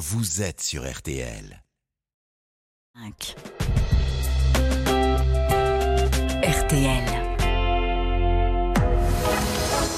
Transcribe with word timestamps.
vous 0.00 0.40
êtes 0.40 0.62
sur 0.62 0.90
RTL. 0.90 1.62
RTL. 6.42 7.04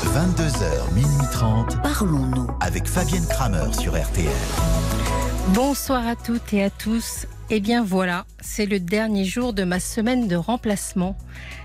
22h, 0.03 0.93
minuit 0.93 1.07
30, 1.31 1.81
Parlons-nous. 1.83 2.49
avec 2.61 2.89
Fabienne 2.89 3.25
Kramer 3.29 3.73
sur 3.73 3.93
RTL. 3.97 4.27
Bonsoir 5.55 6.05
à 6.09 6.17
toutes 6.17 6.53
et 6.53 6.65
à 6.65 6.71
tous. 6.71 7.27
Eh 7.55 7.61
bien 7.61 7.85
voilà, 7.85 8.25
c'est 8.41 8.65
le 8.65 8.81
dernier 8.81 9.27
jour 9.27 9.53
de 9.53 9.63
ma 9.63 9.79
semaine 9.79 10.27
de 10.27 10.37
remplacement. 10.37 11.19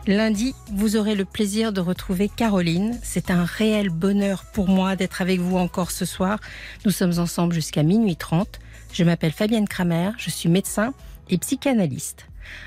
Lundi, 0.05 0.53
vous 0.73 0.97
aurez 0.97 1.15
le 1.15 1.23
plaisir 1.23 1.71
de 1.71 1.79
retrouver 1.79 2.27
Caroline. 2.27 2.99
C'est 3.03 3.31
un 3.31 3.45
réel 3.45 3.87
bonheur 3.87 4.43
pour 4.51 4.67
moi 4.67 4.97
d'être 4.97 5.21
avec 5.21 5.39
vous 5.39 5.55
encore 5.55 5.91
ce 5.91 6.03
soir. 6.03 6.39
Nous 6.83 6.91
sommes 6.91 7.19
ensemble 7.19 7.53
jusqu'à 7.53 7.83
minuit 7.83 8.17
30. 8.17 8.59
Je 8.91 9.05
m'appelle 9.05 9.31
Fabienne 9.31 9.65
Kramer, 9.65 10.11
je 10.17 10.29
suis 10.29 10.49
médecin 10.49 10.93
et 11.29 11.37
psychanalyste. 11.37 12.25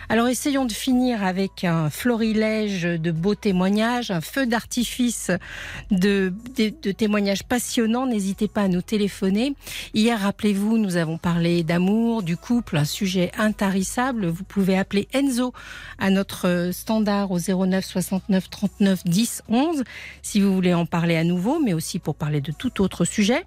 Alors 0.09 0.27
essayons 0.27 0.65
de 0.65 0.73
finir 0.73 1.25
avec 1.25 1.63
un 1.63 1.89
florilège 1.89 2.83
de 2.83 3.11
beaux 3.13 3.37
témoignages, 3.37 4.11
un 4.11 4.21
feu 4.21 4.45
d'artifice 4.45 5.31
de, 5.93 6.33
témoignages 6.97 7.45
passionnants. 7.45 8.07
N'hésitez 8.07 8.49
pas 8.49 8.63
à 8.63 8.69
nous 8.69 8.83
téléphoner. 8.83 9.55
Hier, 9.95 10.19
rappelez-vous, 10.19 10.79
nous 10.79 10.97
avons 10.97 11.17
parlé 11.17 11.63
d'amour, 11.63 12.25
du 12.25 12.37
couple, 12.37 12.77
un 12.77 12.85
sujet 12.85 13.31
intarissable. 13.39 14.27
Vous 14.27 14.43
pouvez 14.43 14.77
appeler 14.77 15.07
Enzo 15.13 15.53
à 15.99 16.11
notre 16.11 16.71
standard 16.73 17.31
au 17.31 17.39
09 17.39 17.85
69 17.85 18.51
39 18.51 19.05
10 19.05 19.43
11 19.49 19.85
si 20.23 20.41
vous 20.41 20.53
voulez 20.53 20.75
en 20.75 20.87
parler 20.87 21.17
à 21.17 21.25
nouveau, 21.25 21.61
mais 21.61 21.73
aussi 21.73 22.01
pour 22.01 22.17
parler 22.17 22.41
de 22.41 22.51
tout 22.51 22.83
autre 22.83 23.05
sujet. 23.05 23.45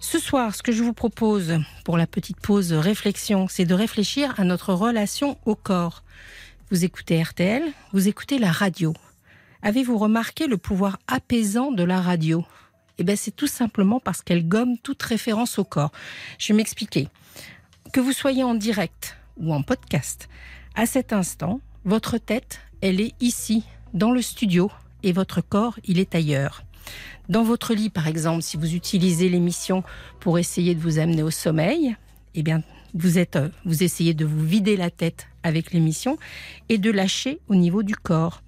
Ce 0.00 0.18
soir, 0.18 0.54
ce 0.54 0.62
que 0.62 0.72
je 0.72 0.82
vous 0.82 0.92
propose 0.92 1.58
pour 1.84 1.96
la 1.96 2.06
petite 2.06 2.40
pause 2.40 2.72
réflexion, 2.72 3.46
c'est 3.48 3.64
de 3.64 3.74
réfléchir 3.74 4.34
à 4.38 4.44
notre 4.44 4.74
relation 4.74 5.38
au 5.46 5.54
corps. 5.54 6.02
Vous 6.70 6.84
écoutez 6.84 7.22
RTL, 7.22 7.62
vous 7.92 8.08
écoutez 8.08 8.38
la 8.38 8.50
radio. 8.50 8.94
Avez-vous 9.62 9.98
remarqué 9.98 10.46
le 10.46 10.56
pouvoir 10.56 10.98
apaisant 11.06 11.70
de 11.70 11.84
la 11.84 12.00
radio? 12.00 12.44
Eh 12.98 13.04
bien, 13.04 13.16
c'est 13.16 13.34
tout 13.34 13.46
simplement 13.46 14.00
parce 14.00 14.22
qu'elle 14.22 14.46
gomme 14.46 14.76
toute 14.78 15.02
référence 15.02 15.58
au 15.58 15.64
corps. 15.64 15.92
Je 16.38 16.52
vais 16.52 16.56
m'expliquer. 16.56 17.08
Que 17.92 18.00
vous 18.00 18.12
soyez 18.12 18.42
en 18.42 18.54
direct 18.54 19.16
ou 19.36 19.54
en 19.54 19.62
podcast, 19.62 20.28
à 20.74 20.86
cet 20.86 21.12
instant, 21.12 21.60
votre 21.84 22.18
tête, 22.18 22.60
elle 22.80 23.00
est 23.00 23.14
ici, 23.20 23.64
dans 23.94 24.12
le 24.12 24.22
studio, 24.22 24.70
et 25.02 25.12
votre 25.12 25.40
corps, 25.40 25.78
il 25.84 25.98
est 25.98 26.14
ailleurs. 26.14 26.62
Dans 27.28 27.42
votre 27.42 27.74
lit, 27.74 27.90
par 27.90 28.08
exemple, 28.08 28.42
si 28.42 28.56
vous 28.56 28.74
utilisez 28.74 29.28
l'émission 29.28 29.82
pour 30.20 30.38
essayer 30.38 30.74
de 30.74 30.80
vous 30.80 30.98
amener 30.98 31.22
au 31.22 31.30
sommeil, 31.30 31.96
eh 32.34 32.42
bien, 32.42 32.62
vous 32.94 33.18
êtes, 33.18 33.36
euh, 33.36 33.48
vous 33.64 33.82
essayez 33.82 34.14
de 34.14 34.24
vous 34.24 34.44
vider 34.44 34.76
la 34.76 34.90
tête 34.90 35.28
avec 35.42 35.72
l'émission 35.72 36.18
et 36.68 36.78
de 36.78 36.90
lâcher 36.90 37.40
au 37.48 37.54
niveau 37.54 37.82
du 37.82 37.94
corps. 37.94 38.42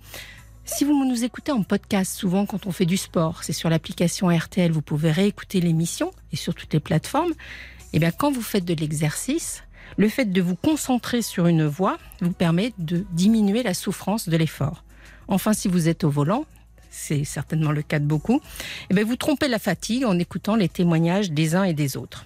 Si 0.67 0.85
vous 0.85 1.05
nous 1.05 1.25
écoutez 1.25 1.53
en 1.53 1.63
podcast, 1.63 2.17
souvent 2.17 2.47
quand 2.47 2.67
on 2.67 2.73
fait 2.73 2.87
du 2.87 2.97
sport, 2.97 3.45
c'est 3.45 3.53
sur 3.53 3.69
l'application 3.69 4.29
RTL, 4.29 4.73
vous 4.73 4.83
pouvez 4.83 5.11
réécouter 5.11 5.61
l'émission 5.61 6.11
et 6.33 6.37
sur 6.37 6.55
toutes 6.55 6.73
les 6.73 6.81
plateformes. 6.81 7.33
Eh 7.93 7.99
bien, 7.99 8.11
quand 8.11 8.33
vous 8.33 8.43
faites 8.43 8.65
de 8.65 8.75
l'exercice, 8.75 9.63
le 9.97 10.09
fait 10.09 10.25
de 10.25 10.43
vous 10.43 10.57
concentrer 10.57 11.23
sur 11.23 11.47
une 11.47 11.67
voix 11.67 11.99
vous 12.21 12.33
permet 12.33 12.73
de 12.79 13.05
diminuer 13.13 13.63
la 13.63 13.75
souffrance 13.75 14.29
de 14.29 14.37
l'effort. 14.37 14.85
Enfin, 15.29 15.53
si 15.53 15.69
vous 15.69 15.89
êtes 15.89 16.03
au 16.03 16.11
volant, 16.11 16.47
c'est 16.95 17.25
certainement 17.25 17.73
le 17.73 17.83
cas 17.83 17.99
de 17.99 18.07
beaucoup, 18.07 18.41
eh 18.89 18.95
bien, 18.95 19.05
vous 19.05 19.17
trompez 19.17 19.49
la 19.49 19.59
fatigue 19.59 20.05
en 20.05 20.19
écoutant 20.19 20.57
les 20.57 20.69
témoignages 20.69 21.33
des 21.33 21.55
uns 21.55 21.65
et 21.65 21.75
des 21.75 21.97
autres. 21.97 22.25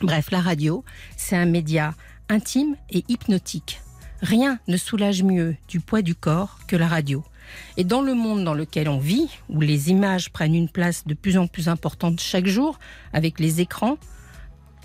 Bref, 0.00 0.30
la 0.30 0.40
radio, 0.40 0.84
c'est 1.16 1.36
un 1.36 1.46
média 1.46 1.94
intime 2.28 2.76
et 2.90 3.04
hypnotique. 3.08 3.80
Rien 4.22 4.58
ne 4.68 4.76
soulage 4.76 5.22
mieux 5.22 5.56
du 5.68 5.80
poids 5.80 6.02
du 6.02 6.14
corps 6.14 6.58
que 6.66 6.76
la 6.76 6.88
radio. 6.88 7.24
Et 7.76 7.84
dans 7.84 8.00
le 8.00 8.14
monde 8.14 8.44
dans 8.44 8.54
lequel 8.54 8.88
on 8.88 8.98
vit, 8.98 9.28
où 9.48 9.60
les 9.60 9.90
images 9.90 10.30
prennent 10.30 10.54
une 10.54 10.68
place 10.68 11.04
de 11.06 11.14
plus 11.14 11.36
en 11.36 11.48
plus 11.48 11.68
importante 11.68 12.20
chaque 12.20 12.46
jour, 12.46 12.78
avec 13.12 13.40
les 13.40 13.60
écrans, 13.60 13.98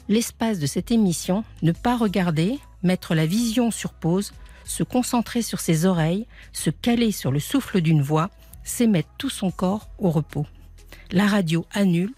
l'espace 0.09 0.57
de 0.57 0.65
cette 0.65 0.91
émission, 0.91 1.43
ne 1.61 1.71
pas 1.71 1.95
regarder, 1.95 2.59
mettre 2.81 3.13
la 3.13 3.27
vision 3.27 3.71
sur 3.71 3.93
pause, 3.93 4.33
se 4.65 4.83
concentrer 4.83 5.43
sur 5.43 5.59
ses 5.59 5.85
oreilles, 5.85 6.25
se 6.53 6.71
caler 6.71 7.11
sur 7.11 7.31
le 7.31 7.39
souffle 7.39 7.81
d'une 7.81 8.01
voix, 8.01 8.31
c'est 8.65 8.87
mettre 8.87 9.07
tout 9.17 9.29
son 9.29 9.51
corps 9.51 9.87
au 9.99 10.09
repos. 10.11 10.45
La 11.11 11.27
radio 11.27 11.65
annule 11.71 12.11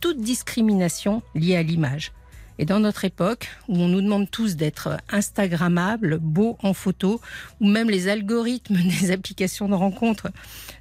toute 0.00 0.20
discrimination 0.20 1.22
liée 1.36 1.54
à 1.56 1.62
l'image. 1.62 2.10
Et 2.58 2.64
dans 2.66 2.80
notre 2.80 3.04
époque, 3.06 3.48
où 3.68 3.76
on 3.78 3.88
nous 3.88 4.02
demande 4.02 4.30
tous 4.30 4.56
d'être 4.56 4.98
Instagrammables, 5.10 6.18
beaux 6.18 6.58
en 6.62 6.74
photo, 6.74 7.20
où 7.60 7.66
même 7.66 7.88
les 7.88 8.08
algorithmes 8.08 8.76
des 9.00 9.10
applications 9.12 9.68
de 9.68 9.74
rencontres 9.74 10.28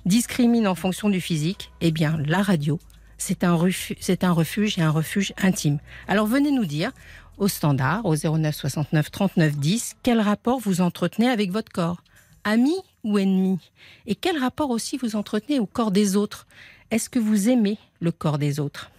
discriminent 0.05 0.67
en 0.71 0.75
fonction 0.75 1.09
du 1.09 1.21
physique, 1.21 1.71
eh 1.81 1.91
bien, 1.91 2.17
la 2.25 2.41
radio, 2.41 2.79
c'est 3.17 3.43
un, 3.43 3.55
refu- 3.55 3.95
c'est 4.01 4.23
un 4.23 4.31
refuge 4.31 4.77
et 4.77 4.81
un 4.81 4.89
refuge 4.89 5.33
intime. 5.41 5.79
Alors 6.07 6.27
venez 6.27 6.51
nous 6.51 6.65
dire, 6.65 6.91
au 7.37 7.47
standard, 7.47 8.05
au 8.05 8.15
09 8.15 8.53
69 8.55 9.11
39 9.11 9.55
10, 9.57 9.95
quel 10.03 10.19
rapport 10.19 10.59
vous 10.59 10.81
entretenez 10.81 11.29
avec 11.29 11.51
votre 11.51 11.71
corps? 11.71 12.03
Ami 12.43 12.75
ou 13.03 13.17
ennemi 13.17 13.59
Et 14.07 14.15
quel 14.15 14.37
rapport 14.37 14.69
aussi 14.69 14.97
vous 14.97 15.15
entretenez 15.15 15.59
au 15.59 15.65
corps 15.65 15.91
des 15.91 16.15
autres 16.15 16.47
Est-ce 16.91 17.09
que 17.09 17.19
vous 17.19 17.49
aimez 17.49 17.77
le 17.99 18.11
corps 18.11 18.37
des 18.37 18.59
autres 18.59 18.91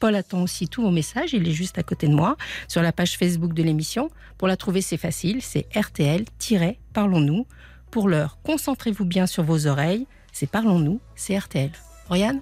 Paul 0.00 0.16
attend 0.16 0.42
aussi 0.42 0.68
tous 0.68 0.82
vos 0.82 0.90
messages, 0.90 1.32
il 1.32 1.48
est 1.48 1.52
juste 1.52 1.78
à 1.78 1.82
côté 1.82 2.08
de 2.08 2.14
moi, 2.14 2.36
sur 2.68 2.82
la 2.82 2.92
page 2.92 3.16
Facebook 3.16 3.54
de 3.54 3.62
l'émission. 3.62 4.10
Pour 4.36 4.48
la 4.48 4.56
trouver, 4.56 4.82
c'est 4.82 4.96
facile, 4.96 5.40
c'est 5.40 5.66
RTL-Parlons-nous. 5.74 7.46
Pour 7.90 8.08
l'heure, 8.08 8.38
concentrez-vous 8.42 9.04
bien 9.04 9.26
sur 9.26 9.44
vos 9.44 9.66
oreilles, 9.66 10.06
c'est 10.32 10.50
Parlons-nous, 10.50 11.00
c'est 11.14 11.38
RTL. 11.38 11.70
Oriane, 12.10 12.40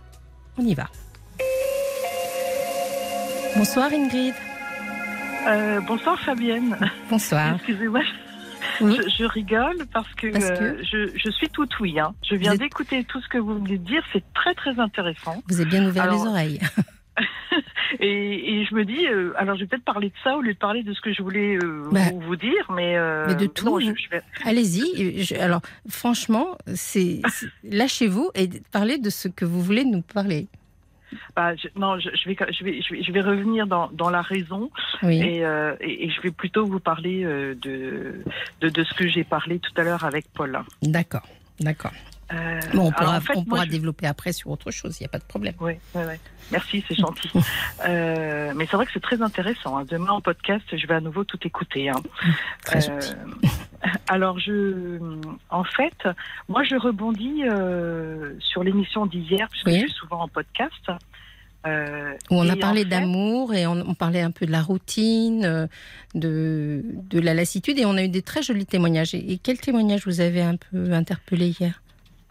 on 0.59 0.65
y 0.65 0.75
va. 0.75 0.89
Bonsoir 3.55 3.93
Ingrid. 3.93 4.35
Euh, 5.47 5.81
bonsoir 5.83 6.19
Fabienne. 6.21 6.77
Bonsoir. 7.11 7.57
Excusez-moi, 7.57 8.01
Oui. 8.81 8.97
je, 9.03 9.09
je 9.09 9.25
rigole 9.25 9.87
parce 9.93 10.13
que, 10.15 10.29
Parce 10.29 10.51
que 10.51 10.65
euh, 10.65 10.83
je, 10.83 11.11
je 11.17 11.31
suis 11.31 11.49
tout 11.49 11.69
oui. 11.81 11.99
Hein. 12.01 12.15
Je 12.29 12.35
viens 12.37 12.53
êtes- 12.53 12.61
d'écouter 12.61 13.05
tout 13.05 13.21
ce 13.21 13.29
que 13.29 13.39
vous 13.39 13.55
venez 13.55 13.79
de 13.79 13.85
dire, 13.85 14.03
c'est 14.13 14.25
très 14.35 14.55
très 14.55 14.79
intéressant. 14.79 15.43
Vous 15.49 15.61
avez 15.61 15.69
bien 15.71 15.87
ouvert 15.87 16.05
Alors, 16.05 16.23
les 16.25 16.29
oreilles. 16.31 16.61
Et, 18.01 18.55
et 18.61 18.65
je 18.65 18.75
me 18.75 18.87
dis, 18.87 19.07
euh, 19.07 19.35
alors 19.37 19.55
je 19.57 19.61
vais 19.61 19.67
peut-être 19.67 19.85
parler 19.85 20.09
de 20.09 20.15
ça 20.25 20.35
au 20.37 20.41
lieu 20.41 20.55
de 20.55 20.59
parler 20.59 20.83
de 20.83 20.95
ce 20.95 21.01
que 21.03 21.13
je 21.13 21.23
voulais 21.23 21.57
euh, 21.63 21.83
Bah, 21.93 22.01
vous, 22.11 22.21
vous 22.21 22.37
dire, 22.37 22.71
mais, 22.75 22.97
euh, 22.97 23.27
mais 23.29 23.35
de 23.35 23.45
tout, 23.47 23.81
je, 23.81 23.91
vais- 24.11 24.23
Allez-y. 24.47 25.35
Alors, 25.39 25.61
franchement, 25.91 26.57
c'est- 26.75 27.21
lâchez-vous 27.65 28.31
et 28.35 28.49
parlez 28.73 28.97
de 28.97 29.11
ce 29.11 29.29
que 29.29 29.45
vous 29.45 29.61
voulez 29.61 29.85
nous 29.85 30.01
parler. 30.01 30.49
Bah, 31.37 31.55
je- 31.57 31.69
non, 31.77 31.99
je, 31.99 32.11
je 32.15 32.29
vais, 32.29 32.37
je 32.53 32.65
vais, 32.65 32.83
je 32.83 32.95
vais, 32.95 33.03
je 33.03 33.13
vais 33.13 33.21
revenir 33.21 33.67
dans, 33.67 33.89
dans 33.93 34.11
la 34.11 34.23
raison 34.23 34.71
Oui. 35.03 35.21
et, 35.21 35.45
euh, 35.45 35.75
et, 35.81 36.07
et 36.07 36.11
je 36.11 36.21
vais 36.21 36.31
plutôt 36.31 36.67
vous 36.67 36.81
parler 36.81 37.25
euh, 37.25 37.55
de, 37.61 38.23
de, 38.61 38.69
de 38.69 38.85
ce 38.85 38.95
que 38.95 39.07
j'ai 39.09 39.25
parlé 39.25 39.59
tout 39.59 39.73
à 39.77 39.83
l'heure 39.83 40.05
avec 40.05 40.27
Paul. 40.33 40.59
D'accord. 40.83 41.27
D'accord. 41.61 41.93
Euh, 42.33 42.61
Bon, 42.73 42.87
on 42.87 42.93
pourra, 42.93 43.19
en 43.19 43.21
fait, 43.21 43.35
on 43.35 43.41
moi, 43.41 43.45
pourra 43.49 43.65
je- 43.67 43.71
développer 43.71 44.07
après 44.07 44.33
sur 44.33 44.51
autre 44.51 44.71
chose. 44.71 44.99
Il 44.99 45.03
n'y 45.03 45.07
a 45.07 45.11
pas 45.11 45.19
de 45.19 45.25
problème. 45.25 45.55
Oui, 45.61 45.75
oui, 45.95 46.03
oui. 46.09 46.15
Merci, 46.51 46.83
c'est 46.89 46.95
gentil. 46.95 47.31
Mais 47.87 48.67
c'est 48.71 48.77
vrai 48.77 48.87
que 48.87 48.93
c'est 48.93 49.03
très 49.03 49.21
intéressant. 49.21 49.77
hein. 49.79 49.85
Demain 49.89 50.13
en 50.13 50.21
podcast, 50.23 50.65
je 50.75 50.87
vais 50.87 50.95
à 50.95 51.01
nouveau 51.01 51.25
tout 51.25 51.39
écouter. 51.47 51.91
hein. 51.91 52.01
Très 52.65 52.81
gentil. 52.81 53.13
Alors, 54.09 54.39
je, 54.39 54.99
en 55.51 55.65
fait, 55.65 56.09
moi, 56.49 56.63
je 56.65 56.77
rebondis 56.77 57.43
euh, 57.45 58.35
sur 58.41 58.63
l'émission 58.63 59.07
d'hier, 59.07 59.49
puisque 59.51 59.67
Oui. 59.67 59.75
je 59.75 59.87
suis 59.87 59.93
souvent 59.93 60.21
en 60.23 60.29
podcast. 60.29 60.91
Euh, 61.65 62.15
Où 62.31 62.35
on 62.35 62.49
a 62.49 62.57
parlé 62.57 62.81
en 62.81 62.85
fait- 62.85 62.91
d'amour 62.91 63.55
et 63.55 63.67
on, 63.69 63.75
on 63.89 63.95
parlait 63.95 64.21
un 64.21 64.33
peu 64.33 64.47
de 64.47 64.51
la 64.51 64.63
routine, 64.63 65.45
euh, 65.45 65.67
de, 66.15 66.83
de 67.09 67.21
la 67.21 67.35
lassitude 67.35 67.79
et 67.79 67.85
on 67.87 67.97
a 67.97 68.03
eu 68.03 68.09
des 68.09 68.23
très 68.23 68.43
jolis 68.43 68.67
témoignages. 68.67 69.15
Et, 69.15 69.33
et 69.33 69.39
quel 69.39 69.59
témoignage 69.61 70.05
vous 70.07 70.21
avez 70.21 70.43
un 70.43 70.57
peu 70.57 70.93
interpellé 70.93 71.55
hier? 71.61 71.81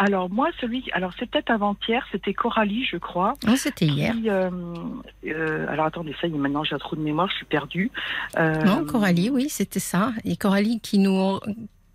Alors, 0.04 0.30
moi, 0.32 0.50
celui. 0.60 0.84
Alors, 0.94 1.12
c'est 1.20 1.30
peut-être 1.30 1.52
avant-hier, 1.52 2.06
c'était 2.12 2.34
Coralie, 2.34 2.86
je 2.86 2.98
crois. 2.98 3.34
Non, 3.46 3.56
c'était 3.56 3.86
hier. 3.86 4.14
qui, 4.16 4.30
euh, 4.30 4.50
euh, 5.28 5.68
alors, 5.70 5.86
attendez, 5.86 6.16
ça 6.20 6.28
y 6.28 6.34
est, 6.34 6.38
maintenant, 6.38 6.64
j'ai 6.64 6.74
un 6.74 6.80
trou 6.80 6.96
de 6.96 7.02
mémoire, 7.02 7.30
je 7.30 7.36
suis 7.36 7.46
perdue. 7.46 7.92
Euh, 8.38 8.56
Non, 8.64 8.84
Coralie, 8.86 9.30
oui, 9.30 9.48
c'était 9.50 9.80
ça. 9.80 10.12
Et 10.26 10.38
Coralie 10.38 10.80
qui 10.80 10.98
nous, 10.98 11.40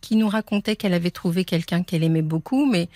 qui 0.01 0.15
nous 0.15 0.29
racontait 0.29 0.77
qu'elle 0.77 0.95
avait 0.95 1.11
trouvé 1.11 1.45
quelqu'un 1.45 1.83
qu'elle 1.83 2.05
aimait 2.05 2.23
beaucoup, 2.23 2.65
mais 2.71 2.89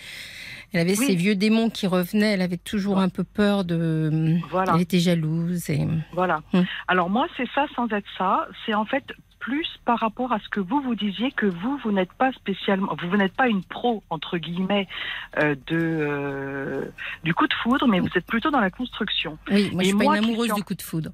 elle 0.73 0.81
avait 0.81 0.97
Oui. 0.97 1.07
ces 1.07 1.17
vieux 1.17 1.35
démons 1.35 1.71
qui 1.71 1.89
revenaient. 1.89 2.35
Elle 2.35 2.43
avait 2.43 2.57
toujours 2.57 2.99
un 2.99 3.09
peu 3.09 3.25
peur 3.25 3.65
de. 3.65 4.37
Voilà. 4.51 4.75
Elle 4.77 4.83
était 4.83 5.01
jalouse. 5.01 5.69
Et... 5.71 5.89
Voilà. 6.13 6.43
Hmm. 6.53 6.63
Alors 6.87 7.11
moi, 7.11 7.27
c'est 7.37 7.49
ça 7.53 7.67
sans 7.75 7.89
être 7.89 8.07
ça. 8.17 8.47
C'est 8.65 8.75
en 8.75 8.85
fait 8.85 9.03
plus 9.41 9.67
par 9.85 9.99
rapport 9.99 10.33
à 10.33 10.39
ce 10.39 10.49
que 10.49 10.61
vous 10.61 10.81
vous 10.81 10.95
disiez 10.95 11.33
que 11.33 11.47
vous 11.47 11.79
vous 11.79 11.91
n'êtes 11.91 12.13
pas 12.13 12.31
spécialement, 12.33 12.95
vous, 13.01 13.09
vous 13.09 13.17
n'êtes 13.17 13.35
pas 13.35 13.49
une 13.49 13.65
pro 13.65 14.03
entre 14.11 14.39
guillemets 14.39 14.87
euh, 15.39 15.55
de 15.67 15.79
euh, 15.79 16.85
du 17.25 17.35
coup 17.35 17.47
de 17.49 17.55
foudre, 17.55 17.89
mais 17.89 18.01
vous 18.01 18.11
êtes 18.15 18.27
plutôt 18.27 18.51
dans 18.51 18.61
la 18.61 18.71
construction. 18.71 19.39
Oui, 19.51 19.71
moi 19.73 19.83
je 19.83 19.89
Et 19.89 19.91
suis 19.91 19.99
pas 19.99 20.05
moi 20.05 20.17
une 20.17 20.23
qui 20.23 20.29
amoureuse 20.29 20.51
suis 20.51 20.57
du 20.57 20.65
coup 20.65 20.75
de 20.75 20.83
foudre. 20.83 21.11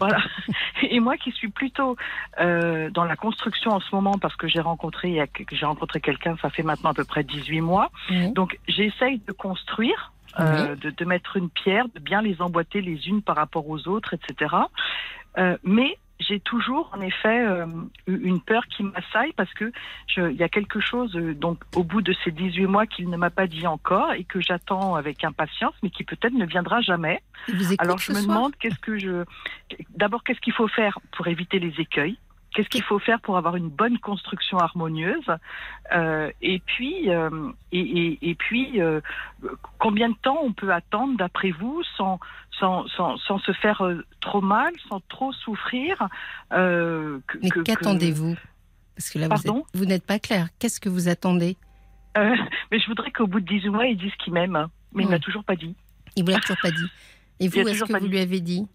Voilà. 0.00 0.18
Et 0.90 0.98
moi 1.00 1.16
qui 1.16 1.30
suis 1.32 1.48
plutôt 1.48 1.96
euh, 2.40 2.90
dans 2.90 3.04
la 3.04 3.16
construction 3.16 3.70
en 3.72 3.80
ce 3.80 3.94
moment 3.94 4.18
parce 4.18 4.36
que 4.36 4.48
j'ai 4.48 4.60
rencontré 4.60 5.22
j'ai 5.52 5.66
rencontré 5.66 6.00
quelqu'un, 6.00 6.36
ça 6.40 6.50
fait 6.50 6.62
maintenant 6.62 6.90
à 6.90 6.94
peu 6.94 7.04
près 7.04 7.22
18 7.22 7.60
mois. 7.60 7.90
Donc 8.34 8.58
j'essaye 8.66 9.20
de 9.26 9.32
construire, 9.32 10.12
euh, 10.40 10.74
de, 10.76 10.90
de 10.90 11.04
mettre 11.04 11.36
une 11.36 11.50
pierre, 11.50 11.86
de 11.94 12.00
bien 12.00 12.22
les 12.22 12.40
emboîter 12.40 12.80
les 12.80 13.08
unes 13.08 13.22
par 13.22 13.36
rapport 13.36 13.68
aux 13.68 13.88
autres, 13.88 14.14
etc. 14.14 14.54
Euh, 15.38 15.56
mais 15.64 15.98
j'ai 16.20 16.40
toujours 16.40 16.90
en 16.94 17.00
effet 17.00 17.46
euh, 17.46 17.66
eu 18.06 18.16
une 18.16 18.40
peur 18.40 18.66
qui 18.66 18.82
m'assaille 18.82 19.32
parce 19.36 19.52
que 19.54 19.72
il 20.16 20.36
y 20.36 20.42
a 20.42 20.48
quelque 20.48 20.80
chose 20.80 21.14
euh, 21.16 21.34
donc 21.34 21.58
au 21.74 21.82
bout 21.82 22.02
de 22.02 22.14
ces 22.24 22.30
18 22.30 22.66
mois 22.66 22.86
qu'il 22.86 23.10
ne 23.10 23.16
m'a 23.16 23.30
pas 23.30 23.46
dit 23.46 23.66
encore 23.66 24.12
et 24.12 24.24
que 24.24 24.40
j'attends 24.40 24.94
avec 24.94 25.24
impatience 25.24 25.74
mais 25.82 25.90
qui 25.90 26.04
peut-être 26.04 26.34
ne 26.34 26.46
viendra 26.46 26.80
jamais. 26.80 27.22
Alors 27.78 27.98
je 27.98 28.12
me 28.12 28.22
demande 28.22 28.56
qu'est-ce 28.56 28.78
que 28.78 28.98
je 28.98 29.24
d'abord 29.94 30.24
qu'est-ce 30.24 30.40
qu'il 30.40 30.54
faut 30.54 30.68
faire 30.68 30.98
pour 31.12 31.26
éviter 31.26 31.58
les 31.58 31.74
écueils? 31.80 32.18
Qu'est-ce 32.56 32.70
qu'il 32.70 32.82
faut 32.82 32.98
faire 32.98 33.20
pour 33.20 33.36
avoir 33.36 33.56
une 33.56 33.68
bonne 33.68 33.98
construction 33.98 34.56
harmonieuse? 34.56 35.30
Euh, 35.92 36.30
Et 36.40 36.58
puis, 36.60 37.10
euh, 37.10 37.28
et, 37.70 37.80
et, 37.80 38.30
et 38.30 38.34
puis, 38.34 38.80
euh, 38.80 39.02
combien 39.78 40.08
de 40.08 40.14
temps 40.22 40.38
on 40.42 40.54
peut 40.54 40.72
attendre, 40.72 41.18
d'après 41.18 41.50
vous, 41.50 41.82
sans, 41.98 42.18
sans, 42.58 42.86
sans, 42.88 43.16
sans 43.18 43.38
se 43.40 43.52
faire 43.52 43.82
euh, 43.84 44.04
trop 44.20 44.40
mal, 44.40 44.72
sans 44.88 45.00
trop 45.08 45.32
souffrir 45.32 46.08
euh, 46.52 47.18
que- 47.26 47.38
Mais 47.42 47.50
que- 47.50 47.60
qu'attendez-vous? 47.60 48.36
Parce 48.96 49.10
que 49.10 49.18
là, 49.18 49.26
vous, 49.28 49.42
Pardon? 49.42 49.64
vous 49.74 49.84
n'êtes 49.84 50.06
pas 50.06 50.18
clair. 50.18 50.48
Qu'est-ce 50.58 50.80
que 50.80 50.88
vous 50.88 51.08
attendez? 51.08 51.56
Euh, 52.16 52.34
Mais 52.72 52.78
je 52.80 52.86
voudrais 52.86 53.10
qu'au 53.10 53.26
bout 53.26 53.40
de 53.40 53.46
18 53.46 53.68
mois, 53.70 53.86
il 53.86 53.96
dise 53.98 54.12
qu'il 54.24 54.32
m'aime. 54.32 54.68
Mais 54.92 55.02
il 55.02 55.06
Hmm. 55.06 55.10
m'a 55.10 55.18
toujours 55.18 55.44
pas 55.44 55.56
dit. 55.56 55.74
Il 56.16 56.24
vous 56.24 56.30
l'a 56.30 56.40
toujours 56.40 56.56
pas 56.62 56.70
dit. 56.70 56.86
Et 57.40 57.48
vous, 57.48 57.58
est-ce 57.60 57.84
que 57.84 57.92
vous 57.92 57.98
dit. 58.00 58.08
lui 58.08 58.18
avez 58.18 58.40
dit? 58.40 58.66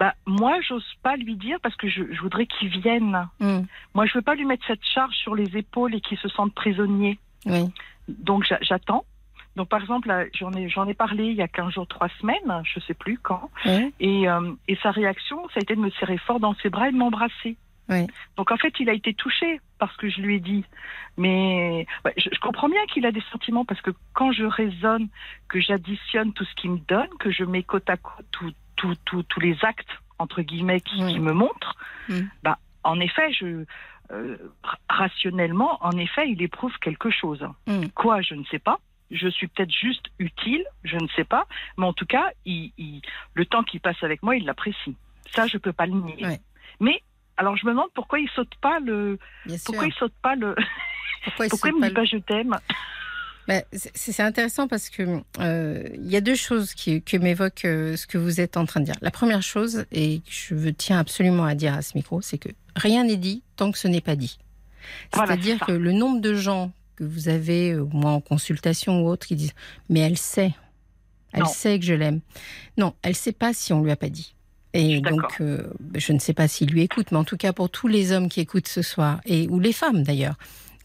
Bah, 0.00 0.14
moi, 0.26 0.58
j'ose 0.66 0.86
pas 1.02 1.16
lui 1.16 1.36
dire 1.36 1.58
parce 1.62 1.76
que 1.76 1.88
je, 1.88 2.02
je 2.12 2.20
voudrais 2.20 2.46
qu'il 2.46 2.68
vienne. 2.68 3.28
Hum, 3.40 3.66
Moi, 3.94 4.06
je 4.06 4.14
veux 4.14 4.22
pas 4.22 4.34
lui 4.34 4.44
mettre 4.44 4.64
cette 4.66 4.84
charge 4.94 5.14
sur 5.16 5.34
les 5.34 5.56
épaules 5.56 5.94
et 5.94 6.00
qu'il 6.00 6.18
se 6.18 6.28
sente 6.28 6.54
prisonnier. 6.54 7.18
Oui. 7.44 7.64
Donc 8.08 8.44
j'a- 8.44 8.58
j'attends. 8.62 9.04
Donc 9.56 9.68
par 9.68 9.80
exemple, 9.80 10.08
j'en 10.34 10.52
ai, 10.52 10.68
j'en 10.68 10.86
ai 10.86 10.94
parlé 10.94 11.24
il 11.26 11.34
y 11.36 11.42
a 11.42 11.48
15 11.48 11.72
jours, 11.74 11.86
3 11.86 12.08
semaines, 12.20 12.62
je 12.64 12.78
sais 12.80 12.94
plus 12.94 13.18
quand, 13.18 13.50
et, 14.00 14.28
euh, 14.28 14.52
et 14.68 14.76
sa 14.82 14.90
réaction, 14.90 15.42
ça 15.48 15.54
a 15.56 15.60
été 15.62 15.74
de 15.74 15.80
me 15.80 15.90
serrer 15.92 16.18
fort 16.18 16.40
dans 16.40 16.54
ses 16.56 16.68
bras 16.68 16.88
et 16.88 16.92
de 16.92 16.96
m'embrasser. 16.98 17.56
Donc 18.36 18.50
en 18.50 18.56
fait, 18.56 18.74
il 18.80 18.90
a 18.90 18.92
été 18.92 19.14
touché 19.14 19.60
par 19.78 19.92
ce 19.92 19.96
que 19.96 20.08
je 20.10 20.20
lui 20.20 20.36
ai 20.36 20.40
dit. 20.40 20.64
Mais 21.16 21.86
je, 22.16 22.28
je 22.32 22.38
comprends 22.40 22.68
bien 22.68 22.84
qu'il 22.86 23.06
a 23.06 23.12
des 23.12 23.22
sentiments 23.32 23.64
parce 23.64 23.80
que 23.80 23.92
quand 24.12 24.32
je 24.32 24.44
raisonne, 24.44 25.08
que 25.48 25.60
j'additionne 25.60 26.32
tout 26.32 26.44
ce 26.44 26.54
qu'il 26.56 26.72
me 26.72 26.78
donne, 26.88 27.08
que 27.20 27.30
je 27.30 27.44
mets 27.44 27.62
côte 27.62 27.88
à 27.88 27.96
côte 27.96 28.26
tout- 28.32 28.52
tout- 28.76 28.96
tout- 29.04 29.22
tous 29.22 29.40
les 29.40 29.56
actes, 29.62 29.88
entre 30.18 30.42
guillemets, 30.42 30.80
qui, 30.80 31.00
me 31.20 31.32
montrent, 31.32 31.76
Mm. 32.08 32.20
bah, 32.42 32.58
en 32.84 33.00
effet, 33.00 33.32
je, 33.32 33.64
euh, 34.12 34.36
ra- 34.62 34.78
rationnellement, 34.88 35.78
en 35.84 35.92
effet, 35.92 36.28
il 36.28 36.42
éprouve 36.42 36.76
quelque 36.80 37.10
chose. 37.10 37.46
Hum. 37.66 37.88
Quoi, 37.92 38.20
je 38.20 38.34
ne 38.34 38.44
sais 38.44 38.58
pas. 38.58 38.78
Je 39.10 39.28
suis 39.28 39.46
peut-être 39.48 39.70
juste 39.72 40.06
utile, 40.18 40.64
je 40.84 40.96
ne 40.96 41.06
sais 41.16 41.24
pas. 41.24 41.46
Mais 41.78 41.86
en 41.86 41.92
tout 41.92 42.06
cas, 42.06 42.30
il, 42.44 42.72
il- 42.78 43.02
le 43.34 43.46
temps 43.46 43.62
qu'il 43.62 43.80
passe 43.80 44.02
avec 44.02 44.22
moi, 44.22 44.36
il 44.36 44.44
l'apprécie. 44.44 44.96
Ça, 45.34 45.46
je 45.46 45.58
peux 45.58 45.72
pas 45.72 45.86
le 45.86 45.92
nier. 45.92 46.24
Ouais. 46.26 46.40
Mais 46.80 47.00
alors, 47.36 47.56
je 47.56 47.66
me 47.66 47.70
demande 47.72 47.90
pourquoi 47.94 48.18
il 48.18 48.28
saute 48.30 48.54
pas 48.60 48.80
le, 48.80 49.18
Bien 49.44 49.56
sûr. 49.56 49.64
pourquoi 49.66 49.86
il 49.86 49.92
saute 49.94 50.14
pas 50.22 50.34
le, 50.34 50.54
Pourquoi 51.24 51.46
il 51.46 51.48
pourquoi 51.50 51.70
il 51.70 51.76
me 51.76 51.80
pas 51.80 51.86
dit 51.88 51.94
le- 51.94 52.00
pas 52.00 52.04
je 52.04 52.16
t'aime? 52.18 52.56
Ben, 53.48 53.62
c'est 53.72 54.22
intéressant 54.22 54.66
parce 54.66 54.90
que 54.90 55.20
euh, 55.38 55.84
il 55.94 56.10
y 56.10 56.16
a 56.16 56.20
deux 56.20 56.34
choses 56.34 56.74
qui, 56.74 57.00
que 57.02 57.16
m'évoque 57.16 57.64
euh, 57.64 57.96
ce 57.96 58.08
que 58.08 58.18
vous 58.18 58.40
êtes 58.40 58.56
en 58.56 58.64
train 58.66 58.80
de 58.80 58.86
dire. 58.86 58.96
La 59.02 59.12
première 59.12 59.42
chose, 59.42 59.86
et 59.92 60.20
je 60.28 60.68
tiens 60.70 60.98
absolument 60.98 61.44
à 61.44 61.54
dire 61.54 61.72
à 61.74 61.82
ce 61.82 61.96
micro, 61.96 62.20
c'est 62.22 62.38
que 62.38 62.48
rien 62.74 63.04
n'est 63.04 63.16
dit 63.16 63.44
tant 63.54 63.70
que 63.70 63.78
ce 63.78 63.86
n'est 63.86 64.00
pas 64.00 64.16
dit. 64.16 64.36
C'est-à-dire 65.14 65.60
que 65.60 65.70
le 65.72 65.92
nombre 65.92 66.20
de 66.20 66.34
gens 66.34 66.72
que 66.96 67.04
vous 67.04 67.28
avez, 67.28 67.72
euh, 67.72 67.84
moi 67.92 68.10
en 68.12 68.20
consultation 68.20 69.02
ou 69.02 69.08
autre, 69.08 69.26
qui 69.26 69.36
disent 69.36 69.54
Mais 69.88 70.00
elle 70.00 70.16
sait, 70.18 70.54
elle 71.32 71.40
Non. 71.40 71.46
sait 71.48 71.78
que 71.78 71.84
je 71.84 71.94
l'aime. 71.94 72.20
Non, 72.78 72.94
elle 73.02 73.14
sait 73.14 73.32
pas 73.32 73.52
si 73.54 73.72
on 73.72 73.82
lui 73.82 73.90
a 73.90 73.96
pas 73.96 74.08
dit. 74.08 74.34
Et 74.72 75.00
donc, 75.00 75.40
euh, 75.40 75.62
je 75.94 76.12
ne 76.12 76.18
sais 76.18 76.34
pas 76.34 76.48
s'il 76.48 76.68
lui 76.70 76.82
écoute, 76.82 77.10
mais 77.10 77.16
en 77.18 77.24
tout 77.24 77.36
cas 77.38 77.52
pour 77.54 77.70
tous 77.70 77.88
les 77.88 78.12
hommes 78.12 78.28
qui 78.28 78.40
écoutent 78.40 78.68
ce 78.68 78.82
soir, 78.82 79.20
et 79.24 79.48
ou 79.48 79.58
les 79.60 79.72
femmes 79.72 80.02
d'ailleurs, 80.02 80.36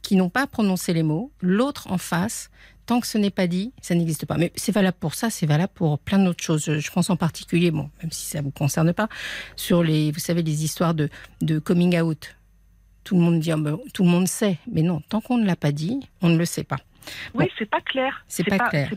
qui 0.01 0.15
n'ont 0.15 0.29
pas 0.29 0.47
prononcé 0.47 0.93
les 0.93 1.03
mots, 1.03 1.31
l'autre 1.41 1.91
en 1.91 1.97
face, 1.97 2.49
tant 2.85 2.99
que 3.01 3.07
ce 3.07 3.17
n'est 3.17 3.29
pas 3.31 3.47
dit, 3.47 3.73
ça 3.81 3.93
n'existe 3.93 4.25
pas. 4.25 4.37
Mais 4.37 4.51
c'est 4.55 4.71
valable 4.71 4.97
pour 4.99 5.13
ça, 5.13 5.29
c'est 5.29 5.45
valable 5.45 5.73
pour 5.75 5.99
plein 5.99 6.19
d'autres 6.23 6.43
choses. 6.43 6.63
Je- 6.65 6.79
Je 6.79 6.91
pense 6.91 7.09
en 7.09 7.17
particulier, 7.17 7.69
bon, 7.69 7.89
même 8.01 8.11
si 8.11 8.25
ça 8.27 8.41
vous 8.41 8.51
concerne 8.51 8.93
pas, 8.93 9.09
sur 9.55 9.83
les, 9.83 10.11
vous 10.11 10.19
savez, 10.19 10.41
les 10.41 10.63
histoires 10.63 10.93
de, 10.93 11.09
de 11.41 11.59
coming 11.59 11.99
out. 12.01 12.35
Tout 13.03 13.15
le 13.15 13.21
monde 13.21 13.39
dit, 13.39 13.51
ah 13.51 13.57
ben, 13.57 13.77
tout 13.93 14.03
le 14.03 14.09
monde 14.09 14.27
sait, 14.27 14.57
mais 14.71 14.81
non, 14.83 15.01
tant 15.09 15.21
qu'on 15.21 15.37
ne 15.37 15.45
l'a 15.45 15.55
pas 15.55 15.71
dit, 15.71 15.99
on 16.21 16.29
ne 16.29 16.37
le 16.37 16.45
sait 16.45 16.63
pas. 16.63 16.77
Oui, 17.33 17.45
Bon. 17.45 17.51
c'est 17.57 17.65
pas 17.69 17.81
clair. 17.81 18.23
C'est 18.27 18.43
pas 18.43 18.59
clair. 18.69 18.91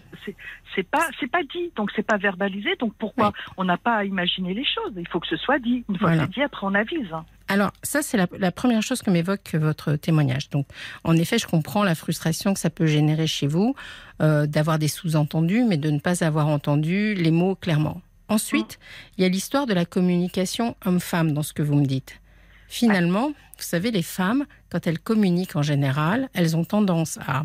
c'est- 0.75 0.83
pas, 0.91 1.07
c'est 1.21 1.31
pas 1.31 1.43
dit, 1.43 1.71
donc 1.77 1.91
c'est 1.97 2.03
pas 2.03 2.19
verbalisé. 2.19 2.71
Donc 2.79 2.93
pourquoi 2.99 3.33
on 3.57 3.65
n'a 3.65 3.79
pas 3.79 3.95
à 3.99 4.05
imaginer 4.05 4.53
les 4.53 4.65
choses? 4.65 4.93
Il 4.97 5.09
faut 5.09 5.21
que 5.21 5.27
ce 5.29 5.37
soit 5.37 5.59
dit. 5.59 5.85
Une 5.89 5.97
fois 5.97 6.09
Voilà. 6.09 6.27
que 6.27 6.35
c'est 6.35 6.41
dit, 6.41 6.43
après 6.43 6.67
on 6.67 6.75
avise. 6.75 7.09
Alors, 7.49 7.73
ça, 7.83 8.03
c'est 8.03 8.17
la, 8.17 8.27
la 8.39 8.51
première 8.53 8.83
chose 8.83 9.01
que 9.03 9.11
m'évoque 9.11 9.55
votre 9.55 9.97
témoignage. 9.97 10.51
Donc, 10.51 10.67
en 11.05 11.15
effet, 11.17 11.39
je 11.39 11.47
comprends 11.47 11.83
la 11.85 11.95
frustration 11.95 12.53
que 12.55 12.61
ça 12.61 12.71
peut 12.71 12.87
générer 12.87 13.27
chez 13.27 13.47
vous 13.47 13.75
euh, 14.21 14.47
d'avoir 14.47 14.79
des 14.79 14.89
sous-entendus, 14.89 15.63
mais 15.65 15.77
de 15.77 15.91
ne 15.91 15.99
pas 16.01 16.25
avoir 16.25 16.49
entendu 16.49 17.15
les 17.15 17.31
mots 17.31 17.55
clairement. 17.55 18.01
Ensuite, 18.29 18.79
il 19.17 19.23
y 19.23 19.25
a 19.27 19.29
l'histoire 19.29 19.67
de 19.67 19.75
la 19.75 19.85
communication 19.85 20.75
homme-femme 20.85 21.33
dans 21.33 21.43
ce 21.43 21.53
que 21.53 21.63
vous 21.63 21.75
me 21.77 21.85
dites. 21.87 22.21
Finalement, 22.69 23.29
vous 23.29 23.63
savez, 23.63 23.91
les 23.91 24.03
femmes, 24.03 24.47
quand 24.71 24.87
elles 24.87 24.99
communiquent 24.99 25.57
en 25.57 25.63
général, 25.63 26.29
elles 26.35 26.57
ont 26.57 26.65
tendance 26.65 27.19
à, 27.27 27.45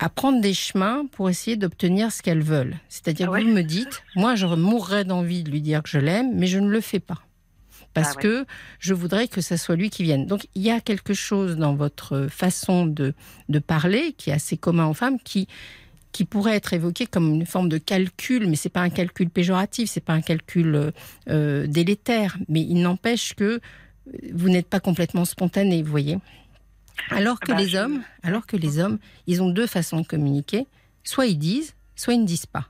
à 0.00 0.08
prendre 0.08 0.40
des 0.40 0.54
chemins 0.54 1.06
pour 1.12 1.30
essayer 1.30 1.56
d'obtenir 1.56 2.10
ce 2.12 2.22
qu'elles 2.22 2.42
veulent. 2.42 2.76
C'est-à-dire 2.88 3.28
Ah 3.28 3.32
ouais 3.32 3.42
vous 3.44 3.50
me 3.50 3.62
dites, 3.62 4.02
moi, 4.16 4.34
je 4.34 4.46
mourrais 4.46 5.04
d'envie 5.04 5.42
de 5.42 5.50
lui 5.50 5.60
dire 5.60 5.82
que 5.82 5.88
je 5.88 5.98
l'aime, 5.98 6.34
mais 6.34 6.46
je 6.46 6.58
ne 6.58 6.68
le 6.68 6.80
fais 6.80 7.00
pas. 7.00 7.22
Parce 7.94 8.10
Ah 8.10 8.16
ouais. 8.16 8.22
que 8.22 8.46
je 8.80 8.94
voudrais 8.94 9.28
que 9.28 9.40
ça 9.40 9.56
soit 9.56 9.76
lui 9.76 9.90
qui 9.90 10.02
vienne. 10.02 10.26
Donc 10.26 10.46
il 10.54 10.62
y 10.62 10.70
a 10.70 10.80
quelque 10.80 11.14
chose 11.14 11.56
dans 11.56 11.74
votre 11.74 12.28
façon 12.30 12.86
de, 12.86 13.14
de 13.48 13.58
parler 13.58 14.14
qui 14.16 14.30
est 14.30 14.34
assez 14.34 14.56
commun 14.56 14.86
aux 14.86 14.94
femmes 14.94 15.18
qui, 15.18 15.48
qui 16.12 16.24
pourrait 16.24 16.54
être 16.54 16.74
évoqué 16.74 17.06
comme 17.06 17.34
une 17.34 17.46
forme 17.46 17.68
de 17.68 17.78
calcul, 17.78 18.46
mais 18.46 18.56
c'est 18.56 18.68
pas 18.68 18.82
un 18.82 18.90
calcul 18.90 19.30
péjoratif, 19.30 19.90
c'est 19.90 20.04
pas 20.04 20.12
un 20.12 20.20
calcul 20.20 20.74
euh, 20.74 20.90
euh, 21.30 21.66
délétère, 21.66 22.36
mais 22.48 22.60
il 22.60 22.82
n'empêche 22.82 23.34
que 23.34 23.60
vous 24.32 24.48
n'êtes 24.48 24.68
pas 24.68 24.80
complètement 24.80 25.24
spontané, 25.24 25.82
vous 25.82 25.90
voyez. 25.90 26.18
Alors 27.10 27.40
que 27.40 27.52
Bah, 27.52 27.58
les 27.58 27.74
hommes, 27.74 28.02
alors 28.22 28.46
que 28.46 28.56
les 28.56 28.78
hommes, 28.78 28.98
ils 29.26 29.42
ont 29.42 29.50
deux 29.50 29.66
façons 29.66 30.00
de 30.00 30.06
communiquer. 30.06 30.66
Soit 31.04 31.26
ils 31.26 31.38
disent, 31.38 31.74
soit 31.96 32.14
ils 32.14 32.20
ne 32.20 32.26
disent 32.26 32.46
pas. 32.46 32.68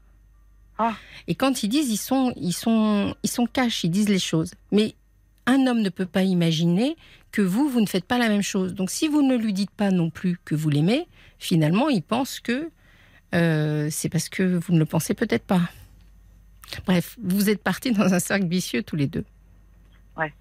Ah. 0.78 0.94
Et 1.26 1.34
quand 1.34 1.62
ils 1.62 1.68
disent, 1.68 1.90
ils 1.90 1.96
sont, 1.96 2.32
ils 2.36 2.52
sont, 2.52 3.14
ils 3.22 3.30
sont 3.30 3.46
cash, 3.46 3.84
ils 3.84 3.90
disent 3.90 4.08
les 4.08 4.18
choses. 4.18 4.52
Mais 4.70 4.94
un 5.46 5.66
homme 5.66 5.80
ne 5.80 5.88
peut 5.88 6.06
pas 6.06 6.22
imaginer 6.22 6.96
que 7.32 7.42
vous, 7.42 7.68
vous 7.68 7.80
ne 7.80 7.86
faites 7.86 8.04
pas 8.04 8.18
la 8.18 8.28
même 8.28 8.42
chose. 8.42 8.74
Donc 8.74 8.90
si 8.90 9.08
vous 9.08 9.22
ne 9.22 9.36
lui 9.36 9.52
dites 9.52 9.70
pas 9.70 9.90
non 9.90 10.10
plus 10.10 10.38
que 10.44 10.54
vous 10.54 10.70
l'aimez, 10.70 11.06
finalement, 11.38 11.88
il 11.88 12.02
pense 12.02 12.38
que 12.38 12.70
euh, 13.34 13.88
c'est 13.90 14.08
parce 14.08 14.28
que 14.28 14.42
vous 14.42 14.72
ne 14.72 14.78
le 14.78 14.86
pensez 14.86 15.14
peut-être 15.14 15.44
pas. 15.44 15.62
Bref, 16.86 17.16
vous 17.22 17.50
êtes 17.50 17.62
partis 17.62 17.92
dans 17.92 18.14
un 18.14 18.18
cercle 18.18 18.46
vicieux 18.46 18.82
tous 18.82 18.96
les 18.96 19.06
deux. 19.06 19.24
Ouais. 20.16 20.32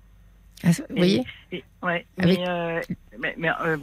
Ah, 0.64 0.70
Vous 0.70 0.84
Et- 0.90 0.98
voyez 0.98 1.24
Et- 1.52 1.64
ouais, 1.84 2.06
Avec- 2.18 2.40
mais, 2.40 2.48
euh, 2.50 2.82
mais, 3.20 3.36
mais, 3.38 3.50
euh, 3.62 3.78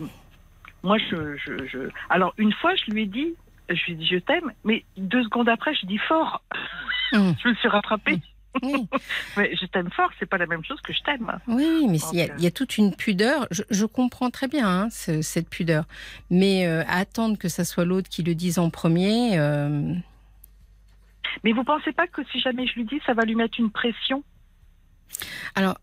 moi, 0.83 0.99
je, 0.99 1.37
je, 1.37 1.67
je- 1.67 1.89
Alors, 2.11 2.35
une 2.39 2.53
fois, 2.53 2.75
je 2.75 2.91
lui 2.91 3.03
ai 3.03 3.07
dit, 3.07 3.35
je 3.69 3.75
lui 3.87 3.93
ai 3.93 3.95
dit, 3.97 4.07
je 4.07 4.19
t'aime, 4.19 4.53
mais 4.65 4.85
deux 4.97 5.23
secondes 5.25 5.49
après, 5.49 5.75
je 5.75 5.87
dis 5.87 5.99
fort. 5.99 6.43
Hum. 7.13 7.35
Je 7.43 7.49
me 7.49 7.55
suis 7.55 7.69
rattrapée. 7.69 8.21
Oui. 8.63 8.87
Mais 9.37 9.55
je 9.57 9.67
t'aime 9.67 9.91
fort, 9.91 10.11
c'est 10.19 10.27
pas 10.27 10.39
la 10.39 10.47
même 10.47 10.65
chose 10.65 10.81
que 10.81 10.93
je 10.93 11.01
t'aime. 11.03 11.39
Oui, 11.49 11.87
mais 11.89 11.99
Donc, 11.99 12.13
il 12.13 12.19
y, 12.19 12.23
a- 12.23 12.27
euh, 12.27 12.35
il 12.39 12.45
y 12.45 12.47
a 12.47 12.51
toute 12.53 12.79
une 12.79 12.95
pudeur. 12.95 13.47
Je, 13.51 13.63
je 13.69 13.85
comprends 13.85 14.31
très 14.31 14.47
bien 14.47 14.69
hein, 14.69 14.89
ce- 14.91 15.23
cette 15.23 15.49
pudeur. 15.51 15.85
Mais 16.31 16.65
euh, 16.67 16.85
attendre 16.87 17.37
que 17.37 17.49
ça 17.49 17.65
soit 17.65 17.85
l'autre 17.85 18.09
qui 18.09 18.23
le 18.23 18.35
dise 18.37 18.59
en 18.61 18.71
premier, 18.71 19.37
euh, 19.39 19.93
Mais 21.43 21.51
vous 21.53 21.65
pensez 21.65 21.91
pas 21.93 22.07
que 22.07 22.23
si 22.31 22.39
jamais 22.41 22.67
je 22.69 22.75
lui 22.75 22.85
dis, 22.85 23.01
ça 23.05 23.13
va 23.13 23.25
lui 23.25 23.35
mettre 23.35 23.59
une 23.59 23.71
pression? 23.73 24.23
Alors, 25.57 25.77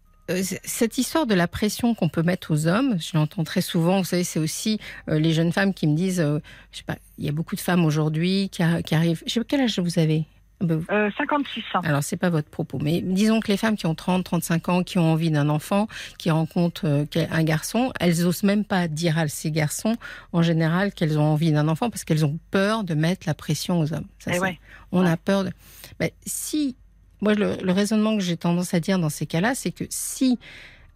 cette 0.64 0.98
histoire 0.98 1.26
de 1.26 1.34
la 1.34 1.48
pression 1.48 1.94
qu'on 1.96 2.10
peut 2.10 2.24
mettre 2.24 2.52
aux 2.54 2.68
hommes, 2.68 2.98
je 3.00 3.18
l'entends 3.18 3.44
très 3.44 3.62
souvent. 3.62 4.00
Vous 4.00 4.06
savez, 4.06 4.24
c'est 4.24 4.40
aussi 4.40 4.80
euh, 5.10 5.20
les 5.20 5.34
jeunes 5.34 5.52
femmes 5.52 5.74
qui 5.74 5.88
me 5.88 5.96
disent, 5.96 6.20
euh, 6.20 6.40
je 6.72 6.78
sais 6.80 6.84
pas, 6.84 6.98
il 7.18 7.26
y 7.26 7.30
a 7.30 7.32
beaucoup 7.32 7.56
de 7.56 7.62
femmes 7.62 7.86
aujourd'hui 7.86 8.50
qui, 8.50 8.62
arrivent. 8.64 9.22
Je 9.26 9.32
sais 9.34 9.40
pas 9.40 9.46
quel 9.48 9.62
âge 9.62 9.80
vous 9.80 10.00
avez? 10.00 10.26
Ben, 10.60 10.84
Euh, 10.92 11.10
56 11.18 11.64
ans. 11.74 11.80
Alors, 11.84 12.04
c'est 12.04 12.18
pas 12.18 12.30
votre 12.30 12.50
propos, 12.50 12.78
mais 12.80 13.02
disons 13.02 13.40
que 13.40 13.48
les 13.48 13.58
femmes 13.58 13.76
qui 13.76 13.88
ont 13.88 13.96
30, 13.96 14.24
35 14.24 14.70
ans, 14.70 14.84
qui 14.84 15.00
ont 15.00 15.12
envie 15.12 15.32
d'un 15.32 15.50
enfant, 15.50 15.88
qui 16.20 16.30
rencontrent 16.30 16.86
euh, 16.86 17.06
un 17.32 17.44
garçon, 17.44 17.92
elles 18.00 18.26
osent 18.28 18.44
même 18.44 18.64
pas 18.64 18.88
dire 18.88 19.18
à 19.18 19.28
ces 19.28 19.50
garçons, 19.50 19.96
en 20.34 20.44
général, 20.44 20.94
qu'elles 20.94 21.18
ont 21.18 21.24
envie 21.34 21.52
d'un 21.52 21.68
enfant 21.68 21.90
parce 21.90 22.04
qu'elles 22.04 22.26
ont 22.26 22.38
peur 22.52 22.84
de 22.84 22.94
mettre 22.94 23.26
la 23.26 23.34
pression 23.34 23.80
aux 23.80 23.92
hommes. 23.92 24.06
Ça, 24.20 24.32
Eh 24.36 24.40
ouais. 24.40 24.60
On 24.92 25.02
Ouais. 25.04 25.10
a 25.10 25.18
peur 25.18 25.46
de. 25.46 25.52
Ben, 26.00 26.12
si. 26.28 26.76
Moi, 27.22 27.34
le, 27.36 27.56
le 27.62 27.72
raisonnement 27.72 28.16
que 28.18 28.24
j'ai 28.24 28.38
tendance 28.38 28.74
à 28.74 28.80
dire 28.80 28.98
dans 29.00 29.10
ces 29.10 29.26
cas-là, 29.26 29.54
c'est 29.56 29.72
que 29.72 29.86
si 29.90 30.40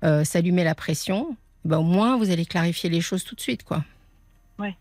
euh, 0.03 0.23
ça 0.23 0.41
lui 0.41 0.51
met 0.51 0.63
la 0.63 0.75
pression, 0.75 1.35
ben, 1.63 1.77
au 1.77 1.83
moins, 1.83 2.17
vous 2.17 2.29
allez 2.31 2.45
clarifier 2.45 2.89
les 2.89 3.01
choses 3.01 3.23
tout 3.23 3.35
de 3.35 3.41
suite, 3.41 3.63
quoi. 3.63 3.83
Ouais. 4.59 4.75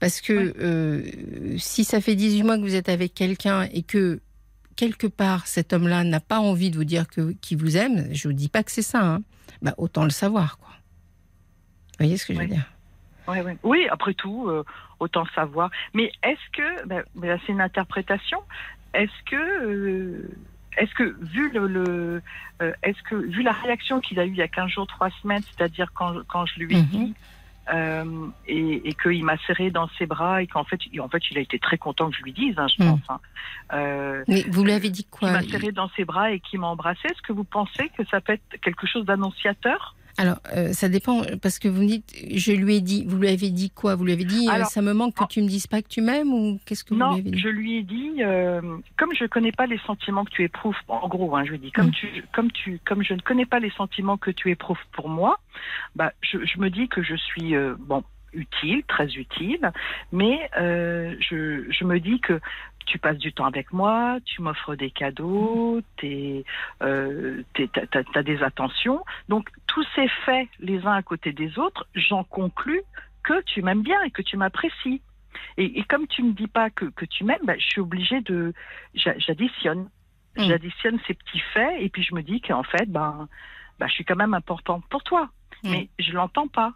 Parce 0.00 0.20
que 0.20 0.32
Ouais. 0.32 0.54
euh, 0.60 1.58
si 1.58 1.84
ça 1.84 2.00
fait 2.00 2.14
18 2.14 2.42
mois 2.42 2.56
que 2.56 2.62
vous 2.62 2.74
êtes 2.74 2.88
avec 2.88 3.14
quelqu'un 3.14 3.62
et 3.72 3.82
que 3.82 4.20
quelque 4.76 5.06
part 5.06 5.46
cet 5.46 5.72
homme-là 5.72 6.04
n'a 6.04 6.20
pas 6.20 6.38
envie 6.38 6.70
de 6.70 6.76
vous 6.76 6.84
dire 6.84 7.08
que 7.08 7.32
qu'il 7.40 7.56
vous 7.56 7.76
aime, 7.78 8.08
je 8.12 8.28
vous 8.28 8.34
dis 8.34 8.48
pas 8.50 8.62
que 8.62 8.70
c'est 8.70 8.82
ça, 8.82 9.00
hein, 9.02 9.22
bah, 9.62 9.74
autant 9.78 10.04
le 10.04 10.10
savoir, 10.10 10.58
quoi. 10.58 10.68
Vous 11.98 12.04
voyez 12.04 12.18
ce 12.18 12.26
que 12.26 12.34
je 12.34 12.38
veux 12.40 12.46
dire? 12.46 12.70
Ouais, 13.26 13.40
ouais. 13.40 13.56
Oui, 13.62 13.86
après 13.90 14.12
tout, 14.14 14.48
euh, 14.48 14.62
autant 15.00 15.24
savoir. 15.34 15.70
Mais 15.94 16.12
est-ce 16.22 16.50
que, 16.52 16.86
ben, 16.86 17.02
ben 17.14 17.28
là, 17.28 17.38
c'est 17.46 17.52
une 17.52 17.60
interprétation, 17.62 18.38
est-ce 18.94 19.30
que, 19.30 19.36
euh, 19.36 20.28
est-ce 20.76 20.94
que 20.94 21.16
vu 21.20 21.50
le, 21.50 21.66
le 21.66 22.22
euh, 22.62 22.72
est-ce 22.82 23.00
que 23.02 23.14
vu 23.16 23.42
la 23.42 23.52
réaction 23.52 24.00
qu'il 24.00 24.18
a 24.20 24.24
eue 24.26 24.30
il 24.30 24.36
y 24.36 24.42
a 24.42 24.48
15 24.48 24.70
jours, 24.70 24.86
3 24.86 25.10
semaines, 25.22 25.42
c'est-à-dire 25.56 25.92
quand, 25.94 26.14
quand 26.28 26.46
je 26.46 26.60
lui 26.60 26.74
ai 26.76 26.80
Mhm. 26.82 26.86
dit 26.88 27.14
euh, 27.72 28.28
et, 28.46 28.88
et 28.88 28.94
qu'il 28.94 29.24
m'a 29.24 29.36
serré 29.38 29.70
dans 29.72 29.88
ses 29.98 30.06
bras 30.06 30.40
et 30.40 30.46
qu'en 30.46 30.62
fait, 30.62 30.78
il- 30.92 31.00
en 31.00 31.08
fait, 31.08 31.22
il 31.32 31.36
a 31.38 31.40
été 31.40 31.58
très 31.58 31.76
content 31.78 32.08
que 32.10 32.16
je 32.16 32.22
lui 32.22 32.32
dise, 32.32 32.54
hein, 32.58 32.68
je 32.68 32.80
Mhm. 32.84 32.90
pense. 32.90 33.00
hein. 33.08 33.20
Euh, 33.72 34.24
Mais 34.28 34.44
vous 34.48 34.62
lui 34.62 34.70
avez 34.72 34.88
dit 34.88 35.02
qu'il 35.02 35.10
quoi 35.10 35.30
m'a 35.32 35.42
serré 35.42 35.72
dans 35.72 35.88
ses 35.96 36.04
bras 36.04 36.30
et 36.30 36.38
qui 36.40 36.58
m'a 36.58 36.68
embrassé. 36.68 37.00
Est-ce 37.08 37.22
que 37.22 37.32
vous 37.32 37.42
pensez 37.44 37.88
que 37.96 38.04
ça 38.06 38.20
peut 38.20 38.34
être 38.34 38.60
quelque 38.62 38.86
chose 38.86 39.04
d'annonciateur? 39.04 39.96
Alors, 40.18 40.38
euh, 40.56 40.72
ça 40.72 40.88
dépend, 40.88 41.22
parce 41.42 41.58
que 41.58 41.68
vous 41.68 41.82
me 41.82 41.86
dites, 41.88 42.14
je 42.34 42.52
lui 42.52 42.76
ai 42.76 42.80
dit, 42.80 43.04
vous 43.06 43.18
lui 43.18 43.28
avez 43.28 43.50
dit 43.50 43.70
quoi? 43.70 43.94
Vous 43.96 44.04
lui 44.04 44.12
avez 44.12 44.24
dit, 44.24 44.48
euh, 44.50 44.64
ça 44.64 44.80
me 44.80 44.92
manque 44.94 45.14
que 45.14 45.24
tu 45.28 45.42
me 45.42 45.46
dises 45.48 45.66
pas 45.66 45.82
que 45.82 45.88
tu 45.88 46.00
m'aimes 46.00 46.32
ou 46.32 46.58
qu'est-ce 46.64 46.84
que 46.84 46.94
vous 46.94 47.00
Non, 47.00 47.12
lui 47.14 47.20
avez 47.20 47.30
dit? 47.32 47.38
je 47.38 47.48
lui 47.48 47.76
ai 47.78 47.82
dit, 47.82 48.14
euh, 48.20 48.60
comme 48.96 49.10
je 49.14 49.26
connais 49.26 49.52
pas 49.52 49.66
les 49.66 49.78
sentiments 49.86 50.24
que 50.24 50.30
tu 50.30 50.42
éprouves, 50.42 50.76
en 50.88 51.06
gros, 51.08 51.36
hein, 51.36 51.44
je 51.44 51.50
lui 51.50 51.56
ai 51.56 51.60
dit, 51.60 51.72
comme 51.72 51.88
Mm. 51.88 51.92
tu, 51.92 52.24
comme 52.34 52.50
tu, 52.52 52.80
comme 52.86 53.02
je 53.02 53.14
ne 53.14 53.20
connais 53.20 53.46
pas 53.46 53.58
les 53.60 53.70
sentiments 53.70 54.16
que 54.16 54.30
tu 54.30 54.50
éprouves 54.50 54.78
pour 54.92 55.08
moi, 55.08 55.38
bah, 55.94 56.12
je, 56.22 56.38
je 56.44 56.58
me 56.58 56.70
dis 56.70 56.88
que 56.88 57.02
je 57.02 57.14
suis, 57.16 57.54
bon, 57.78 58.02
utile, 58.32 58.82
très 58.86 59.06
utile, 59.14 59.70
mais 60.12 60.50
euh, 60.58 61.14
je, 61.20 61.64
je 61.70 61.84
me 61.84 61.98
dis 62.00 62.20
que 62.20 62.40
tu 62.86 62.98
passes 62.98 63.18
du 63.18 63.32
temps 63.32 63.44
avec 63.46 63.72
moi, 63.72 64.18
tu 64.24 64.40
m'offres 64.42 64.74
des 64.76 64.90
cadeaux, 64.90 65.80
t'es, 65.98 66.44
euh, 66.82 67.42
t'as 68.12 68.22
des 68.22 68.42
attentions. 68.42 69.04
Donc, 69.28 69.48
tous 69.66 69.84
ces 69.94 70.08
faits, 70.24 70.48
les 70.60 70.84
uns 70.86 70.92
à 70.94 71.02
côté 71.02 71.32
des 71.32 71.58
autres, 71.58 71.86
j'en 71.94 72.24
conclus 72.24 72.82
que 73.22 73.42
tu 73.42 73.62
m'aimes 73.62 73.82
bien 73.82 74.00
et 74.02 74.10
que 74.10 74.22
tu 74.22 74.36
m'apprécies. 74.36 75.02
Et, 75.58 75.78
et 75.78 75.84
comme 75.84 76.06
tu 76.06 76.22
me 76.22 76.32
dis 76.32 76.46
pas 76.46 76.70
que, 76.70 76.86
que 76.86 77.04
tu 77.04 77.24
m'aimes, 77.24 77.44
bah, 77.44 77.58
je 77.58 77.66
suis 77.66 77.80
obligée 77.80 78.20
de, 78.22 78.52
j'a- 78.94 79.18
j'additionne, 79.18 79.88
Mm. 80.38 80.48
j'additionne 80.48 80.98
ces 81.06 81.14
petits 81.14 81.40
faits 81.54 81.80
et 81.80 81.88
puis 81.88 82.02
je 82.02 82.14
me 82.14 82.22
dis 82.22 82.42
qu'en 82.42 82.62
fait, 82.62 82.84
ben, 82.90 83.26
bah, 83.78 83.86
je 83.86 83.94
suis 83.94 84.04
quand 84.04 84.16
même 84.16 84.34
importante 84.34 84.84
pour 84.90 85.02
toi, 85.02 85.30
Mm. 85.64 85.70
mais 85.70 85.88
je 85.98 86.12
l'entends 86.12 86.46
pas. 86.48 86.72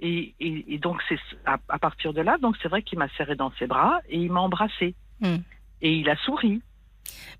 Et, 0.00 0.34
et, 0.40 0.74
et 0.74 0.78
donc 0.78 1.00
c'est 1.08 1.20
à, 1.46 1.58
à 1.68 1.78
partir 1.78 2.12
de 2.12 2.20
là, 2.20 2.36
donc 2.38 2.56
c'est 2.60 2.66
vrai 2.68 2.82
qu'il 2.82 2.98
m'a 2.98 3.08
serré 3.10 3.36
dans 3.36 3.52
ses 3.52 3.68
bras 3.68 4.00
et 4.08 4.18
il 4.18 4.32
m'a 4.32 4.40
embrassé 4.40 4.96
Mm. 5.20 5.36
et 5.82 5.92
il 5.94 6.08
a 6.08 6.16
souri. 6.24 6.60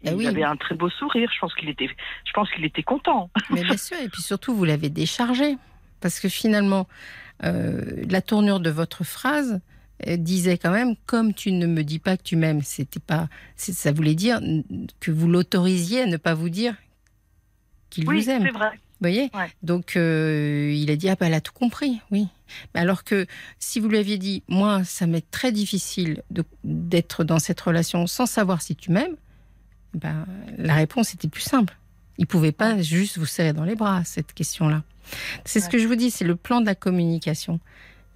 Bah 0.05 0.11
il 0.13 0.17
oui. 0.17 0.27
avait 0.27 0.43
un 0.45 0.57
très 0.57 0.75
beau 0.75 0.91
sourire. 0.91 1.31
Je 1.35 1.39
pense 1.41 1.55
qu'il 1.55 1.69
était, 1.69 1.89
je 1.89 2.33
pense 2.33 2.51
qu'il 2.51 2.65
était 2.65 2.83
content. 2.83 3.31
Mais 3.51 3.63
bien 3.65 3.77
sûr, 3.77 3.97
et 3.99 4.09
puis 4.09 4.23
surtout, 4.23 4.55
vous 4.55 4.65
l'avez 4.65 4.91
déchargé. 4.91 5.57
Parce 6.01 6.21
que 6.21 6.29
finalement, 6.29 6.87
euh, 7.45 7.81
la 8.11 8.21
tournure 8.21 8.61
de 8.61 8.69
votre 8.71 9.05
phrase 9.05 9.61
euh, 10.07 10.17
disait 10.19 10.59
quand 10.59 10.71
même, 10.73 10.97
comme 11.07 11.33
tu 11.33 11.51
ne 11.53 11.67
me 11.67 11.83
dis 11.83 11.99
pas 11.99 12.17
que 12.19 12.23
tu 12.23 12.37
m'aimes, 12.37 12.61
c'était 12.63 13.01
pas, 13.01 13.29
ça 13.57 13.93
voulait 13.93 14.15
dire 14.15 14.41
que 15.01 15.11
vous 15.11 15.29
l'autorisiez 15.29 16.03
à 16.03 16.07
ne 16.07 16.19
pas 16.19 16.35
vous 16.35 16.51
dire 16.51 16.75
qu'il 17.89 18.07
Oui, 18.07 18.21
vous 18.21 18.31
aime. 18.31 18.43
c'est 18.45 18.51
vrai. 18.53 18.71
Vous 18.73 19.09
voyez? 19.11 19.31
Ouais. 19.35 19.51
Donc, 19.63 19.97
euh, 19.97 20.71
il 20.75 20.91
a 20.91 20.97
dit, 20.97 21.09
ah 21.09 21.17
ben, 21.19 21.27
elle 21.27 21.35
a 21.35 21.41
tout 21.41 21.53
compris, 21.53 22.01
oui. 22.11 22.29
Mais 22.75 22.81
alors 22.81 23.05
que 23.05 23.27
si 23.59 23.81
vous 23.81 23.89
lui 23.89 23.99
aviez 23.99 24.19
dit, 24.19 24.43
moi, 24.49 24.85
ça 24.85 25.07
m'est 25.07 25.29
très 25.31 25.53
difficile 25.53 26.23
d'être 26.65 27.25
dans 27.25 27.39
cette 27.39 27.61
relation 27.61 28.07
sans 28.07 28.27
savoir 28.27 28.63
si 28.63 28.77
tu 28.77 28.91
m'aimes, 28.91 29.17
ben, 29.95 30.27
la 30.59 30.75
réponse 30.75 31.15
était 31.15 31.29
plus 31.29 31.43
simple. 31.43 31.77
Il 32.19 32.27
pouvait 32.27 32.53
pas 32.53 32.81
juste 32.81 33.19
vous 33.19 33.27
serrer 33.27 33.53
dans 33.53 33.65
les 33.65 33.75
bras, 33.75 34.03
cette 34.05 34.33
question-là. 34.33 34.83
C'est 35.45 35.61
ce 35.61 35.69
que 35.69 35.79
je 35.79 35.87
vous 35.87 35.97
dis, 35.97 36.11
c'est 36.11 36.25
le 36.25 36.37
plan 36.37 36.61
de 36.61 36.67
la 36.67 36.75
communication. 36.75 37.61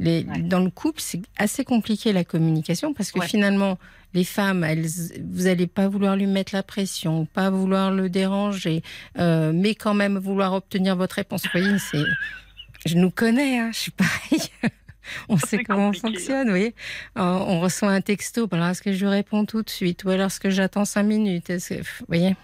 Les, 0.00 0.24
Ouais. 0.24 0.42
Dans 0.42 0.60
le 0.60 0.70
couple, 0.70 1.00
c'est 1.00 1.20
assez 1.36 1.64
compliqué 1.64 2.12
la 2.12 2.22
communication 2.24 2.94
parce 2.94 3.10
que 3.10 3.18
Ouais. 3.18 3.26
finalement, 3.26 3.78
les 4.14 4.22
femmes, 4.24 4.62
elles, 4.62 4.86
vous 5.28 5.42
n'allez 5.44 5.66
pas 5.66 5.88
vouloir 5.88 6.14
lui 6.16 6.26
mettre 6.26 6.54
la 6.54 6.62
pression, 6.62 7.26
pas 7.26 7.50
vouloir 7.50 7.90
le 7.90 8.08
déranger, 8.08 8.82
euh, 9.18 9.52
mais 9.52 9.74
quand 9.74 9.94
même 9.94 10.16
vouloir 10.18 10.52
obtenir 10.54 10.94
votre 10.96 11.16
réponse. 11.16 11.42
Vous 11.42 11.60
voyez, 11.60 11.78
c'est, 11.80 12.04
je 12.86 12.96
nous 12.96 13.10
connais, 13.10 13.58
hein, 13.58 13.70
je 13.72 13.78
suis 13.78 13.90
pareil. 13.90 14.40
on 15.28 15.36
sait 15.36 15.64
comment 15.64 15.88
on 15.88 15.90
hein. 15.90 16.00
fonctionne, 16.00 16.44
vous 16.44 16.52
voyez. 16.52 16.74
Euh, 17.16 17.22
on 17.22 17.60
reçoit 17.60 17.90
un 17.90 18.00
texto, 18.00 18.46
ben 18.46 18.58
alors 18.58 18.70
est-ce 18.70 18.82
que 18.82 18.92
je 18.92 19.06
réponds 19.06 19.44
tout 19.44 19.62
de 19.62 19.70
suite? 19.70 20.04
Ou 20.04 20.10
alors 20.10 20.26
est-ce 20.26 20.40
que 20.40 20.50
j'attends 20.50 20.84
cinq 20.84 21.04
minutes? 21.04 21.50
Est-ce 21.50 21.74
que- 21.74 21.80
Vous 21.80 22.06
voyez? 22.08 22.36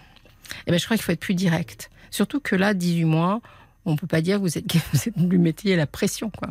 Eh 0.67 0.71
ben, 0.71 0.79
je 0.79 0.85
crois 0.85 0.97
qu'il 0.97 1.03
faut 1.03 1.11
être 1.11 1.19
plus 1.19 1.33
direct. 1.35 1.89
Surtout 2.11 2.39
que 2.39 2.55
là, 2.55 2.73
18 2.73 3.05
mois, 3.05 3.41
on 3.85 3.95
peut 3.95 4.07
pas 4.07 4.21
dire 4.21 4.37
que 4.37 4.41
vous 4.41 4.57
êtes, 4.57 4.65
vous 4.93 5.07
êtes- 5.07 5.17
lui 5.17 5.37
mettiez 5.37 5.75
la 5.75 5.87
pression, 5.87 6.29
quoi. 6.29 6.49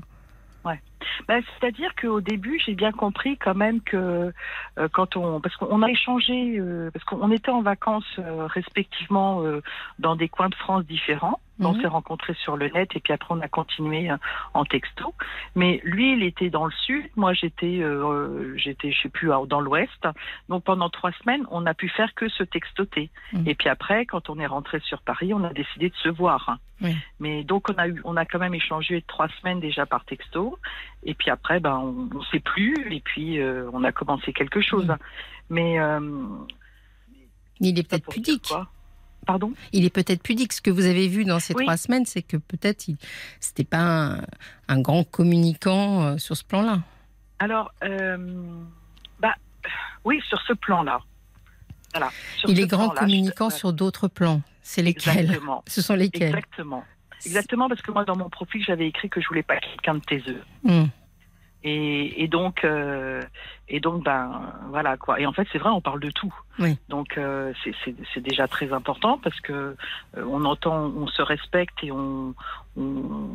Ben, 1.28 1.42
C'est-à-dire 1.60 1.94
qu'au 2.00 2.20
début, 2.20 2.60
j'ai 2.64 2.74
bien 2.74 2.90
compris 2.90 3.36
quand 3.38 3.54
même 3.54 3.80
que 3.82 4.32
euh, 4.78 4.88
quand 4.92 5.16
on, 5.16 5.40
parce 5.40 5.54
qu'on 5.56 5.82
a 5.82 5.90
échangé, 5.90 6.58
euh, 6.58 6.90
parce 6.92 7.04
qu'on 7.04 7.30
était 7.30 7.50
en 7.50 7.62
vacances 7.62 8.04
euh, 8.18 8.46
respectivement 8.46 9.42
dans 9.98 10.16
des 10.16 10.28
coins 10.28 10.48
de 10.48 10.54
France 10.54 10.84
différents. 10.86 11.40
On 11.60 11.72
Mhm. 11.72 11.82
s'est 11.82 11.86
rencontrés 11.88 12.34
sur 12.34 12.56
le 12.56 12.68
net 12.68 12.90
et 12.96 13.00
puis 13.00 13.12
après 13.12 13.28
on 13.32 13.40
a 13.40 13.46
continué 13.48 14.10
euh, 14.10 14.16
en 14.54 14.64
texto. 14.64 15.14
Mais 15.54 15.80
lui, 15.84 16.12
il 16.14 16.22
était 16.24 16.50
dans 16.50 16.64
le 16.64 16.72
sud, 16.72 17.04
moi 17.14 17.32
j'étais, 17.32 17.78
euh, 17.80 18.56
j'étais, 18.56 18.90
je 18.90 19.02
sais 19.02 19.08
plus, 19.08 19.28
dans 19.48 19.60
l'ouest. 19.60 20.08
Donc 20.48 20.64
pendant 20.64 20.90
trois 20.90 21.12
semaines, 21.22 21.46
on 21.52 21.60
n'a 21.60 21.74
pu 21.74 21.88
faire 21.88 22.12
que 22.14 22.28
se 22.28 22.42
textoter. 22.42 23.08
Mhm. 23.32 23.46
Et 23.48 23.54
puis 23.54 23.68
après, 23.68 24.04
quand 24.04 24.30
on 24.30 24.38
est 24.40 24.46
rentré 24.46 24.80
sur 24.80 25.00
Paris, 25.02 25.32
on 25.32 25.44
a 25.44 25.52
décidé 25.52 25.90
de 25.90 25.94
se 25.96 26.08
voir. 26.08 26.58
Oui. 26.80 26.96
Mais 27.20 27.44
donc 27.44 27.70
on 27.70 27.74
a 27.74 27.86
eu, 27.86 28.00
on 28.04 28.16
a 28.16 28.24
quand 28.24 28.40
même 28.40 28.54
échangé 28.54 29.02
trois 29.06 29.28
semaines 29.40 29.60
déjà 29.60 29.86
par 29.86 30.04
texto. 30.04 30.58
Et 31.04 31.14
puis 31.14 31.30
après, 31.30 31.60
ben 31.60 31.76
on, 31.78 32.08
on 32.18 32.22
sait 32.24 32.40
plus. 32.40 32.74
Et 32.90 33.00
puis 33.00 33.38
euh, 33.38 33.70
on 33.72 33.84
a 33.84 33.92
commencé 33.92 34.32
quelque 34.32 34.60
chose. 34.60 34.92
Mais 35.50 35.78
euh, 35.78 36.00
Il 37.60 37.78
est 37.78 37.88
peut-être 37.88 38.10
pudique. 38.10 38.48
quoi? 38.48 38.66
Pardon? 39.26 39.52
Il 39.72 39.84
est 39.84 39.90
peut-être 39.90 40.22
pudique. 40.22 40.52
Ce 40.52 40.60
que 40.60 40.70
vous 40.70 40.84
avez 40.86 41.08
vu 41.08 41.24
dans 41.24 41.38
ces 41.40 41.54
Oui. 41.54 41.64
trois 41.64 41.76
semaines, 41.76 42.04
c'est 42.06 42.22
que 42.22 42.36
peut-être 42.36 42.88
il 42.88 42.96
c'était 43.40 43.64
pas 43.64 43.78
un, 43.80 44.20
un 44.68 44.80
grand 44.80 45.04
communicant 45.04 46.02
euh, 46.02 46.18
sur 46.18 46.36
ce 46.36 46.44
plan-là. 46.44 46.80
Alors, 47.38 47.72
euh, 47.82 48.16
bah 49.20 49.34
oui, 50.04 50.20
sur 50.28 50.40
ce 50.42 50.52
plan-là. 50.52 51.00
Voilà. 51.92 52.10
Sur 52.36 52.50
Il 52.50 52.60
est 52.60 52.66
grand 52.66 52.88
communicant 52.90 53.50
je- 53.50 53.56
sur 53.56 53.72
d'autres 53.72 54.08
plans. 54.08 54.42
C'est 54.62 54.82
lesquels? 54.82 55.20
Exactement. 55.20 55.62
Ce 55.68 55.82
sont 55.82 55.94
lesquels? 55.94 56.28
Exactement. 56.28 56.84
Exactement, 57.26 57.68
parce 57.68 57.80
que 57.82 57.90
moi, 57.90 58.04
dans 58.04 58.16
mon 58.16 58.28
profil, 58.28 58.62
j'avais 58.66 58.86
écrit 58.88 59.08
que 59.08 59.20
je 59.20 59.28
voulais 59.28 59.42
pas 59.42 59.56
quelqu'un 59.58 59.94
de 59.94 60.00
taiseux. 60.00 60.42
Hum. 60.66 60.88
Et, 61.66 62.22
et 62.22 62.28
donc, 62.28 62.62
euh, 62.64 63.22
et 63.68 63.80
donc, 63.80 64.04
ben 64.04 64.52
voilà 64.68 64.98
quoi. 64.98 65.18
Et 65.18 65.24
en 65.24 65.32
fait, 65.32 65.48
c'est 65.50 65.56
vrai, 65.58 65.70
on 65.70 65.80
parle 65.80 65.98
de 66.00 66.10
tout. 66.10 66.32
Oui. 66.58 66.76
Donc, 66.90 67.16
euh, 67.16 67.52
c'est- 67.84 68.20
déjà 68.20 68.46
très 68.46 68.70
important 68.72 69.16
parce 69.18 69.40
que 69.40 69.52
euh, 69.52 70.24
on 70.26 70.44
entend, 70.44 70.76
on 70.94 71.06
se 71.06 71.22
respecte 71.22 71.82
et 71.82 71.90
on, 71.90 72.34
on, 72.76 73.30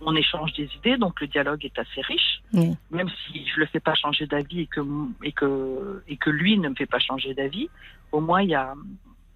on 0.00 0.14
échange 0.16 0.54
des 0.54 0.70
idées. 0.74 0.96
Donc, 0.96 1.20
le 1.20 1.26
dialogue 1.26 1.62
est 1.66 1.78
assez 1.78 2.00
riche. 2.00 2.40
Oui. 2.54 2.74
Même 2.90 3.10
si 3.26 3.46
je 3.46 3.60
le 3.60 3.66
fais 3.66 3.80
pas 3.80 3.94
changer 3.94 4.26
d'avis 4.26 4.60
et 4.62 4.66
que 4.66 4.80
et 5.22 5.32
que 5.32 6.02
et 6.08 6.16
que 6.16 6.30
lui 6.30 6.58
ne 6.58 6.70
me 6.70 6.74
fait 6.74 6.86
pas 6.86 6.98
changer 6.98 7.34
d'avis, 7.34 7.68
au 8.12 8.20
moins 8.20 8.40
il 8.40 8.48
y 8.48 8.54
a 8.54 8.72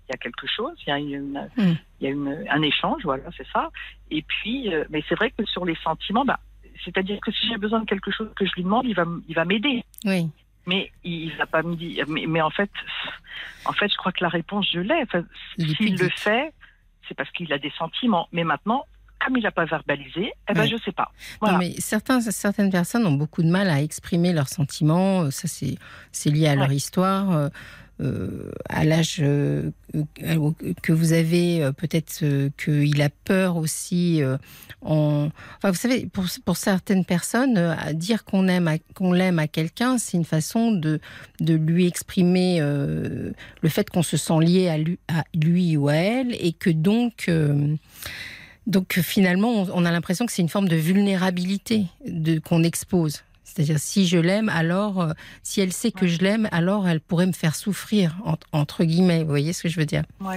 il 0.08 0.12
y 0.12 0.14
a 0.14 0.18
quelque 0.18 0.46
chose, 0.46 0.72
il 0.86 0.90
y 0.90 0.92
a 0.92 0.98
une, 0.98 1.48
Mm. 1.56 1.72
il 2.00 2.04
y 2.04 2.06
a 2.06 2.10
une, 2.10 2.44
un 2.50 2.62
échange, 2.62 3.02
voilà, 3.04 3.24
c'est 3.36 3.46
ça. 3.52 3.70
Et 4.10 4.20
puis, 4.22 4.70
mais 4.90 5.02
c'est 5.08 5.14
vrai 5.14 5.30
que 5.30 5.44
sur 5.46 5.64
les 5.64 5.76
sentiments, 5.82 6.26
bah, 6.26 6.40
c'est-à-dire 6.84 7.18
que 7.20 7.30
si 7.32 7.48
j'ai 7.48 7.56
besoin 7.58 7.80
de 7.80 7.86
quelque 7.86 8.10
chose 8.10 8.30
que 8.36 8.46
je 8.46 8.52
lui 8.54 8.62
demande, 8.64 8.84
il 8.86 8.94
va, 8.94 9.04
il 9.28 9.34
va 9.34 9.44
m'aider. 9.44 9.84
Oui. 10.04 10.28
Mais 10.66 10.90
il 11.02 11.34
va 11.36 11.46
pas 11.46 11.62
me 11.62 11.76
dire. 11.76 12.06
Mais, 12.08 12.24
mais 12.26 12.40
en 12.40 12.50
fait, 12.50 12.70
en 13.66 13.72
fait, 13.72 13.88
je 13.90 13.96
crois 13.96 14.12
que 14.12 14.22
la 14.24 14.30
réponse, 14.30 14.66
je 14.72 14.80
l'ai. 14.80 15.02
Enfin, 15.02 15.24
S'il 15.58 15.96
le 15.98 16.08
fait, 16.08 16.52
c'est 17.06 17.14
parce 17.14 17.30
qu'il 17.32 17.52
a 17.52 17.58
des 17.58 17.72
sentiments. 17.78 18.28
Mais 18.32 18.44
maintenant, 18.44 18.84
comme 19.24 19.36
il 19.36 19.42
n'a 19.42 19.50
pas 19.50 19.64
verbalisé, 19.66 20.32
eh 20.48 20.52
ben, 20.54 20.62
Ouais. 20.62 20.68
je 20.68 20.76
sais 20.82 20.92
pas. 20.92 21.12
Voilà. 21.40 21.54
Non, 21.54 21.58
mais 21.58 21.72
certains, 21.78 22.20
certaines 22.20 22.70
personnes 22.70 23.06
ont 23.06 23.12
beaucoup 23.12 23.42
de 23.42 23.48
mal 23.50 23.68
à 23.68 23.80
exprimer 23.82 24.32
leurs 24.32 24.48
sentiments. 24.48 25.22
Euh, 25.22 25.30
Ça, 25.30 25.48
c'est, 25.48 26.30
lié 26.30 26.48
à 26.48 26.54
leur 26.54 26.72
histoire. 26.72 27.50
Euh, 28.00 28.04
euh, 28.04 28.50
à 28.68 28.84
l'âge 28.84 29.18
euh, 29.20 29.70
que 30.82 30.92
vous 30.92 31.12
avez, 31.12 31.70
peut-être 31.76 32.24
qu'il 32.56 33.02
a 33.02 33.08
peur 33.08 33.56
aussi. 33.56 34.20
en... 34.82 35.28
Enfin, 35.56 35.70
vous 35.70 35.76
savez, 35.76 36.06
pour, 36.06 36.24
pour 36.44 36.56
certaines 36.56 37.04
personnes, 37.04 37.76
dire 37.92 38.24
qu'on 38.24 38.48
aime, 38.48 38.78
qu'on 38.94 39.12
l'aime 39.12 39.38
à 39.38 39.46
quelqu'un, 39.46 39.98
c'est 39.98 40.16
une 40.16 40.24
façon 40.24 40.72
de, 40.72 41.00
de 41.40 41.54
lui 41.54 41.86
exprimer 41.86 42.60
le 42.60 43.68
fait 43.68 43.88
qu'on 43.88 44.02
se 44.02 44.16
sent 44.16 44.40
lié 44.40 44.68
à 44.68 44.78
lui, 44.78 44.98
à 45.08 45.24
lui, 45.34 45.76
ou 45.76 45.88
à 45.88 45.94
elle, 45.94 46.34
et 46.34 46.52
que 46.52 46.70
donc 46.70 47.30
donc 48.66 48.94
finalement, 49.00 49.66
on 49.72 49.84
a 49.84 49.92
l'impression 49.92 50.26
que 50.26 50.32
c'est 50.32 50.42
une 50.42 50.48
forme 50.48 50.68
de 50.68 50.76
vulnérabilité 50.76 51.86
qu'on 52.44 52.62
expose. 52.64 53.22
C'est-à-dire, 53.54 53.78
si 53.78 54.06
je 54.06 54.18
l'aime, 54.18 54.48
alors, 54.48 55.00
euh, 55.00 55.12
si 55.44 55.60
elle 55.60 55.72
sait 55.72 55.92
que 55.92 56.08
je 56.08 56.18
l'aime, 56.18 56.48
alors 56.50 56.88
elle 56.88 57.00
pourrait 57.00 57.26
me 57.26 57.32
faire 57.32 57.54
souffrir, 57.54 58.16
entre, 58.50 58.82
guillemets. 58.82 59.22
Vous 59.22 59.28
voyez 59.28 59.52
ce 59.52 59.62
que 59.62 59.68
je 59.68 59.78
veux 59.78 59.86
dire? 59.86 60.02
Oui, 60.20 60.36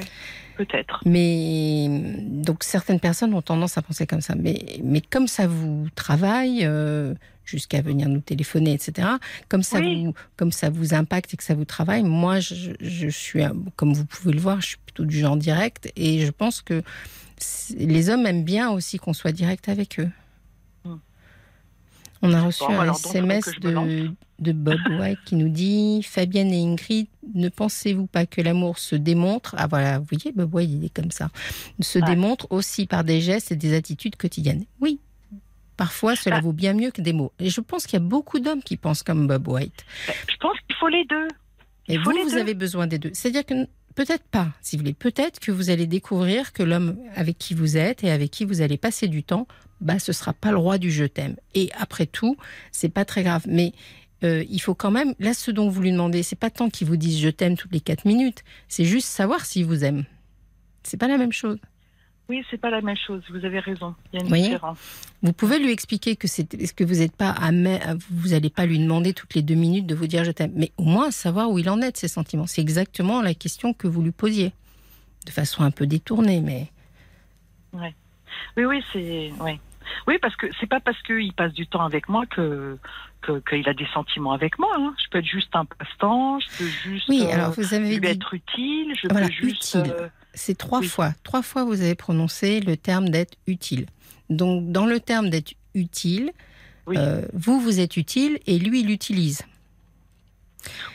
peut-être. 0.55 1.01
Mais, 1.03 1.87
donc, 1.89 2.63
certaines 2.63 2.99
personnes 2.99 3.33
ont 3.33 3.41
tendance 3.41 3.75
à 3.75 3.81
penser 3.81 4.05
comme 4.05 4.21
ça. 4.21 4.35
Mais, 4.35 4.79
mais 4.83 5.01
comme 5.01 5.27
ça 5.27 5.47
vous 5.47 5.87
travaille, 5.95 6.59
euh, 6.63 7.15
jusqu'à 7.43 7.81
venir 7.81 8.07
nous 8.07 8.19
téléphoner, 8.19 8.73
etc., 8.73 9.07
comme 9.49 9.63
ça, 9.63 9.79
vous, 9.81 10.13
comme 10.35 10.51
ça 10.51 10.69
vous 10.69 10.93
impacte 10.93 11.33
et 11.33 11.37
que 11.37 11.43
ça 11.43 11.55
vous 11.55 11.65
travaille, 11.65 12.03
moi, 12.03 12.39
je, 12.39 12.73
je 12.79 13.07
suis, 13.07 13.41
comme 13.75 13.93
vous 13.93 14.05
pouvez 14.05 14.33
le 14.33 14.39
voir, 14.39 14.61
je 14.61 14.67
suis 14.67 14.77
plutôt 14.85 15.05
du 15.05 15.17
genre 15.17 15.37
direct. 15.37 15.91
Et 15.95 16.23
je 16.23 16.31
pense 16.31 16.61
que 16.61 16.83
les 17.75 18.09
hommes 18.11 18.27
aiment 18.27 18.43
bien 18.43 18.69
aussi 18.69 18.99
qu'on 18.99 19.13
soit 19.13 19.31
direct 19.31 19.69
avec 19.69 19.99
eux. 19.99 20.09
On 22.21 22.33
a 22.33 22.41
reçu 22.41 22.63
un 22.63 22.91
SMS 22.91 23.45
de, 23.59 24.51
Bob 24.51 24.79
White 24.99 25.19
qui 25.25 25.35
nous 25.35 25.49
dit 25.49 26.03
Fabienne 26.03 26.51
et 26.51 26.63
Ingrid, 26.63 27.07
ne 27.33 27.49
pensez-vous 27.49 28.07
pas 28.07 28.25
que 28.25 28.41
l'amour 28.41 28.79
se 28.79 28.95
démontre? 28.95 29.55
Ah 29.57 29.67
voilà, 29.67 29.99
vous 29.99 30.05
voyez, 30.09 30.31
Bob 30.31 30.53
White, 30.53 30.69
il 30.71 30.85
est 30.85 30.93
comme 30.93 31.11
ça. 31.11 31.29
Se 31.79 31.99
démontre 31.99 32.47
aussi 32.49 32.85
par 32.85 33.03
des 33.03 33.21
gestes 33.21 33.51
et 33.51 33.55
des 33.55 33.75
attitudes 33.75 34.15
quotidiennes. 34.15 34.65
Oui, 34.81 34.99
parfois 35.75 36.15
cela 36.15 36.39
vaut 36.39 36.53
bien 36.53 36.73
mieux 36.73 36.91
que 36.91 37.01
des 37.01 37.13
mots. 37.13 37.31
Et 37.39 37.49
je 37.49 37.61
pense 37.61 37.85
qu'il 37.85 37.99
y 37.99 38.03
a 38.03 38.05
beaucoup 38.05 38.39
d'hommes 38.39 38.63
qui 38.63 38.77
pensent 38.77 39.03
comme 39.03 39.27
Bob 39.27 39.47
White. 39.47 39.85
Bah, 40.07 40.13
je 40.27 40.37
pense 40.37 40.57
qu'il 40.67 40.75
faut 40.75 40.89
les 40.89 41.05
deux. 41.05 41.27
et 41.87 41.97
vous, 41.97 42.11
vous 42.11 42.35
avez 42.35 42.53
besoin 42.53 42.87
des 42.87 42.99
deux. 42.99 43.11
C'est-à-dire 43.13 43.45
que 43.45 43.67
peut-être 43.97 44.23
pas, 44.25 44.49
si 44.61 44.75
vous 44.75 44.81
voulez. 44.81 44.93
Peut-être 44.93 45.39
que 45.39 45.51
vous 45.51 45.69
allez 45.69 45.87
découvrir 45.87 46.53
que 46.53 46.63
l'homme 46.63 46.97
avec 47.15 47.37
qui 47.37 47.53
vous 47.55 47.77
êtes 47.77 48.03
et 48.03 48.11
avec 48.11 48.31
qui 48.31 48.45
vous 48.45 48.61
allez 48.61 48.77
passer 48.77 49.07
du 49.07 49.23
temps 49.23 49.47
bah, 49.81 49.99
ce 49.99 50.13
sera 50.13 50.33
pas 50.33 50.51
le 50.51 50.57
roi 50.57 50.77
du 50.77 50.91
je 50.91 51.05
t'aime. 51.05 51.35
Et 51.55 51.69
après 51.77 52.05
tout, 52.05 52.37
c'est 52.71 52.89
pas 52.89 53.05
très 53.05 53.23
grave. 53.23 53.43
Mais 53.47 53.73
euh, 54.23 54.43
il 54.49 54.59
faut 54.59 54.75
quand 54.75 54.91
même, 54.91 55.13
là, 55.19 55.33
ce 55.33 55.51
dont 55.51 55.69
vous 55.69 55.81
lui 55.81 55.91
demandez, 55.91 56.23
c'est 56.23 56.35
pas 56.35 56.49
tant 56.49 56.69
qu'il 56.69 56.87
vous 56.87 56.97
dise 56.97 57.19
je 57.19 57.29
t'aime 57.29 57.55
toutes 57.55 57.71
les 57.71 57.79
quatre 57.79 58.05
minutes, 58.05 58.43
c'est 58.67 58.85
juste 58.85 59.07
savoir 59.07 59.45
s'il 59.45 59.65
vous 59.65 59.83
aime. 59.83 60.05
C'est 60.83 60.97
pas 60.97 61.07
la 61.07 61.17
même 61.17 61.33
chose. 61.33 61.59
Oui, 62.29 62.43
c'est 62.49 62.57
pas 62.57 62.69
la 62.69 62.81
même 62.81 62.97
chose. 62.97 63.23
Vous 63.29 63.45
avez 63.45 63.59
raison. 63.59 63.95
Il 64.11 64.19
y 64.19 64.23
a 64.23 64.25
une 64.25 64.43
différence. 64.43 64.79
Vous 65.21 65.31
pouvez 65.31 65.59
lui 65.59 65.71
expliquer 65.71 66.17
que 66.17 66.27
c'est 66.27 66.65
ce 66.65 66.73
que 66.73 66.83
vous 66.83 66.95
n'êtes 66.95 67.15
pas 67.15 67.29
à 67.29 67.51
vous 68.09 68.29
n'allez 68.29 68.49
pas 68.49 68.65
lui 68.65 68.79
demander 68.79 69.13
toutes 69.13 69.33
les 69.33 69.41
deux 69.41 69.55
minutes 69.55 69.85
de 69.85 69.95
vous 69.95 70.07
dire 70.07 70.25
je 70.25 70.31
t'aime, 70.31 70.51
mais 70.53 70.71
au 70.77 70.83
moins 70.83 71.09
savoir 71.11 71.49
où 71.49 71.57
il 71.57 71.69
en 71.69 71.81
est 71.81 71.91
de 71.91 71.97
ses 71.97 72.09
sentiments. 72.09 72.45
C'est 72.45 72.61
exactement 72.61 73.21
la 73.21 73.33
question 73.33 73.73
que 73.73 73.87
vous 73.87 74.01
lui 74.01 74.11
posiez, 74.11 74.51
de 75.25 75.31
façon 75.31 75.63
un 75.63 75.71
peu 75.71 75.87
détournée, 75.87 76.41
mais. 76.41 76.67
Ouais. 77.71 77.95
Oui, 78.57 78.65
oui, 78.65 78.83
c'est. 78.91 79.31
Ouais. 79.39 79.59
Oui, 80.07 80.17
parce 80.21 80.35
que 80.35 80.47
c'est 80.59 80.67
pas 80.67 80.79
parce 80.79 81.01
qu'il 81.03 81.33
passe 81.33 81.53
du 81.53 81.67
temps 81.67 81.85
avec 81.85 82.09
moi 82.09 82.25
que 82.25 82.77
qu'il 83.49 83.67
a 83.67 83.73
des 83.73 83.87
sentiments 83.93 84.31
avec 84.31 84.57
moi. 84.57 84.69
Hein. 84.77 84.93
Je 85.03 85.09
peux 85.09 85.19
être 85.19 85.25
juste 85.25 85.49
un 85.53 85.65
passe-temps, 85.65 86.39
je 86.39 86.47
peux 86.57 86.65
juste 86.65 87.09
oui, 87.09 87.29
alors 87.31 87.51
vous 87.51 87.73
avez 87.73 87.97
lui 87.97 88.07
être 88.07 88.33
utile, 88.33 88.93
je 89.01 89.07
peux 89.07 89.31
juste. 89.31 89.75
Euh, 89.75 90.07
c'est 90.33 90.57
trois 90.57 90.81
fois. 90.81 91.11
Trois 91.23 91.41
fois 91.41 91.63
vous 91.63 91.81
avez 91.81 91.95
prononcé 91.95 92.59
le 92.59 92.77
terme 92.77 93.09
d'être 93.09 93.37
utile. 93.47 93.87
Donc 94.29 94.71
dans 94.71 94.85
le 94.85 94.99
terme 94.99 95.29
d'être 95.29 95.53
utile, 95.73 96.31
euh, 96.89 97.21
vous 97.33 97.59
vous 97.59 97.79
êtes 97.79 97.97
utile 97.97 98.39
et 98.47 98.59
lui 98.59 98.81
il 98.81 98.87
l'utilise. 98.87 99.43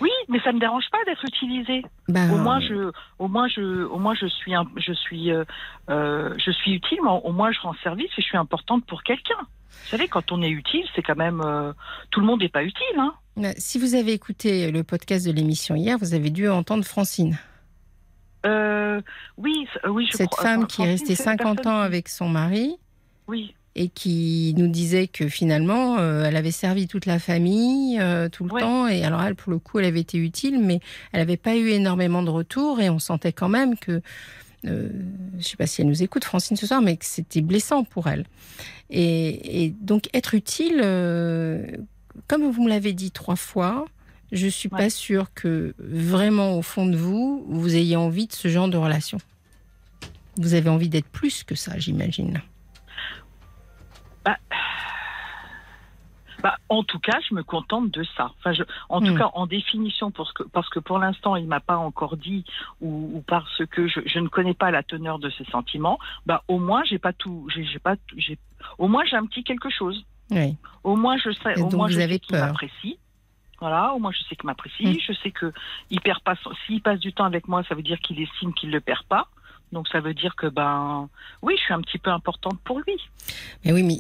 Oui, 0.00 0.11
mais 0.28 0.40
ça 0.40 0.50
ne 0.50 0.57
me 0.57 0.61
dérange 0.61 0.85
pas 0.90 0.99
d'être 1.07 1.25
utilisé. 1.25 1.83
Ben, 2.09 2.31
au 2.33 2.38
moins, 2.38 2.61
je, 2.61 2.90
au 3.19 3.28
moins, 3.28 3.49
je, 3.49 3.85
au 3.85 3.99
moins, 3.99 4.14
je 4.14 4.26
suis, 4.26 4.54
un, 4.54 4.66
je 4.76 4.92
suis, 4.92 5.31
euh, 5.31 5.45
euh, 5.90 6.35
je 6.45 6.50
suis 6.50 6.73
utile. 6.73 6.99
Mais 7.02 7.11
au 7.11 7.33
moins, 7.33 7.52
je 7.52 7.61
rends 7.61 7.75
service 7.83 8.11
et 8.19 8.23
je 8.23 8.26
suis 8.26 8.38
importante 8.38 8.85
pour 8.87 9.02
quelqu'un. 9.02 9.38
Vous 9.38 9.88
savez, 9.88 10.09
quand 10.09 10.33
on 10.33 10.42
est 10.42 10.50
utile, 10.50 10.85
c'est 10.95 11.02
quand 11.02 11.17
même 11.17 11.41
euh, 11.45 11.73
tout 12.10 12.21
le 12.21 12.26
monde 12.26 12.41
n'est 12.41 12.49
pas 12.49 12.63
utile. 12.63 12.99
Hein. 12.99 13.15
Si 13.56 13.78
vous 13.78 13.95
avez 13.95 14.13
écouté 14.13 14.71
le 14.71 14.84
podcast 14.84 15.26
de 15.26 15.32
l'émission 15.32 15.75
hier, 15.75 15.97
vous 15.99 16.15
avez 16.15 16.30
dû 16.30 16.49
entendre 16.49 16.84
Francine. 16.84 17.39
oui, 18.45 19.67
oui, 19.89 20.08
je 20.10 20.17
Cette 20.17 20.34
femme 20.34 20.67
qui 20.67 20.82
est 20.82 20.86
restée 20.86 21.15
50 21.15 21.67
ans 21.67 21.80
avec 21.80 22.08
son 22.08 22.28
mari. 22.28 22.76
Oui 23.28 23.54
et 23.75 23.89
qui 23.89 24.54
nous 24.56 24.69
disait 24.69 25.06
que 25.06 25.28
finalement, 25.28 25.99
euh, 25.99 26.25
elle 26.25 26.37
avait 26.37 26.50
servi 26.50 26.87
toute 26.87 27.06
la 27.06 27.19
famille 27.19 27.99
euh, 28.00 28.28
tout 28.28 28.45
le 28.45 28.50
temps. 28.61 28.87
Et 28.87 29.04
alors, 29.04 29.23
elle, 29.23 29.35
pour 29.35 29.50
le 29.50 29.58
coup, 29.58 29.78
elle 29.78 29.87
avait 29.87 30.00
été 30.00 30.19
utile, 30.19 30.61
mais 30.61 30.80
elle 31.13 31.21
n'avait 31.21 31.39
pas 31.39 31.56
eu 31.56 31.69
énormément 31.69 32.23
de 32.23 32.30
retours. 32.30 32.80
Et 32.80 32.91
on 32.91 32.99
sentait 32.99 33.32
quand 33.32 33.49
même 33.49 33.78
que, 33.78 34.02
euh, 34.67 34.89
je 35.32 35.39
ne 35.39 35.43
sais 35.43 35.56
pas 35.56 35.67
si 35.67 35.80
elle 35.80 35.89
nous 35.89 36.02
écoute, 36.02 36.25
Francine, 36.25 36.56
ce 36.56 36.67
soir, 36.67 36.82
mais 36.82 36.97
que 36.97 37.06
c'était 37.06 37.41
blessant 37.41 37.85
pour 37.85 38.08
elle. 38.08 38.26
Et, 38.91 39.75
donc, 39.80 40.11
être 40.13 40.35
utile, 40.35 40.80
comme 42.28 42.50
vous 42.50 42.63
me 42.63 42.69
l'avez 42.69 42.93
dit 42.93 43.11
trois 43.11 43.37
fois, 43.37 43.87
je 44.32 44.45
ne 44.45 44.50
suis 44.50 44.69
pas 44.69 44.91
sûre 44.91 45.32
que 45.35 45.75
vraiment, 45.78 46.58
au 46.58 46.63
fond 46.63 46.85
de 46.85 46.97
vous, 46.97 47.43
vous 47.49 47.75
ayez 47.75 47.97
envie 47.97 48.26
de 48.26 48.35
ce 48.35 48.49
genre 48.49 48.69
de 48.69 48.76
relation. 48.76 49.17
Vous 50.37 50.52
avez 50.52 50.69
envie 50.69 50.91
d'être 50.91 51.08
plus 51.08 51.43
que 51.43 51.54
ça, 51.54 51.78
j'imagine. 51.78 52.43
Bah, 54.25 54.37
bah, 56.43 56.56
en 56.69 56.82
tout 56.82 56.99
cas, 56.99 57.19
je 57.28 57.35
me 57.35 57.45
contente 57.45 57.91
de 57.91 58.02
ça. 58.17 58.32
Enfin, 58.39 58.52
je, 58.52 58.65
en 58.89 59.00
tout 59.00 59.13
hmm. 59.13 59.19
cas, 59.19 59.30
en 59.35 59.47
définition, 59.47 60.11
parce 60.11 60.32
que, 60.32 60.43
parce 60.43 60.69
que 60.69 60.80
pour 60.80 60.99
l'instant, 60.99 61.37
il 61.37 61.47
m'a 61.47 61.61
pas 61.61 61.76
encore 61.76 62.17
dit, 62.17 62.45
ou, 62.80 63.23
parce 63.28 63.65
que 63.67 63.87
je, 63.87 64.00
je, 64.06 64.19
ne 64.19 64.28
connais 64.28 64.54
pas 64.54 64.73
la 64.73 64.82
teneur 64.82 65.21
de 65.21 65.30
ses 65.30 65.45
sentiments. 65.45 65.99
Bah, 66.26 66.43
au 66.49 66.58
moins, 66.58 66.82
j'ai 66.85 66.99
pas 66.99 67.13
tout, 67.13 67.47
j'ai 67.54 67.78
pas, 67.78 67.95
j'ai, 68.17 68.39
au 68.78 68.89
moins, 68.89 69.04
j'ai 69.04 69.17
un 69.17 69.26
petit 69.26 69.45
quelque 69.45 69.71
chose. 69.71 70.04
Oui. 70.30 70.56
Au 70.82 70.97
moins, 70.97 71.17
je 71.17 71.30
sais, 71.30 71.61
au 71.61 71.71
moins, 71.71 71.89
je 71.89 71.99
sais 71.99 72.19
qu'il 72.19 72.37
m'apprécie. 72.37 72.99
Voilà, 73.61 73.95
au 73.95 74.00
moins, 74.00 74.11
je 74.11 74.23
sais 74.25 74.35
qu'il 74.35 74.47
m'apprécie. 74.47 74.85
Hmm. 74.85 74.99
Je 75.00 75.13
sais 75.13 75.30
que 75.30 75.52
il 75.91 76.00
perd 76.00 76.21
pas, 76.25 76.35
s'il 76.67 76.82
passe 76.82 76.99
du 76.99 77.13
temps 77.13 77.25
avec 77.25 77.47
moi, 77.47 77.63
ça 77.69 77.76
veut 77.76 77.82
dire 77.82 78.00
qu'il 78.00 78.21
estime 78.21 78.52
qu'il 78.54 78.73
le 78.73 78.80
perd 78.80 79.04
pas. 79.04 79.28
Donc 79.73 79.89
ça 79.89 80.00
veut 80.00 80.13
dire 80.13 80.37
que 80.37 80.47
ben 80.47 81.08
oui, 81.41 81.54
je 81.56 81.63
suis 81.63 81.73
un 81.73 81.80
petit 81.80 81.99
peu 81.99 82.11
importante 82.11 82.61
pour 82.63 82.80
lui. 82.80 82.97
Mais 83.65 83.73
oui, 83.73 83.82
mais 83.82 83.95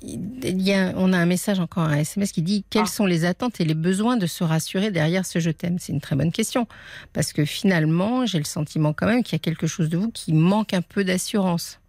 il 0.48 0.60
y 0.60 0.74
a, 0.74 0.92
on 0.96 1.12
a 1.12 1.18
un 1.18 1.26
message 1.26 1.60
encore, 1.60 1.84
un 1.84 1.96
SMS 1.96 2.32
qui 2.32 2.42
dit 2.42 2.64
quelles 2.68 2.82
ah. 2.82 2.86
sont 2.86 3.06
les 3.06 3.24
attentes 3.24 3.60
et 3.60 3.64
les 3.64 3.74
besoins 3.74 4.16
de 4.16 4.26
se 4.26 4.44
rassurer 4.44 4.90
derrière 4.90 5.24
ce 5.24 5.38
je 5.38 5.50
t'aime? 5.50 5.78
C'est 5.78 5.92
une 5.92 6.00
très 6.00 6.14
bonne 6.14 6.32
question 6.32 6.66
parce 7.12 7.32
que 7.32 7.44
finalement, 7.44 8.26
j'ai 8.26 8.38
le 8.38 8.44
sentiment 8.44 8.92
quand 8.92 9.06
même 9.06 9.22
qu'il 9.22 9.32
y 9.32 9.36
a 9.36 9.38
quelque 9.38 9.66
chose 9.66 9.88
de 9.88 9.96
vous 9.96 10.10
qui 10.10 10.34
manque 10.34 10.74
un 10.74 10.82
peu 10.82 11.04
d'assurance. 11.04 11.80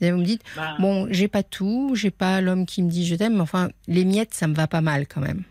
Vous 0.00 0.18
me 0.18 0.24
dites 0.24 0.42
ben. 0.56 0.74
bon, 0.80 1.06
j'ai 1.10 1.28
pas 1.28 1.44
tout, 1.44 1.92
j'ai 1.94 2.10
pas 2.10 2.40
l'homme 2.40 2.66
qui 2.66 2.82
me 2.82 2.90
dit 2.90 3.06
je 3.06 3.14
t'aime, 3.14 3.34
mais 3.34 3.40
enfin 3.40 3.68
les 3.86 4.04
miettes, 4.04 4.34
ça 4.34 4.48
me 4.48 4.54
va 4.54 4.66
pas 4.66 4.80
mal 4.80 5.06
quand 5.06 5.20
même. 5.20 5.44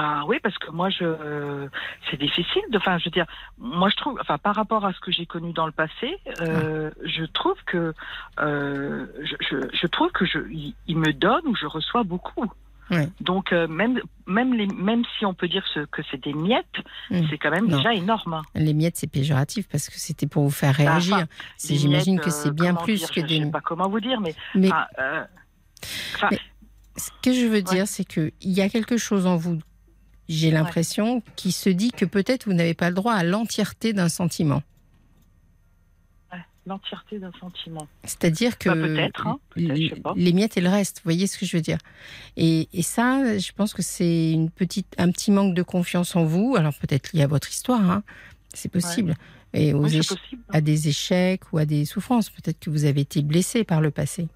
Ah 0.00 0.22
oui, 0.28 0.36
parce 0.40 0.56
que 0.58 0.70
moi, 0.70 0.90
je, 0.90 1.66
c'est 2.08 2.20
difficile. 2.20 2.62
De, 2.70 2.78
enfin, 2.78 2.98
je 2.98 3.06
veux 3.06 3.10
dire, 3.10 3.26
moi, 3.58 3.88
je 3.88 3.96
trouve, 3.96 4.16
enfin, 4.20 4.38
par 4.38 4.54
rapport 4.54 4.84
à 4.84 4.92
ce 4.92 5.00
que 5.00 5.10
j'ai 5.10 5.26
connu 5.26 5.52
dans 5.52 5.66
le 5.66 5.72
passé, 5.72 6.18
euh, 6.40 6.92
je 7.04 7.24
trouve 7.24 7.56
que, 7.66 7.92
euh, 8.38 9.06
je, 9.20 9.56
je, 9.72 9.86
trouve 9.88 10.12
que 10.12 10.24
je, 10.24 10.38
il, 10.86 10.96
me 10.96 11.12
donne 11.12 11.44
ou 11.46 11.56
je 11.56 11.66
reçois 11.66 12.04
beaucoup. 12.04 12.46
Donc 13.20 13.52
euh, 13.52 13.68
même 13.68 14.00
même 14.26 14.54
les 14.54 14.66
même 14.66 15.02
si 15.18 15.26
on 15.26 15.34
peut 15.34 15.46
dire 15.46 15.62
ce, 15.74 15.80
que 15.80 16.00
c'est 16.10 16.22
des 16.22 16.32
miettes, 16.32 16.64
hmm. 17.10 17.20
c'est 17.28 17.36
quand 17.36 17.50
même 17.50 17.68
déjà 17.68 17.92
énorme. 17.92 18.40
Les 18.54 18.72
miettes 18.72 18.96
c'est 18.96 19.10
péjoratif 19.10 19.68
parce 19.68 19.90
que 19.90 19.96
c'était 19.98 20.26
pour 20.26 20.44
vous 20.44 20.50
faire 20.50 20.74
réagir. 20.74 21.26
J'imagine 21.62 22.18
que 22.18 22.30
c'est 22.30 22.50
bien 22.50 22.74
plus 22.74 23.04
que 23.10 23.20
des. 23.20 23.40
Je 23.40 23.44
sais 23.44 23.50
pas 23.50 23.60
comment 23.60 23.90
vous 23.90 24.00
dire, 24.00 24.22
mais. 24.22 24.34
mais... 24.54 24.70
ce 26.96 27.10
que 27.22 27.34
je 27.34 27.44
veux 27.44 27.60
dire, 27.60 27.86
c'est 27.86 28.04
qu'il 28.04 28.32
y 28.40 28.62
a 28.62 28.70
quelque 28.70 28.96
chose 28.96 29.26
en 29.26 29.36
vous 29.36 29.58
j'ai 30.28 30.50
l'impression, 30.50 31.22
qui 31.36 31.52
se 31.52 31.70
dit 31.70 31.90
que 31.90 32.04
peut-être 32.04 32.44
vous 32.46 32.52
n'avez 32.52 32.74
pas 32.74 32.90
le 32.90 32.94
droit 32.94 33.14
à 33.14 33.24
l'entièreté 33.24 33.92
d'un 33.92 34.08
sentiment. 34.08 34.62
l'entièreté 36.66 37.18
d'un 37.18 37.32
sentiment. 37.40 37.88
C'est-à-dire 38.04 38.58
que 38.58 38.68
bah, 38.68 39.08
hein, 39.24 39.38
les, 39.56 40.32
miettes 40.34 40.58
et 40.58 40.60
le 40.60 40.68
reste, 40.68 40.98
vous 40.98 41.04
voyez 41.04 41.26
ce 41.26 41.38
que 41.38 41.46
je 41.46 41.56
veux 41.56 41.62
dire. 41.62 41.78
Et, 42.36 42.68
ça, 42.82 43.38
je 43.38 43.52
pense 43.52 43.72
que 43.72 43.80
c'est 43.80 44.32
une 44.32 44.50
petite, 44.50 44.94
un 44.98 45.10
petit 45.10 45.30
manque 45.30 45.54
de 45.54 45.62
confiance 45.62 46.14
en 46.14 46.24
vous. 46.24 46.56
Alors 46.58 46.74
peut-être 46.74 47.14
lié 47.14 47.22
à 47.22 47.26
votre 47.26 47.48
histoire, 47.48 47.90
hein. 47.90 48.02
c'est 48.52 48.70
possible. 48.70 49.14
Et 49.54 49.72
aux 49.72 49.86
à 50.50 50.60
des 50.60 50.88
échecs 50.88 51.40
ou 51.52 51.58
à 51.58 51.64
des 51.64 51.86
souffrances. 51.86 52.28
Peut-être 52.28 52.60
que 52.60 52.68
vous 52.68 52.84
avez 52.84 53.00
été 53.00 53.22
blessé 53.22 53.64
par 53.64 53.80
le 53.80 53.90
passé. 53.90 54.28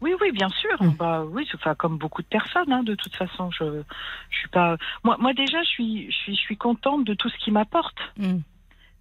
Oui, 0.00 0.14
oui, 0.20 0.30
bien 0.32 0.50
sûr. 0.50 0.80
Mm. 0.82 0.96
Bah 0.98 1.24
oui, 1.26 1.48
enfin 1.54 1.74
comme 1.74 1.98
beaucoup 1.98 2.22
de 2.22 2.26
personnes, 2.26 2.72
hein, 2.72 2.82
de 2.82 2.94
toute 2.94 3.14
façon. 3.16 3.50
Je, 3.50 3.82
je 4.30 4.38
suis 4.38 4.48
pas. 4.48 4.76
Moi, 5.04 5.16
moi 5.18 5.32
déjà, 5.32 5.62
je 5.62 5.68
suis, 5.68 6.10
je 6.10 6.16
suis, 6.16 6.36
je 6.36 6.40
suis 6.40 6.56
contente 6.56 7.04
de 7.04 7.14
tout 7.14 7.28
ce 7.28 7.36
qu'il 7.38 7.52
m'apporte. 7.52 7.98
Mm. 8.18 8.38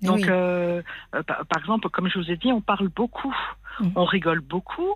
Donc, 0.01 0.17
Oui. 0.17 0.25
euh, 0.29 0.81
par, 1.11 1.45
par 1.45 1.59
exemple, 1.59 1.89
comme 1.89 2.09
je 2.09 2.19
vous 2.19 2.29
ai 2.29 2.37
dit, 2.37 2.51
on 2.51 2.61
parle 2.61 2.89
beaucoup, 2.89 3.35
Mm. 3.79 3.89
on 3.95 4.05
rigole 4.05 4.39
beaucoup, 4.39 4.93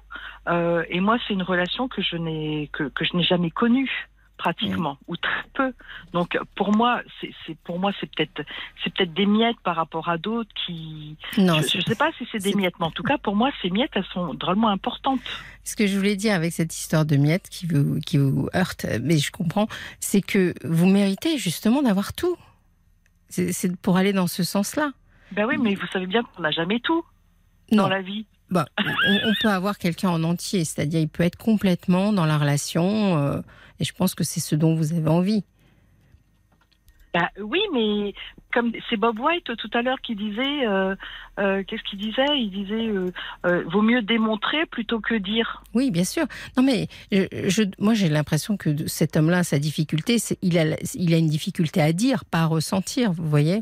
euh, 0.48 0.86
et 0.88 1.02
moi, 1.02 1.18
c'est 1.28 1.34
une 1.34 1.44
relation 1.44 1.90
que 1.90 2.02
je 2.02 2.16
n'ai 2.16 2.70
que, 2.72 2.84
que 2.86 3.04
je 3.04 3.18
n'ai 3.18 3.24
jamais 3.24 3.52
connue 3.52 4.09
pratiquement 4.39 4.97
ou 5.08 5.17
très 5.17 5.43
peu. 5.54 5.73
Donc, 6.13 6.39
pour 6.56 6.75
moi, 6.75 7.02
c'est 7.21 7.56
pour 7.65 7.78
moi, 7.78 7.91
c'est 7.99 8.10
peut-être 8.10 8.41
c'est 8.82 8.91
peut-être 8.91 9.13
des 9.13 9.25
miettes 9.25 9.60
par 9.63 9.75
rapport 9.75 10.10
à 10.10 10.17
d'autres 10.17 10.49
qui. 10.65 11.17
non, 11.38 11.62
je 11.62 11.78
ne 11.78 11.84
sais 11.84 11.95
pas 11.95 12.12
si 12.17 12.25
c'est 12.32 12.39
des 12.39 12.56
miettes, 12.56 12.73
mais 12.80 12.86
en 12.86 12.91
tout 12.91 13.04
cas, 13.04 13.17
pour 13.17 13.36
moi, 13.36 13.52
ces 13.62 13.69
miettes, 13.69 13.91
elles 13.93 14.06
sont 14.13 14.34
drôlement 14.34 14.69
importantes. 14.69 15.19
Ce 15.65 15.75
que 15.75 15.86
je 15.86 15.95
voulais 15.97 16.15
dire 16.15 16.34
avec 16.34 16.54
cette 16.54 16.75
histoire 16.75 17.06
de 17.06 17.17
miettes 17.17 17.49
qui 17.49 17.67
vous, 17.67 17.99
qui 17.99 18.17
vous 18.17 18.49
heurte, 18.56 18.86
mais 19.04 19.17
je 19.17 19.32
comprends, 19.32 19.67
c'est 19.99 20.21
que 20.21 20.56
vous 20.63 20.88
méritez 20.88 21.38
justement 21.38 21.84
d'avoir 21.84 22.13
tout. 22.13 22.38
C'est 23.28 23.75
pour 23.78 23.97
aller 23.97 24.13
dans 24.13 24.25
ce 24.28 24.43
sens-là. 24.43 24.91
Ben 25.34 25.45
oui, 25.45 25.58
mais 25.60 25.75
vous 25.75 25.86
savez 25.93 26.08
bien 26.08 26.23
qu'on 26.23 26.41
n'a 26.41 26.49
jamais 26.49 26.80
tout 26.80 27.04
dans 27.71 27.84
Non, 27.84 27.89
la 27.89 28.02
vie. 28.02 28.25
Bah, 28.52 28.66
on, 28.78 29.30
on 29.30 29.34
peut 29.42 29.50
avoir 29.50 29.78
quelqu'un 29.78 30.10
en 30.10 30.24
entier, 30.24 30.66
c'est-à-dire 30.66 31.00
il 31.02 31.10
peut 31.10 31.24
être 31.24 31.38
complètement 31.38 32.14
dans 32.14 32.26
la 32.26 32.38
relation, 32.38 33.18
euh, 33.18 33.42
et 33.80 33.84
je 33.84 33.94
pense 33.94 34.16
que 34.16 34.24
c'est 34.24 34.40
ce 34.40 34.56
dont 34.56 34.76
vous 34.76 34.94
avez 34.94 35.10
envie. 35.10 35.44
Bah, 37.12 37.30
oui, 37.42 37.60
mais 37.74 38.14
comme 38.54 38.72
c'est 38.88 38.96
Bob 38.98 39.20
White 39.20 39.56
tout 39.58 39.70
à 39.74 39.82
l'heure 39.82 40.00
qui 40.02 40.16
disait, 40.16 40.68
euh, 40.68 40.96
euh, 41.40 41.64
qu'est-ce 41.68 41.82
qu'il 41.90 41.98
disait? 41.98 42.38
Il 42.38 42.52
disait, 42.52 42.88
euh, 43.48 43.64
vaut 43.72 43.82
mieux 43.82 44.04
démontrer 44.04 44.66
plutôt 44.68 45.00
que 45.00 45.16
dire. 45.16 45.64
Oui, 45.74 45.90
bien 45.90 46.04
sûr. 46.04 46.26
Non, 46.56 46.62
mais 46.62 46.88
je, 47.12 47.26
je- 47.48 47.64
moi 47.80 47.96
j'ai 47.96 48.10
l'impression 48.10 48.58
que 48.58 48.86
cet 48.88 49.18
homme-là, 49.18 49.44
sa 49.44 49.58
difficulté, 49.58 50.20
c'est 50.20 50.38
il 50.44 50.60
a, 50.60 50.76
il 50.94 51.14
a 51.16 51.18
une 51.18 51.30
difficulté 51.30 51.82
à 51.82 51.94
dire, 51.94 52.26
pas 52.26 52.42
à 52.42 52.46
ressentir. 52.46 53.12
Vous 53.12 53.28
voyez, 53.28 53.62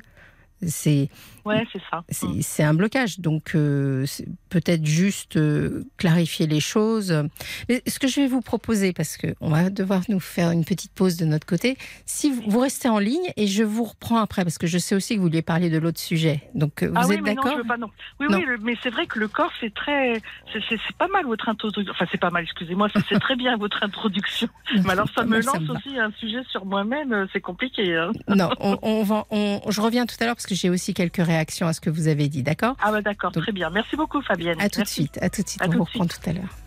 c'est 0.66 1.10
Ouais, 1.46 1.66
c'est 2.10 2.28
c'est 2.42 2.64
un 2.64 2.74
blocage. 2.74 3.22
Donc, 3.22 3.56
euh, 3.56 4.06
peut-être 4.50 4.86
juste 4.86 5.38
euh, 5.38 5.86
clarifier 5.96 6.46
les 6.46 6.60
choses. 6.60 7.24
Mais 7.70 7.82
ce 7.88 8.00
que 8.00 8.08
je 8.10 8.20
vais 8.20 8.28
vous 8.28 8.42
proposer, 8.42 8.92
parce 8.92 9.16
que 9.16 9.28
on 9.40 9.50
va 9.50 9.70
devoir 9.70 10.02
nous 10.10 10.20
faire 10.20 10.52
une 10.52 10.66
petite 10.66 10.92
pause 10.92 11.16
de 11.16 11.24
notre 11.26 11.48
côté, 11.48 11.78
si 12.06 12.32
vous, 12.32 12.44
vous 12.48 12.60
restez 12.60 12.90
en 12.90 13.00
ligne 13.00 13.32
et 13.38 13.48
je 13.48 13.64
vous 13.64 13.86
reprends 13.86 14.18
après, 14.18 14.44
parce 14.44 14.58
que 14.58 14.68
je 14.68 14.78
sais 14.78 14.94
aussi 14.94 15.14
que 15.14 15.20
vous 15.20 15.28
vouliez 15.28 15.42
parler 15.42 15.70
de 15.70 15.78
l'autre 15.78 16.02
sujet. 16.02 16.42
Donc, 16.54 16.84
euh, 16.84 16.88
vous 16.90 16.96
ah 16.98 17.06
oui, 17.08 17.14
êtes 17.16 17.20
non, 17.22 17.26
d'accord 17.34 17.52
je 17.54 17.58
veux 17.60 17.64
pas 17.64 17.78
non. 17.78 17.90
Oui, 18.20 18.28
Non. 18.30 18.40
oui, 18.40 18.44
mais 18.62 18.76
c'est 18.84 18.90
vrai 18.90 19.06
que 19.08 19.18
le 19.20 19.30
corps, 19.30 19.52
c'est 19.62 19.74
très, 19.74 20.22
c'est- 20.52 20.78
pas 20.98 21.08
mal 21.08 21.26
votre 21.26 21.48
introduction. 21.48 21.94
Enfin, 21.94 22.08
c'est 22.12 22.20
pas 22.20 22.30
mal, 22.32 22.44
excusez-moi, 22.44 22.90
c'est 23.08 23.20
très 23.20 23.38
bien 23.38 23.56
votre 23.58 23.82
introduction. 23.84 24.50
Mais 24.84 24.90
alors, 24.92 25.08
ça 25.16 25.24
me 25.24 25.42
ça 25.42 25.54
lance 25.54 25.62
me 25.62 25.76
aussi 25.76 25.98
un 25.98 26.12
sujet 26.20 26.42
sur 26.52 26.66
moi-même. 26.66 27.26
C'est 27.32 27.40
compliqué. 27.40 27.96
hein. 27.96 28.12
Non, 28.28 28.50
on, 28.60 28.78
on 28.82 29.04
va, 29.04 29.26
on- 29.30 29.62
je 29.70 29.80
reviens 29.80 30.06
tout 30.06 30.16
à 30.20 30.26
l'heure 30.26 30.36
parce 30.36 30.46
que 30.48 30.56
j'ai 30.56 30.70
aussi 30.70 30.94
quelques 30.94 31.24
réactions 31.24 31.68
à 31.68 31.74
ce 31.74 31.82
que 31.82 31.90
vous 31.90 32.08
avez 32.08 32.28
dit, 32.30 32.42
d'accord 32.42 32.76
Ah 32.82 32.92
bah 32.92 33.02
d'accord, 33.02 33.32
très 33.32 33.52
bien. 33.52 33.70
Merci 33.70 33.96
beaucoup, 33.96 34.22
Fabienne. 34.22 34.60
À 34.60 34.70
tout 34.70 34.82
de 34.82 34.88
suite, 34.88 35.20
à 35.22 35.30
tout 35.30 35.44
de 35.44 35.48
suite, 35.50 35.62
À 35.62 35.68
on 35.68 35.72
vous 35.72 35.84
reprend 35.84 36.06
tout 36.08 36.18
à 36.26 36.34
l'heure. 36.34 36.58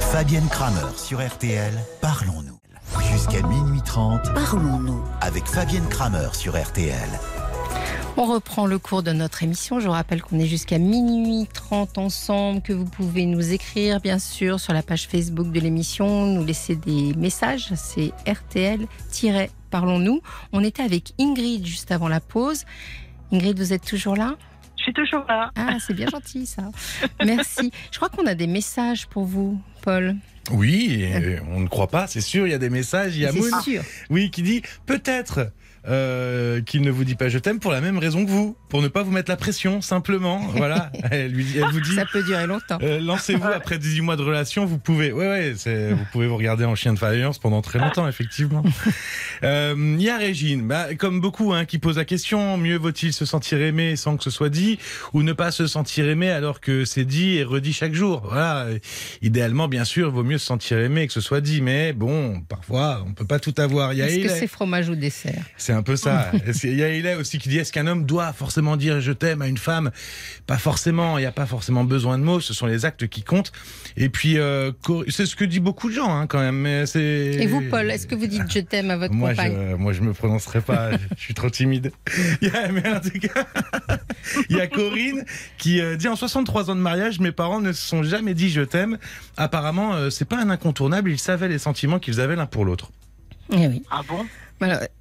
Fabienne 0.00 0.48
Kramer 0.48 0.96
sur 0.96 1.24
RTL, 1.24 1.72
parlons-nous. 2.00 2.58
Jusqu'à 3.12 3.42
minuit 3.46 3.82
30 3.84 4.32
Parlons-nous. 4.34 5.02
avec 5.20 5.44
Fabienne 5.46 5.86
Kramer 5.88 6.28
sur 6.32 6.56
RTL. 6.60 7.08
On 8.18 8.24
reprend 8.24 8.66
le 8.66 8.78
cours 8.78 9.02
de 9.02 9.12
notre 9.12 9.42
émission. 9.42 9.78
Je 9.78 9.86
vous 9.86 9.92
rappelle 9.92 10.22
qu'on 10.22 10.38
est 10.38 10.46
jusqu'à 10.46 10.78
minuit 10.78 11.46
30 11.52 11.98
ensemble, 11.98 12.62
que 12.62 12.72
vous 12.72 12.86
pouvez 12.86 13.26
nous 13.26 13.52
écrire, 13.52 14.00
bien 14.00 14.18
sûr, 14.18 14.58
sur 14.58 14.72
la 14.72 14.82
page 14.82 15.06
Facebook 15.06 15.52
de 15.52 15.60
l'émission, 15.60 16.24
nous 16.26 16.42
laisser 16.44 16.76
des 16.76 17.12
messages. 17.14 17.74
C'est 17.74 18.12
RTL-Parlons-nous. 18.26 20.22
On 20.52 20.64
était 20.64 20.82
avec 20.82 21.12
Ingrid 21.20 21.66
juste 21.66 21.92
avant 21.92 22.08
la 22.08 22.20
pause. 22.20 22.64
Ingrid, 23.32 23.58
vous 23.58 23.74
êtes 23.74 23.84
toujours 23.84 24.16
là? 24.16 24.36
Je 24.78 24.84
suis 24.84 24.94
toujours 24.94 25.24
là. 25.28 25.50
Ah, 25.54 25.76
c'est 25.84 25.94
bien 25.94 26.08
gentil 26.08 26.46
ça. 26.46 26.70
Merci. 27.24 27.70
Je 27.90 27.96
crois 27.98 28.08
qu'on 28.08 28.24
a 28.26 28.34
des 28.34 28.46
messages 28.46 29.06
pour 29.08 29.24
vous, 29.24 29.60
Paul. 29.82 30.16
Oui, 30.52 31.04
on 31.50 31.60
ne 31.60 31.66
croit 31.68 31.88
pas, 31.88 32.06
c'est 32.06 32.20
sûr, 32.20 32.46
il 32.46 32.50
y 32.50 32.54
a 32.54 32.58
des 32.58 32.70
messages. 32.70 33.16
Il 33.16 33.22
y 33.22 33.26
a 33.26 33.32
Moon, 33.32 33.42
C'est 33.42 33.70
sûr. 33.70 33.82
oui, 34.10 34.30
qui 34.30 34.42
dit 34.42 34.62
peut-être 34.86 35.50
euh, 35.88 36.60
qu'il 36.62 36.82
ne 36.82 36.90
vous 36.90 37.04
dit 37.04 37.14
pas 37.14 37.28
je 37.28 37.38
t'aime 37.38 37.58
pour 37.60 37.70
la 37.72 37.80
même 37.80 37.98
raison 37.98 38.24
que 38.24 38.30
vous, 38.30 38.56
pour 38.68 38.82
ne 38.82 38.88
pas 38.88 39.02
vous 39.02 39.10
mettre 39.12 39.30
la 39.30 39.36
pression, 39.36 39.80
simplement. 39.80 40.40
Voilà, 40.56 40.90
elle, 41.10 41.32
lui, 41.32 41.44
dit- 41.44 41.58
elle 41.58 41.70
vous 41.72 41.80
dit. 41.80 41.94
Ça 41.94 42.04
peut 42.10 42.22
durer 42.22 42.46
longtemps. 42.46 42.78
euh, 42.82 42.98
Lancez-vous 43.00 43.46
après 43.46 43.78
18 43.78 44.00
mois 44.00 44.16
de 44.16 44.22
relation, 44.22 44.64
vous 44.64 44.78
pouvez, 44.78 45.12
ouais, 45.12 45.28
ouais, 45.28 45.54
c'est- 45.56 45.92
vous 45.92 46.04
pouvez 46.12 46.26
vous 46.26 46.36
regarder 46.36 46.64
en 46.64 46.74
chien 46.74 46.92
de 46.92 46.98
faïence 46.98 47.38
pendant 47.38 47.62
très 47.62 47.78
longtemps, 47.78 48.08
effectivement. 48.08 48.62
Euh, 49.42 49.74
Il 49.76 50.02
y 50.02 50.08
a 50.08 50.16
Régine, 50.16 50.66
bah, 50.66 50.94
comme 50.94 51.20
beaucoup, 51.20 51.52
hein, 51.52 51.66
qui 51.66 51.78
pose 51.78 51.98
la 51.98 52.06
question 52.06 52.56
mieux 52.56 52.76
vaut-il 52.78 53.12
se 53.12 53.26
sentir 53.26 53.60
aimé 53.60 53.94
sans 53.96 54.16
que 54.16 54.24
ce 54.24 54.30
soit 54.30 54.48
dit, 54.48 54.78
ou 55.12 55.22
ne 55.22 55.34
pas 55.34 55.50
se 55.50 55.66
sentir 55.66 56.08
aimé 56.08 56.30
alors 56.30 56.58
que 56.60 56.86
c'est 56.86 57.04
dit 57.04 57.36
et 57.36 57.44
redit 57.44 57.74
chaque 57.74 57.92
jour? 57.92 58.22
Voilà, 58.24 58.66
idéalement, 59.20 59.68
bien 59.68 59.84
sûr, 59.84 60.10
vaut 60.10 60.24
mieux 60.24 60.38
se 60.38 60.46
sentir 60.46 60.78
aimé 60.78 61.02
et 61.02 61.06
que 61.06 61.12
ce 61.12 61.20
soit 61.20 61.42
dit, 61.42 61.60
mais 61.60 61.92
bon, 61.92 62.40
parfois, 62.48 63.04
on 63.06 63.12
peut 63.12 63.26
pas 63.26 63.38
tout 63.38 63.54
avoir. 63.58 63.92
Il 63.92 63.98
y 63.98 64.02
a 64.02 64.06
Est-ce 64.08 64.20
que 64.26 64.28
c'est 64.30 64.46
fromage 64.46 64.88
ou 64.88 64.94
dessert? 64.96 65.44
C'est 65.58 65.72
un 65.76 65.82
peu 65.82 65.96
ça. 65.96 66.32
Il 66.64 66.74
y 66.74 66.82
a 66.82 66.88
Hélène 66.88 67.18
aussi 67.18 67.38
qui 67.38 67.48
dit 67.48 67.58
est-ce 67.58 67.72
qu'un 67.72 67.86
homme 67.86 68.04
doit 68.04 68.32
forcément 68.32 68.76
dire 68.76 69.00
je 69.00 69.12
t'aime 69.12 69.42
à 69.42 69.48
une 69.48 69.58
femme? 69.58 69.90
Pas 70.46 70.58
forcément. 70.58 71.18
Il 71.18 71.22
n'y 71.22 71.26
a 71.26 71.32
pas 71.32 71.46
forcément 71.46 71.84
besoin 71.84 72.18
de 72.18 72.24
mots. 72.24 72.40
Ce 72.40 72.54
sont 72.54 72.66
les 72.66 72.84
actes 72.84 73.06
qui 73.06 73.22
comptent. 73.22 73.52
Et 73.96 74.08
puis 74.08 74.38
euh, 74.38 74.72
c'est 75.08 75.26
ce 75.26 75.36
que 75.36 75.44
dit 75.44 75.60
beaucoup 75.60 75.88
de 75.88 75.94
gens 75.94 76.14
hein, 76.14 76.26
quand 76.26 76.40
même. 76.40 76.56
Mais 76.56 76.86
c'est. 76.86 77.00
Et 77.00 77.46
vous, 77.46 77.62
Paul, 77.70 77.90
est-ce 77.90 78.06
que 78.06 78.14
vous 78.14 78.26
dites 78.26 78.42
je 78.50 78.60
t'aime 78.60 78.90
à 78.90 78.96
votre 78.96 79.14
moi, 79.14 79.30
compagne? 79.30 79.54
je, 79.70 79.76
moi, 79.76 79.92
je 79.92 80.00
me 80.02 80.12
prononcerai 80.12 80.60
pas. 80.60 80.92
je 81.16 81.22
suis 81.22 81.34
trop 81.34 81.50
timide. 81.50 81.92
Il 82.40 82.48
y 82.48 82.50
a, 82.50 82.68
mais 82.72 82.88
en 82.88 83.00
tout 83.00 83.10
cas, 83.18 83.46
il 84.50 84.56
y 84.56 84.60
a 84.60 84.66
Corinne 84.66 85.24
qui 85.58 85.80
euh, 85.80 85.96
dit 85.96 86.08
en 86.08 86.16
63 86.16 86.70
ans 86.70 86.76
de 86.76 86.80
mariage, 86.80 87.20
mes 87.20 87.32
parents 87.32 87.60
ne 87.60 87.72
se 87.72 87.86
sont 87.86 88.02
jamais 88.02 88.34
dit 88.34 88.50
je 88.50 88.62
t'aime. 88.62 88.98
Apparemment, 89.36 89.94
euh, 89.94 90.10
c'est 90.10 90.24
pas 90.24 90.38
un 90.38 90.50
incontournable. 90.50 91.10
Ils 91.10 91.18
savaient 91.18 91.48
les 91.48 91.58
sentiments 91.58 91.98
qu'ils 91.98 92.20
avaient 92.20 92.36
l'un 92.36 92.46
pour 92.46 92.64
l'autre. 92.64 92.90
Eh 93.52 93.66
oui. 93.68 93.82
Ah 93.90 94.00
bon? 94.08 94.26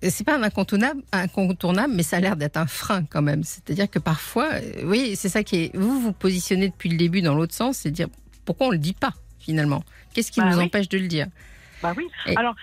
C'est 0.02 0.24
pas 0.26 0.38
un 0.38 0.44
incontournable, 0.44 1.02
incontournable, 1.12 1.94
mais 1.96 2.04
ça 2.04 2.18
a 2.18 2.20
l'air 2.20 2.36
d'être 2.36 2.58
un 2.58 2.68
frein 2.68 3.04
quand 3.06 3.22
même. 3.22 3.44
C'est-à-dire 3.44 3.90
que 3.90 4.00
parfois, 4.00 4.50
euh, 4.54 4.62
oui, 4.84 5.16
c'est 5.16 5.30
ça 5.30 5.44
qui 5.44 5.56
est. 5.58 5.76
Vous 5.76 6.00
vous 6.00 6.12
positionnez 6.14 6.70
depuis 6.70 6.90
le 6.90 6.98
début 6.98 7.22
dans 7.22 7.36
l'autre 7.36 7.54
sens, 7.54 7.78
c'est 7.78 7.92
dire 7.92 8.08
pourquoi 8.46 8.68
on 8.68 8.72
le 8.72 8.78
dit 8.78 8.94
pas 8.94 9.14
finalement? 9.40 9.84
Qu'est-ce 10.14 10.32
qui 10.32 10.40
Bah 10.42 10.50
nous 10.52 10.58
oui. 10.58 10.66
empêche 10.66 10.90
de 10.90 10.98
le 10.98 11.08
dire? 11.08 11.28
Bah 11.82 11.94
oui. 11.98 12.06
Et- 12.28 12.38
Alors, 12.38 12.56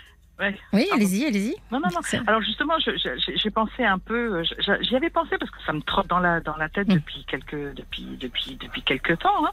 ouais. 0.42 0.58
Oui, 0.74 0.86
allez-y, 0.92 1.24
allez-y. 1.24 1.54
Non, 1.70 1.80
non, 1.80 1.88
non. 1.94 2.00
Alors 2.26 2.42
justement, 2.42 2.74
j'ai 2.78 3.50
pensé 3.50 3.84
un 3.84 3.98
peu, 3.98 4.40
euh, 4.40 4.44
j'y 4.82 4.96
avais 4.96 5.08
pensé 5.10 5.38
parce 5.38 5.50
que 5.50 5.62
ça 5.64 5.72
me 5.72 5.80
trotte 5.80 6.08
dans 6.08 6.18
la 6.18 6.40
dans 6.40 6.56
la 6.56 6.68
tête 6.68 6.88
Mm. 6.88 6.94
depuis 6.94 7.24
quelques 7.26 7.74
depuis 7.74 8.04
depuis 8.20 8.56
depuis 8.60 8.82
quelques 8.82 9.18
temps, 9.20 9.46
hein. 9.46 9.50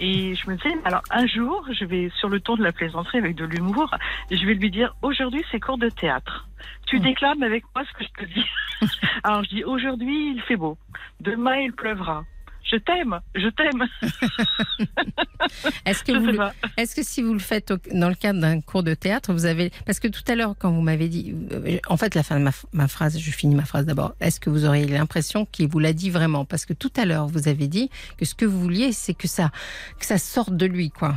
et 0.00 0.34
je 0.34 0.50
me 0.50 0.56
disais, 0.56 0.76
alors 0.84 1.02
un 1.10 1.26
jour, 1.26 1.64
je 1.72 1.84
vais 1.84 2.10
sur 2.18 2.28
le 2.28 2.40
ton 2.40 2.56
de 2.56 2.62
la 2.62 2.72
plaisanterie 2.72 3.18
avec 3.18 3.36
de 3.36 3.44
l'humour, 3.44 3.94
je 4.30 4.44
vais 4.44 4.54
lui 4.54 4.70
dire, 4.70 4.94
aujourd'hui 5.02 5.42
c'est 5.50 5.60
cours 5.60 5.78
de 5.78 5.88
théâtre. 5.88 6.48
Tu 6.86 6.98
Mm. 6.98 7.02
déclames 7.02 7.42
avec 7.42 7.64
moi 7.74 7.84
ce 7.86 7.92
que 7.98 8.04
je 8.04 8.24
te 8.24 8.28
dis. 8.32 8.46
alors 9.24 9.44
je 9.44 9.48
dis, 9.48 9.64
aujourd'hui 9.64 10.32
il 10.36 10.42
fait 10.42 10.56
beau, 10.56 10.76
demain 11.20 11.56
il 11.56 11.72
pleuvra. 11.72 12.24
Je 12.64 12.76
t'aime, 12.76 13.20
je 13.34 13.48
t'aime. 13.48 13.86
Est-ce 15.86 16.04
que 16.04 16.12
le- 16.12 17.04
si 17.04 17.22
vous 17.22 17.32
le 17.32 17.38
faites 17.38 17.70
au- 17.70 17.76
dans 17.92 18.08
le 18.08 18.14
cadre 18.14 18.40
d'un 18.40 18.60
cours 18.60 18.82
de 18.82 18.94
théâtre, 18.94 19.32
vous 19.32 19.44
avez 19.46 19.70
parce 19.84 20.00
que 20.00 20.08
tout 20.08 20.22
à 20.28 20.34
l'heure 20.34 20.54
quand 20.58 20.70
vous 20.70 20.80
m'avez 20.80 21.08
dit, 21.08 21.34
euh, 21.52 21.78
en 21.88 21.96
fait 21.96 22.14
la 22.14 22.22
fin 22.22 22.38
de 22.38 22.44
ma, 22.44 22.50
ma 22.72 22.88
phrase, 22.88 23.18
je 23.18 23.30
finis 23.30 23.54
ma 23.54 23.64
phrase 23.64 23.84
d'abord. 23.86 24.14
Est-ce 24.20 24.40
que 24.40 24.48
vous 24.50 24.64
auriez 24.64 24.86
l'impression 24.86 25.44
qu'il 25.44 25.68
vous 25.68 25.80
l'a 25.80 25.92
dit 25.92 26.10
vraiment? 26.10 26.44
Parce 26.44 26.64
que 26.64 26.72
tout 26.72 26.92
à 26.96 27.04
l'heure 27.04 27.26
vous 27.26 27.48
avez 27.48 27.68
dit 27.68 27.90
que 28.16 28.24
ce 28.24 28.34
que 28.34 28.44
vous 28.46 28.60
vouliez, 28.60 28.92
c'est 28.92 29.14
que 29.14 29.28
ça 29.28 29.50
que 29.98 30.06
ça 30.06 30.18
sorte 30.18 30.56
de 30.56 30.66
lui, 30.66 30.90
quoi. 30.90 31.14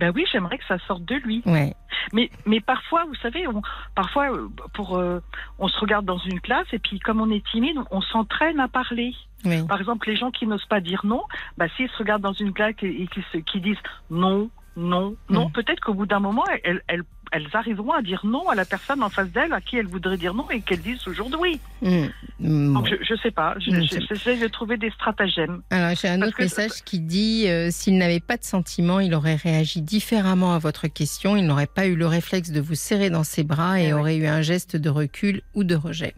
Ben 0.00 0.10
oui, 0.16 0.24
j'aimerais 0.32 0.58
que 0.58 0.64
ça 0.66 0.78
sorte 0.88 1.04
de 1.04 1.14
lui. 1.16 1.42
Ouais. 1.46 1.74
Mais, 2.12 2.28
mais 2.44 2.60
parfois, 2.60 3.04
vous 3.04 3.14
savez, 3.16 3.46
on, 3.46 3.62
parfois, 3.94 4.32
euh, 4.32 4.48
pour, 4.74 4.96
euh, 4.96 5.20
on 5.60 5.68
se 5.68 5.78
regarde 5.78 6.04
dans 6.04 6.18
une 6.18 6.40
classe 6.40 6.66
et 6.72 6.80
puis 6.80 6.98
comme 6.98 7.20
on 7.20 7.30
est 7.30 7.44
timide, 7.52 7.76
on 7.92 8.00
s'entraîne 8.00 8.58
à 8.58 8.66
parler. 8.66 9.14
Oui. 9.44 9.62
Par 9.66 9.78
exemple, 9.80 10.08
les 10.08 10.16
gens 10.16 10.30
qui 10.30 10.46
n'osent 10.46 10.66
pas 10.66 10.80
dire 10.80 11.00
non, 11.04 11.22
bah, 11.58 11.66
s'ils 11.76 11.88
se 11.88 11.96
regardent 11.98 12.22
dans 12.22 12.32
une 12.32 12.52
classe 12.52 12.74
et, 12.82 13.02
et 13.02 13.06
qui, 13.08 13.20
se- 13.32 13.38
qui 13.38 13.60
disent 13.60 13.76
non, 14.10 14.50
non, 14.76 15.16
non, 15.28 15.48
Mm. 15.48 15.52
peut-être 15.52 15.80
qu'au 15.80 15.94
bout 15.94 16.06
d'un 16.06 16.20
moment, 16.20 16.44
elles, 16.64 16.82
elles, 16.88 17.02
elles 17.32 17.48
arriveront 17.54 17.92
à 17.92 18.02
dire 18.02 18.20
non 18.24 18.48
à 18.48 18.54
la 18.54 18.64
personne 18.64 19.02
en 19.02 19.08
face 19.10 19.28
d'elles 19.30 19.52
à 19.52 19.60
qui 19.60 19.76
elles 19.78 19.86
voudraient 19.86 20.16
dire 20.18 20.32
non 20.34 20.48
et 20.50 20.60
qu'elles 20.60 20.80
disent 20.82 21.06
aujourd'hui. 21.08 21.58
Mmh. 21.82 22.04
Mmh, 22.40 22.74
Donc 22.74 22.88
je, 22.88 22.94
je 23.02 23.14
sais 23.22 23.30
pas, 23.30 23.54
je- 23.58 23.70
Mm, 23.70 23.82
je- 23.84 24.00
j'essaie 24.08 24.36
de 24.38 24.48
trouver 24.48 24.76
des 24.76 24.90
stratagèmes. 24.90 25.62
Alors 25.70 25.94
j'ai 25.96 26.08
un 26.08 26.18
parce 26.18 26.28
autre 26.28 26.36
que- 26.38 26.42
message 26.44 26.82
qui 26.84 27.00
dit 27.00 27.48
euh, 27.48 27.68
s'il 27.70 27.96
n'avait 27.98 28.20
pas 28.20 28.36
de 28.36 28.44
sentiments, 28.44 29.00
il 29.00 29.14
aurait 29.14 29.36
réagi 29.36 29.80
différemment 29.82 30.54
à 30.54 30.58
votre 30.58 30.88
question. 30.88 31.36
Il 31.36 31.46
n'aurait 31.46 31.66
pas 31.66 31.86
eu 31.86 31.96
le 31.96 32.06
réflexe 32.06 32.50
de 32.50 32.60
vous 32.60 32.74
serrer 32.74 33.10
dans 33.10 33.24
ses 33.24 33.44
bras 33.44 33.80
et 33.80 33.88
Eh 33.88 33.92
aurait 33.94 34.16
eu 34.16 34.26
un 34.26 34.42
geste 34.42 34.76
de 34.76 34.88
recul 34.90 35.42
ou 35.54 35.64
de 35.64 35.74
rejet. 35.74 36.14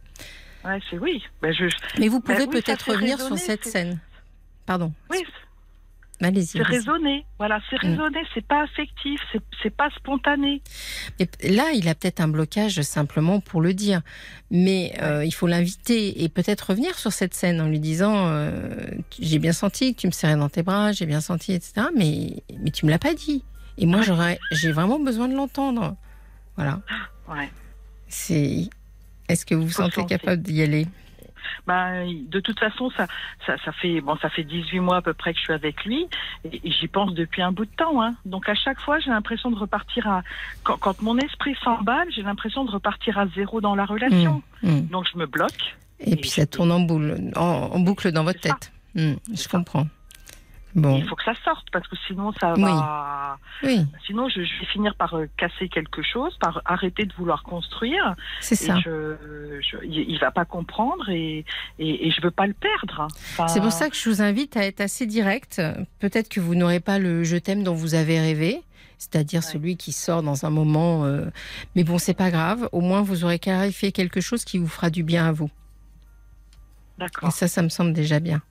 Ouais, 0.65 0.81
c'est 0.91 0.99
oui. 0.99 1.23
Je, 1.43 1.67
Mais 1.99 2.09
vous 2.09 2.21
pouvez 2.21 2.39
oui, 2.39 2.45
ça 2.45 2.51
peut-être 2.63 2.91
revenir 2.91 3.21
sur 3.21 3.37
cette 3.39 3.65
scène. 3.65 3.99
Pardon. 4.67 4.93
oui, 5.11 5.19
Allez-y. 6.23 6.47
C'est 6.47 6.63
raisonné. 6.63 7.27
Voilà, 7.39 7.61
c'est 7.69 7.77
Mm. 7.83 7.91
raisonné. 7.91 8.21
C'est 8.33 8.47
pas 8.47 8.63
affectif. 8.63 9.21
C'est 9.63 9.75
pas 9.77 9.91
spontané. 9.97 10.63
Mais 11.19 11.29
là, 11.51 11.73
il 11.75 11.87
a 11.89 11.95
peut-être 11.95 12.21
un 12.21 12.29
blocage 12.29 12.81
simplement 12.83 13.41
pour 13.41 13.61
le 13.61 13.75
dire. 13.75 14.01
Mais 14.51 14.95
euh, 15.03 15.25
il 15.25 15.33
faut 15.33 15.49
l'inviter 15.49 16.23
et 16.23 16.29
peut-être 16.29 16.71
revenir 16.71 16.97
sur 16.99 17.13
cette 17.13 17.35
scène 17.35 17.61
en 17.61 17.67
lui 17.67 17.81
disant 17.81 18.29
euh, 18.29 18.75
J'ai 19.21 19.39
bien 19.41 19.53
senti 19.53 19.95
que 19.95 20.01
tu 20.03 20.07
me 20.07 20.13
serrais 20.13 20.37
dans 20.37 20.49
tes 20.49 20.63
bras, 20.63 20.93
j'ai 20.93 21.05
bien 21.05 21.21
senti, 21.21 21.53
etc. 21.53 21.89
Mais, 21.97 22.43
mais 22.61 22.71
tu 22.71 22.87
me 22.87 22.91
l'as 22.91 22.99
pas 23.01 23.13
dit. 23.13 23.45
Et 23.77 23.85
moi, 23.85 23.99
Ouais. 23.99 24.05
j'aurais, 24.05 24.39
j'ai 24.53 24.71
vraiment 24.71 25.01
besoin 25.01 25.27
de 25.29 25.35
l'entendre. 25.35 25.97
Voilà. 26.57 26.81
Ouais. 27.29 27.51
C'est. 28.09 28.71
Est-ce 29.29 29.47
que 29.47 29.55
vous 29.55 29.65
vous 29.65 29.71
sentez 29.73 30.05
capable 30.07 30.43
d'y 30.43 30.63
aller? 30.63 30.87
Ben, 31.67 32.07
de 32.29 32.41
toute 32.41 32.59
façon, 32.59 32.91
ça, 32.97 33.07
ça, 33.47 33.57
ça 33.65 33.73
fait 33.73 34.01
bon, 34.01 34.17
ça 34.17 34.29
fait 34.31 34.45
18 34.45 34.81
mois 34.81 34.97
à 34.97 35.03
peu 35.03 35.15
près 35.15 35.33
que 35.33 35.39
je 35.39 35.45
suis 35.45 35.53
avec 35.53 35.85
lui, 35.85 36.07
et, 36.45 36.61
et 36.63 36.71
j'y 36.71 36.89
pense 36.89 37.15
depuis 37.15 37.43
un 37.43 37.53
bout 37.53 37.65
de 37.65 37.71
temps. 37.77 38.03
Hein. 38.03 38.15
Donc 38.25 38.49
à 38.49 38.55
chaque 38.55 38.81
fois, 38.81 38.99
j'ai 38.99 39.11
l'impression 39.11 39.51
de 39.51 39.57
repartir 39.57 40.07
à 40.07 40.23
quand, 40.63 40.77
quand 40.79 41.01
mon 41.03 41.17
esprit 41.19 41.55
s'emballe, 41.63 42.09
j'ai 42.15 42.23
l'impression 42.23 42.65
de 42.65 42.71
repartir 42.71 43.19
à 43.19 43.27
zéro 43.29 43.61
dans 43.61 43.75
la 43.75 43.85
relation. 43.85 44.43
Hmm. 44.63 44.87
Donc 44.89 45.07
je 45.13 45.19
me 45.19 45.27
bloque. 45.27 45.77
Et, 46.01 46.13
Et 46.13 46.17
puis 46.17 46.31
ça 46.31 46.47
tourne 46.47 46.73
en, 46.73 46.81
boule, 46.81 47.31
en, 47.37 47.43
en 47.43 47.81
boucle 47.81 48.11
dans 48.13 48.25
votre 48.25 48.41
tête. 48.41 48.73
Hmm, 48.95 49.15
je 49.33 49.37
ça. 49.37 49.65
Bon, 50.75 50.97
Il 50.97 51.07
faut 51.07 51.15
que 51.15 51.23
ça 51.23 51.35
sorte 51.45 51.67
parce 51.73 51.87
que 51.87 51.95
sinon 52.09 52.33
ça 52.41 52.55
va. 52.55 53.39
oui, 53.63 53.87
Sinon, 54.07 54.29
je, 54.29 54.43
je 54.43 54.59
vais 54.61 54.67
finir 54.67 54.97
par 54.97 55.15
euh, 55.15 55.27
casser 55.37 55.69
quelque 55.69 56.03
chose, 56.03 56.37
par 56.41 56.63
arrêter 56.65 57.05
de 57.07 57.13
vouloir 57.15 57.45
construire. 57.45 58.15
c'est 58.41 58.61
Et 58.61 58.67
ça. 58.67 58.79
je, 58.85 59.15
je- 59.61 59.85
il 59.85 60.19
va 60.19 60.33
pas 60.33 60.45
comprendre 60.45 61.09
et, 61.11 61.45
et, 61.79 62.09
et 62.09 62.11
je 62.11 62.21
veux 62.23 62.33
pas 62.33 62.49
le 62.49 62.55
perdre. 62.55 63.07
Enfin, 63.09 63.47
C'est 63.47 63.61
pour 63.61 63.71
ça 63.71 63.89
que 63.89 63.95
je 63.97 64.09
vous 64.11 64.21
invite 64.21 64.57
à 64.57 64.65
être 64.65 64.81
assez 64.81 65.07
direct. 65.07 65.63
Peut-être 66.01 66.29
que 66.29 66.41
vous 66.41 66.57
n'aurez 66.57 66.81
pas 66.81 66.99
le 66.99 67.23
je 67.23 67.37
t'aime 67.37 67.63
dont 67.63 67.75
vous 67.75 67.95
avez 67.95 68.19
rêvé, 68.19 68.61
c'est-à-dire 68.99 69.43
Ouais. 69.43 69.53
celui 69.53 69.77
qui 69.77 69.93
sort 69.93 70.25
dans 70.25 70.45
un 70.45 70.51
moment. 70.51 71.05
euh, 71.05 71.27
Mais 71.77 71.85
bon, 71.85 71.99
c'est 71.99 72.15
pas 72.15 72.31
grave. 72.33 72.69
Au 72.73 72.81
moins, 72.81 73.01
vous 73.03 73.23
aurez 73.25 73.39
clarifié 73.39 73.93
quelque 73.93 74.21
chose 74.21 74.45
qui 74.45 74.59
vous 74.59 74.67
fera 74.69 74.91
du 74.91 75.05
bien 75.05 75.29
à 75.29 75.33
vous. 75.33 75.47
Et 76.97 76.99
D'accord. 76.99 77.31
ça, 77.33 77.47
ça 77.47 77.63
me 77.63 77.69
semble 77.69 77.93
déjà 77.93 78.19
bien. 78.19 78.43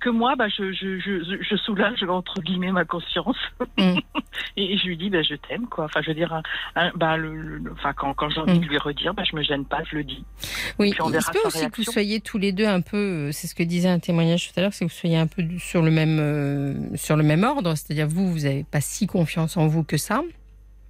Que 0.00 0.10
moi, 0.10 0.36
bah, 0.36 0.46
je, 0.48 0.72
je, 0.72 0.98
je, 1.00 1.42
je 1.42 1.56
soulage 1.56 2.02
entre 2.04 2.40
guillemets 2.40 2.70
ma 2.72 2.84
conscience 2.84 3.36
Mm. 3.76 3.98
et, 4.56 4.78
je 4.78 4.86
lui 4.86 4.96
dis, 4.96 5.10
bah, 5.10 5.22
je 5.22 5.34
t'aime 5.34 5.66
quoi. 5.66 5.86
Enfin, 5.86 6.00
je 6.02 6.08
veux 6.08 6.14
dire, 6.14 6.40
bah, 6.94 7.16
le, 7.16 7.34
le- 7.34 7.58
le- 7.58 7.72
enfin, 7.72 7.92
quand, 7.92 8.14
quand 8.14 8.30
j'ai 8.30 8.40
envie 8.40 8.58
Mm. 8.58 8.62
de 8.62 8.66
lui 8.68 8.78
redire, 8.78 9.14
bah, 9.14 9.24
je 9.28 9.34
me 9.34 9.42
gêne 9.42 9.64
pas, 9.64 9.82
je 9.90 9.96
le 9.96 10.04
dis. 10.04 10.24
Oui, 10.78 10.94
on 11.00 11.08
il 11.08 11.12
verra 11.12 11.24
se 11.26 11.30
peut 11.32 11.46
aussi 11.46 11.68
que 11.70 11.76
vous 11.78 11.82
soyez 11.90 12.20
tous 12.20 12.38
les 12.38 12.52
deux 12.52 12.66
un 12.66 12.80
peu, 12.80 12.96
euh, 12.96 13.32
c'est 13.32 13.46
ce 13.48 13.54
que 13.56 13.62
disait 13.64 13.88
un 13.88 13.98
témoignage 13.98 14.48
tout 14.52 14.58
à 14.58 14.62
l'heure, 14.62 14.72
c'est 14.72 14.84
que 14.86 14.90
vous 14.90 14.96
soyez 14.96 15.16
un 15.18 15.26
peu 15.26 15.42
sur 15.58 15.82
le 15.82 15.90
même, 15.90 16.18
euh, 16.20 16.74
sur 16.96 17.16
le 17.16 17.24
même 17.24 17.42
ordre, 17.44 17.74
c'est-à-dire 17.74 18.06
vous, 18.06 18.30
vous 18.30 18.40
n'avez 18.40 18.64
pas 18.64 18.80
si 18.80 19.06
confiance 19.08 19.56
en 19.56 19.66
vous 19.66 19.82
que 19.82 19.96
ça. 19.96 20.22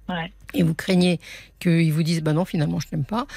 Ouais. 0.09 0.33
Et 0.55 0.63
vous 0.63 0.73
craignez 0.73 1.19
qu'il 1.59 1.93
vous 1.93 2.03
dise, 2.03 2.21
bah 2.23 2.33
non, 2.33 2.43
finalement, 2.43 2.79
je 2.79 2.87
n'aime 2.91 3.05
pas. 3.05 3.27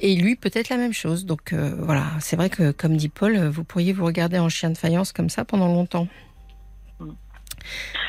Et 0.00 0.16
lui, 0.16 0.34
peut-être 0.36 0.68
la 0.68 0.76
même 0.76 0.92
chose. 0.92 1.24
Donc 1.24 1.52
euh, 1.52 1.74
voilà, 1.78 2.06
c'est 2.20 2.34
vrai 2.36 2.50
que, 2.50 2.72
comme 2.72 2.96
dit 2.96 3.08
Paul, 3.08 3.36
vous 3.46 3.62
pourriez 3.64 3.92
vous 3.92 4.04
regarder 4.04 4.38
en 4.38 4.48
chien 4.48 4.70
de 4.70 4.76
faïence 4.78 5.12
comme 5.12 5.30
ça 5.30 5.44
pendant 5.44 5.68
longtemps. 5.68 6.08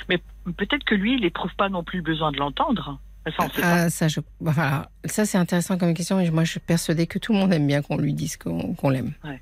Mais 0.10 0.18
peut-être 0.58 0.84
que 0.86 0.96
lui, 0.96 1.16
il 1.16 1.26
éprouve 1.26 1.52
pas 1.58 1.70
non 1.70 1.84
plus 1.84 1.98
le 1.98 2.04
besoin 2.04 2.32
de 2.32 2.38
l'entendre. 2.38 3.00
Ça. 3.38 3.48
Ah, 3.62 3.90
ça, 3.90 4.08
je, 4.08 4.22
voilà. 4.40 4.90
ça 5.04 5.26
c'est 5.26 5.38
intéressant 5.38 5.78
comme 5.78 5.94
question, 5.94 6.16
mais 6.16 6.30
moi, 6.32 6.46
je 6.46 6.52
suis 6.52 6.60
persuadée 6.62 7.08
que 7.08 7.20
tout 7.20 7.34
le 7.34 7.40
monde 7.40 7.52
aime 7.54 7.68
bien 7.68 7.82
qu'on 7.82 7.98
lui 7.98 8.14
dise 8.14 8.38
qu'on 8.38 8.90
l'aime. 8.90 9.14
Ouais. 9.26 9.42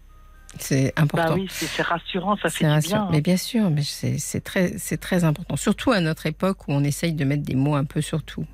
C'est 0.58 0.92
important. 0.98 1.30
Bah 1.30 1.36
oui, 1.36 1.48
c'est 1.50 1.82
rassurant, 1.84 2.36
ça 2.38 2.50
fait 2.50 2.68
rassurant. 2.68 2.96
bien. 2.98 3.06
hein. 3.06 3.10
Mais 3.12 3.22
bien 3.22 3.38
sûr, 3.38 3.70
mais 3.70 3.84
c'est 3.84 4.42
très, 4.44 4.78
c'est 4.80 4.98
très 4.98 5.24
important. 5.24 5.56
Surtout 5.56 5.92
à 5.92 6.00
notre 6.00 6.26
époque 6.26 6.68
où 6.68 6.72
on 6.72 6.84
essaye 6.84 7.14
de 7.14 7.26
mettre 7.26 7.44
des 7.44 7.54
mots 7.56 7.76
un 7.76 7.84
peu 7.84 8.02
sur 8.02 8.24
tout. 8.24 8.46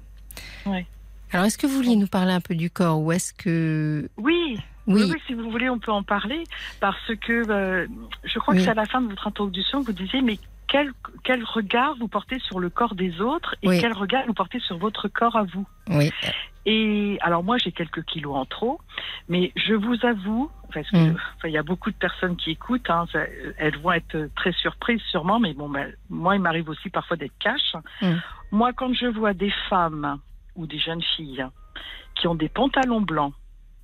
Ouais. 0.65 0.86
Alors, 1.34 1.45
est-ce 1.45 1.58
que 1.58 1.65
vous 1.67 1.76
vouliez 1.78 1.95
nous 1.95 2.08
parler 2.08 2.34
un 2.34 2.41
peu 2.41 2.56
du 2.56 2.69
corps 2.69 3.00
ou 3.00 3.12
est-ce 3.12 3.34
que... 3.34 4.10
Oui, 4.17 4.58
Oui, 4.88 5.12
si 5.28 5.34
vous 5.34 5.50
voulez, 5.50 5.69
on 5.69 5.80
peut 5.80 5.91
en 5.91 6.04
parler 6.04 6.43
parce 6.82 7.15
que 7.21 7.50
euh, 7.50 7.88
je 8.26 8.39
crois 8.39 8.54
Oui. 8.54 8.60
que 8.60 8.65
c'est 8.65 8.71
à 8.71 8.76
la 8.76 8.86
fin 8.86 9.02
de 9.02 9.08
votre 9.10 9.28
introduction, 9.28 9.80
vous 9.82 9.93
disiez, 9.93 10.21
mais 10.21 10.38
quel, 10.67 10.91
quel 11.24 11.43
regard 11.43 11.95
vous 12.00 12.08
portez 12.10 12.39
sur 12.39 12.60
le 12.60 12.69
corps 12.69 12.95
des 12.95 13.21
autres 13.21 13.56
et 13.62 13.69
Oui. 13.69 13.80
quel 13.80 13.93
regard 13.93 14.26
vous 14.28 14.34
portez 14.34 14.60
sur 14.60 14.78
votre 14.78 15.08
corps 15.08 15.36
à 15.38 15.43
vous 15.43 15.65
oui, 15.89 16.10
Et 16.65 17.17
alors 17.21 17.43
moi, 17.43 17.58
j'ai 17.58 17.71
quelques 17.71 18.04
kilos 18.06 18.36
en 18.36 18.45
trop, 18.45 18.80
mais 19.30 19.52
je 19.56 19.74
vous 19.74 19.97
avoue, 20.06 20.50
parce 20.74 20.89
que 20.91 20.97
Mm. 20.97 21.15
enfin, 21.38 21.47
il 21.47 21.52
y 21.54 21.58
a 21.58 21.63
beaucoup 21.63 21.91
de 21.91 21.95
personnes 21.95 22.36
qui 22.38 22.52
écoutent, 22.52 22.89
hein, 22.89 23.06
ça- 23.12 23.26
elles 23.58 23.78
vont 23.80 23.91
être 23.93 24.30
très 24.36 24.52
surprises 24.54 25.02
sûrement, 25.10 25.39
mais 25.39 25.54
bon, 25.54 25.69
ben, 25.69 25.91
moi, 26.10 26.36
il 26.36 26.41
m'arrive 26.41 26.69
aussi 26.69 26.89
parfois 26.89 27.17
d'être 27.17 27.38
cash. 27.39 27.74
Mm. 28.02 28.15
Moi, 28.52 28.74
quand 28.74 28.93
je 28.93 29.08
vois 29.08 29.34
des 29.34 29.52
femmes 29.69 30.19
ou 30.56 30.68
des 30.68 30.80
jeunes 30.80 31.02
filles 31.16 31.46
qui 32.16 32.28
ont 32.28 32.36
des 32.36 32.50
pantalons 32.50 33.02
blancs 33.02 33.34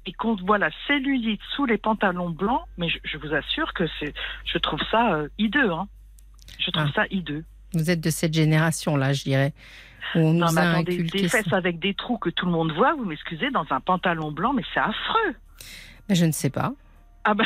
et 0.05 0.13
qu'on 0.13 0.35
voit 0.35 0.57
la 0.57 0.69
cellulite 0.87 1.41
sous 1.55 1.65
les 1.65 1.77
pantalons 1.77 2.29
blancs, 2.29 2.61
mais 2.77 2.87
je, 2.89 2.97
je 3.03 3.17
vous 3.17 3.33
assure 3.33 3.73
que 3.73 3.85
c'est, 3.99 4.13
je 4.45 4.57
trouve 4.57 4.79
ça 4.91 5.13
euh, 5.15 5.27
hideux. 5.37 5.71
Hein. 5.71 5.87
Je 6.59 6.71
trouve 6.71 6.87
Ah. 6.89 6.93
ça 6.95 7.05
hideux. 7.11 7.43
vous 7.73 7.89
êtes 7.89 7.99
de 8.01 8.09
cette 8.09 8.33
génération-là, 8.33 9.13
je 9.13 9.23
dirais. 9.23 9.53
Où 10.15 10.19
on 10.19 10.33
Non, 10.33 10.47
nous 10.47 10.53
mais 10.53 10.61
a 10.61 10.71
attendez, 10.71 10.93
inculqué 10.93 11.21
des 11.23 11.27
ça. 11.27 11.43
fesses 11.43 11.51
avec 11.53 11.79
des 11.79 11.93
trous 11.93 12.17
que 12.17 12.29
tout 12.29 12.45
le 12.45 12.51
monde 12.53 12.71
voit, 12.71 12.93
vous 12.95 13.03
m'excusez, 13.03 13.51
dans 13.51 13.65
un 13.71 13.81
pantalon 13.81 14.31
blanc, 14.31 14.53
mais 14.53 14.63
c'est 14.73 14.79
affreux. 14.79 15.35
Mais 16.07 16.15
je 16.15 16.25
ne 16.25 16.31
sais 16.31 16.49
pas. 16.49 16.71
Ah 17.25 17.33
ben, 17.33 17.45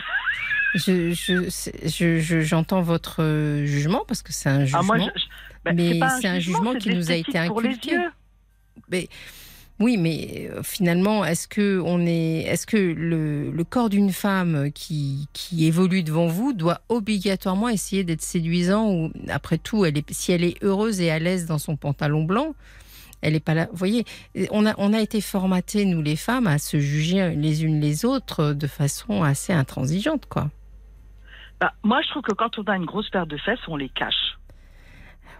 Je, 0.75 1.11
je, 1.11 1.49
c'est- 1.49 1.89
je- 1.89 2.19
je- 2.19 2.41
j'entends 2.41 2.81
votre 2.81 3.21
euh, 3.23 3.65
jugement 3.65 4.03
parce 4.07 4.21
que 4.21 4.31
c'est 4.31 4.47
un 4.49 4.63
jugement. 4.65 4.79
ah, 4.81 4.83
moi, 4.83 4.97
je- 4.99 5.19
je- 5.19 5.25
ben, 5.65 5.75
Mais 5.75 5.99
c'est 6.21 6.27
un 6.27 6.39
jugement 6.39 6.75
qui 6.75 6.89
nous 6.95 7.09
a 7.09 7.15
été 7.15 7.31
l'esthétique 7.31 7.47
pour 7.47 7.61
les 7.61 7.69
inculqué. 7.69 7.95
yeux. 7.95 8.11
Oui, 9.81 9.97
mais 9.97 10.47
euh, 10.51 10.61
finalement, 10.61 11.25
est-ce 11.25 11.47
que 11.47 11.81
le, 12.95 13.63
corps 13.63 13.89
d'une 13.89 14.11
femme 14.11 14.71
qui, 14.73 15.27
évolue 15.59 16.03
devant 16.03 16.27
vous 16.27 16.53
doit 16.53 16.81
obligatoirement 16.87 17.67
essayer 17.67 18.03
d'être 18.03 18.21
séduisant 18.21 18.91
ou 18.91 19.11
après 19.29 19.57
tout, 19.57 19.85
si 20.11 20.31
elle 20.31 20.43
est 20.43 20.63
heureuse 20.63 21.01
et 21.01 21.09
à 21.09 21.17
l'aise 21.17 21.47
dans 21.47 21.57
son 21.57 21.77
pantalon 21.77 22.23
blanc, 22.23 22.53
elle 23.21 23.35
est 23.35 23.39
pas 23.39 23.55
là. 23.55 23.67
Vous 23.71 23.77
voyez, 23.77 24.05
on 24.51 24.67
a, 24.67 24.75
on 24.77 24.93
a 24.93 24.99
été 24.99 25.19
formatés 25.19 25.85
nous 25.85 26.01
les 26.01 26.15
femmes 26.15 26.47
à 26.47 26.59
se 26.59 26.79
juger 26.79 27.31
les 27.35 27.63
unes 27.63 27.79
les 27.79 28.05
autres 28.05 28.53
de 28.53 28.67
façon 28.67 29.23
assez 29.23 29.53
intransigeante, 29.53 30.27
quoi. 30.27 30.49
Bah, 31.59 31.73
moi, 31.83 32.01
je 32.01 32.09
trouve 32.09 32.23
que 32.23 32.33
quand 32.33 32.57
on 32.57 32.63
a 32.63 32.75
une 32.75 32.85
grosse 32.85 33.09
paire 33.09 33.27
de 33.27 33.37
fesses, 33.37 33.59
on 33.67 33.75
les 33.75 33.89
cache. 33.89 34.37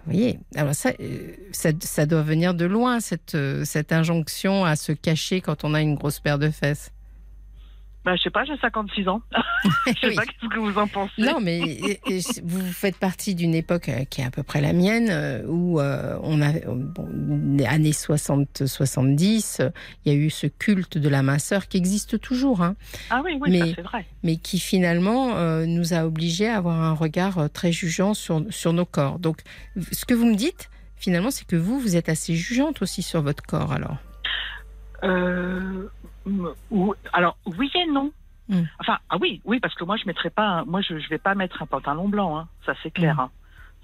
Vous 0.06 0.14
voyez, 0.14 0.40
alors 0.56 0.74
ça, 0.74 0.94
euh, 1.00 1.36
ça, 1.52 1.70
ça 1.80 2.06
doit 2.06 2.24
venir 2.24 2.54
de 2.56 2.66
loin, 2.66 3.00
cette, 3.00 3.36
euh, 3.36 3.64
cette 3.66 3.92
injonction 3.92 4.66
à 4.66 4.76
se 4.76 4.92
cacher 4.92 5.42
quand 5.42 5.64
on 5.64 5.74
a 5.76 5.82
une 5.82 5.96
grosse 5.96 6.20
paire 6.20 6.40
de 6.40 6.50
fesses. 6.50 6.92
Bah, 8.04 8.16
je 8.16 8.24
sais 8.24 8.30
pas, 8.32 8.44
j'ai 8.46 8.58
56 8.58 9.08
ans. 9.10 9.22
je 9.86 9.92
sais 9.92 10.08
Oui. 10.08 10.16
pas 10.16 10.26
qu'est-ce 10.26 10.48
que 10.50 10.58
vous 10.60 10.76
en 10.80 10.88
pensez. 10.88 11.22
Non, 11.22 11.40
mais 11.40 11.60
et- 11.60 12.00
et 12.08 12.20
vous 12.44 12.66
faites 12.72 12.98
partie 12.98 13.36
d'une 13.36 13.54
époque 13.54 13.90
euh, 13.90 14.06
qui 14.06 14.22
est 14.22 14.26
à 14.26 14.32
peu 14.32 14.42
près 14.42 14.60
la 14.60 14.74
mienne, 14.74 15.10
euh, 15.12 15.44
où 15.46 15.80
euh, 15.80 16.18
on 16.24 16.42
a, 16.42 16.52
bon, 16.66 17.58
années 17.68 17.92
60-70, 17.92 19.62
euh, 19.62 19.70
il 20.06 20.12
y 20.12 20.16
a 20.16 20.18
eu 20.18 20.32
ce 20.32 20.48
culte 20.48 20.98
de 20.98 21.10
la 21.10 21.22
minceur 21.22 21.68
qui 21.68 21.78
existe 21.78 22.20
toujours, 22.20 22.64
hein, 22.64 22.76
Ah 23.12 23.22
oui, 23.24 23.38
oui, 23.40 23.52
Mais- 23.52 23.74
c'est 23.76 23.82
vrai. 23.84 24.06
mais 24.24 24.38
qui 24.38 24.60
finalement 24.60 25.36
euh, 25.38 25.66
nous 25.68 25.94
a 25.94 26.06
obligés 26.06 26.48
à 26.50 26.58
avoir 26.58 26.82
un 26.82 26.94
regard 26.94 27.50
très 27.52 27.72
jugeant 27.72 28.14
sur, 28.16 28.44
sur 28.50 28.74
nos 28.74 28.86
corps. 28.86 29.20
Donc, 29.20 29.42
ce 29.92 30.06
que 30.06 30.16
vous 30.16 30.26
me 30.26 30.36
dites, 30.36 30.70
finalement, 30.96 31.30
c'est 31.30 31.46
que 31.46 31.56
vous, 31.56 31.80
vous 31.80 31.96
êtes 31.96 32.10
assez 32.10 32.34
jugeante 32.36 32.82
aussi 32.82 33.04
sur 33.04 33.22
votre 33.22 33.44
corps, 33.44 33.72
alors. 33.74 33.98
Euh, 35.04 35.88
ou- 36.72 36.94
alors, 37.14 37.38
oui 37.46 37.72
et 37.76 37.86
non. 37.88 38.12
Mm. 38.50 38.64
Enfin, 38.80 38.98
ah 39.10 39.18
oui, 39.20 39.42
oui, 39.46 39.60
parce 39.60 39.76
que 39.76 39.84
moi, 39.84 39.98
je 39.98 40.06
mettrais 40.06 40.30
pas, 40.30 40.64
moi, 40.66 40.82
je, 40.82 40.98
je 41.00 41.10
vais 41.10 41.18
pas 41.18 41.36
mettre 41.36 41.62
un 41.62 41.66
pantalon 41.68 42.08
blanc, 42.10 42.38
hein. 42.38 42.48
ça 42.66 42.74
c'est 42.84 42.92
clair. 42.92 43.16
Mm. 43.16 43.20
hein. 43.22 43.32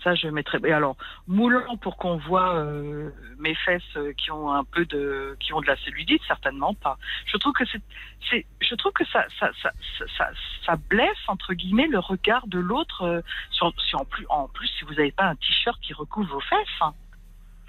Ça, 0.04 0.14
je 0.14 0.28
mettrais. 0.28 0.60
Et 0.64 0.72
alors, 0.74 0.96
moulant 1.28 1.76
pour 1.78 1.98
qu'on 1.98 2.18
voit 2.18 2.54
euh, 2.58 3.10
mes 3.40 3.56
fesses 3.56 3.82
euh, 3.96 4.14
qui 4.14 4.30
ont 4.30 4.54
un 4.54 4.64
peu 4.64 4.86
de, 4.86 5.36
qui 5.40 5.54
ont 5.54 5.60
de 5.62 5.66
la 5.66 5.76
cellulite, 5.78 6.22
certainement 6.28 6.76
pas. 6.76 7.00
Je 7.26 7.36
trouve 7.38 7.54
que 7.54 7.66
c'est, 7.66 7.82
c'est, 8.30 8.46
je 8.62 8.76
trouve 8.76 8.92
que 8.92 9.06
ça, 9.08 9.26
ça, 9.40 9.50
ça, 9.60 9.72
ça, 9.98 10.06
ça, 10.16 10.30
ça 10.68 10.76
blesse 10.92 11.18
entre 11.28 11.56
guillemets 11.56 11.88
le 11.88 11.98
regard 11.98 12.46
de 12.46 12.60
l'autre. 12.60 13.02
euh, 13.02 13.22
sur- 13.50 13.74
en 13.94 14.06
plus, 14.06 14.26
en 14.30 14.48
plus, 14.50 14.68
si 14.78 14.86
vous 14.86 14.94
n'avez 14.94 15.12
pas 15.12 15.26
un 15.30 15.36
t-shirt 15.36 15.80
qui 15.82 15.94
recouvre 15.94 16.32
vos 16.32 16.42
fesses. 16.42 16.68
hein. 16.82 16.94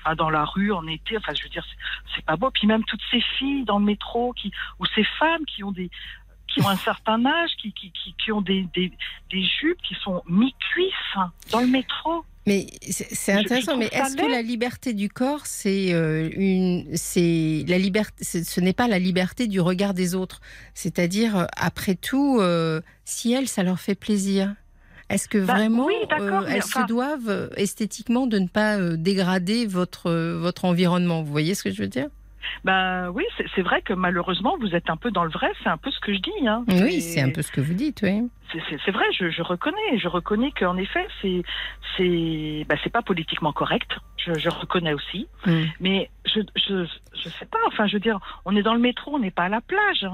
Enfin, 0.00 0.14
dans 0.14 0.30
la 0.30 0.44
rue, 0.44 0.72
en 0.72 0.86
été, 0.86 1.16
enfin, 1.16 1.32
je 1.36 1.42
veux 1.42 1.48
dire, 1.50 1.64
c'est- 2.14 2.24
pas 2.24 2.36
beau. 2.36 2.50
Puis 2.50 2.66
même 2.66 2.84
toutes 2.84 3.02
ces 3.10 3.20
filles 3.38 3.64
dans 3.64 3.78
le 3.78 3.84
métro, 3.84 4.32
qui, 4.34 4.50
ou 4.78 4.86
ces 4.94 5.04
femmes 5.18 5.44
qui 5.46 5.62
ont 5.64 5.72
des, 5.72 5.90
qui 6.48 6.60
ont 6.62 6.68
un 6.68 6.76
certain 6.76 7.24
âge, 7.26 7.50
qui, 7.60 7.72
qui, 7.72 7.90
qui, 7.92 8.14
qui 8.22 8.32
ont 8.32 8.40
des, 8.40 8.66
des, 8.74 8.90
des 9.30 9.42
jupes 9.42 9.80
qui 9.82 9.94
sont 10.02 10.22
mi-cuisses 10.28 11.18
dans 11.50 11.60
le 11.60 11.66
métro. 11.66 12.24
Mais 12.46 12.66
c'est 12.80 13.14
c'est 13.14 13.32
Je- 13.34 13.38
je 13.40 13.44
intéressant. 13.44 13.76
mais 13.76 13.86
est-ce 13.92 14.16
que 14.16 14.30
la 14.30 14.40
liberté 14.40 14.94
du 14.94 15.10
corps, 15.10 15.44
c'est 15.44 15.92
euh, 15.92 16.30
une, 16.34 16.96
c'est 16.96 17.64
la 17.68 17.76
liberté, 17.76 18.24
ce 18.24 18.60
n'est 18.60 18.72
pas 18.72 18.88
la 18.88 18.98
liberté 18.98 19.48
du 19.48 19.60
regard 19.60 19.92
des 19.92 20.14
autres? 20.14 20.40
C'est-à-dire, 20.72 21.36
euh, 21.36 21.44
après 21.56 21.94
tout, 21.94 22.38
euh, 22.40 22.80
si 23.04 23.32
elles, 23.34 23.48
ça 23.48 23.62
leur 23.62 23.78
fait 23.80 23.94
plaisir. 23.94 24.54
Est-ce 25.10 25.28
que 25.28 25.38
Bah, 25.38 25.54
vraiment 25.54 25.86
oui, 25.86 25.94
euh, 26.20 26.42
elles 26.48 26.58
enfin- 26.58 26.82
se 26.82 26.86
doivent 26.86 27.28
euh, 27.28 27.48
esthétiquement 27.56 28.26
de 28.26 28.38
ne 28.38 28.46
pas 28.48 28.76
euh, 28.78 28.96
dégrader 28.96 29.66
votre, 29.66 30.10
votre 30.36 30.64
environnement? 30.64 31.22
Vous 31.22 31.32
voyez 31.32 31.54
ce 31.54 31.62
que 31.64 31.70
je 31.70 31.80
veux 31.82 31.88
dire? 31.88 32.08
Ben 32.64 33.10
oui, 33.10 33.24
c'est 33.54 33.62
vrai 33.62 33.82
que 33.82 33.92
malheureusement, 33.92 34.56
vous 34.60 34.74
êtes 34.74 34.88
un 34.88 34.96
peu 34.96 35.10
dans 35.10 35.24
le 35.24 35.30
vrai, 35.30 35.48
c'est 35.62 35.68
un 35.68 35.76
peu 35.76 35.90
ce 35.90 36.00
que 36.00 36.14
je 36.14 36.18
dis. 36.18 36.46
Hein. 36.48 36.64
Oui, 36.68 37.00
c'est 37.02 37.20
un 37.20 37.30
peu 37.30 37.42
ce 37.42 37.52
que 37.52 37.60
vous 37.60 37.74
dites, 37.74 38.00
oui. 38.02 38.22
C'est- 38.84 38.90
vrai, 38.90 39.04
je, 39.12 39.28
je 39.28 39.42
reconnais, 39.42 39.98
je 39.98 40.08
reconnais 40.08 40.50
qu'en 40.58 40.76
effet, 40.78 41.06
c'est 41.20 41.42
c'est 41.96 42.66
c'est 42.82 42.90
pas 42.90 43.02
politiquement 43.02 43.52
correct. 43.52 43.90
Je, 44.16 44.32
je 44.38 44.48
reconnais 44.48 44.94
aussi, 44.94 45.26
Mm. 45.46 45.62
mais 45.80 46.10
je, 46.24 46.40
je 46.56 46.86
je 47.14 47.28
sais 47.28 47.44
pas. 47.46 47.58
Enfin, 47.66 47.86
je 47.86 47.94
veux 47.94 48.00
dire, 48.00 48.18
on 48.46 48.56
est 48.56 48.62
dans 48.62 48.74
le 48.74 48.80
métro, 48.80 49.14
on 49.16 49.18
n'est 49.18 49.30
pas 49.30 49.44
à 49.44 49.48
la 49.50 49.60
plage. 49.60 50.06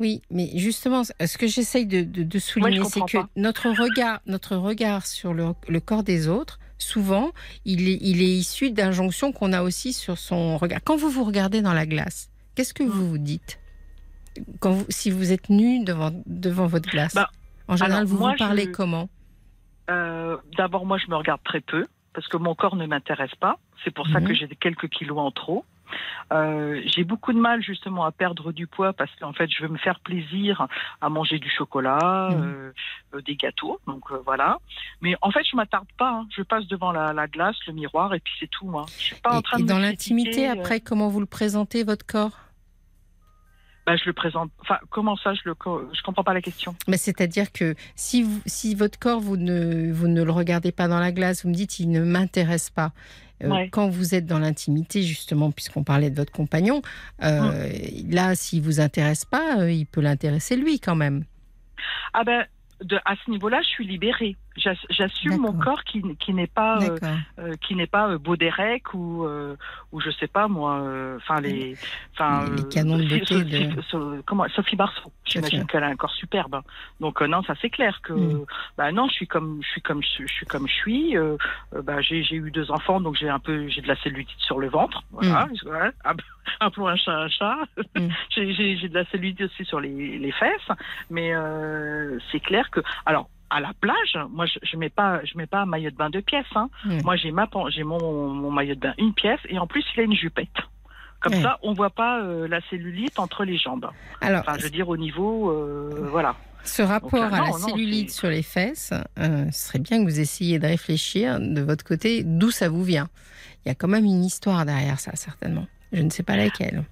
Oui, 0.00 0.22
mais 0.30 0.50
justement, 0.56 1.02
ce 1.04 1.38
que 1.38 1.46
j'essaye 1.48 1.86
de, 1.86 2.02
de- 2.02 2.22
de 2.22 2.38
souligner, 2.38 2.84
c'est 2.84 3.00
que 3.00 3.18
pas. 3.18 3.28
notre 3.36 3.68
regard, 3.70 4.20
notre 4.26 4.56
regard 4.56 5.06
sur 5.06 5.34
le, 5.34 5.54
le 5.68 5.80
corps 5.80 6.04
des 6.04 6.28
autres, 6.28 6.58
souvent, 6.78 7.32
il 7.64 7.88
est, 7.88 7.98
il 8.00 8.22
est 8.22 8.30
issu 8.36 8.70
d'injonctions 8.70 9.32
qu'on 9.32 9.52
a 9.52 9.62
aussi 9.62 9.92
sur 9.92 10.16
son 10.16 10.56
regard. 10.56 10.80
Quand 10.84 10.96
vous 10.96 11.10
vous 11.10 11.24
regardez 11.24 11.62
dans 11.62 11.72
la 11.74 11.84
glace, 11.86 12.30
qu'est-ce 12.54 12.74
que 12.74 12.84
vous 12.84 13.08
vous 13.08 13.18
dites? 13.18 13.58
Quand 14.60 14.70
vous, 14.70 14.86
Si 14.88 15.10
vous 15.10 15.32
êtes 15.32 15.50
nu 15.50 15.82
devant, 15.82 16.12
devant 16.26 16.66
votre 16.68 16.88
glace, 16.88 17.14
Bah, 17.14 17.30
en 17.66 17.74
général, 17.76 17.96
alors, 18.02 18.08
vous 18.08 18.18
moi, 18.18 18.32
vous 18.32 18.38
parlez 18.38 18.66
je- 18.66 18.70
comment? 18.70 19.08
Euh, 19.90 20.36
D'abord, 20.56 20.86
moi, 20.86 20.98
je 20.98 21.10
me 21.10 21.16
regarde 21.16 21.40
très 21.44 21.60
peu 21.60 21.86
parce 22.14 22.28
que 22.28 22.36
mon 22.36 22.54
corps 22.54 22.76
ne 22.76 22.86
m'intéresse 22.86 23.34
pas. 23.40 23.58
C'est 23.84 23.90
pour 23.92 24.06
ça 24.08 24.20
Mhm. 24.20 24.28
que 24.28 24.34
j'ai 24.34 24.48
quelques 24.60 24.88
kilos 24.88 25.18
en 25.18 25.30
trop. 25.32 25.64
Euh, 26.32 26.80
j'ai 26.86 27.04
beaucoup 27.04 27.32
de 27.32 27.38
mal 27.38 27.62
justement 27.62 28.04
à 28.04 28.12
perdre 28.12 28.52
du 28.52 28.66
poids 28.66 28.92
parce 28.92 29.10
qu'en 29.16 29.32
fait, 29.32 29.48
je 29.50 29.62
veux 29.62 29.68
me 29.68 29.78
faire 29.78 30.00
plaisir 30.00 30.66
à 31.00 31.08
manger 31.08 31.38
du 31.38 31.48
chocolat, 31.50 32.28
Mhm. 32.32 32.42
euh, 32.42 32.72
euh, 33.14 33.22
des 33.22 33.36
gâteaux. 33.36 33.80
Donc 33.86 34.10
euh, 34.10 34.18
voilà. 34.24 34.58
Mais 35.00 35.14
en 35.22 35.30
fait, 35.30 35.44
je 35.50 35.56
m'attarde 35.56 35.88
pas. 35.98 36.10
hein. 36.10 36.28
Je 36.36 36.42
passe 36.42 36.66
devant 36.66 36.92
la, 36.92 37.12
la 37.12 37.26
glace, 37.26 37.56
le 37.66 37.72
miroir, 37.72 38.14
et 38.14 38.20
puis 38.20 38.32
c'est 38.40 38.50
tout. 38.50 38.66
Moi, 38.66 38.84
je 38.98 39.02
suis 39.04 39.16
pas 39.16 39.36
en 39.36 39.38
Et, 39.40 39.42
train 39.42 39.58
et 39.58 39.62
de 39.62 39.66
dans 39.68 39.78
l'intimité, 39.78 40.46
après, 40.48 40.80
comment 40.80 41.08
vous 41.08 41.20
le 41.20 41.26
présentez, 41.26 41.84
votre 41.84 42.06
corps? 42.06 42.38
Bah, 43.86 43.96
je 43.96 44.04
le 44.04 44.12
présente. 44.12 44.50
Enfin, 44.60 44.78
comment 44.90 45.16
ça 45.16 45.32
Je 45.32 45.40
le. 45.46 45.54
co- 45.54 45.88
Je 45.94 46.02
comprends 46.02 46.22
pas 46.24 46.34
la 46.34 46.42
question. 46.42 46.74
Mais 46.88 46.98
C'est-à-dire 46.98 47.50
que 47.52 47.74
si, 47.96 48.22
vous- 48.22 48.42
si 48.44 48.74
votre 48.74 48.98
corps, 48.98 49.20
vous 49.20 49.38
ne, 49.38 49.90
vous 49.92 50.08
ne 50.08 50.22
le 50.22 50.30
regardez 50.30 50.72
pas 50.72 50.88
dans 50.88 51.00
la 51.00 51.10
glace, 51.10 51.44
vous 51.44 51.48
me 51.48 51.54
dites 51.54 51.78
il 51.80 51.90
ne 51.90 52.02
m'intéresse 52.04 52.68
pas. 52.68 52.92
Euh, 53.42 53.48
Ouais. 53.48 53.68
Quand 53.70 53.88
vous 53.88 54.14
êtes 54.14 54.26
dans 54.26 54.38
l'intimité, 54.38 55.02
justement, 55.02 55.50
puisqu'on 55.50 55.84
parlait 55.84 56.10
de 56.10 56.16
votre 56.16 56.32
compagnon, 56.32 56.82
euh, 57.22 57.70
là, 58.08 58.34
s'il 58.34 58.62
vous 58.62 58.80
intéresse 58.80 59.24
pas, 59.24 59.60
euh, 59.60 59.70
il 59.70 59.86
peut 59.86 60.00
l'intéresser 60.00 60.56
lui 60.56 60.80
quand 60.80 60.96
même. 60.96 61.24
Ah 62.14 62.24
ben. 62.24 62.44
De, 62.80 62.96
à 63.04 63.16
ce 63.24 63.30
niveau-là, 63.32 63.60
je 63.62 63.68
suis 63.68 63.86
libérée. 63.86 64.36
J'ass- 64.58 64.86
J'assume 64.90 65.36
mon 65.38 65.52
corps 65.64 65.84
qui, 65.84 66.02
qui 66.18 66.34
n'est 66.34 66.46
pas 66.46 66.78
euh, 66.90 66.98
euh, 67.38 67.56
qui 67.60 67.74
n'est 67.74 67.86
pas 67.86 68.08
euh, 68.10 68.18
Baudérec 68.18 68.92
ou 68.94 69.24
euh, 69.24 69.56
ou 69.92 70.00
je 70.00 70.10
sais 70.10 70.26
pas 70.26 70.48
moi 70.48 70.80
euh, 70.80 71.16
enfin 71.16 71.40
les 71.40 71.76
enfin 72.14 72.44
euh, 72.46 72.62
canons 72.70 72.98
de 72.98 73.02
Sophie- 73.08 73.24
Sophie- 73.26 73.66
de- 74.16 74.20
comment 74.26 74.46
Sophie 74.48 74.76
Barceau 74.76 75.12
j'imagine 75.24 75.60
qu'elle 75.66 75.84
a 75.84 75.88
un 75.88 75.96
corps 75.96 76.12
superbe 76.14 76.56
hein. 76.56 76.62
donc 77.00 77.22
euh, 77.22 77.26
non 77.26 77.42
ça 77.42 77.54
c'est 77.60 77.70
clair 77.70 78.00
que 78.02 78.12
Mm. 78.12 78.44
bah 78.76 78.92
non 78.92 79.06
je 79.08 79.12
suis 79.14 79.26
comme 79.26 79.60
je 79.62 79.68
suis 79.68 79.80
comme 79.82 80.02
je, 80.02 80.26
suis 80.26 80.46
comme 80.46 80.66
je 80.68 80.74
suis 80.74 81.16
euh, 81.16 81.36
euh, 81.74 81.82
bah 81.82 82.00
j'ai 82.00 82.22
j'ai 82.22 82.36
eu 82.36 82.50
deux 82.50 82.70
enfants 82.70 83.00
donc 83.00 83.16
j'ai 83.16 83.28
un 83.28 83.38
peu 83.38 83.68
j'ai 83.68 83.80
de 83.80 83.88
la 83.88 83.96
cellulite 83.96 84.28
sur 84.38 84.58
le 84.58 84.68
ventre 84.68 85.02
voilà, 85.10 85.48
voilà. 85.64 85.92
appelons 86.60 86.88
un 86.88 86.96
chat 87.04 87.12
un 87.16 87.28
chat 87.28 87.58
Mm. 87.94 88.08
j'ai 88.30 88.52
j'ai 88.54 88.76
j'ai 88.76 88.88
de 88.88 88.94
la 88.94 89.04
cellulite 89.06 89.40
aussi 89.40 89.64
sur 89.64 89.80
les 89.80 90.18
les 90.18 90.32
fesses 90.32 90.68
mais 91.10 91.32
euh, 91.34 92.18
c'est 92.32 92.40
clair 92.40 92.70
que 92.70 92.80
alors 93.06 93.28
à 93.50 93.60
la 93.60 93.72
plage, 93.80 94.18
moi 94.30 94.46
je, 94.46 94.58
je 94.62 94.76
mets 94.76 94.90
pas, 94.90 95.24
je 95.24 95.36
mets 95.38 95.46
pas 95.46 95.60
un 95.62 95.66
maillot 95.66 95.90
de 95.90 95.96
bain 95.96 96.10
de 96.10 96.20
pièce. 96.20 96.46
Hein. 96.54 96.68
Moi 97.04 97.16
j'ai 97.16 97.30
ma, 97.30 97.48
j'ai 97.70 97.84
mon, 97.84 98.28
mon 98.28 98.50
maillot 98.50 98.74
de 98.74 98.80
bain 98.80 98.94
une 98.98 99.14
pièce 99.14 99.40
et 99.48 99.58
en 99.58 99.66
plus 99.66 99.84
il 99.94 100.00
a 100.00 100.02
une 100.04 100.14
jupette. 100.14 100.48
Comme 101.20 101.34
ça, 101.42 101.58
on 101.62 101.72
voit 101.72 101.90
pas 101.90 102.20
euh, 102.22 102.46
la 102.46 102.60
cellulite 102.70 103.18
entre 103.18 103.42
les 103.44 103.58
jambes. 103.58 103.90
Alors, 104.20 104.42
Enfin, 104.42 104.56
je 104.56 104.62
veux 104.62 104.70
dire 104.70 104.88
au 104.88 104.96
niveau, 104.96 105.50
euh, 105.50 106.06
voilà. 106.12 106.36
ce 106.62 106.80
rapport 106.82 107.10
Donc, 107.10 107.32
euh, 107.32 107.34
à 107.34 107.40
la 107.40 107.48
non, 107.48 107.58
cellulite 107.58 108.12
sur 108.12 108.28
les 108.28 108.44
fesses, 108.44 108.92
euh, 109.18 109.46
ce 109.50 109.66
serait 109.68 109.80
bien 109.80 109.98
que 109.98 110.04
vous 110.08 110.20
essayiez 110.20 110.60
de 110.60 110.66
réfléchir 110.68 111.40
de 111.40 111.60
votre 111.60 111.84
côté 111.84 112.22
d'où 112.24 112.52
ça 112.52 112.68
vous 112.68 112.84
vient. 112.84 113.08
Il 113.64 113.68
y 113.68 113.72
a 113.72 113.74
quand 113.74 113.88
même 113.88 114.04
une 114.04 114.24
histoire 114.24 114.64
derrière 114.64 115.00
ça, 115.00 115.16
certainement. 115.16 115.66
Je 115.92 116.02
ne 116.02 116.10
sais 116.10 116.22
pas 116.22 116.36
laquelle. 116.36 116.76
Une 116.78 116.84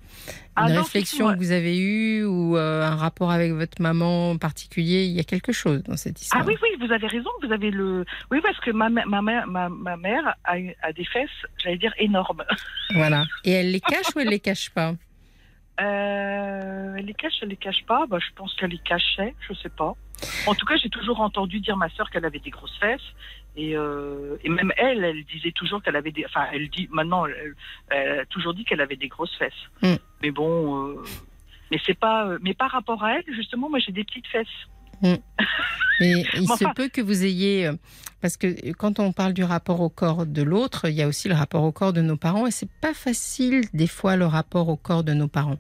Ah 0.57 0.69
non, 0.71 0.83
réflexion 0.83 1.33
que 1.33 1.39
vous 1.39 1.53
avez 1.53 1.79
eue 1.79 2.25
ou 2.25 2.57
euh, 2.57 2.83
un 2.83 2.97
rapport 2.97 3.31
avec 3.31 3.53
votre 3.53 3.81
maman 3.83 4.31
en 4.31 4.39
particulier, 4.39 5.05
il 5.05 5.13
y 5.13 5.21
a 5.21 5.25
quelque 5.25 5.53
chose 5.53 5.83
dans 5.83 5.97
cette 5.97 6.21
histoire. 6.21 6.43
Ah 6.43 6.47
oui, 6.47 6.57
oui, 6.63 6.69
vous 6.81 6.93
avez 6.93 7.07
raison. 7.07 7.31
Vous 7.43 7.53
avez 7.53 7.71
le, 7.71 8.07
oui, 8.31 8.41
parce 8.43 8.59
que 8.61 8.71
ma, 8.71 8.89
ma 8.89 9.21
mère, 9.21 9.47
ma, 9.47 9.69
ma 9.69 9.97
mère 9.97 10.35
a, 10.45 10.93
des 10.93 11.05
fesses, 11.05 11.29
j'allais 11.63 11.79
dire 11.79 11.93
énormes. 11.99 12.45
Voilà. 12.95 13.25
Et 13.45 13.51
elle 13.51 13.73
les 13.73 13.81
cache 13.81 14.15
ou 14.15 14.21
elle 14.21 14.29
les 14.29 14.41
cache 14.41 14.71
pas? 14.71 14.95
Euh, 15.81 16.95
elle 16.97 17.05
les 17.05 17.15
cache, 17.15 17.35
elle 17.43 17.49
les 17.49 17.57
cache 17.57 17.85
pas. 17.87 18.07
Bah, 18.07 18.19
je 18.19 18.33
pense 18.35 18.55
qu'elle 18.55 18.71
les 18.71 18.79
cachait, 18.79 19.35
je 19.47 19.55
sais 19.55 19.69
pas. 19.69 19.95
En 20.47 20.55
tout 20.55 20.65
cas, 20.65 20.77
j'ai 20.77 20.89
toujours 20.89 21.21
entendu 21.21 21.61
dire 21.61 21.77
ma 21.77 21.91
sœur 21.91 22.09
qu'elle 22.09 22.25
avait 22.25 22.39
des 22.39 22.51
grosses 22.51 22.77
fesses. 22.79 23.01
Et, 23.57 23.75
euh, 23.77 24.37
et 24.45 24.51
même 24.51 24.71
elle, 24.77 25.03
elle 25.03 25.25
disait 25.25 25.53
toujours 25.53 25.83
qu'elle 25.83 25.97
avait 25.97 26.13
des. 26.13 26.25
Enfin, 26.27 26.47
elle 26.53 26.69
dit 26.69 26.89
maintenant, 26.93 27.25
elle, 27.27 27.55
elle 27.91 28.19
a 28.21 28.27
toujours 28.27 28.53
dit 28.55 28.65
qu'elle 28.65 28.81
avait 28.83 28.97
des 28.97 29.09
grosses 29.09 29.35
fesses. 29.37 29.53
Mm. 29.83 29.95
Mais 30.23 30.31
bon, 30.31 30.89
euh, 30.91 31.03
mais 31.71 31.79
c'est 31.87 31.99
pas. 31.99 32.27
euh, 32.29 32.39
Mais 32.43 32.53
par 32.55 32.71
rapport 32.71 33.03
à 33.03 33.15
elle, 33.19 33.25
justement, 33.35 33.71
moi 33.71 33.79
j'ai 33.79 33.93
des 33.93 34.05
petites 34.05 34.27
fesses. 34.27 34.47
Mais 36.01 36.11
il 36.11 36.27
Mais 36.41 36.47
se 36.47 36.53
enfin- 36.53 36.73
peut 36.75 36.89
que 36.89 37.01
vous 37.01 37.25
ayez, 37.25 37.71
parce 38.21 38.37
que 38.37 38.73
quand 38.73 38.99
on 38.99 39.13
parle 39.13 39.33
du 39.35 39.45
rapport 39.45 39.81
au 39.81 39.89
corps 39.91 40.27
de 40.27 40.43
l'autre, 40.43 40.89
il 40.89 40.95
y 40.95 41.03
a 41.03 41.09
aussi 41.09 41.29
le 41.29 41.35
rapport 41.35 41.63
au 41.65 41.73
corps 41.73 41.93
de 41.93 42.01
nos 42.03 42.17
parents, 42.17 42.47
et 42.47 42.51
c'est 42.51 42.71
pas 42.81 42.93
facile 42.95 43.63
des 43.73 43.87
fois 43.87 44.17
le 44.17 44.27
rapport 44.27 44.69
au 44.69 44.77
corps 44.77 45.05
de 45.05 45.13
nos 45.15 45.29
parents. 45.29 45.59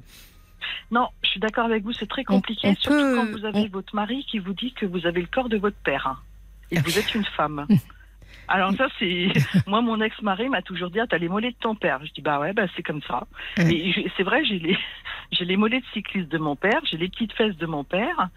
Non, 0.90 1.08
je 1.22 1.28
suis 1.30 1.40
d'accord 1.40 1.64
avec 1.66 1.82
vous, 1.84 1.92
c'est 1.92 2.08
très 2.08 2.24
compliqué, 2.24 2.68
on 2.68 2.74
surtout 2.76 2.98
peut- 2.98 3.16
quand 3.16 3.30
vous 3.30 3.44
avez 3.44 3.60
on- 3.60 3.68
votre 3.68 3.94
mari 3.94 4.24
qui 4.30 4.38
vous 4.38 4.52
dit 4.52 4.72
que 4.72 4.84
vous 4.86 5.06
avez 5.06 5.20
le 5.20 5.26
corps 5.28 5.48
de 5.48 5.56
votre 5.58 5.76
père 5.84 6.22
et 6.70 6.78
vous 6.80 6.98
êtes 6.98 7.14
une 7.14 7.24
femme. 7.24 7.66
Alors 8.48 8.72
ça, 8.76 8.86
c'est 8.98 9.26
moi, 9.66 9.80
mon 9.80 10.00
ex-mari 10.00 10.48
m'a 10.48 10.62
toujours 10.62 10.90
dit, 10.90 11.00
ah, 11.00 11.06
t'as 11.08 11.18
les 11.18 11.28
mollets 11.28 11.50
de 11.50 11.56
ton 11.60 11.74
père. 11.74 11.98
Je 12.04 12.12
dis 12.12 12.20
bah 12.22 12.38
ouais, 12.38 12.52
bah 12.52 12.66
c'est 12.76 12.82
comme 12.82 13.02
ça. 13.02 13.26
Ouais. 13.58 13.72
Et 13.74 14.10
c'est 14.16 14.22
vrai, 14.22 14.44
j'ai 14.44 14.58
les 14.60 14.76
j'ai 15.32 15.44
les 15.44 15.56
mollets 15.56 15.80
de 15.80 15.86
cycliste 15.92 16.28
de 16.28 16.38
mon 16.38 16.54
père, 16.54 16.80
j'ai 16.88 16.96
les 16.96 17.08
petites 17.08 17.32
fesses 17.32 17.56
de 17.56 17.66
mon 17.66 17.82
père, 17.82 18.28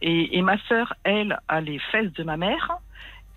et, 0.00 0.38
et 0.38 0.42
ma 0.42 0.56
sœur, 0.68 0.94
elle, 1.04 1.38
a 1.48 1.60
les 1.60 1.78
fesses 1.92 2.12
de 2.14 2.22
ma 2.24 2.36
mère. 2.36 2.72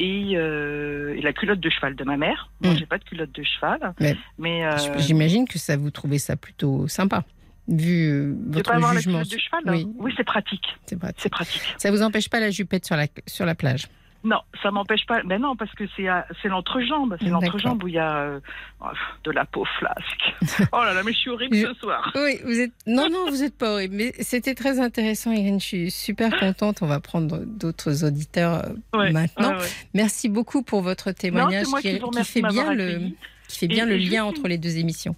Et, 0.04 0.32
euh, 0.36 1.14
et 1.16 1.22
la 1.22 1.32
culotte 1.32 1.60
de 1.60 1.70
cheval 1.70 1.96
de 1.96 2.04
ma 2.04 2.18
mère. 2.18 2.50
Moi, 2.62 2.74
Mm. 2.74 2.78
j'ai 2.78 2.86
pas 2.88 2.98
de 2.98 3.04
culotte 3.04 3.32
de 3.34 3.44
cheval, 3.44 3.94
Mais- 4.00 4.16
mais 4.40 4.66
euh, 4.66 4.76
J'imagine 4.98 5.48
que 5.48 5.60
ça 5.60 5.78
vous 5.78 5.92
trouvez 5.92 6.18
ça 6.18 6.36
plutôt 6.36 6.88
sympa, 6.88 7.24
vu 7.68 8.10
euh, 8.10 8.36
votre 8.48 8.72
pas 8.72 8.78
avoir 8.78 8.96
la 8.96 9.00
jugement. 9.02 9.20
culotte 9.22 9.32
de 9.32 9.38
cheval. 9.38 9.62
Oui. 9.68 9.86
hein. 9.88 9.94
oui 10.00 10.12
c'est 10.18 10.24
pratique. 10.24 10.66
C'est 10.88 10.98
C'est 11.18 11.30
pratique. 11.30 11.62
Ça 11.78 11.92
vous 11.92 12.02
empêche 12.02 12.30
pas 12.30 12.40
la 12.40 12.50
jupette 12.50 12.84
sur 12.86 12.96
la, 12.96 13.06
sur 13.28 13.46
la 13.46 13.54
plage 13.54 13.90
Non, 14.24 14.40
ça 14.62 14.70
m'empêche 14.70 15.06
pas. 15.08 15.22
Mais 15.24 15.40
non, 15.40 15.56
parce 15.56 15.72
que 15.74 15.84
c'est 15.98 16.06
c'est 16.42 16.48
l'entrejambe, 16.48 17.18
c'est 17.20 17.30
l'entrejambe 17.30 17.84
où 17.84 17.88
il 17.88 17.96
y 17.96 18.00
a 18.00 18.18
euh, 18.18 18.40
oh, 18.82 18.86
de 19.24 19.32
la 19.32 19.46
peau 19.46 19.66
flasque. 19.80 20.68
Oh 20.72 20.84
là 20.84 20.94
là, 20.94 21.02
mais 21.04 21.12
je 21.12 21.18
suis 21.18 21.30
horrible 21.32 21.56
Je- 21.56 21.68
ce 21.68 21.74
soir. 21.76 22.12
Oui, 22.16 22.40
vous 22.46 22.60
êtes. 22.60 22.72
Non, 22.86 23.10
non, 23.10 23.30
vous 23.30 23.42
êtes 23.44 23.58
pas 23.58 23.74
horrible. 23.74 23.96
Mais 23.96 24.14
c'était 24.20 24.54
très 24.54 24.80
intéressant, 24.80 25.32
Irène. 25.32 25.60
Je 25.60 25.66
suis 25.66 25.92
super 25.92 26.38
contente. 26.40 26.82
On 26.82 26.88
va 26.88 27.00
prendre 27.00 27.40
d'autres 27.46 28.04
auditeurs 28.06 28.64
euh, 28.94 28.98
Ouais, 29.00 29.12
maintenant. 29.12 29.52
ouais, 29.54 29.58
ouais. 29.62 29.70
Merci 29.96 30.30
beaucoup 30.30 30.62
pour 30.62 30.82
votre 30.82 31.12
témoignage 31.12 31.66
qui, 31.66 32.00
fait 32.24 32.42
bien 32.44 32.74
le, 32.74 33.00
qui 33.48 33.58
fait 33.60 33.66
Et- 33.66 33.70
bien 33.70 33.86
le 33.86 33.98
lien 33.98 34.24
entre 34.24 34.48
les 34.48 34.58
deux 34.58 34.78
émissions. 34.78 35.16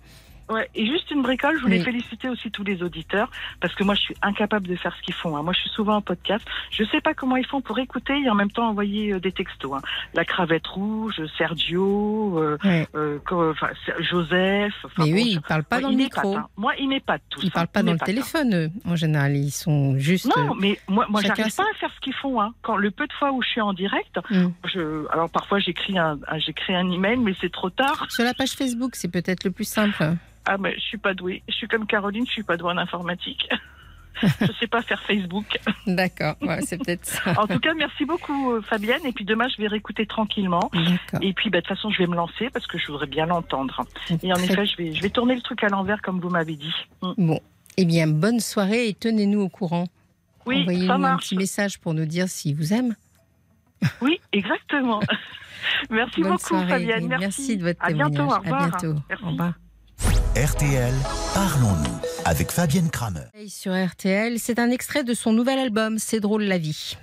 Ouais, 0.53 0.69
et 0.75 0.85
juste 0.85 1.09
une 1.11 1.21
bricole, 1.23 1.55
je 1.57 1.61
voulais 1.63 1.79
Oui. 1.79 1.83
féliciter 1.83 2.29
aussi 2.29 2.51
tous 2.51 2.63
les 2.63 2.83
auditeurs 2.83 3.29
parce 3.59 3.73
que 3.75 3.83
moi 3.83 3.95
je 3.95 4.01
suis 4.01 4.15
incapable 4.21 4.67
de 4.67 4.75
faire 4.75 4.95
ce 4.95 5.01
qu'ils 5.01 5.13
font. 5.13 5.35
hein. 5.35 5.41
Moi 5.43 5.53
je 5.53 5.59
suis 5.61 5.69
souvent 5.71 5.95
en 5.95 6.01
podcast. 6.01 6.45
Je 6.71 6.83
sais 6.85 7.01
pas 7.01 7.13
comment 7.13 7.35
ils 7.37 7.45
font 7.45 7.61
pour 7.61 7.79
écouter 7.79 8.13
et 8.21 8.29
en 8.29 8.35
même 8.35 8.51
temps 8.51 8.67
envoyer 8.69 9.13
euh, 9.13 9.19
des 9.19 9.31
textos. 9.31 9.71
hein. 9.75 9.81
La 10.13 10.25
cravate 10.25 10.65
rouge, 10.67 11.21
Sergio, 11.37 12.37
euh, 12.39 12.57
euh, 12.95 13.19
Joseph. 13.99 14.73
Mais 14.97 15.05
bon, 15.05 15.11
oui, 15.13 15.23
ils 15.31 15.35
ne 15.35 15.39
parlent 15.41 15.63
pas 15.63 15.77
Ouais, 15.77 15.81
dans 15.83 15.89
le 15.89 15.95
micro. 15.95 16.35
hein. 16.35 16.47
Moi, 16.57 16.73
ils 16.79 16.87
m'épatent 16.87 17.21
tous. 17.29 17.41
Ils 17.41 17.45
ne 17.47 17.51
parlent 17.51 17.67
pas 17.67 17.83
dans 17.83 17.93
le 17.93 17.99
téléphone, 17.99 18.53
eux, 18.55 18.69
en 18.85 18.95
général. 18.95 19.35
Ils 19.35 19.51
sont 19.51 19.97
juste. 19.97 20.25
Non, 20.35 20.55
mais 20.55 20.79
moi, 20.87 21.05
moi 21.09 21.21
j'arrive 21.21 21.55
pas 21.55 21.63
à 21.63 21.77
faire 21.79 21.91
ce 21.95 21.99
qu'ils 21.99 22.13
font. 22.13 22.37
Quand 22.61 22.77
le 22.77 22.91
peu 22.91 23.07
de 23.07 23.13
fois 23.13 23.31
où 23.31 23.41
je 23.41 23.47
suis 23.49 23.61
en 23.61 23.73
direct, 23.73 24.19
je, 24.65 25.05
alors 25.11 25.29
parfois 25.29 25.59
j'écris 25.59 25.97
un, 25.97 26.17
un- 26.27 26.39
j'écris 26.39 26.75
un 26.75 26.89
email, 26.91 27.17
mais 27.17 27.33
c'est 27.39 27.51
trop 27.51 27.69
tard. 27.69 28.05
Sur 28.09 28.23
la 28.23 28.33
page 28.33 28.51
Facebook, 28.51 28.95
c'est 28.95 29.07
peut-être 29.11 29.43
le 29.43 29.51
plus 29.51 29.67
simple. 29.67 30.13
Ah, 30.45 30.57
mais 30.57 30.73
je 30.75 30.81
suis 30.81 30.97
pas 30.97 31.13
douée. 31.13 31.43
Je 31.47 31.53
suis 31.53 31.67
comme 31.67 31.85
Caroline, 31.87 32.25
je 32.27 32.31
suis 32.31 32.43
pas 32.43 32.57
douée 32.57 32.71
en 32.71 32.77
informatique. 32.77 33.47
je 34.21 34.51
sais 34.59 34.67
pas 34.67 34.81
faire 34.83 35.01
Facebook. 35.03 35.57
D'accord, 35.87 36.35
ouais, 36.41 36.61
c'est 36.61 36.77
peut-être 36.77 37.05
ça. 37.05 37.33
En 37.41 37.47
tout 37.47 37.59
cas, 37.59 37.73
merci 37.73 38.05
beaucoup 38.05 38.53
euh, 38.53 38.61
Fabienne. 38.61 39.01
Et 39.05 39.11
puis 39.11 39.25
demain, 39.25 39.47
je 39.47 39.59
vais 39.61 39.67
réécouter 39.67 40.05
tranquillement. 40.05 40.69
Et 41.21 41.33
puis, 41.33 41.49
bah, 41.49 41.59
de 41.61 41.65
toute 41.65 41.75
façon, 41.75 41.89
je 41.89 41.97
vais 41.97 42.07
me 42.07 42.15
lancer 42.15 42.49
parce 42.51 42.67
que 42.67 42.77
je 42.77 42.87
voudrais 42.87 43.07
bien 43.07 43.25
l'entendre. 43.25 43.85
Et 44.21 44.31
en 44.31 44.35
Très 44.35 44.45
effet, 44.53 44.65
je 44.65 44.77
vais, 44.77 44.93
je 44.93 45.01
vais 45.01 45.09
tourner 45.09 45.35
le 45.35 45.41
truc 45.41 45.63
à 45.63 45.69
l'envers 45.69 46.01
comme 46.01 46.19
vous 46.19 46.29
m'avez 46.29 46.55
dit. 46.55 46.73
Mm. 47.01 47.13
Bon, 47.17 47.39
eh 47.77 47.85
bien, 47.85 48.07
bonne 48.07 48.39
soirée 48.39 48.87
et 48.87 48.93
tenez-nous 48.93 49.41
au 49.41 49.49
courant. 49.49 49.87
Oui, 50.45 50.61
Envoyez-nous 50.61 51.05
un 51.05 51.17
petit 51.17 51.35
message 51.37 51.79
pour 51.79 51.93
nous 51.93 52.05
dire 52.05 52.27
s'il 52.27 52.55
vous 52.55 52.71
aime. 52.73 52.95
Oui, 54.01 54.19
exactement. 54.31 54.99
Merci 55.89 56.21
Bonne 56.21 56.31
beaucoup, 56.33 56.43
soirée, 56.47 56.69
Fabienne. 56.69 57.07
Merci. 57.07 57.57
de 57.57 57.63
votre 57.63 57.83
À 57.83 57.87
témoignage. 57.87 58.11
bientôt, 58.11 58.29
au 58.29 58.33
À 58.33 58.37
revoir. 58.39 58.69
bientôt. 58.69 58.99
Merci. 59.09 59.23
Au 59.23 59.29
revoir. 59.29 59.53
RTL, 60.35 60.91
parlons-nous 61.35 61.99
avec 62.25 62.49
Fabienne 62.49 62.89
Kramer. 62.89 63.25
Et 63.39 63.49
Sur 63.49 63.71
RTL, 63.71 64.39
c'est 64.39 64.57
un 64.57 64.71
extrait 64.71 65.03
de 65.03 65.13
son 65.13 65.31
nouvel 65.31 65.59
album 65.59 65.99
C'est 65.99 66.19
drôle 66.19 66.41
la 66.45 66.57
vie. 66.57 66.97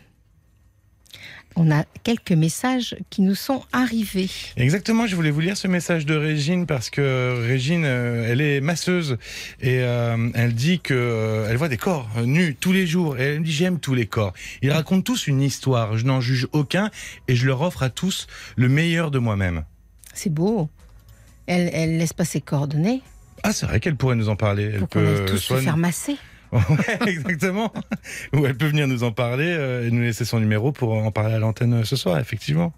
On 1.54 1.70
a 1.70 1.84
quelques 2.02 2.32
messages 2.32 2.96
qui 3.08 3.22
nous 3.22 3.36
sont 3.36 3.62
arrivés. 3.72 4.28
Exactement, 4.56 5.06
je 5.06 5.14
voulais 5.14 5.30
vous 5.30 5.38
lire 5.38 5.56
ce 5.56 5.68
message 5.68 6.06
de 6.06 6.16
Régine 6.16 6.66
parce 6.66 6.90
que 6.90 7.46
Régine, 7.46 7.84
euh, 7.84 8.26
elle 8.28 8.40
est 8.40 8.60
masseuse 8.60 9.16
et 9.60 9.78
euh, 9.78 10.28
elle 10.34 10.54
dit 10.54 10.80
que 10.80 10.92
euh, 10.92 11.46
elle 11.48 11.56
voit 11.56 11.68
des 11.68 11.76
corps 11.76 12.08
nus 12.24 12.56
tous 12.58 12.72
les 12.72 12.88
jours 12.88 13.16
et 13.16 13.22
elle 13.22 13.40
me 13.40 13.44
dit 13.44 13.52
j'aime 13.52 13.78
tous 13.78 13.94
les 13.94 14.06
corps. 14.06 14.32
Ils 14.60 14.72
racontent 14.72 15.02
tous 15.02 15.28
une 15.28 15.40
histoire, 15.40 15.96
je 15.96 16.04
n'en 16.04 16.20
juge 16.20 16.48
aucun 16.50 16.90
et 17.28 17.36
je 17.36 17.46
leur 17.46 17.62
offre 17.62 17.84
à 17.84 17.90
tous 17.90 18.26
le 18.56 18.68
meilleur 18.68 19.12
de 19.12 19.20
moi-même. 19.20 19.62
C'est 20.14 20.34
beau. 20.34 20.68
Elle, 21.46 21.70
elle 21.72 21.96
laisse 21.96 22.12
pas 22.12 22.24
ses 22.24 22.40
coordonnées 22.40 23.02
Ah, 23.42 23.52
c'est 23.52 23.66
vrai 23.66 23.80
qu'elle 23.80 23.96
pourrait 23.96 24.16
nous 24.16 24.28
en 24.28 24.36
parler. 24.36 24.70
Elle 24.74 24.86
pour 24.86 25.00
aille 25.00 25.24
tous 25.26 25.38
se 25.38 25.54
faire 25.54 25.76
masser. 25.76 26.16
Ouais, 26.52 26.98
exactement. 27.08 27.72
Ou 28.32 28.44
elle 28.44 28.56
peut 28.56 28.66
venir 28.66 28.88
nous 28.88 29.04
en 29.04 29.12
parler 29.12 29.46
euh, 29.56 29.86
et 29.86 29.90
nous 29.92 30.02
laisser 30.02 30.24
son 30.24 30.40
numéro 30.40 30.72
pour 30.72 30.92
en 30.94 31.12
parler 31.12 31.34
à 31.34 31.38
l'antenne 31.38 31.74
euh, 31.74 31.84
ce 31.84 31.94
soir, 31.94 32.18
effectivement. 32.18 32.72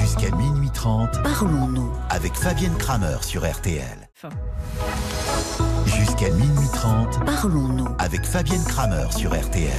Jusqu'à 0.00 0.34
minuit 0.36 0.70
30 0.72 1.20
Parlons-nous. 1.24 1.90
avec 2.10 2.34
Fabienne 2.34 2.76
Kramer 2.78 3.16
sur 3.22 3.44
RTL. 3.44 4.08
Jusqu'à 5.96 6.30
minuit 6.30 6.68
30 6.72 7.24
Parlons-nous. 7.24 7.88
avec 7.98 8.24
Fabienne 8.24 8.62
Kramer 8.64 9.06
sur 9.16 9.30
RTL. 9.34 9.70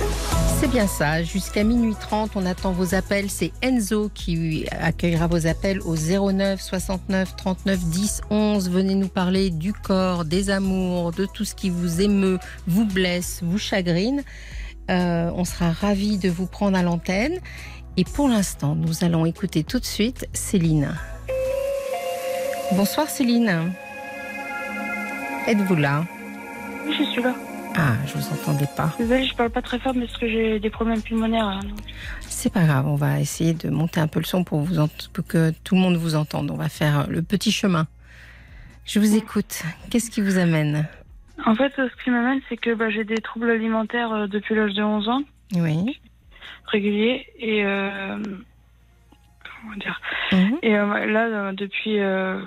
C'est 0.59 0.68
bien 0.68 0.88
ça. 0.88 1.24
Jusqu'à 1.24 1.64
minuit 1.64 1.95
30, 1.99 2.32
on 2.36 2.45
attend 2.45 2.72
vos 2.72 2.95
appels. 2.95 3.30
C'est 3.30 3.51
Enzo 3.61 4.09
qui 4.14 4.66
accueillera 4.72 5.28
vos 5.28 5.47
appels 5.47 5.82
au 5.82 5.95
09 5.95 6.61
69 6.61 7.36
39 7.36 7.80
10 7.80 8.22
11. 8.30 8.70
Venez 8.70 8.95
nous 8.95 9.07
parler 9.07 9.49
du 9.49 9.74
corps, 9.74 10.26
des 10.26 10.49
amours, 10.49 11.11
de 11.11 11.26
tout 11.26 11.45
ce 11.45 11.55
qui 11.55 11.70
vous 11.70 12.01
émeut, 12.01 12.39
vous 12.68 12.86
blesse, 12.86 13.41
vous 13.43 13.57
chagrine. 13.57 14.24
Euh, 14.89 15.32
on 15.36 15.45
sera 15.45 15.72
ravis 15.72 16.18
de 16.18 16.30
vous 16.30 16.45
prendre 16.45 16.78
à 16.78 16.84
l'antenne. 16.84 17.39
Et 17.97 18.03
pour 18.03 18.28
l'instant, 18.28 18.76
nous 18.76 19.03
allons 19.03 19.26
écouter 19.26 19.64
tout 19.64 19.80
de 19.80 19.86
suite 19.86 20.28
Céline. 20.34 20.95
Bonsoir 22.72 23.09
Céline. 23.09 23.72
Êtes-vous 25.48 25.76
là 25.76 26.04
Oui, 26.86 26.96
je 26.98 27.04
suis 27.04 27.22
là. 27.22 27.34
Ah, 27.76 27.96
je 28.06 28.14
vous 28.14 28.34
entendais 28.34 28.68
pas. 28.78 28.91
Désolée, 29.00 29.26
je 29.26 29.36
parle 29.36 29.50
pas 29.50 29.62
très 29.62 29.80
fort 29.80 29.94
parce 29.94 30.16
que 30.18 30.28
j'ai 30.28 30.60
des 30.60 30.70
problèmes 30.70 31.02
pulmonaires. 31.02 31.48
hein. 31.48 31.62
C'est 32.22 32.54
pas 32.54 32.64
grave, 32.66 32.88
on 32.88 32.96
va 32.96 33.20
essayer 33.20 33.54
de 33.54 33.70
monter 33.70 34.00
un 34.00 34.08
peu 34.08 34.20
le 34.20 34.26
son 34.26 34.44
pour, 34.44 34.62
vous 34.62 34.80
ent- 34.80 35.10
pour 35.14 35.26
que 35.26 35.52
tout 35.64 35.76
le 35.76 35.82
monde 35.82 35.96
vous 35.96 36.16
entende. 36.16 36.52
On 36.52 36.56
va 36.56 36.70
faire 36.70 37.00
euh, 37.02 37.04
le 37.10 37.22
petit 37.24 37.52
chemin. 37.52 37.88
Je 38.86 39.00
vous 39.00 39.16
écoute. 39.16 39.64
Qu'est-ce 39.89 40.12
qui 40.12 40.22
vous 40.22 40.38
amène 40.38 40.88
En 41.46 41.56
fait, 41.56 41.74
ce 41.76 42.04
qui 42.04 42.10
m'amène, 42.12 42.41
c'est 42.48 42.58
que 42.58 42.74
bah, 42.76 42.89
j'ai 42.89 43.04
des 43.06 43.22
troubles 43.22 43.50
alimentaires 43.50 44.12
euh, 44.14 44.28
depuis 44.28 44.54
l'âge 44.56 44.74
de 44.74 44.84
11 44.84 45.10
ans, 45.10 45.22
Oui. 45.56 46.00
réguliers. 46.68 47.26
Et. 47.39 47.66
euh, 47.66 48.18
comment 49.62 49.76
dire 49.78 50.00
Mhm. 50.32 50.58
Et 50.64 50.76
euh, 50.78 51.06
là, 51.08 51.54
depuis 51.54 52.00
euh, 52.00 52.39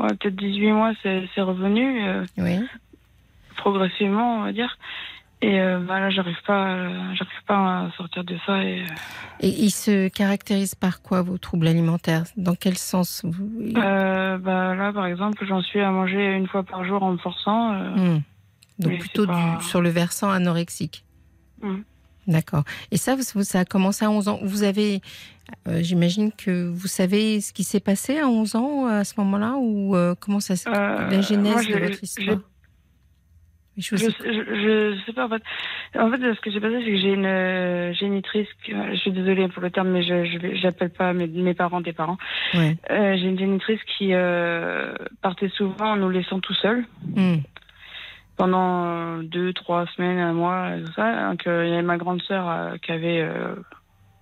ouais, 0.00 0.14
peut-être 0.14 0.36
18 0.36 0.72
mois, 0.72 0.92
c'est 1.02 1.40
revenu 1.40 2.04
euh, 2.06 2.24
Oui. 2.38 2.58
progressivement, 3.56 4.38
on 4.38 4.42
va 4.42 4.52
dire. 4.52 4.76
Et 5.42 5.58
euh, 5.58 5.78
bah, 5.78 6.00
là, 6.00 6.10
j'arrive 6.10 6.36
pas, 6.46 6.68
euh, 6.74 7.14
j'arrive 7.14 7.44
pas 7.46 7.56
à 7.86 7.90
sortir 7.96 8.24
de 8.24 8.36
ça. 8.44 8.62
Et, 8.62 8.82
euh, 8.82 8.86
Et 9.40 9.48
il 9.48 9.70
se 9.70 10.08
caractérise 10.08 10.74
par 10.74 11.00
quoi 11.00 11.22
vos 11.22 11.38
troubles 11.38 11.66
alimentaires? 11.66 12.24
Dans 12.36 12.54
quel 12.54 12.76
sens 12.76 13.22
vous... 13.24 13.50
euh, 13.76 14.36
bah, 14.36 14.74
là, 14.74 14.92
par 14.92 15.06
exemple, 15.06 15.44
j'en 15.46 15.62
suis 15.62 15.80
à 15.80 15.90
manger 15.90 16.34
une 16.34 16.46
fois 16.46 16.62
par 16.62 16.84
jour 16.84 17.02
en 17.02 17.12
me 17.12 17.18
forçant. 17.18 17.72
Hmm. 17.72 18.20
Donc 18.80 18.98
plutôt 18.98 19.22
c'est 19.22 19.28
pas- 19.32 19.56
du, 19.60 19.64
sur 19.64 19.80
le 19.80 19.88
versant 19.88 20.30
anorexique. 20.30 21.04
Hmm. 21.62 21.80
D'accord. 22.26 22.64
Et 22.90 22.98
ça, 22.98 23.16
vous- 23.16 23.42
ça 23.42 23.60
a 23.60 23.64
commencé 23.64 24.04
à 24.04 24.10
11 24.10 24.28
ans. 24.28 24.38
Vous 24.42 24.62
avez, 24.62 25.00
euh, 25.68 25.82
j'imagine 25.82 26.32
que 26.32 26.68
vous 26.68 26.86
savez 26.88 27.40
ce 27.40 27.52
qui 27.52 27.64
s'est 27.64 27.80
passé 27.80 28.18
à 28.18 28.28
11 28.28 28.56
ans 28.56 28.86
à 28.86 29.04
ce 29.04 29.14
moment-là 29.20 29.54
ou 29.58 29.94
euh, 29.96 30.14
comment 30.18 30.40
ça, 30.40 30.56
s'est- 30.56 30.68
Euh, 30.68 31.08
la 31.10 31.20
genèse 31.20 31.68
moi, 31.68 31.78
de 31.78 31.84
votre 31.84 32.02
histoire? 32.02 32.38
Je 33.76 33.96
Je, 33.96 34.04
je, 34.10 34.98
sais 35.06 35.12
pas 35.14 35.26
en 35.26 35.28
fait. 35.30 35.42
En 35.98 36.10
fait, 36.10 36.18
ce 36.18 36.40
que 36.40 36.50
j'ai 36.50 36.60
passé, 36.60 36.80
c'est 36.84 36.90
que 36.90 36.96
j'ai 36.98 37.12
une 37.14 37.24
euh, 37.24 37.92
génitrice. 37.94 38.48
je 38.66 38.96
suis 38.96 39.12
désolée 39.12 39.48
pour 39.48 39.62
le 39.62 39.70
terme, 39.70 39.88
mais 39.90 40.02
je 40.02 40.56
j'appelle 40.60 40.90
pas 40.90 41.12
mes, 41.14 41.26
mes 41.26 41.54
parents 41.54 41.80
des 41.80 41.92
parents. 41.94 42.18
Ouais. 42.52 42.76
Euh, 42.90 43.16
j'ai 43.16 43.26
une 43.28 43.38
génitrice 43.38 43.80
qui 43.96 44.12
euh, 44.12 44.92
partait 45.22 45.48
souvent 45.48 45.92
en 45.92 45.96
nous 45.96 46.10
laissant 46.10 46.40
tout 46.40 46.52
seuls 46.54 46.84
Hmm. 47.16 47.36
pendant 48.36 48.84
euh, 48.86 49.22
deux, 49.22 49.52
trois 49.54 49.86
semaines, 49.96 50.18
un 50.18 50.32
mois, 50.34 50.72
tout 50.84 50.92
ça. 50.92 51.30
Donc, 51.30 51.46
euh, 51.46 51.64
il 51.66 51.70
y 51.70 51.72
avait 51.72 51.82
ma 51.82 51.96
grande 51.96 52.20
sœur 52.22 52.48
euh, 52.50 52.76
qui 52.82 52.92
avait 52.92 53.22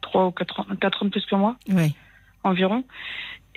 euh, 0.08 0.10
trois 0.10 0.26
ou 0.26 0.30
quatre 0.30 0.60
ans, 0.60 0.66
quatre 0.80 1.02
ans 1.02 1.06
de 1.06 1.10
plus 1.10 1.24
que 1.26 1.34
moi 1.36 1.56
Ouais. 1.70 1.90
environ. 2.44 2.84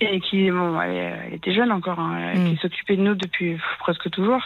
Et 0.03 0.19
qui, 0.19 0.49
bon, 0.49 0.81
elle, 0.81 1.21
elle 1.27 1.33
était 1.35 1.53
jeune 1.53 1.71
encore, 1.71 1.99
hein, 1.99 2.33
Mm. 2.33 2.49
qui 2.49 2.57
s'occupait 2.57 2.97
de 2.97 3.03
nous 3.03 3.13
depuis 3.13 3.57
presque 3.79 4.09
toujours. 4.09 4.41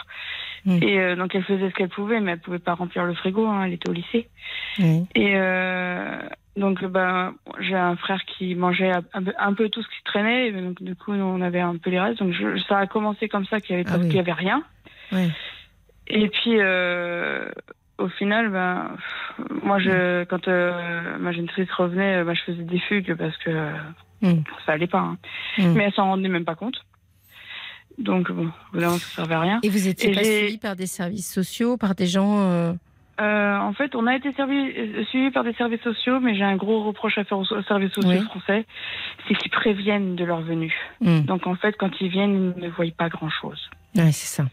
Mm. 0.66 0.82
Et 0.82 0.98
euh, 1.00 1.16
donc 1.16 1.34
elle 1.34 1.44
faisait 1.44 1.70
ce 1.70 1.74
qu'elle 1.74 1.88
pouvait, 1.88 2.20
mais 2.20 2.32
elle 2.32 2.40
pouvait 2.40 2.58
pas 2.58 2.74
remplir 2.74 3.04
le 3.04 3.14
frigo, 3.14 3.46
hein, 3.46 3.64
elle 3.64 3.72
était 3.72 3.88
au 3.88 3.92
lycée. 3.94 4.28
Oui. 4.78 5.06
Et 5.14 5.32
euh, 5.36 6.18
donc 6.58 6.84
ben, 6.84 7.32
j'ai 7.60 7.74
un 7.76 7.96
frère 7.96 8.22
qui 8.26 8.54
mangeait 8.54 8.92
un 9.14 9.22
peu, 9.22 9.32
un 9.38 9.54
peu 9.54 9.68
tout 9.70 9.82
ce 9.82 9.88
qui 9.88 10.02
traînait, 10.04 10.48
et 10.48 10.52
donc 10.52 10.82
du 10.82 10.94
coup 10.94 11.14
nous, 11.14 11.24
on 11.24 11.40
avait 11.40 11.60
un 11.60 11.76
peu 11.78 11.88
les 11.88 12.00
restes. 12.00 12.18
Donc 12.18 12.32
je- 12.34 12.58
ça 12.68 12.78
a 12.78 12.86
commencé 12.86 13.26
comme 13.28 13.46
ça, 13.46 13.58
qu'il 13.60 13.76
y 13.76 13.78
avait, 13.80 13.88
Ah 13.88 13.92
pas- 13.92 13.98
oui. 14.02 14.08
qu'il 14.08 14.16
y 14.16 14.20
avait 14.20 14.32
rien. 14.32 14.62
Et 16.08 16.28
puis, 16.28 16.58
euh, 16.58 17.48
au 17.98 18.08
final, 18.08 18.50
ben, 18.50 18.90
pff, 18.96 19.62
moi, 19.62 19.78
je, 19.78 20.24
quand 20.24 20.48
euh, 20.48 21.18
ma 21.18 21.32
génitrice 21.32 21.70
revenait, 21.72 22.24
ben, 22.24 22.34
je 22.34 22.42
faisais 22.42 22.62
des 22.64 22.78
fugues 22.80 23.14
parce 23.16 23.36
que 23.38 23.50
euh, 23.50 23.72
Mm. 24.22 24.44
ça 24.64 24.72
allait 24.72 24.86
pas. 24.86 25.00
hein. 25.00 25.18
Mm. 25.58 25.72
Mais 25.74 25.84
elle 25.84 25.92
s'en 25.92 26.06
rendait 26.06 26.28
même 26.30 26.46
pas 26.46 26.54
compte. 26.54 26.76
Donc, 27.98 28.30
bon, 28.32 28.50
évidemment, 28.72 28.98
ça 28.98 29.16
servait 29.16 29.34
à 29.34 29.40
rien. 29.40 29.60
Et 29.62 29.68
vous 29.68 29.88
étiez 29.88 30.10
Et 30.10 30.14
pas 30.14 30.22
suivi 30.24 30.58
par 30.58 30.76
des 30.76 30.86
services 30.86 31.30
sociaux, 31.32 31.76
par 31.76 31.94
des 31.94 32.06
gens. 32.06 32.40
euh, 32.40 32.72
Euh, 33.20 33.56
en 33.58 33.72
fait, 33.72 33.94
on 33.94 34.06
a 34.06 34.14
été 34.14 34.30
servi, 34.34 34.72
suivi 35.08 35.30
par 35.30 35.44
des 35.44 35.54
services 35.54 35.80
sociaux, 35.80 36.20
mais 36.20 36.34
j'ai 36.34 36.44
un 36.44 36.56
gros 36.56 36.82
reproche 36.84 37.16
à 37.16 37.24
faire 37.24 37.38
aux, 37.38 37.44
services 37.62 37.92
sociaux 37.92 38.10
Oui. 38.10 38.24
français, 38.24 38.66
c'est 39.26 39.34
qu'ils 39.34 39.50
préviennent 39.50 40.16
de 40.16 40.24
leur 40.24 40.42
venue. 40.42 40.74
hmm. 41.00 41.20
Donc, 41.22 41.46
en 41.46 41.54
fait, 41.54 41.74
quand 41.78 41.90
ils 42.00 42.08
viennent, 42.08 42.54
ils 42.58 42.62
ne 42.64 42.68
voient 42.68 42.84
pas 42.96 43.08
grand-chose. 43.08 43.70
Ouais, 43.94 44.12
c'est 44.12 44.42
ça. 44.42 44.44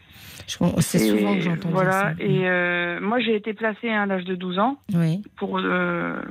C'est 0.48 1.00
souvent 1.00 1.36
que 1.36 1.42
j'entends 1.42 1.70
Voilà. 1.70 1.92
ça. 1.92 2.12
Et 2.20 2.48
euh, 2.48 3.00
moi, 3.02 3.20
j'ai 3.20 3.36
été 3.36 3.54
placée 3.54 3.90
à 3.90 4.06
l'âge 4.06 4.26
de 4.26 4.36
12 4.36 4.60
ans. 4.60 4.78
Oui. 4.94 5.22
pour 5.38 5.58
euh, 5.60 6.22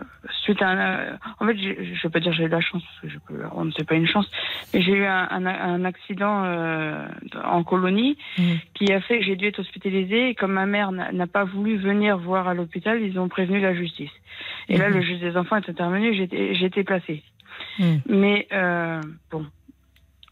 suite 0.45 0.63
à 0.63 0.69
un, 0.69 0.79
euh, 0.79 1.17
en 1.41 1.47
fait 1.47 1.57
je 1.59 2.03
vais 2.03 2.09
pas 2.11 2.21
dire 2.21 2.33
j'ai 2.33 2.45
eu 2.45 2.47
de 2.47 2.53
la 2.53 2.61
chance 2.61 2.83
parce 2.85 3.01
que 3.01 3.09
je 3.09 3.19
peux 3.27 3.43
on 3.53 3.65
ne 3.65 3.71
sait 3.73 3.85
pas 3.85 3.95
une 3.95 4.07
chance 4.07 4.29
mais 4.73 4.81
j'ai 4.83 4.93
eu 4.93 5.05
un, 5.05 5.29
un, 5.31 5.47
un 5.47 5.85
accident 5.85 6.45
euh, 6.45 7.07
en 7.45 7.63
colonie 7.65 8.17
Mhm. 8.39 8.59
qui 8.75 8.93
a 8.93 9.01
fait 9.01 9.19
que 9.19 9.25
j'ai 9.25 9.37
dû 9.37 9.47
être 9.47 9.59
hospitalisée 9.59 10.31
et 10.31 10.35
comme 10.35 10.53
ma 10.53 10.67
mère 10.67 10.93
n'a 10.93 11.27
pas 11.27 11.45
voulu 11.45 11.77
venir 11.77 12.17
voir 12.17 12.49
à 12.49 12.55
l'hôpital 12.55 13.03
ils 13.03 13.19
ont 13.19 13.29
prévenu 13.29 13.61
la 13.61 13.75
justice 13.75 14.11
et 14.69 14.77
là 14.79 14.89
Mhm. 14.89 14.95
le 14.97 15.03
juge 15.03 15.21
des 15.21 15.37
enfants 15.37 15.57
est 15.57 15.69
intervenu 15.69 16.15
j'ai 16.15 16.25
été- 16.25 16.55
j'ai 16.55 16.67
été 16.67 16.85
placée 16.85 17.23
Hmm. 17.79 17.99
mais 18.07 18.47
euh, 18.53 19.01
bon 19.31 19.45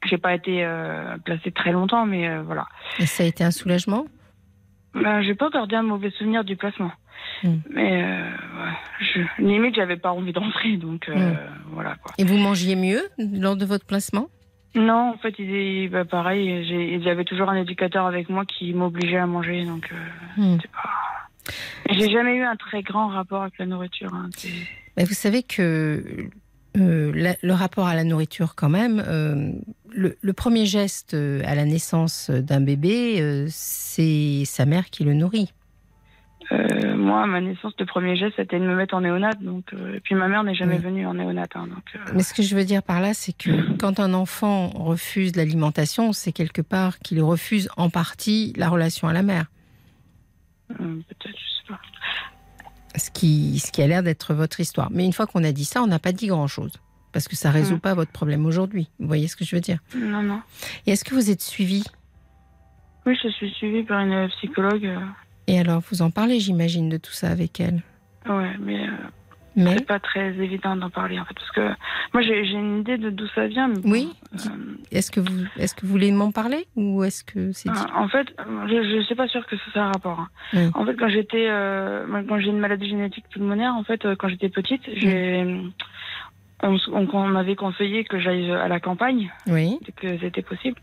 j'ai 0.04 0.18
pas 0.18 0.34
été 0.34 0.64
euh, 0.64 1.16
placée 1.24 1.50
très 1.52 1.72
longtemps 1.72 2.06
mais 2.06 2.28
euh, 2.28 2.42
voilà 2.42 2.66
Et 2.98 3.06
ça 3.06 3.22
a 3.22 3.26
été 3.26 3.44
un 3.44 3.50
soulagement? 3.50 4.06
Ben, 4.94 5.22
j'ai 5.22 5.34
pas 5.34 5.50
gardé 5.50 5.76
un 5.76 5.82
mauvais 5.82 6.10
souvenir 6.10 6.42
du 6.44 6.56
placement. 6.56 6.90
Mm. 7.44 7.54
Mais 7.70 8.02
euh, 8.02 8.24
ouais, 8.30 8.72
je, 9.00 9.42
limite, 9.42 9.76
j'avais 9.76 9.96
pas 9.96 10.10
envie 10.10 10.32
d'entrer, 10.32 10.76
donc 10.78 11.08
euh, 11.08 11.14
Mm. 11.14 11.36
voilà 11.72 11.94
quoi. 12.02 12.12
Et 12.18 12.24
vous 12.24 12.36
mangiez 12.38 12.74
mieux 12.76 13.02
lors 13.18 13.56
de 13.56 13.64
votre 13.64 13.86
placement? 13.86 14.28
Non, 14.74 15.10
en 15.14 15.18
fait, 15.18 15.34
il, 15.38 15.88
bah, 15.90 16.04
pareil, 16.04 16.64
j'ai- 16.66 17.00
j'avais 17.02 17.24
toujours 17.24 17.48
un 17.50 17.56
éducateur 17.56 18.06
avec 18.06 18.28
moi 18.30 18.44
qui 18.44 18.72
m'obligeait 18.72 19.16
à 19.18 19.26
manger, 19.26 19.64
donc 19.64 19.90
euh, 19.92 19.96
Hmm. 20.40 20.58
pas. 20.72 21.92
J'ai 21.92 22.08
jamais 22.10 22.34
eu 22.36 22.42
un 22.42 22.56
très 22.56 22.82
grand 22.82 23.08
rapport 23.08 23.42
avec 23.42 23.58
la 23.58 23.66
nourriture. 23.66 24.12
hein, 24.14 24.28
Mais 24.96 25.04
Vous 25.04 25.14
savez 25.14 25.42
que 25.42 26.02
la- 26.74 27.36
le 27.42 27.52
rapport 27.52 27.86
à 27.88 27.94
la 27.96 28.04
nourriture, 28.04 28.54
quand 28.54 28.68
même, 28.68 29.00
le, 29.92 30.16
le 30.20 30.32
premier 30.32 30.66
geste 30.66 31.14
euh, 31.14 31.42
à 31.44 31.54
la 31.54 31.64
naissance 31.64 32.30
d'un 32.30 32.60
bébé, 32.60 33.20
euh, 33.20 33.46
c'est 33.48 34.42
sa 34.44 34.66
mère 34.66 34.90
qui 34.90 35.04
le 35.04 35.14
nourrit. 35.14 35.52
Euh, 36.52 36.96
moi, 36.96 37.22
à 37.22 37.26
ma 37.26 37.40
naissance, 37.40 37.72
le 37.78 37.86
premier 37.86 38.16
geste, 38.16 38.34
c'était 38.36 38.58
de 38.58 38.64
me 38.64 38.74
mettre 38.74 38.94
en 38.94 39.02
néonate, 39.02 39.40
donc 39.40 39.66
euh, 39.72 39.94
et 39.94 40.00
puis 40.00 40.16
ma 40.16 40.26
mère 40.26 40.42
n'est 40.42 40.54
jamais 40.54 40.76
Oui. 40.76 40.82
venue 40.82 41.06
en 41.06 41.14
néonate, 41.14 41.50
hein, 41.54 41.68
donc. 41.68 41.84
euh, 41.94 41.98
Mais 42.14 42.22
ce 42.24 42.34
que 42.34 42.42
je 42.42 42.56
veux 42.56 42.64
dire 42.64 42.82
par 42.82 43.00
là, 43.00 43.14
c'est 43.14 43.32
que 43.36 43.76
quand 43.76 44.00
un 44.00 44.14
enfant 44.14 44.68
refuse 44.70 45.36
l'alimentation, 45.36 46.12
c'est 46.12 46.32
quelque 46.32 46.60
part 46.62 46.98
qu'il 46.98 47.22
refuse 47.22 47.68
en 47.76 47.88
partie 47.88 48.52
la 48.56 48.68
relation 48.68 49.06
à 49.06 49.12
la 49.12 49.22
mère. 49.22 49.46
Peut-être, 50.68 51.28
je 51.28 51.32
sais 51.32 51.68
pas. 51.68 51.78
Ce 52.96 53.10
qui, 53.12 53.60
ce 53.60 53.70
qui 53.70 53.82
a 53.82 53.86
l'air 53.86 54.02
d'être 54.02 54.34
votre 54.34 54.58
histoire. 54.58 54.88
Mais 54.90 55.04
une 55.04 55.12
fois 55.12 55.26
qu'on 55.28 55.44
a 55.44 55.52
dit 55.52 55.64
ça, 55.64 55.82
on 55.82 55.86
n'a 55.86 56.00
pas 56.00 56.10
dit 56.12 56.26
grand-chose. 56.26 56.72
Parce 57.12 57.26
que 57.28 57.36
ça 57.36 57.50
résout 57.50 57.76
Mm. 57.76 57.80
pas 57.80 57.94
votre 57.94 58.12
problème 58.12 58.46
aujourd'hui. 58.46 58.88
Vous 58.98 59.06
voyez 59.08 59.26
ce 59.28 59.36
que 59.36 59.44
je 59.44 59.54
veux 59.56 59.60
dire? 59.60 59.78
Non, 59.96 60.22
non. 60.22 60.40
Et 60.86 60.92
est-ce 60.92 61.04
que 61.04 61.14
vous 61.14 61.30
êtes 61.30 61.42
suivi? 61.42 61.84
Oui, 63.06 63.18
je 63.22 63.28
suis 63.28 63.50
suivie 63.50 63.82
par 63.82 64.00
une 64.00 64.28
psychologue. 64.28 64.86
euh, 64.86 64.98
Et 65.46 65.58
alors, 65.58 65.82
vous 65.90 66.02
en 66.02 66.10
parlez, 66.10 66.38
j'imagine, 66.38 66.88
de 66.88 66.98
tout 66.98 67.12
ça 67.12 67.30
avec 67.30 67.58
elle? 67.60 67.82
Ouais, 68.28 68.52
mais 68.60 68.86
euh, 68.86 68.92
Mais 69.56 69.78
c'est 69.78 69.86
pas 69.86 69.98
très 69.98 70.28
évident 70.34 70.76
d'en 70.76 70.90
parler 70.90 71.18
en 71.18 71.24
fait. 71.24 71.34
Parce 71.34 71.50
que 71.52 71.70
moi 72.12 72.22
j'ai 72.22 72.38
une 72.52 72.80
idée 72.80 72.98
de 72.98 73.08
d'où 73.10 73.26
ça 73.34 73.46
vient. 73.48 73.66
Mais 73.68 73.76
bon, 73.80 73.90
Oui. 73.90 74.12
euh, 74.34 74.38
est-ce 74.92 75.10
que 75.10 75.20
vous, 75.20 75.46
est-ce 75.56 75.74
que 75.74 75.86
vous 75.86 75.90
voulez 75.92 76.12
m'en 76.12 76.30
parler 76.30 76.66
ou 76.76 77.02
est-ce 77.02 77.24
que 77.24 77.50
c'est 77.52 77.70
Euh, 77.70 77.72
En 77.96 78.08
fait, 78.08 78.28
je, 78.38 78.96
je 78.98 79.02
suis 79.06 79.14
pas 79.14 79.26
sûre 79.26 79.44
que 79.46 79.56
ça 79.72 79.80
a 79.82 79.86
un 79.86 79.92
rapport. 79.92 80.20
hein. 80.20 80.28
Oui. 80.52 80.68
En 80.74 80.84
fait, 80.84 80.94
quand 80.96 81.08
j'étais, 81.08 81.46
euh, 81.48 82.06
quand 82.28 82.38
j'ai 82.38 82.50
une 82.50 82.60
maladie 82.60 82.88
génétique 82.90 83.24
pulmonaire, 83.30 83.74
en 83.74 83.82
fait, 83.82 84.04
euh, 84.04 84.14
quand 84.16 84.28
j'étais 84.28 84.50
petite, 84.50 84.82
j'ai, 84.94 85.44
on, 86.62 86.76
on, 86.92 87.08
on 87.12 87.28
m'avait 87.28 87.56
conseillé 87.56 88.04
que 88.04 88.18
j'aille 88.18 88.50
à 88.50 88.68
la 88.68 88.80
campagne, 88.80 89.30
Oui. 89.46 89.78
que 89.96 90.18
c'était 90.18 90.42
possible, 90.42 90.76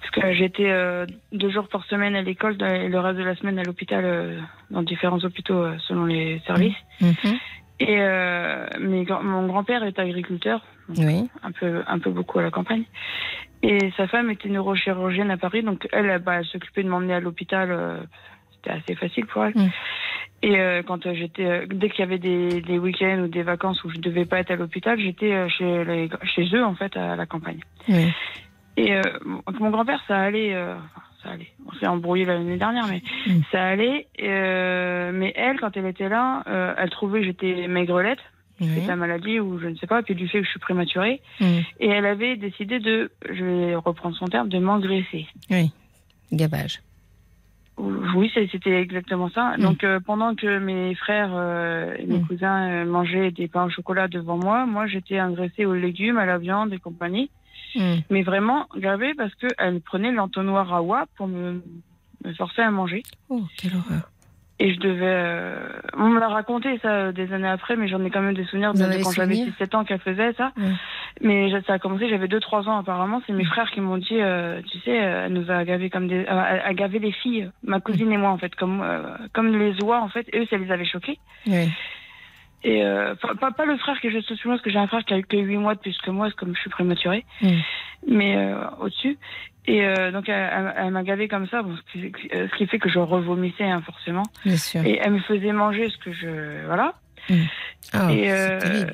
parce 0.00 0.10
que 0.10 0.32
j'étais 0.32 0.70
euh, 0.70 1.06
deux 1.32 1.50
jours 1.50 1.68
par 1.68 1.84
semaine 1.86 2.14
à 2.16 2.22
l'école 2.22 2.56
et 2.62 2.88
le 2.88 3.00
reste 3.00 3.18
de 3.18 3.24
la 3.24 3.34
semaine 3.36 3.58
à 3.58 3.62
l'hôpital, 3.64 4.04
euh, 4.04 4.40
dans 4.70 4.82
différents 4.82 5.18
hôpitaux 5.24 5.62
euh, 5.62 5.76
selon 5.86 6.04
les 6.06 6.40
services. 6.46 6.76
Et 7.80 7.96
euh, 8.00 8.66
mes 8.80 9.04
grands- 9.04 9.22
mon 9.22 9.46
grand-père 9.46 9.84
est 9.84 9.98
agriculteur, 9.98 10.62
Oui. 10.96 11.28
un 11.42 11.52
peu, 11.52 11.82
un 11.86 11.98
peu 12.00 12.10
beaucoup 12.10 12.38
à 12.40 12.42
la 12.42 12.50
campagne. 12.50 12.84
Et 13.62 13.90
sa 13.96 14.06
femme 14.08 14.30
était 14.30 14.48
neurochirurgienne 14.48 15.30
à 15.30 15.36
Paris, 15.36 15.62
donc 15.62 15.88
elle, 15.92 16.18
bah, 16.20 16.36
elle 16.38 16.44
s'occupait 16.44 16.82
de 16.82 16.88
m'emmener 16.88 17.14
à 17.14 17.20
l'hôpital. 17.20 17.70
C'était 18.62 18.76
assez 18.76 18.94
facile 18.94 19.26
pour 19.26 19.44
elle. 19.44 19.54
Mm. 19.56 19.70
Et 20.42 20.58
euh, 20.60 20.82
quand 20.84 21.04
euh, 21.06 21.14
j'étais, 21.14 21.44
euh, 21.46 21.66
dès 21.68 21.90
qu'il 21.90 22.00
y 22.00 22.02
avait 22.02 22.18
des, 22.18 22.60
des 22.60 22.78
week-ends 22.78 23.22
ou 23.24 23.28
des 23.28 23.42
vacances 23.42 23.82
où 23.84 23.90
je 23.90 23.98
devais 23.98 24.24
pas 24.24 24.38
être 24.38 24.52
à 24.52 24.56
l'hôpital, 24.56 24.98
j'étais 25.00 25.48
chez, 25.48 25.84
les- 25.84 26.08
chez 26.24 26.48
eux 26.54 26.64
en 26.64 26.74
fait 26.74 26.96
à 26.96 27.16
la 27.16 27.26
campagne. 27.26 27.60
Oui. 27.88 28.06
Et 28.76 28.94
euh, 28.94 29.02
mon 29.58 29.70
grand-père, 29.70 30.00
ça 30.06 30.16
allait, 30.20 30.54
ça 31.24 31.30
allait. 31.30 31.48
On 31.66 31.72
s'est 31.78 31.88
embrouillé 31.88 32.24
l'année 32.24 32.56
dernière, 32.56 32.86
mais 32.86 33.02
Mm. 33.26 33.40
ça 33.50 33.64
allait. 33.64 34.06
Mais 34.20 35.32
elle, 35.36 35.58
quand 35.58 35.76
elle 35.76 35.86
était 35.86 36.08
là, 36.08 36.44
elle 36.78 36.90
trouvait 36.90 37.20
que 37.20 37.26
j'étais 37.26 37.66
maigrelette 37.66 38.20
Oui. 38.60 38.68
c'est 38.74 38.86
sa 38.86 38.94
maladie 38.96 39.40
ou 39.40 39.58
je 39.58 39.66
ne 39.66 39.74
sais 39.76 39.86
pas, 39.88 40.02
puis 40.02 40.14
du 40.14 40.28
fait 40.28 40.38
que 40.40 40.44
je 40.44 40.50
suis 40.50 40.60
prématurée. 40.60 41.20
Mhm. 41.40 41.62
Et 41.80 41.88
elle 41.88 42.06
avait 42.06 42.36
décidé 42.36 42.78
de, 42.78 43.10
je 43.28 43.44
vais 43.44 43.74
reprendre 43.74 44.14
son 44.16 44.26
terme, 44.26 44.48
de 44.48 44.58
m'engraisser. 44.60 45.26
Oui. 45.50 45.72
Gavage. 46.32 46.78
Oui, 47.78 48.30
c'est- 48.34 48.48
c'était 48.50 48.80
exactement 48.80 49.30
ça. 49.30 49.54
Mm. 49.56 49.62
Donc 49.62 49.84
euh, 49.84 50.00
pendant 50.00 50.34
que 50.34 50.58
mes 50.58 50.94
frères 50.96 51.30
euh, 51.32 51.94
et 51.98 52.06
mes 52.06 52.18
Mm. 52.18 52.26
cousins 52.26 52.68
euh, 52.70 52.84
mangeaient 52.84 53.30
des 53.30 53.46
pains 53.48 53.64
au 53.66 53.70
chocolat 53.70 54.08
devant 54.08 54.36
moi, 54.36 54.66
moi 54.66 54.86
j'étais 54.86 55.20
engraissée 55.20 55.64
aux 55.64 55.74
légumes, 55.74 56.18
à 56.18 56.26
la 56.26 56.38
viande 56.38 56.72
et 56.72 56.78
compagnie. 56.78 57.30
Mhm. 57.76 58.02
Mais 58.10 58.22
vraiment 58.22 58.66
gravée 58.76 59.12
parce 59.14 59.34
qu'elle 59.36 59.80
prenait 59.82 60.10
l'entonnoir 60.10 60.72
à 60.72 60.82
oie 60.82 61.04
pour 61.16 61.28
me, 61.28 61.62
me 62.24 62.32
forcer 62.34 62.62
à 62.62 62.70
manger. 62.70 63.02
Oh, 63.28 63.42
quelle 63.60 63.76
horreur. 63.76 64.10
Et 64.60 64.74
je 64.74 64.80
devais... 64.80 65.04
euh, 65.06 65.56
On 65.96 66.08
me 66.08 66.18
l'a 66.18 66.28
raconté 66.28 66.78
ça 66.82 67.12
des 67.12 67.32
années 67.32 67.48
après, 67.48 67.76
mais 67.76 67.86
j'en 67.86 68.04
ai 68.04 68.10
quand 68.10 68.20
même 68.20 68.34
des 68.34 68.44
souvenirs 68.44 68.74
de, 68.74 68.78
de 68.78 69.02
quand 69.04 69.12
j'avais 69.12 69.34
souvenir 69.34 69.46
17 69.52 69.74
ans 69.76 69.84
qu'elle 69.84 70.00
faisait 70.00 70.32
ça. 70.32 70.50
Ouais. 70.56 70.72
Mais 71.20 71.50
ça 71.66 71.74
a 71.74 71.78
commencé, 71.78 72.08
j'avais 72.08 72.26
2-3 72.26 72.68
ans 72.68 72.78
apparemment. 72.78 73.22
C'est 73.26 73.32
mes 73.32 73.44
Mm. 73.44 73.46
frères 73.46 73.70
qui 73.70 73.80
m'ont 73.80 73.98
dit, 73.98 74.08
euh, 74.20 74.60
tu 74.70 74.78
sais, 74.80 75.00
euh, 75.00 75.26
elle 75.26 75.32
nous 75.32 75.48
a 75.50 75.62
gavé 75.64 75.90
comme 75.90 76.08
des... 76.08 76.24
euh, 76.28 76.58
a 76.64 76.74
gavé 76.74 76.98
les 76.98 77.12
filles, 77.12 77.48
ma 77.62 77.78
cousine 77.80 78.10
et 78.10 78.16
moi 78.16 78.30
en 78.30 78.38
fait, 78.38 78.54
comme, 78.56 78.82
euh, 78.82 79.02
comme 79.32 79.56
les 79.56 79.80
oies 79.84 80.00
en 80.02 80.08
fait. 80.08 80.26
Eux, 80.34 80.44
ça 80.50 80.56
les 80.56 80.70
avait 80.72 80.84
choqués. 80.84 81.18
Oui. 81.46 81.68
Et 82.64 82.82
euh, 82.84 83.14
pas, 83.14 83.34
pas, 83.34 83.50
pas 83.52 83.64
le 83.64 83.76
frère 83.76 84.00
que 84.00 84.10
suis 84.10 84.20
moi, 84.44 84.54
parce 84.54 84.62
que 84.62 84.70
j'ai 84.70 84.78
un 84.78 84.86
frère 84.86 85.04
qui 85.04 85.14
a 85.14 85.18
eu 85.18 85.24
que 85.24 85.36
8 85.36 85.56
mois 85.58 85.74
de 85.74 85.80
plus 85.80 85.96
que 85.98 86.10
moi, 86.10 86.30
comme 86.32 86.54
je 86.54 86.60
suis 86.60 86.70
prématurée. 86.70 87.24
Mm. 87.42 87.48
Mais 88.08 88.36
euh, 88.36 88.56
au-dessus. 88.80 89.16
Et 89.66 89.84
euh, 89.84 90.10
donc 90.10 90.28
elle, 90.28 90.72
elle- 90.76 90.90
m'a 90.92 91.02
gavé 91.02 91.28
comme 91.28 91.46
ça, 91.48 91.62
bon, 91.62 91.76
ce, 91.76 91.98
qui, 91.98 92.10
ce 92.32 92.56
qui 92.56 92.66
fait 92.66 92.78
que 92.78 92.88
je 92.88 92.98
revomissais 92.98 93.64
hein, 93.64 93.82
forcément. 93.82 94.22
Bien 94.44 94.56
sûr. 94.56 94.84
Et 94.84 94.98
elle 95.02 95.12
me 95.12 95.20
faisait 95.20 95.52
manger 95.52 95.90
ce 95.90 95.98
que 95.98 96.12
je... 96.12 96.64
Voilà. 96.66 96.94
Ah, 97.92 98.10
et 98.10 98.28
c'est 98.28 98.30
euh, 98.30 98.90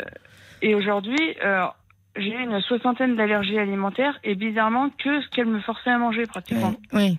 et 0.62 0.74
aujourd'hui, 0.74 1.36
euh, 1.44 1.66
j'ai 2.16 2.34
une 2.34 2.60
soixantaine 2.62 3.16
d'allergies 3.16 3.58
alimentaires 3.58 4.18
et 4.24 4.34
bizarrement 4.34 4.90
que 4.90 5.20
ce 5.20 5.28
qu'elle 5.28 5.46
me 5.46 5.60
forçait 5.60 5.90
à 5.90 5.98
manger 5.98 6.26
pratiquement. 6.26 6.74
Oui. 6.92 7.18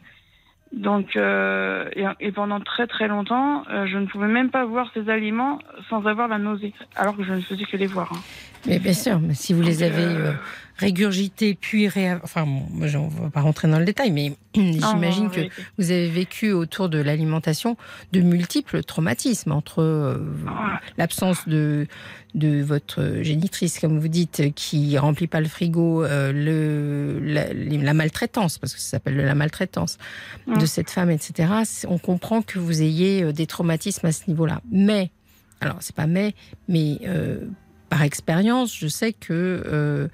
Donc, 0.75 1.15
euh, 1.15 1.87
et, 1.95 2.03
et 2.19 2.31
pendant 2.33 2.59
très 2.59 2.85
très 2.85 3.07
longtemps, 3.07 3.63
euh, 3.69 3.85
je 3.87 3.97
ne 3.97 4.05
pouvais 4.07 4.27
même 4.27 4.49
pas 4.49 4.65
voir 4.65 4.91
ces 4.93 5.09
aliments 5.09 5.59
sans 5.89 6.05
avoir 6.05 6.27
la 6.27 6.37
nausée, 6.37 6.73
alors 6.97 7.15
que 7.15 7.23
je 7.23 7.31
ne 7.33 7.39
faisais 7.39 7.63
que 7.63 7.77
les 7.77 7.87
voir. 7.87 8.11
hein. 8.13 8.19
Mais 8.67 8.79
bien 8.79 8.93
sûr, 8.93 9.19
mais 9.21 9.35
si 9.35 9.53
vous 9.53 9.61
les 9.61 9.83
avez 9.83 10.03
euh, 10.03 10.33
régurgités, 10.77 11.57
puis 11.59 11.87
réa... 11.87 12.19
Enfin, 12.23 12.45
bon, 12.45 12.65
on 12.81 13.07
va 13.07 13.29
pas 13.29 13.41
rentrer 13.41 13.67
dans 13.67 13.79
le 13.79 13.85
détail, 13.85 14.11
mais 14.11 14.33
j'imagine 14.55 15.29
que 15.29 15.41
vous 15.77 15.91
avez 15.91 16.09
vécu 16.09 16.51
autour 16.51 16.89
de 16.89 16.97
l'alimentation 16.97 17.77
de 18.11 18.21
multiples 18.21 18.83
traumatismes 18.83 19.51
entre 19.51 19.81
euh, 19.81 20.17
Ah. 20.47 20.79
l'absence 20.97 21.47
de 21.47 21.87
de 22.33 22.61
votre 22.61 23.21
génitrice, 23.21 23.79
comme 23.79 23.97
vous 23.97 24.09
dites, 24.09 24.53
qui 24.55 24.97
remplit 24.97 25.27
pas 25.27 25.39
le 25.39 25.47
frigo, 25.47 26.03
euh, 26.03 26.33
le 26.33 27.19
la, 27.25 27.53
la 27.53 27.93
maltraitance, 27.93 28.57
parce 28.57 28.73
que 28.73 28.81
ça 28.81 28.89
s'appelle 28.89 29.15
de 29.15 29.21
la 29.21 29.35
maltraitance 29.35 29.97
de 30.47 30.65
cette 30.65 30.89
femme, 30.89 31.09
etc. 31.09 31.49
On 31.87 31.97
comprend 31.97 32.41
que 32.41 32.59
vous 32.59 32.81
ayez 32.81 33.23
euh, 33.23 33.31
des 33.31 33.47
traumatismes 33.47 34.05
à 34.07 34.11
ce 34.11 34.23
niveau-là. 34.27 34.59
Mais, 34.69 35.11
alors 35.61 35.77
c'est 35.79 35.95
pas 35.95 36.07
mais, 36.07 36.35
mais 36.67 36.99
euh, 37.07 37.39
par 37.89 38.01
expérience, 38.01 38.75
je 38.77 38.87
sais 38.87 39.13
que 39.13 40.09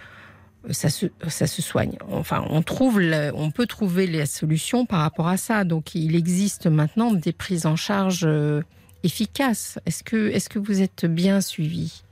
ça, 0.70 0.90
se, 0.90 1.08
ça 1.28 1.48
se 1.48 1.62
soigne. 1.62 1.98
Enfin, 2.12 2.46
on, 2.50 2.62
trouve 2.62 3.02
on 3.34 3.52
peut 3.52 3.66
trouver 3.66 4.08
les 4.08 4.26
solutions 4.26 4.86
par 4.86 5.00
rapport 5.00 5.28
à 5.28 5.38
ça. 5.38 5.64
Donc, 5.64 5.96
il 5.96 6.16
existe 6.16 6.68
maintenant 6.68 7.12
des 7.12 7.34
prises 7.34 7.66
en 7.66 7.76
charge 7.76 8.22
euh, 8.26 8.62
efficaces. 9.04 9.80
Est-ce 9.86 10.04
que, 10.04 10.30
est 10.30 10.48
que 10.48 10.60
vous 10.60 10.82
êtes 10.82 11.06
bien 11.06 11.42
suivi? 11.42 12.04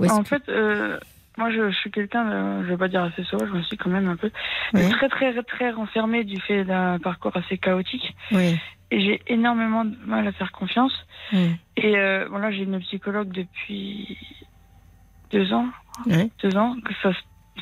En 0.00 0.22
que- 0.22 0.28
fait, 0.30 0.48
euh, 0.48 0.98
moi 1.36 1.50
je, 1.50 1.70
je 1.70 1.76
suis 1.76 1.90
quelqu'un, 1.90 2.62
je 2.64 2.68
vais 2.68 2.76
pas 2.76 2.88
dire 2.88 3.02
assez 3.04 3.22
sauvage, 3.24 3.48
je 3.50 3.54
me 3.56 3.62
suis 3.62 3.76
quand 3.76 3.90
même 3.90 4.08
un 4.08 4.16
peu 4.16 4.30
Oui. 4.74 4.88
très 4.90 5.08
très 5.08 5.42
très 5.44 5.70
renfermé 5.70 6.24
du 6.24 6.40
fait 6.40 6.64
d'un 6.64 6.98
parcours 6.98 7.36
assez 7.36 7.56
chaotique. 7.56 8.14
Oui. 8.32 8.58
Et 8.90 9.00
j'ai 9.00 9.22
énormément 9.28 9.84
de 9.84 9.96
mal 10.04 10.26
à 10.26 10.32
faire 10.32 10.50
confiance. 10.52 10.92
Et 11.32 11.96
euh, 11.96 12.28
bon, 12.28 12.38
là, 12.38 12.50
j'ai 12.50 12.64
une 12.64 12.78
psychologue 12.80 13.30
depuis 13.32 14.18
deux 15.30 15.52
ans, 15.54 15.68
Ouais. 16.06 16.30
deux 16.42 16.56
ans, 16.56 16.76
que 16.84 16.92
ça, 17.02 17.10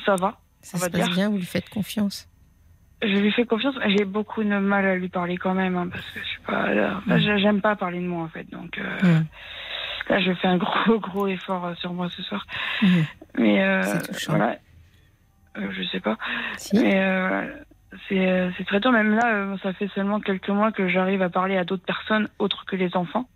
ça 0.05 0.15
va. 0.15 0.37
Ça 0.61 0.77
On 0.77 0.79
se 0.79 0.85
va 0.85 0.89
passe 0.89 1.01
dire. 1.07 1.15
bien, 1.15 1.29
vous 1.29 1.37
lui 1.37 1.45
faites 1.45 1.69
confiance. 1.69 2.27
Je 3.03 3.17
lui 3.17 3.31
fais 3.31 3.45
confiance. 3.45 3.75
J'ai 3.87 4.05
beaucoup 4.05 4.43
de 4.43 4.49
mal 4.57 4.85
à 4.85 4.95
lui 4.95 5.09
parler 5.09 5.37
quand 5.37 5.55
même, 5.55 5.75
hein, 5.75 5.87
parce 5.91 6.05
que 6.11 6.19
je 6.19 6.25
suis 6.25 6.41
pas. 6.41 6.67
enfin, 6.97 7.17
j'ai- 7.17 7.39
J'aime 7.39 7.59
pas 7.61 7.75
parler 7.75 7.99
de 7.99 8.05
moi 8.07 8.23
en 8.23 8.27
fait. 8.29 8.47
Donc 8.51 8.77
euh, 8.77 9.19
là, 10.09 10.19
je 10.21 10.33
fais 10.35 10.47
un 10.47 10.57
gros 10.57 10.99
gros 10.99 11.27
effort 11.27 11.65
euh, 11.65 11.73
sur 11.75 11.93
moi 11.93 12.09
ce 12.09 12.21
soir. 12.21 12.45
Mais 13.37 13.63
euh, 13.63 13.81
voilà. 14.27 14.57
Euh, 15.57 15.67
je 15.71 15.83
sais 15.83 15.99
pas. 15.99 16.17
Si 16.57 16.77
Mais 16.79 17.49
c'est 18.07 18.65
très 18.67 18.79
dur. 18.79 18.91
Même 18.91 19.15
là, 19.15 19.57
ça 19.63 19.73
fait 19.73 19.89
seulement 19.95 20.19
quelques 20.19 20.49
mois 20.49 20.71
que 20.71 20.87
j'arrive 20.87 21.23
à 21.23 21.29
parler 21.29 21.57
à 21.57 21.63
d'autres 21.65 21.83
personnes 21.85 22.29
autres 22.39 22.65
que 22.65 22.75
les 22.75 22.95
enfants. 22.95 23.27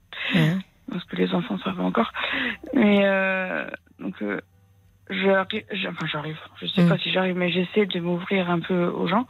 Parce 0.91 1.03
que 1.05 1.15
les 1.15 1.33
enfants 1.33 1.57
savent 1.59 1.81
encore. 1.81 2.13
Mais 2.75 3.03
donc 3.99 4.21
j'arrive, 5.09 5.63
j'- 5.71 5.87
enfin 5.87 6.05
j'arrive, 6.07 6.37
je 6.61 6.67
sais 6.67 6.83
Mm. 6.83 6.89
pas 6.89 6.97
si 6.97 7.11
j'arrive, 7.11 7.35
mais 7.35 7.51
j'essaie 7.51 7.85
de 7.85 7.99
m'ouvrir 7.99 8.49
un 8.49 8.59
peu 8.59 8.85
aux 8.85 9.07
gens. 9.07 9.27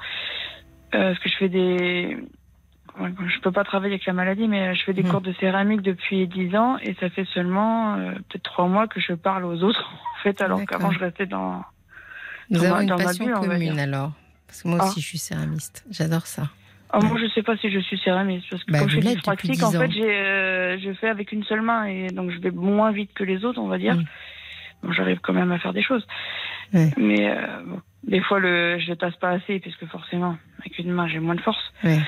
Euh, 0.93 1.09
parce 1.11 1.19
que 1.19 1.30
je 1.30 1.36
fais 1.38 1.49
des, 1.49 2.17
je 2.99 3.39
peux 3.41 3.51
pas 3.51 3.63
travailler 3.63 3.93
avec 3.95 4.05
la 4.05 4.13
maladie, 4.13 4.47
mais 4.47 4.73
je 4.76 4.84
fais 4.84 4.93
des 4.93 5.03
Mm. 5.03 5.09
cours 5.09 5.21
de 5.21 5.34
céramique 5.34 5.82
depuis 5.82 6.28
10 6.28 6.55
ans 6.55 6.78
et 6.78 6.93
ça 6.99 7.09
fait 7.09 7.26
seulement 7.34 7.95
euh, 7.95 8.11
peut-être 8.30 8.43
trois 8.43 8.67
mois 8.67 8.88
que 8.88 8.99
je 9.01 9.13
parle 9.13 9.43
aux 9.45 9.63
autres 9.63 9.89
en 10.19 10.23
fait, 10.23 10.41
alors 10.41 10.65
qu'avant 10.65 10.91
je 10.91 10.99
restais 10.99 11.26
dans. 11.26 11.63
Nous 12.49 12.59
Dans 12.59 12.63
ma- 12.63 12.69
avons 12.76 12.82
une 12.82 12.88
dans 12.88 12.97
ma 12.97 13.03
passion 13.05 13.26
bulle, 13.26 13.36
on 13.38 13.41
va 13.41 13.47
commune 13.55 13.80
alors. 13.80 14.11
Parce 14.47 14.61
que 14.63 14.67
moi 14.67 14.78
Ah. 14.82 14.86
aussi, 14.86 15.01
je 15.01 15.07
suis 15.07 15.17
céramiste. 15.17 15.84
J'adore 15.89 16.28
ça. 16.28 16.43
Oh, 16.93 16.99
moi, 17.01 17.17
je 17.19 17.28
sais 17.34 17.41
pas 17.43 17.57
si 17.57 17.69
je 17.71 17.80
suis 17.80 17.97
céramiste 17.97 18.45
parce 18.49 18.63
que 18.63 18.71
Bah, 18.71 18.84
vous 18.84 18.88
je 18.89 18.97
depuis 18.97 19.15
dyspraxique, 19.15 19.63
en 19.63 19.69
10 19.71 19.76
ans. 19.78 19.82
fait, 19.82 19.91
j'ai, 19.91 20.15
euh, 20.15 20.78
je 20.80 20.93
fais 20.93 21.09
avec 21.09 21.32
une 21.34 21.43
seule 21.43 21.61
main 21.63 21.86
et 21.86 22.07
donc 22.11 22.30
je 22.32 22.38
vais 22.39 22.51
moins 22.51 22.91
vite 22.91 23.11
que 23.15 23.23
les 23.26 23.43
autres, 23.43 23.59
on 23.59 23.67
va 23.67 23.80
dire. 23.80 23.95
Mm. 23.95 24.05
Bon, 24.84 24.91
j'arrive 24.91 25.19
quand 25.21 25.34
même 25.34 25.51
à 25.51 25.59
faire 25.59 25.73
des 25.73 25.82
choses, 25.84 26.05
Ouais. 26.73 26.91
mais 26.97 27.30
euh, 27.30 27.36
bon, 27.65 27.82
des 28.03 28.21
fois 28.21 28.39
le, 28.39 28.78
je 28.80 28.88
le 28.89 28.95
tasse 28.95 29.15
pas 29.15 29.30
assez 29.30 29.59
puisque 29.59 29.86
forcément 29.88 30.38
avec 30.59 30.78
une 30.80 30.91
main 30.91 31.07
j'ai 31.07 31.19
moins 31.19 31.36
de 31.36 31.41
force. 31.41 31.73
Ouais. 31.84 31.99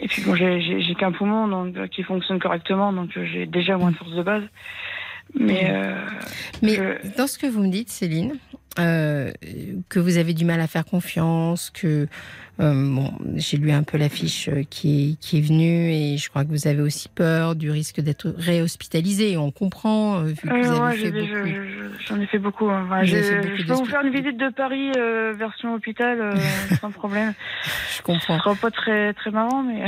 Et 0.00 0.08
puis 0.08 0.22
bon, 0.22 0.34
j'ai, 0.34 0.94
qu'un 0.98 1.12
poumon 1.12 1.48
donc 1.48 1.76
euh, 1.76 1.86
qui 1.86 2.02
fonctionne 2.02 2.38
correctement, 2.38 2.92
donc 2.92 3.16
euh, 3.16 3.26
j'ai 3.26 3.46
déjà 3.46 3.76
moins 3.76 3.90
de 3.90 3.96
force 3.96 4.12
de 4.12 4.22
base. 4.22 4.44
Mais 5.34 5.66
euh, 5.70 6.06
Mais 6.62 6.74
je- 6.76 7.16
dans 7.18 7.26
ce 7.26 7.38
que 7.38 7.46
vous 7.46 7.62
me 7.62 7.68
dites, 7.70 7.90
Céline, 7.90 8.36
euh, 8.78 9.32
que 9.88 9.98
vous 9.98 10.18
avez 10.18 10.34
du 10.34 10.44
mal 10.44 10.60
à 10.60 10.66
faire 10.66 10.84
confiance, 10.84 11.70
que 11.70 12.08
euh, 12.60 12.94
bon, 12.94 13.12
j'ai 13.34 13.56
lu 13.56 13.70
un 13.70 13.82
peu 13.82 13.96
l'affiche 13.98 14.48
euh, 14.48 14.62
qui 14.68 15.12
est, 15.12 15.20
qui 15.20 15.38
est 15.38 15.40
venue 15.40 15.90
et 15.90 16.16
je 16.16 16.28
crois 16.28 16.44
que 16.44 16.50
vous 16.50 16.66
avez 16.66 16.80
aussi 16.82 17.08
peur 17.08 17.54
du 17.54 17.70
risque 17.70 18.00
d'être 18.00 18.34
réhospitalisé. 18.36 19.36
On 19.36 19.50
comprend 19.50 20.22
vu 20.22 20.34
que 20.34 20.48
vous 20.48 20.82
avez 20.82 20.96
fait 20.98 21.10
beaucoup. 21.10 21.96
J'en 22.06 22.20
ai 22.20 22.26
fait 22.26 22.38
beaucoup. 22.38 22.70
Hein. 22.70 23.04
Je, 23.04 23.66
peux 23.66 23.74
vous 23.74 23.84
faire 23.86 24.02
une 24.02 24.12
visite 24.12 24.36
de 24.36 24.50
Paris 24.50 24.90
version 25.38 25.74
hôpital 25.74 26.34
sans 26.80 26.90
problème. 26.90 27.32
Je 27.96 28.02
comprends. 28.02 28.36
Ce 28.36 28.44
sera 28.44 28.54
pas 28.54 28.70
très 28.70 29.14
très 29.14 29.30
marrant, 29.30 29.62
mais. 29.62 29.84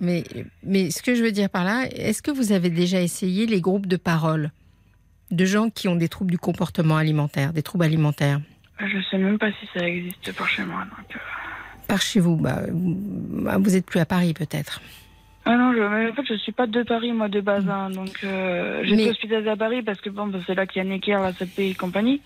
Mais, 0.00 0.22
mais 0.62 0.90
ce 0.92 1.02
que 1.02 1.16
je 1.16 1.24
veux 1.24 1.32
dire 1.32 1.50
par 1.50 1.64
là, 1.64 1.86
est-ce 1.90 2.22
que 2.22 2.30
vous 2.30 2.52
avez 2.52 2.70
déjà 2.70 3.00
essayé 3.00 3.46
les 3.46 3.60
groupes 3.60 3.88
de 3.88 3.96
parole? 3.96 4.52
De 5.30 5.44
gens 5.44 5.70
qui 5.70 5.88
ont 5.88 5.96
des 5.96 6.08
troubles 6.08 6.30
du 6.30 6.38
comportement 6.38 6.96
alimentaire, 6.96 7.52
des 7.52 7.62
troubles 7.62 7.84
alimentaires 7.84 8.40
Je 8.80 9.00
sais 9.10 9.18
même 9.18 9.38
pas 9.38 9.50
si 9.52 9.68
ça 9.74 9.86
existe 9.86 10.32
par 10.36 10.48
chez 10.48 10.64
moi. 10.64 10.84
Euh. 11.14 11.18
Par 11.86 12.00
chez 12.02 12.20
vous 12.20 12.36
bah, 12.36 12.62
bah, 12.70 13.56
Vous 13.58 13.76
êtes 13.76 13.86
plus 13.86 14.00
à 14.00 14.06
Paris 14.06 14.34
peut-être 14.34 14.80
ah 15.50 15.56
non, 15.56 15.72
je, 15.72 16.10
en 16.10 16.12
fait, 16.12 16.26
je 16.28 16.34
suis 16.34 16.52
pas 16.52 16.66
de 16.66 16.82
Paris, 16.82 17.10
moi, 17.12 17.30
de 17.30 17.40
base. 17.40 17.66
Hein, 17.70 17.88
donc, 17.88 18.18
euh, 18.22 18.82
j'étais 18.84 19.08
hospitalisée 19.08 19.48
à 19.48 19.56
Paris 19.56 19.80
parce 19.80 19.98
que 20.02 20.10
bon, 20.10 20.26
bah, 20.26 20.40
c'est 20.46 20.54
là 20.54 20.66
qu'il 20.66 20.82
y 20.82 20.86
a 20.86 20.88
Necker, 20.88 21.16
la 21.22 21.32
CP 21.32 21.70
et 21.70 21.74
compagnie. 21.74 22.20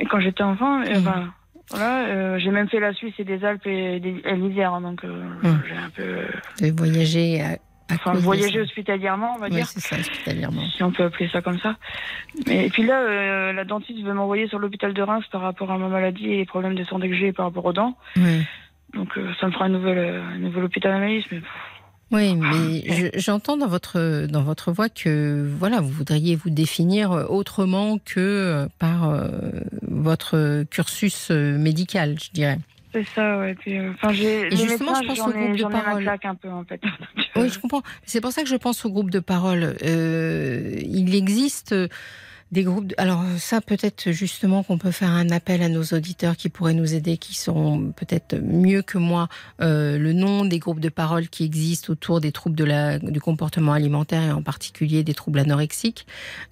Et 0.00 0.06
quand 0.06 0.18
j'étais 0.18 0.42
enfant, 0.42 0.78
mmh. 0.78 1.30
voilà, 1.68 2.06
euh, 2.06 2.38
j'ai 2.38 2.50
même 2.50 2.66
fait 2.70 2.80
la 2.80 2.94
Suisse 2.94 3.12
et 3.18 3.24
des 3.24 3.44
Alpes 3.44 3.66
et, 3.66 3.98
l'Isère, 3.98 4.72
hein, 4.72 4.80
donc 4.80 5.04
mmh. 5.04 5.48
j'ai 5.68 5.76
un 5.76 5.90
peu. 5.90 6.14
Vous 6.56 6.62
avez 6.62 6.70
voyagé 6.70 7.58
Enfin, 7.90 8.12
voyager 8.12 8.60
hospitalièrement, 8.60 9.34
on 9.36 9.38
va 9.38 9.48
dire. 9.48 9.66
c'est 9.66 9.80
ça, 9.80 9.96
hospitalièrement. 9.96 10.62
Si 10.76 10.82
on 10.82 10.92
peut 10.92 11.04
appeler 11.04 11.28
ça 11.28 11.40
comme 11.40 11.58
ça. 11.58 11.76
Mais, 12.46 12.66
et 12.66 12.70
puis 12.70 12.84
là, 12.84 13.00
euh, 13.00 13.52
la 13.52 13.64
dentiste 13.64 14.02
veut 14.02 14.12
m'envoyer 14.12 14.46
sur 14.48 14.58
l'hôpital 14.58 14.92
de 14.92 15.02
Reims 15.02 15.24
par 15.32 15.40
rapport 15.40 15.70
à 15.70 15.78
ma 15.78 15.88
maladie 15.88 16.26
et 16.26 16.36
les 16.38 16.46
problèmes 16.46 16.74
de 16.74 16.84
santé 16.84 17.08
que 17.08 17.16
j'ai 17.16 17.32
par 17.32 17.46
rapport 17.46 17.64
aux 17.64 17.72
dents. 17.72 17.96
Oui. 18.16 18.44
Donc 18.94 19.16
euh, 19.16 19.32
ça 19.40 19.46
me 19.46 19.52
fera 19.52 19.66
un 19.66 19.70
nouvel, 19.70 19.98
euh, 19.98 20.22
un 20.22 20.38
nouvel 20.38 20.64
hôpital 20.64 20.92
analyse. 20.92 21.24
Mais... 21.32 21.40
Oui, 22.10 22.36
mais 22.36 23.10
j'entends 23.18 23.58
dans 23.58 23.66
votre 23.66 24.26
dans 24.26 24.42
votre 24.42 24.72
voix 24.72 24.88
que 24.88 25.46
voilà, 25.58 25.82
vous 25.82 25.90
voudriez 25.90 26.36
vous 26.36 26.48
définir 26.48 27.10
autrement 27.10 27.98
que 27.98 28.66
par 28.78 29.12
votre 29.82 30.64
cursus 30.70 31.28
médical, 31.28 32.16
je 32.18 32.30
dirais. 32.30 32.58
C'est 32.92 33.06
ça, 33.14 33.38
ouais. 33.38 33.54
Puis, 33.54 33.78
euh, 33.78 33.92
j'ai. 34.10 34.50
justement, 34.50 34.94
je 34.94 35.06
pense 35.06 35.20
au 35.20 35.30
groupe 35.30 35.56
de 35.56 35.64
parole. 35.64 36.08
un 36.24 36.34
peu, 36.34 36.48
en 36.48 36.64
fait. 36.64 36.80
oui, 37.36 37.48
je 37.48 37.58
comprends. 37.58 37.82
C'est 38.04 38.20
pour 38.20 38.32
ça 38.32 38.42
que 38.42 38.48
je 38.48 38.56
pense 38.56 38.84
au 38.84 38.90
groupe 38.90 39.10
de 39.10 39.20
parole. 39.20 39.76
Euh, 39.84 40.78
il 40.80 41.14
existe 41.14 41.74
des 42.50 42.62
groupes. 42.62 42.94
Alors 42.96 43.22
ça, 43.38 43.60
peut-être 43.60 44.10
justement 44.10 44.62
qu'on 44.62 44.78
peut 44.78 44.90
faire 44.90 45.10
un 45.10 45.30
appel 45.30 45.62
à 45.62 45.68
nos 45.68 45.82
auditeurs 45.84 46.36
qui 46.36 46.48
pourraient 46.48 46.74
nous 46.74 46.94
aider, 46.94 47.18
qui 47.18 47.34
sont 47.34 47.92
peut-être 47.94 48.36
mieux 48.36 48.82
que 48.82 48.98
moi 48.98 49.28
euh, 49.60 49.98
le 49.98 50.12
nom 50.12 50.44
des 50.44 50.58
groupes 50.58 50.80
de 50.80 50.88
parole 50.88 51.28
qui 51.28 51.44
existent 51.44 51.92
autour 51.92 52.20
des 52.20 52.32
troubles 52.32 52.56
de 52.56 52.64
la, 52.64 52.98
du 52.98 53.20
comportement 53.20 53.72
alimentaire 53.72 54.22
et 54.22 54.32
en 54.32 54.42
particulier 54.42 55.04
des 55.04 55.14
troubles 55.14 55.40
anorexiques. 55.40 56.06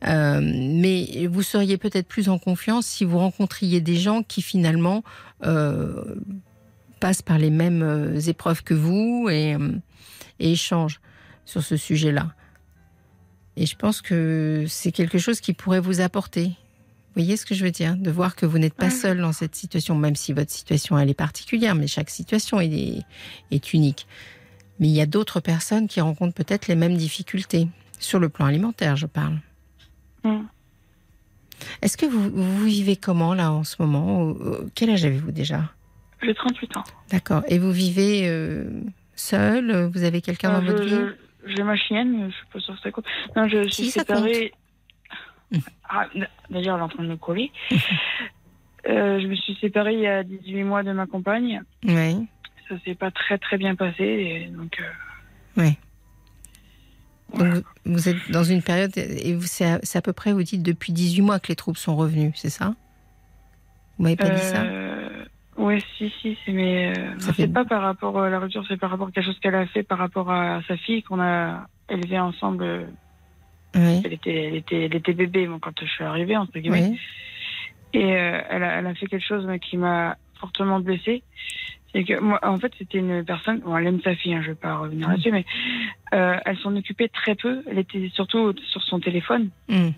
Euh, 0.07 0.41
mais 0.43 1.27
vous 1.27 1.43
seriez 1.43 1.79
peut-être 1.79 2.09
plus 2.09 2.29
en 2.29 2.39
confiance 2.39 2.87
si 2.87 3.05
vous 3.05 3.19
rencontriez 3.19 3.81
des 3.81 3.97
gens 3.97 4.23
qui 4.23 4.43
finalement 4.43 5.03
euh, 5.45 6.17
passent 7.01 7.23
par 7.23 7.39
les 7.39 7.51
mêmes 7.51 7.83
euh, 7.83 8.21
épreuves 8.21 8.63
que 8.63 8.75
vous 8.75 9.29
et, 9.31 9.55
euh, 9.55 9.73
et 10.41 10.53
échangent 10.53 11.01
sur 11.45 11.63
ce 11.63 11.77
sujet-là. 11.77 12.29
Et 13.57 13.67
je 13.67 13.77
pense 13.77 14.03
que 14.03 14.65
c'est 14.69 14.93
quelque 14.93 15.19
chose 15.19 15.41
qui 15.41 15.53
pourrait 15.53 15.81
vous 15.81 16.01
apporter. 16.01 16.45
Vous 16.45 17.23
voyez 17.23 17.37
ce 17.37 17.47
que 17.47 17.55
je 17.55 17.65
veux 17.65 17.71
dire? 17.71 17.97
De 17.97 18.11
voir 18.11 18.37
que 18.37 18.45
vous 18.45 18.59
n'êtes 18.59 18.75
pas 18.75 18.91
seul 18.91 19.21
dans 19.21 19.33
cette 19.33 19.55
situation, 19.55 19.95
même 19.95 20.17
si 20.17 20.35
votre 20.35 20.51
situation 20.51 20.99
elle 20.99 21.09
est 21.09 21.15
particulière, 21.15 21.75
mais 21.75 21.87
chaque 21.87 22.11
situation 22.11 22.61
est, 22.61 23.01
est 23.51 23.73
unique. 23.73 24.07
Mais 24.79 24.89
il 24.89 24.95
y 24.95 25.01
a 25.01 25.07
d'autres 25.07 25.41
personnes 25.41 25.89
qui 25.89 26.03
rencontrent 26.03 26.35
peut-être 26.35 26.69
les 26.69 26.75
mêmes 26.75 26.97
difficultés, 26.97 27.69
sur 27.99 28.19
le 28.19 28.29
plan 28.29 28.47
alimentaire, 28.47 28.97
je 28.97 29.07
parle. 29.07 29.39
Mm. 30.25 30.43
Est-ce 31.81 31.97
que 31.97 32.07
vous, 32.07 32.31
vous, 32.31 32.65
vivez 32.65 32.97
comment 32.97 33.33
là 33.35 33.51
en 33.51 33.65
ce 33.65 33.77
moment? 33.79 34.35
Quel 34.75 34.91
âge 34.91 35.05
avez-vous 35.05 35.33
déjà? 35.33 35.71
J'ai 36.23 36.35
38 36.35 36.77
ans. 36.77 36.85
D'accord. 37.11 37.43
Et 37.49 37.59
vous 37.59 37.73
vivez 37.73 38.29
euh, 38.29 38.69
seul? 39.15 39.91
Vous 39.93 40.03
avez 40.03 40.21
quelqu'un 40.21 40.53
dans 40.53 40.67
euh, 40.67 40.73
votre 40.73 40.85
vie? 40.85 41.15
J'ai 41.47 41.63
ma 41.63 41.77
chienne, 41.77 42.31
je 42.31 42.35
sais 42.35 42.53
pas 42.53 42.61
sûr 42.61 42.75
que 42.75 42.81
ça 42.81 42.91
compte. 42.91 43.07
Non, 43.35 43.49
je 43.49 43.69
suis 43.69 43.91
séparée. 43.91 44.53
Ah, 45.89 46.07
D'ailleurs, 46.51 46.77
elle 46.77 46.81
est 46.81 46.85
en 46.85 46.89
train 46.89 47.03
de 47.05 47.09
me 47.09 47.17
coller. 47.17 47.53
euh, 48.89 49.21
je 49.21 49.27
me 49.27 49.35
suis 49.35 49.57
séparée 49.61 49.95
il 49.95 50.01
y 50.01 50.07
a 50.07 50.25
18 50.25 50.65
mois 50.65 50.83
de 50.83 50.93
ma 50.93 51.07
compagne. 51.07 51.63
Oui. 51.85 52.27
Ça 52.69 52.75
s'est 52.85 52.95
pas 52.95 53.11
très 53.11 53.39
très 53.39 53.59
bien 53.59 53.75
passé. 53.75 54.05
Et 54.05 54.47
donc. 54.47 54.81
Euh... 54.81 55.63
Oui. 55.63 55.79
Donc, 57.35 57.65
vous 57.85 58.09
êtes 58.09 58.31
dans 58.31 58.45
une 58.45 58.63
période, 58.63 58.97
et 58.97 59.37
c'est 59.43 59.65
à, 59.65 59.81
à, 59.95 60.01
peu 60.01 60.13
près, 60.13 60.33
vous 60.33 60.43
dites, 60.43 60.63
depuis 60.63 60.93
18 60.93 61.23
mois 61.23 61.41
que 61.41 61.49
les 61.49 61.57
troubles 61.57 61.77
sont 61.77 61.97
revenus, 61.97 62.33
c'est 62.37 62.51
ça? 62.51 62.75
Vous 63.99 64.05
m'avez 64.05 64.17
pas 64.17 64.29
dit 64.29 64.41
ça? 64.41 64.63
Euh, 64.63 64.86
oui, 65.59 65.83
si, 65.97 66.11
si, 66.21 66.37
mais 66.49 66.93
euh, 66.97 67.15
c'est 67.37 67.53
pas 67.53 67.65
par 67.65 67.83
rapport 67.83 68.19
à 68.21 68.29
la 68.29 68.39
rupture, 68.39 68.65
c'est 68.69 68.77
par 68.77 68.91
rapport 68.91 69.09
à 69.09 69.11
quelque 69.11 69.25
chose 69.25 69.39
qu'elle 69.41 69.55
a 69.55 69.67
fait 69.67 69.83
par 69.83 69.99
rapport 69.99 70.31
à 70.31 70.61
sa 70.69 70.77
fille 70.77 71.03
qu'on 71.03 71.21
a 71.21 71.67
élevé 71.89 72.19
ensemble. 72.19 72.89
Oui. 73.75 74.03
Elle 74.05 74.13
était, 74.13 74.45
elle 74.45 74.57
était, 74.57 74.85
elle 74.85 74.95
était 74.95 75.13
bébé 75.13 75.49
quand 75.61 75.73
je 75.81 75.87
suis 75.87 76.05
arrivée 76.05 76.37
entre 76.37 76.59
guillemets. 76.59 76.91
Oui. 76.91 76.99
Et 77.95 78.17
euh, 78.17 78.41
elle, 78.51 78.63
a, 78.63 78.79
elle 78.79 78.87
a 78.87 78.95
fait 78.95 79.07
quelque 79.07 79.27
chose 79.27 79.49
qui 79.63 79.77
m'a 79.77 80.17
fortement 80.39 80.81
blessée. 80.81 81.23
C'est 81.93 82.05
que 82.05 82.21
moi, 82.21 82.39
en 82.43 82.59
fait, 82.59 82.73
c'était 82.77 82.99
une 82.99 83.25
personne. 83.25 83.61
Bon, 83.61 83.77
elle 83.77 83.87
aime 83.87 84.03
sa 84.03 84.15
fille, 84.15 84.35
hein, 84.35 84.43
je 84.43 84.49
vais 84.49 84.55
pas 84.55 84.77
revenir 84.77 85.09
là-dessus, 85.09 85.33
mais 85.33 85.47
euh, 86.13 86.37
elle 86.45 86.59
s'en 86.59 86.77
occupait 86.77 87.09
très 87.09 87.35
peu. 87.35 87.63
Elle 87.71 87.79
était 87.79 88.11
surtout 88.13 88.55
sur 88.67 88.83
son 88.83 89.01
téléphone. 89.01 89.49
Mm. 89.69 89.91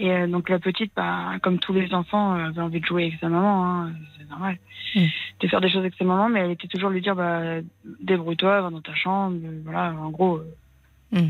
Et 0.00 0.10
euh, 0.10 0.26
donc 0.26 0.48
la 0.48 0.58
petite, 0.58 0.92
bah, 0.96 1.32
comme 1.42 1.58
tous 1.58 1.74
les 1.74 1.92
enfants, 1.92 2.34
euh, 2.34 2.46
avait 2.46 2.62
envie 2.62 2.80
de 2.80 2.86
jouer 2.86 3.08
avec 3.08 3.20
sa 3.20 3.28
maman, 3.28 3.66
hein, 3.66 3.92
c'est 4.16 4.28
normal, 4.30 4.56
mm. 4.94 5.04
de 5.40 5.46
faire 5.46 5.60
des 5.60 5.68
choses 5.68 5.80
avec 5.80 5.94
sa 5.94 6.04
maman, 6.06 6.30
mais 6.30 6.40
elle 6.40 6.52
était 6.52 6.68
toujours 6.68 6.88
lui 6.88 7.02
dire, 7.02 7.14
bah, 7.14 7.60
débrouille-toi, 8.00 8.62
va 8.62 8.70
dans 8.70 8.80
ta 8.80 8.94
chambre, 8.94 9.36
voilà, 9.62 9.92
en 9.92 10.08
gros, 10.08 10.40
mm. 11.12 11.28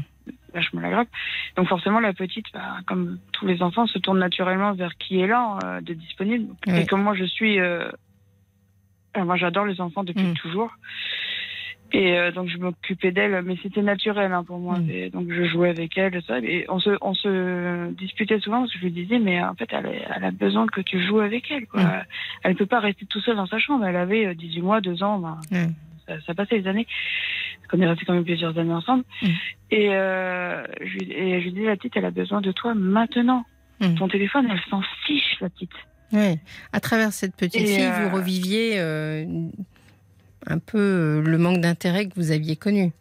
lâche-moi 0.54 0.82
la 0.82 0.90
grappe. 0.90 1.08
Donc 1.56 1.66
forcément 1.66 1.98
la 1.98 2.12
petite, 2.12 2.46
bah, 2.54 2.76
comme 2.86 3.18
tous 3.32 3.44
les 3.44 3.60
enfants, 3.60 3.88
se 3.88 3.98
tourne 3.98 4.20
naturellement 4.20 4.72
vers 4.72 4.96
qui 4.98 5.18
est 5.18 5.26
là, 5.26 5.58
euh, 5.64 5.80
de 5.80 5.92
disponible. 5.92 6.54
Et 6.68 6.86
comme 6.86 7.02
moi 7.02 7.14
je 7.16 7.24
suis, 7.24 7.58
euh, 7.58 7.90
moi 9.16 9.34
j'adore 9.34 9.66
les 9.66 9.80
enfants 9.80 10.04
depuis 10.04 10.26
Mm. 10.28 10.34
toujours. 10.34 10.70
Et 11.92 12.16
euh, 12.18 12.30
donc 12.30 12.48
je 12.48 12.56
m'occupais 12.58 13.10
d'elle, 13.10 13.42
mais 13.42 13.56
c'était 13.62 13.82
naturel 13.82 14.32
hein, 14.32 14.44
pour 14.44 14.58
moi. 14.58 14.78
Mm. 14.78 14.90
Et 14.90 15.10
Donc 15.10 15.26
je 15.30 15.44
jouais 15.44 15.70
avec 15.70 15.96
elle, 15.98 16.22
ça. 16.26 16.38
Et 16.38 16.64
on 16.68 16.78
se, 16.78 16.90
on 17.00 17.14
se 17.14 17.90
disputait 17.92 18.38
souvent 18.40 18.60
parce 18.60 18.72
que 18.72 18.78
je 18.78 18.84
lui 18.84 18.92
disais, 18.92 19.18
mais 19.18 19.42
en 19.42 19.54
fait, 19.54 19.68
elle, 19.72 19.86
est- 19.86 20.04
elle 20.16 20.24
a 20.24 20.30
besoin 20.30 20.66
que 20.66 20.80
tu 20.80 21.00
joues 21.02 21.20
avec 21.20 21.50
elle. 21.50 21.66
Quoi. 21.66 21.82
Mm. 21.82 22.02
Elle 22.44 22.54
peut 22.56 22.66
pas 22.66 22.80
rester 22.80 23.06
tout 23.06 23.20
seule 23.20 23.36
dans 23.36 23.46
sa 23.46 23.58
chambre. 23.58 23.84
Elle 23.84 23.96
avait 23.96 24.26
euh, 24.26 24.34
18 24.34 24.62
mois, 24.62 24.80
2 24.80 25.02
ans. 25.02 25.18
ben, 25.18 25.38
Mm. 25.50 25.74
ça, 26.06 26.14
ça 26.26 26.34
passait 26.34 26.58
les 26.58 26.66
années. 26.68 26.86
On 27.72 27.80
est 27.80 27.86
resté 27.86 28.04
quand 28.04 28.14
même 28.14 28.24
plusieurs 28.24 28.58
années 28.58 28.72
ensemble. 28.72 29.04
Et, 29.70 29.88
euh, 29.90 30.64
je, 30.80 30.98
lui- 30.98 31.12
et 31.12 31.38
je 31.40 31.44
lui 31.44 31.52
disais, 31.52 31.66
la 31.66 31.76
petite, 31.76 31.96
elle 31.96 32.04
a 32.04 32.10
besoin 32.10 32.40
de 32.40 32.50
toi 32.52 32.74
maintenant. 32.74 33.44
Ton 33.96 34.08
téléphone, 34.08 34.46
elle 34.50 34.60
s'en 34.68 34.82
fiche, 35.06 35.36
la 35.40 35.48
petite. 35.48 35.70
Oui. 36.12 36.38
À 36.72 36.80
travers 36.80 37.12
cette 37.12 37.34
petite 37.36 37.62
Et, 37.62 37.66
fille, 37.66 37.84
euh, 37.84 38.08
vous 38.08 38.16
reviviez 38.16 38.72
euh, 38.80 39.24
un 40.46 40.58
peu 40.58 40.78
euh, 40.78 41.22
le 41.22 41.38
manque 41.38 41.58
d'intérêt 41.60 42.06
que 42.06 42.14
vous 42.16 42.30
aviez 42.32 42.56
connu. 42.56 42.92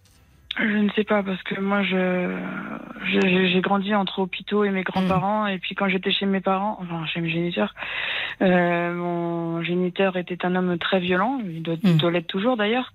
Je 0.60 0.78
ne 0.78 0.90
sais 0.92 1.04
pas 1.06 1.24
parce 1.24 1.42
que 1.44 1.60
moi 1.62 1.84
je 1.84 2.36
je- 3.06 3.48
j'ai 3.48 3.62
grandi 3.62 3.96
entre 3.96 4.20
hôpitaux 4.20 4.66
et 4.66 4.72
mes 4.72 4.84
grands-parents 4.84 5.48
et 5.48 5.58
puis 5.58 5.74
quand 5.74 5.88
j'étais 5.88 6.12
chez 6.12 6.26
mes 6.26 6.42
parents, 6.42 6.78
enfin 6.82 7.06
chez 7.06 7.22
mes 7.22 7.30
géniteurs, 7.30 7.74
euh, 8.42 8.94
mon 8.94 9.62
géniteur 9.64 10.18
était 10.18 10.46
un 10.46 10.56
homme 10.56 10.78
très 10.78 11.00
violent, 11.00 11.40
il 11.46 11.62
doit, 11.62 11.76
Mm. 11.82 11.98
doit 11.98 12.12
l'être 12.12 12.28
toujours 12.28 12.58
d'ailleurs, 12.58 12.92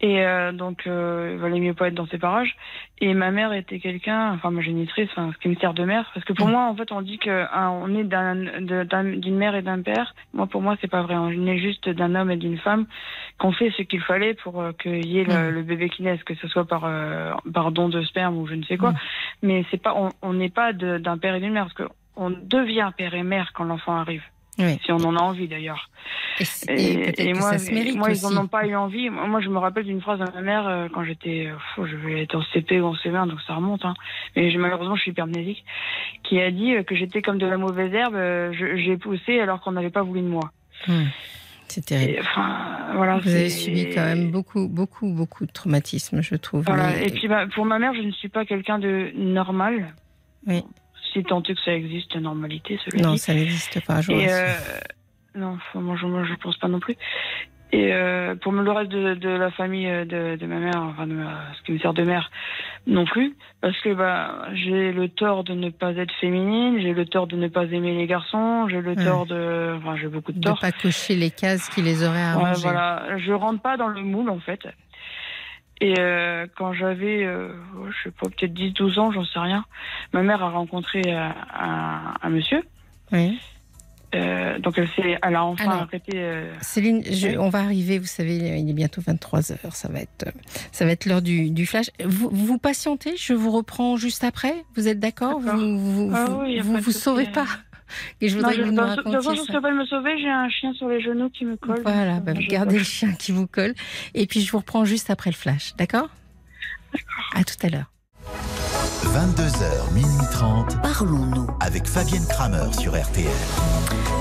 et 0.00 0.24
euh, 0.24 0.52
donc 0.52 0.86
euh, 0.86 1.32
il 1.34 1.40
valait 1.40 1.58
mieux 1.60 1.74
pas 1.74 1.88
être 1.88 1.94
dans 1.94 2.06
ces 2.06 2.18
parages. 2.18 2.54
Et 3.00 3.14
ma 3.14 3.32
mère 3.32 3.52
était 3.52 3.80
quelqu'un, 3.80 4.32
enfin 4.34 4.52
ma 4.52 4.60
génitrice, 4.62 5.08
enfin, 5.12 5.32
ce 5.34 5.38
qui 5.38 5.48
me 5.48 5.56
sert 5.56 5.74
de 5.74 5.84
mère, 5.84 6.08
parce 6.14 6.24
que 6.24 6.34
pour 6.34 6.46
Mm. 6.46 6.52
moi 6.52 6.60
en 6.68 6.76
fait 6.76 6.92
on 6.92 7.02
dit 7.02 7.18
que 7.18 7.46
hein, 7.52 7.70
on 7.82 7.96
est 7.96 8.04
d'un- 8.04 9.14
d'une 9.16 9.36
mère 9.36 9.56
et 9.56 9.62
d'un 9.62 9.80
père. 9.82 10.14
Moi 10.34 10.46
pour 10.46 10.62
moi 10.62 10.76
c'est 10.80 10.90
pas 10.90 11.02
vrai, 11.02 11.16
on 11.16 11.30
est 11.46 11.58
juste 11.58 11.88
d'un 11.88 12.14
homme 12.14 12.30
et 12.30 12.36
d'une 12.36 12.58
femme 12.58 12.86
qu'on 13.42 13.50
fait 13.50 13.72
ce 13.76 13.82
qu'il 13.82 14.00
fallait 14.00 14.34
pour 14.34 14.60
euh, 14.60 14.70
qu'il 14.72 15.04
y 15.04 15.18
ait 15.18 15.24
le, 15.24 15.50
le 15.50 15.62
bébé 15.62 15.88
qui 15.88 16.04
naisse, 16.04 16.22
que 16.22 16.36
ce 16.36 16.46
soit 16.46 16.64
par 16.64 16.84
euh, 16.84 17.32
par 17.52 17.72
don 17.72 17.88
de 17.88 18.00
sperme 18.04 18.38
ou 18.38 18.46
je 18.46 18.54
ne 18.54 18.62
sais 18.62 18.76
quoi. 18.76 18.94
Mais 19.42 19.64
c'est 19.72 19.82
pas, 19.82 19.96
on 20.22 20.32
n'est 20.32 20.48
pas 20.48 20.72
d'un 20.72 21.18
père 21.18 21.34
et 21.34 21.40
d'une 21.40 21.52
mère 21.52 21.64
parce 21.64 21.74
que 21.74 21.92
on 22.14 22.30
devient 22.30 22.90
père 22.96 23.14
et 23.14 23.24
mère 23.24 23.50
quand 23.52 23.64
l'enfant 23.64 23.96
arrive. 23.96 24.22
Si 24.58 24.92
on 24.92 24.98
en 24.98 25.16
a 25.16 25.20
envie 25.20 25.48
d'ailleurs. 25.48 25.90
Et, 26.68 27.32
moi, 27.32 27.52
moi 27.96 28.10
ils 28.10 28.22
n'en 28.22 28.42
ont 28.42 28.46
pas 28.46 28.66
eu 28.66 28.76
envie. 28.76 29.08
Moi, 29.08 29.40
je 29.40 29.48
me 29.48 29.58
rappelle 29.58 29.84
d'une 29.84 30.02
phrase 30.02 30.20
de 30.20 30.26
ma 30.26 30.42
mère 30.42 30.68
euh, 30.68 30.88
quand 30.92 31.04
j'étais, 31.04 31.50
je 31.78 31.96
vais 31.96 32.22
être 32.22 32.36
en 32.36 32.42
CP 32.52 32.80
ou 32.80 32.86
en 32.86 32.94
CE1, 32.94 33.28
donc 33.28 33.40
ça 33.46 33.54
remonte. 33.54 33.84
Hein. 33.84 33.94
Mais 34.36 34.54
malheureusement, 34.56 34.94
je 34.94 35.02
suis 35.02 35.10
hypermnésique, 35.10 35.64
qui 36.22 36.38
a 36.40 36.50
dit 36.50 36.74
que 36.86 36.94
j'étais 36.94 37.22
comme 37.22 37.38
de 37.38 37.46
la 37.46 37.56
mauvaise 37.56 37.92
herbe. 37.94 38.16
J'ai 38.52 38.96
poussé 38.98 39.40
alors 39.40 39.60
qu'on 39.62 39.72
n'avait 39.72 39.90
pas 39.90 40.02
voulu 40.02 40.20
de 40.20 40.28
moi. 40.28 40.50
Hmm. 40.86 41.06
C'est 41.72 41.86
terrible. 41.86 42.22
voilà, 42.94 43.16
Vous 43.16 43.34
avez 43.34 43.48
subi 43.48 43.88
quand 43.94 44.04
même 44.04 44.30
beaucoup, 44.30 44.68
beaucoup, 44.68 45.08
beaucoup 45.10 45.46
de 45.46 45.52
traumatismes, 45.52 46.20
je 46.20 46.34
trouve. 46.34 46.66
Et 47.02 47.10
puis 47.10 47.28
bah, 47.28 47.46
pour 47.54 47.64
ma 47.64 47.78
mère, 47.78 47.94
je 47.94 48.02
ne 48.02 48.12
suis 48.12 48.28
pas 48.28 48.44
quelqu'un 48.44 48.78
de 48.78 49.10
normal. 49.14 49.94
Oui. 50.46 50.62
Si 51.14 51.22
tant 51.24 51.42
est 51.42 51.54
que 51.54 51.60
ça 51.64 51.72
existe, 51.72 52.14
la 52.14 52.20
normalité, 52.20 52.78
cela 52.84 53.02
Non, 53.02 53.16
ça 53.16 53.32
n'existe 53.32 53.82
pas, 53.86 54.02
je 54.02 54.12
euh, 54.12 54.52
Non, 55.34 55.56
moi, 55.74 55.96
je 55.96 56.06
ne 56.06 56.36
pense 56.36 56.58
pas 56.58 56.68
non 56.68 56.78
plus. 56.78 56.96
Et 57.74 57.90
euh, 57.90 58.34
pour 58.34 58.52
le 58.52 58.70
reste 58.70 58.90
de, 58.90 59.28
la 59.28 59.50
famille 59.50 59.88
euh, 59.88 60.04
de, 60.04 60.46
ma 60.46 60.58
mère, 60.58 60.82
enfin 60.82 61.06
de 61.06 61.16
ce 61.56 61.62
qui 61.62 61.72
me 61.72 61.78
sert 61.78 61.94
de 61.94 62.02
mère, 62.02 62.30
non 62.86 63.06
plus, 63.06 63.34
parce 63.62 63.80
que 63.80 63.94
bah 63.94 64.46
j'ai 64.52 64.92
le 64.92 65.08
tort 65.08 65.42
de 65.42 65.54
ne 65.54 65.70
pas 65.70 65.92
être 65.92 66.12
féminine, 66.20 66.78
j'ai 66.82 66.92
le 66.92 67.06
tort 67.06 67.26
de 67.26 67.36
ne 67.36 67.48
pas 67.48 67.64
aimer 67.64 67.94
les 67.96 68.06
garçons, 68.06 68.68
j'ai 68.68 68.82
le 68.82 68.94
tort 68.94 69.24
de, 69.24 69.74
enfin 69.78 69.96
j'ai 69.96 70.08
beaucoup 70.08 70.32
de 70.32 70.40
tort. 70.40 70.56
De 70.56 70.60
pas 70.60 70.72
cocher 70.72 71.14
les 71.14 71.30
cases 71.30 71.70
qui 71.70 71.80
les 71.80 72.06
auraient 72.06 72.20
arrangées. 72.20 72.56
Ouais, 72.56 72.60
voilà, 72.60 73.16
je 73.16 73.32
rentre 73.32 73.62
pas 73.62 73.78
dans 73.78 73.88
le 73.88 74.02
moule 74.02 74.28
en 74.28 74.40
fait. 74.40 74.68
Et 75.80 75.94
euh, 75.98 76.46
quand 76.54 76.74
j'avais, 76.74 77.24
euh, 77.24 77.54
je 77.90 78.04
sais 78.04 78.10
pas, 78.10 78.28
peut-être 78.28 78.52
10-12 78.52 78.98
ans, 79.00 79.12
j'en 79.12 79.24
sais 79.24 79.38
rien, 79.38 79.64
ma 80.12 80.22
mère 80.22 80.42
a 80.42 80.50
rencontré 80.50 81.00
un, 81.10 82.14
un 82.20 82.28
monsieur. 82.28 82.62
Oui. 83.12 83.40
Euh, 84.14 84.58
donc 84.58 84.78
elle, 84.78 84.88
elle 85.22 85.34
a 85.34 85.44
enfin 85.44 85.68
arrêté. 85.68 86.12
Euh, 86.16 86.52
Céline, 86.60 87.02
on 87.38 87.48
va 87.48 87.60
arriver, 87.60 87.98
vous 87.98 88.06
savez, 88.06 88.36
il 88.36 88.68
est 88.68 88.74
bientôt 88.74 89.00
23 89.00 89.52
heures, 89.52 89.74
ça 89.74 89.88
va 89.88 90.00
être, 90.00 90.26
ça 90.70 90.84
va 90.84 90.92
être 90.92 91.06
l'heure 91.06 91.22
du, 91.22 91.50
du, 91.50 91.66
flash. 91.66 91.90
Vous, 92.04 92.28
vous 92.30 92.58
patientez, 92.58 93.16
je 93.16 93.32
vous 93.32 93.50
reprends 93.50 93.96
juste 93.96 94.24
après. 94.24 94.64
Vous 94.74 94.88
êtes 94.88 95.00
d'accord? 95.00 95.40
Vous 95.40 95.78
vous, 95.78 96.12
ah 96.14 96.26
vous, 96.26 96.76
vous, 96.78 96.92
sauvez 96.92 97.26
pas 97.26 97.46
et 98.20 98.28
je 98.28 98.36
voudrais 98.36 98.56
que 98.56 98.62
vous 98.62 98.72
me 98.72 98.80
racontiez 98.80 99.44
ça. 99.46 99.60
pas 99.60 99.72
me 99.72 99.84
sauver, 99.86 100.18
j'ai 100.18 100.30
un 100.30 100.48
chien 100.50 100.72
sur 100.74 100.88
les 100.88 101.00
genoux 101.00 101.30
qui 101.30 101.44
me 101.44 101.56
colle. 101.56 101.80
Voilà, 101.82 102.20
bah, 102.20 102.32
vous 102.34 102.46
gardez 102.46 102.78
le 102.78 102.84
chien 102.84 103.12
qui 103.12 103.32
vous 103.32 103.46
colle. 103.46 103.74
Et 104.14 104.26
puis 104.26 104.40
je 104.42 104.52
vous 104.52 104.58
reprends 104.58 104.84
juste 104.84 105.10
après 105.10 105.30
le 105.30 105.36
flash, 105.36 105.74
d'accord 105.76 106.08
À 107.34 107.44
tout 107.44 107.66
à 107.66 107.68
l'heure. 107.70 107.91
22h, 109.04 109.92
minuit 109.92 110.26
30. 110.30 110.80
Parlons-nous 110.80 111.46
avec 111.60 111.86
Fabienne 111.86 112.24
Kramer 112.28 112.72
sur 112.72 112.98
RTL. 112.98 113.26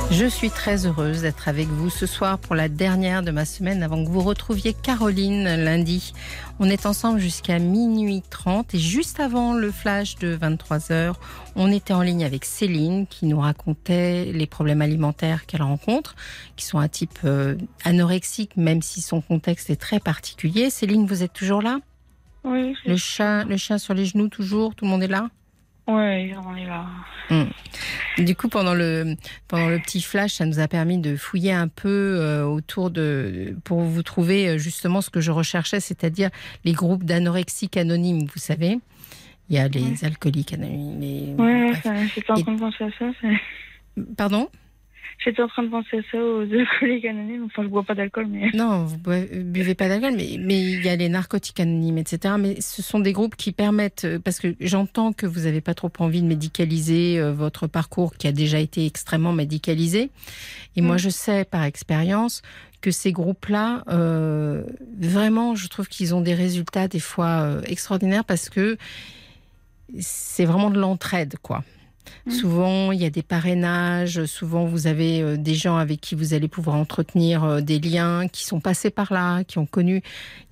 Je 0.09 0.25
suis 0.25 0.49
très 0.49 0.85
heureuse 0.85 1.21
d'être 1.21 1.47
avec 1.47 1.67
vous 1.67 1.89
ce 1.89 2.05
soir 2.05 2.37
pour 2.37 2.55
la 2.55 2.67
dernière 2.67 3.21
de 3.23 3.31
ma 3.31 3.45
semaine 3.45 3.83
avant 3.83 4.03
que 4.03 4.09
vous 4.09 4.21
retrouviez 4.21 4.73
Caroline 4.73 5.55
lundi. 5.55 6.13
On 6.59 6.65
est 6.65 6.85
ensemble 6.85 7.19
jusqu'à 7.19 7.59
minuit 7.59 8.23
30 8.29 8.73
et 8.73 8.79
juste 8.79 9.19
avant 9.19 9.53
le 9.53 9.71
flash 9.71 10.15
de 10.15 10.35
23h, 10.35 11.13
on 11.55 11.71
était 11.71 11.93
en 11.93 12.01
ligne 12.01 12.25
avec 12.25 12.43
Céline 12.43 13.07
qui 13.07 13.27
nous 13.27 13.39
racontait 13.39 14.25
les 14.33 14.47
problèmes 14.47 14.81
alimentaires 14.81 15.45
qu'elle 15.45 15.63
rencontre, 15.63 16.15
qui 16.57 16.65
sont 16.65 16.79
un 16.79 16.89
type 16.89 17.19
euh, 17.23 17.55
anorexique 17.85 18.57
même 18.57 18.81
si 18.81 18.99
son 18.99 19.21
contexte 19.21 19.69
est 19.69 19.79
très 19.79 19.99
particulier. 19.99 20.69
Céline, 20.69 21.05
vous 21.05 21.23
êtes 21.23 21.33
toujours 21.33 21.61
là? 21.61 21.79
Oui. 22.43 22.75
Le 22.85 22.97
chat, 22.97 23.43
le 23.43 23.57
chat 23.57 23.77
sur 23.77 23.93
les 23.93 24.05
genoux 24.05 24.27
toujours, 24.27 24.75
tout 24.75 24.85
le 24.85 24.91
monde 24.91 25.03
est 25.03 25.07
là? 25.07 25.29
Oui, 25.87 26.33
on 26.45 26.55
est 26.55 26.65
là. 26.65 26.85
Hmm. 27.29 28.23
Du 28.23 28.35
coup, 28.35 28.49
pendant 28.49 28.73
le, 28.73 29.15
pendant 29.47 29.67
le 29.67 29.79
petit 29.79 30.01
flash, 30.01 30.33
ça 30.33 30.45
nous 30.45 30.59
a 30.59 30.67
permis 30.67 30.99
de 30.99 31.15
fouiller 31.15 31.51
un 31.51 31.67
peu 31.67 32.17
euh, 32.19 32.43
autour 32.45 32.91
de. 32.91 33.55
pour 33.63 33.81
vous 33.81 34.03
trouver 34.03 34.47
euh, 34.47 34.57
justement 34.57 35.01
ce 35.01 35.09
que 35.09 35.21
je 35.21 35.31
recherchais, 35.31 35.79
c'est-à-dire 35.79 36.29
les 36.65 36.73
groupes 36.73 37.03
d'anorexiques 37.03 37.77
anonymes, 37.77 38.25
vous 38.25 38.39
savez. 38.39 38.79
Il 39.49 39.55
y 39.55 39.59
a 39.59 39.67
les 39.67 40.05
alcooliques 40.05 40.53
anonymes. 40.53 41.35
Oui, 41.37 41.73
j'étais 42.15 42.31
en 42.31 42.35
train 42.35 42.53
de 42.53 42.59
penser 42.59 42.85
à 42.85 42.89
ça. 42.97 43.05
Pardon? 44.15 44.49
J'étais 45.23 45.43
en 45.43 45.47
train 45.47 45.61
de 45.61 45.69
penser 45.69 45.97
à 45.97 46.01
ça 46.11 46.17
aux 46.17 46.41
alcooliques 46.51 47.05
anonymes. 47.05 47.43
Enfin, 47.45 47.61
je 47.63 47.67
bois 47.67 47.83
pas 47.83 47.93
d'alcool, 47.93 48.27
mais. 48.27 48.49
Non, 48.55 48.85
vous 48.85 48.97
buvez 48.97 49.75
pas 49.75 49.87
d'alcool, 49.87 50.13
mais, 50.15 50.37
mais 50.39 50.59
il 50.59 50.83
y 50.83 50.89
a 50.89 50.95
les 50.95 51.09
narcotiques 51.09 51.59
anonymes, 51.59 51.99
etc. 51.99 52.35
Mais 52.39 52.59
ce 52.59 52.81
sont 52.81 52.99
des 52.99 53.13
groupes 53.13 53.35
qui 53.35 53.51
permettent, 53.51 54.05
euh, 54.05 54.19
parce 54.19 54.39
que 54.39 54.55
j'entends 54.59 55.13
que 55.13 55.27
vous 55.27 55.41
n'avez 55.41 55.61
pas 55.61 55.75
trop 55.75 55.91
envie 55.99 56.23
de 56.23 56.27
médicaliser 56.27 57.19
euh, 57.19 57.31
votre 57.33 57.67
parcours 57.67 58.15
qui 58.15 58.27
a 58.27 58.31
déjà 58.31 58.59
été 58.59 58.85
extrêmement 58.87 59.33
médicalisé. 59.33 60.09
Et 60.75 60.81
moi, 60.81 60.95
mm. 60.95 60.99
je 60.99 61.09
sais 61.09 61.45
par 61.45 61.63
expérience 61.63 62.41
que 62.81 62.89
ces 62.89 63.11
groupes-là, 63.11 63.83
euh, 63.89 64.63
vraiment, 64.99 65.53
je 65.53 65.67
trouve 65.67 65.87
qu'ils 65.87 66.15
ont 66.15 66.21
des 66.21 66.33
résultats 66.33 66.87
des 66.87 66.99
fois 66.99 67.61
extraordinaires 67.67 68.25
parce 68.25 68.49
que 68.49 68.77
c'est 69.99 70.45
vraiment 70.45 70.71
de 70.71 70.79
l'entraide, 70.79 71.35
quoi. 71.43 71.63
Mm. 72.25 72.31
Souvent, 72.31 72.91
il 72.91 73.01
y 73.01 73.05
a 73.05 73.09
des 73.09 73.23
parrainages, 73.23 74.25
souvent 74.25 74.65
vous 74.65 74.87
avez 74.87 75.21
euh, 75.21 75.37
des 75.37 75.55
gens 75.55 75.77
avec 75.77 76.01
qui 76.01 76.15
vous 76.15 76.33
allez 76.33 76.47
pouvoir 76.47 76.75
entretenir 76.75 77.43
euh, 77.43 77.61
des 77.61 77.79
liens, 77.79 78.27
qui 78.27 78.45
sont 78.45 78.59
passés 78.59 78.91
par 78.91 79.11
là, 79.11 79.43
qui 79.43 79.57
ont 79.57 79.65
connu, 79.65 80.01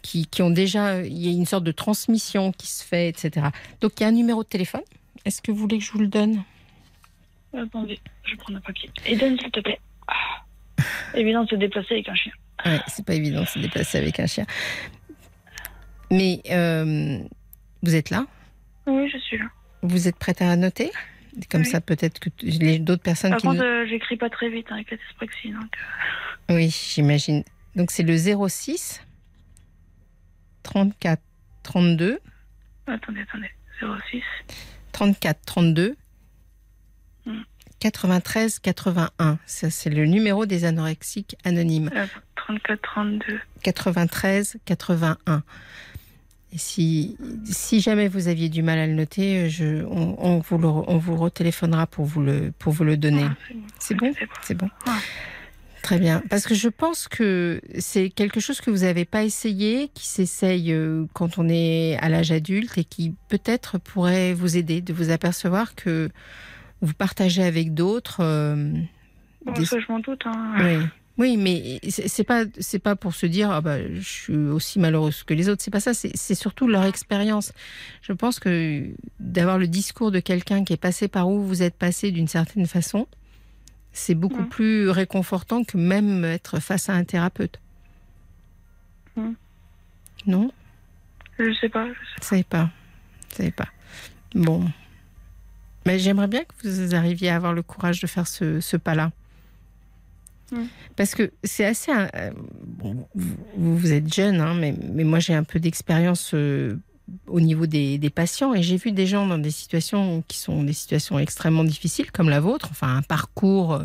qui, 0.01 0.27
ont 0.41 0.49
déjà, 0.49 1.01
il 1.01 1.17
y 1.17 1.27
a 1.27 1.31
une 1.31 1.45
sorte 1.45 1.63
de 1.63 1.71
transmission 1.71 2.51
qui 2.51 2.67
se 2.67 2.83
fait, 2.83 3.09
etc. 3.09 3.47
Donc 3.81 3.93
il 3.99 4.03
y 4.03 4.05
a 4.05 4.09
un 4.09 4.13
numéro 4.13 4.43
de 4.43 4.49
téléphone. 4.49 4.81
Est-ce 5.25 5.41
que 5.41 5.51
vous 5.51 5.57
voulez 5.57 5.77
que 5.77 5.83
je 5.83 5.91
vous 5.91 5.99
le 5.99 6.07
donne? 6.07 6.43
Attendez, 7.53 7.99
je 8.23 8.35
prends 8.35 8.53
un 8.55 8.61
papier. 8.61 8.89
Et 9.05 9.15
donne 9.15 9.37
s'il 9.39 9.51
te 9.51 9.59
plaît. 9.59 9.79
Ah. 10.07 10.83
Évident 11.13 11.43
de 11.43 11.49
se 11.49 11.55
déplacer 11.55 11.95
avec 11.95 12.09
un 12.09 12.15
chien. 12.15 12.31
Ouais, 12.65 12.79
c'est 12.87 13.05
pas 13.05 13.15
évident 13.15 13.41
de 13.41 13.47
se 13.47 13.59
déplacer 13.59 13.97
avec 13.97 14.19
un 14.19 14.27
chien. 14.27 14.45
Mais 16.11 16.41
euh, 16.49 17.19
vous 17.83 17.95
êtes 17.95 18.09
là? 18.09 18.25
Oui, 18.87 19.09
je 19.09 19.17
suis 19.17 19.37
là. 19.37 19.45
Vous 19.81 20.07
êtes 20.07 20.17
prête 20.17 20.41
à 20.41 20.55
noter? 20.55 20.91
Comme 21.49 21.63
ça, 21.63 21.81
peut-être 21.81 22.19
que 22.19 22.29
les 22.41 22.79
d'autres 22.79 23.03
personnes 23.03 23.31
Par 23.31 23.39
qui. 23.39 23.47
contre, 23.47 23.63
euh, 23.63 23.85
j'écris 23.87 24.17
pas 24.17 24.29
très 24.29 24.49
vite 24.49 24.67
hein, 24.69 24.75
avec 24.75 24.91
la 24.91 24.97
dyspraxie. 24.97 25.51
Donc... 25.51 25.77
Euh. 26.49 26.55
Oui, 26.55 26.69
j'imagine. 26.69 27.43
Donc, 27.75 27.91
c'est 27.91 28.03
le 28.03 28.17
06 28.17 29.01
34 30.63 31.21
32. 31.63 32.19
Attendez, 32.87 33.21
attendez. 33.21 33.49
06 34.11 34.23
34 34.91 35.39
32 35.45 35.95
93 37.79 38.59
81. 38.59 39.39
Ça, 39.45 39.69
c'est 39.69 39.89
le 39.89 40.05
numéro 40.05 40.45
des 40.45 40.65
anorexiques 40.65 41.35
anonymes. 41.45 41.89
34 42.35 42.81
32. 42.81 43.39
93 43.63 44.57
81. 44.65 45.43
Et 46.51 46.57
si, 46.57 47.15
si 47.45 47.79
jamais 47.79 48.07
vous 48.07 48.27
aviez 48.27 48.49
du 48.49 48.63
mal 48.63 48.79
à 48.79 48.87
le 48.87 48.93
noter, 48.93 49.49
je, 49.49 49.83
on, 49.85 50.39
vous, 50.39 50.57
le, 50.57 50.67
on 50.67 50.97
vous 50.97 51.15
retéléphonera 51.15 51.85
pour 51.85 52.05
vous 52.05 52.21
le, 52.21 52.51
pour 52.57 52.73
vous 52.73 52.83
le 52.83 52.97
donner. 52.97 53.25
Ah, 53.25 53.53
c'est 53.77 53.93
bon? 53.93 54.11
C'est 54.41 54.55
bon. 54.55 54.67
Très 55.83 55.99
bien. 55.99 56.23
Parce 56.29 56.45
que 56.45 56.55
je 56.55 56.67
pense 56.67 57.07
que 57.07 57.61
c'est 57.77 58.09
quelque 58.09 58.39
chose 58.39 58.61
que 58.61 58.71
vous 58.71 58.79
n'avez 58.79 59.05
pas 59.05 59.23
essayé, 59.23 59.89
qui 59.93 60.07
s'essaye 60.07 60.73
euh, 60.73 61.05
quand 61.13 61.37
on 61.37 61.47
est 61.47 61.97
à 62.01 62.09
l'âge 62.09 62.31
adulte 62.31 62.77
et 62.77 62.83
qui 62.83 63.13
peut-être 63.27 63.77
pourrait 63.77 64.33
vous 64.33 64.57
aider 64.57 64.81
de 64.81 64.91
vous 64.91 65.11
apercevoir 65.11 65.75
que 65.75 66.09
vous 66.81 66.93
partagez 66.93 67.43
avec 67.43 67.73
d'autres. 67.73 68.21
Euh, 68.21 68.73
bon, 69.45 69.65
ça, 69.65 69.79
je 69.79 69.85
m'en 69.91 69.99
doute. 69.99 70.23
Hein. 70.25 70.55
Oui. 70.59 70.85
Oui, 71.19 71.35
mais 71.35 71.81
c'est 71.89 72.23
pas 72.23 72.45
c'est 72.59 72.79
pas 72.79 72.95
pour 72.95 73.13
se 73.13 73.25
dire 73.25 73.51
ah 73.51 73.59
bah 73.59 73.77
je 73.93 73.99
suis 73.99 74.37
aussi 74.37 74.79
malheureuse 74.79 75.23
que 75.23 75.33
les 75.33 75.49
autres. 75.49 75.61
C'est 75.61 75.69
pas 75.69 75.81
ça. 75.81 75.93
C'est 75.93 76.33
surtout 76.33 76.65
leur 76.65 76.85
expérience. 76.85 77.51
Je 78.01 78.13
pense 78.13 78.39
que 78.39 78.87
d'avoir 79.19 79.57
le 79.57 79.67
discours 79.67 80.11
de 80.11 80.21
quelqu'un 80.21 80.63
qui 80.63 80.71
est 80.71 80.77
passé 80.77 81.09
par 81.09 81.27
où 81.27 81.43
vous 81.43 81.61
êtes 81.61 81.75
passé 81.75 82.11
d'une 82.11 82.29
certaine 82.29 82.65
façon, 82.67 83.05
c'est 83.91 84.15
beaucoup 84.15 84.43
mmh. 84.43 84.49
plus 84.49 84.89
réconfortant 84.89 85.65
que 85.65 85.77
même 85.77 86.23
être 86.23 86.61
face 86.61 86.87
à 86.87 86.93
un 86.93 87.03
thérapeute. 87.03 87.59
Mmh. 89.17 89.31
Non? 90.25 90.51
Je 91.37 91.53
sais 91.59 91.69
pas. 91.69 91.87
Je 92.21 92.25
sais 92.25 92.43
pas. 92.43 92.69
Je 93.31 93.43
sais 93.43 93.51
pas. 93.51 93.67
Bon. 94.35 94.71
Mais 95.85 95.99
j'aimerais 95.99 96.27
bien 96.29 96.45
que 96.45 96.65
vous 96.65 96.95
arriviez 96.95 97.29
à 97.29 97.35
avoir 97.35 97.51
le 97.51 97.61
courage 97.61 97.99
de 97.99 98.07
faire 98.07 98.27
ce, 98.27 98.61
ce 98.61 98.77
pas-là. 98.77 99.11
Mm. 100.51 100.63
Parce 100.95 101.15
que 101.15 101.31
c'est 101.43 101.65
assez. 101.65 101.91
Euh, 101.91 102.31
vous, 103.55 103.91
êtes 103.91 104.13
jeune, 104.13 104.41
hein, 104.41 104.55
mais, 104.55 104.73
mais, 104.93 105.03
moi 105.03 105.19
j'ai 105.19 105.33
un 105.33 105.43
peu 105.43 105.59
d'expérience 105.59 106.31
euh, 106.33 106.77
au 107.27 107.39
niveau 107.39 107.65
des, 107.65 107.97
des 107.97 108.09
patients 108.09 108.53
et 108.53 108.63
j'ai 108.63 108.77
vu 108.77 108.91
des 108.91 109.05
gens 109.05 109.27
dans 109.27 109.37
des 109.37 109.51
situations 109.51 110.23
qui 110.27 110.37
sont 110.37 110.63
des 110.63 110.73
situations 110.73 111.19
extrêmement 111.19 111.63
difficiles, 111.63 112.11
comme 112.11 112.29
la 112.29 112.39
vôtre, 112.39 112.69
enfin 112.71 112.97
un 112.97 113.01
parcours 113.01 113.73
euh, 113.73 113.83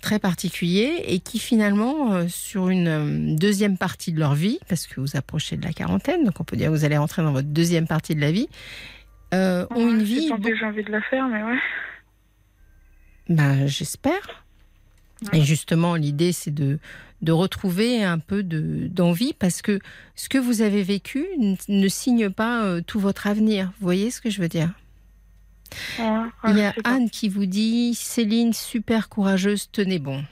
très 0.00 0.18
particulier 0.18 1.02
et 1.06 1.18
qui 1.20 1.38
finalement, 1.38 2.28
sur 2.28 2.68
une 2.68 3.36
deuxième 3.36 3.78
partie 3.78 4.12
de 4.12 4.18
leur 4.18 4.34
vie, 4.34 4.58
parce 4.68 4.86
que 4.86 5.00
vous 5.00 5.16
approchez 5.16 5.56
de 5.56 5.64
la 5.64 5.72
quarantaine, 5.72 6.24
donc 6.24 6.40
on 6.40 6.44
peut 6.44 6.56
dire 6.56 6.70
que 6.70 6.76
vous 6.76 6.84
allez 6.84 6.98
rentrer 6.98 7.22
dans 7.22 7.32
votre 7.32 7.48
deuxième 7.48 7.86
partie 7.86 8.14
de 8.14 8.20
la 8.20 8.30
vie, 8.30 8.48
ont 9.32 9.66
une 9.74 10.02
vie. 10.02 10.28
J'ai 10.28 10.64
envie 10.66 10.84
de 10.84 10.92
la 10.92 11.00
faire, 11.00 11.26
mais 11.26 11.42
ouais. 11.42 11.58
Ben, 13.28 13.66
j'espère. 13.66 14.43
Et 15.32 15.42
justement, 15.42 15.94
l'idée, 15.94 16.32
c'est 16.32 16.52
de, 16.52 16.78
de 17.22 17.32
retrouver 17.32 18.04
un 18.04 18.18
peu 18.18 18.42
d'envie 18.42 19.32
parce 19.32 19.62
que 19.62 19.80
ce 20.14 20.28
que 20.28 20.38
vous 20.38 20.62
avez 20.62 20.82
vécu 20.82 21.26
ne 21.68 21.88
signe 21.88 22.30
pas 22.30 22.64
euh, 22.64 22.80
tout 22.80 23.00
votre 23.00 23.26
avenir. 23.26 23.72
Vous 23.78 23.84
voyez 23.84 24.10
ce 24.10 24.20
que 24.20 24.30
je 24.30 24.40
veux 24.40 24.48
dire? 24.48 24.70
Il 25.98 26.56
y 26.56 26.62
a 26.62 26.72
Anne 26.84 27.10
qui 27.10 27.28
vous 27.28 27.46
dit 27.46 27.94
Céline, 27.94 28.52
super 28.52 29.08
courageuse, 29.08 29.70
tenez 29.72 29.98
bon. 29.98 30.22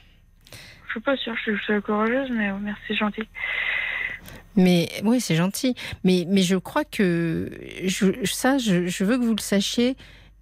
Je 0.87 0.91
suis 0.91 0.99
pas 1.01 1.17
sûre, 1.17 1.35
je 1.45 1.55
suis 1.55 1.81
courageuse, 1.81 2.29
mais 2.31 2.51
merci, 2.61 2.95
gentil. 2.95 3.23
Mais 4.55 4.89
oui, 5.03 5.19
c'est 5.19 5.35
gentil. 5.35 5.75
Mais, 6.03 6.25
mais 6.27 6.43
je 6.43 6.55
crois 6.55 6.85
que 6.85 7.49
je, 7.83 8.25
ça, 8.25 8.57
je, 8.57 9.03
veux 9.03 9.17
que 9.17 9.23
vous 9.23 9.35
le 9.35 9.41
sachiez. 9.41 9.95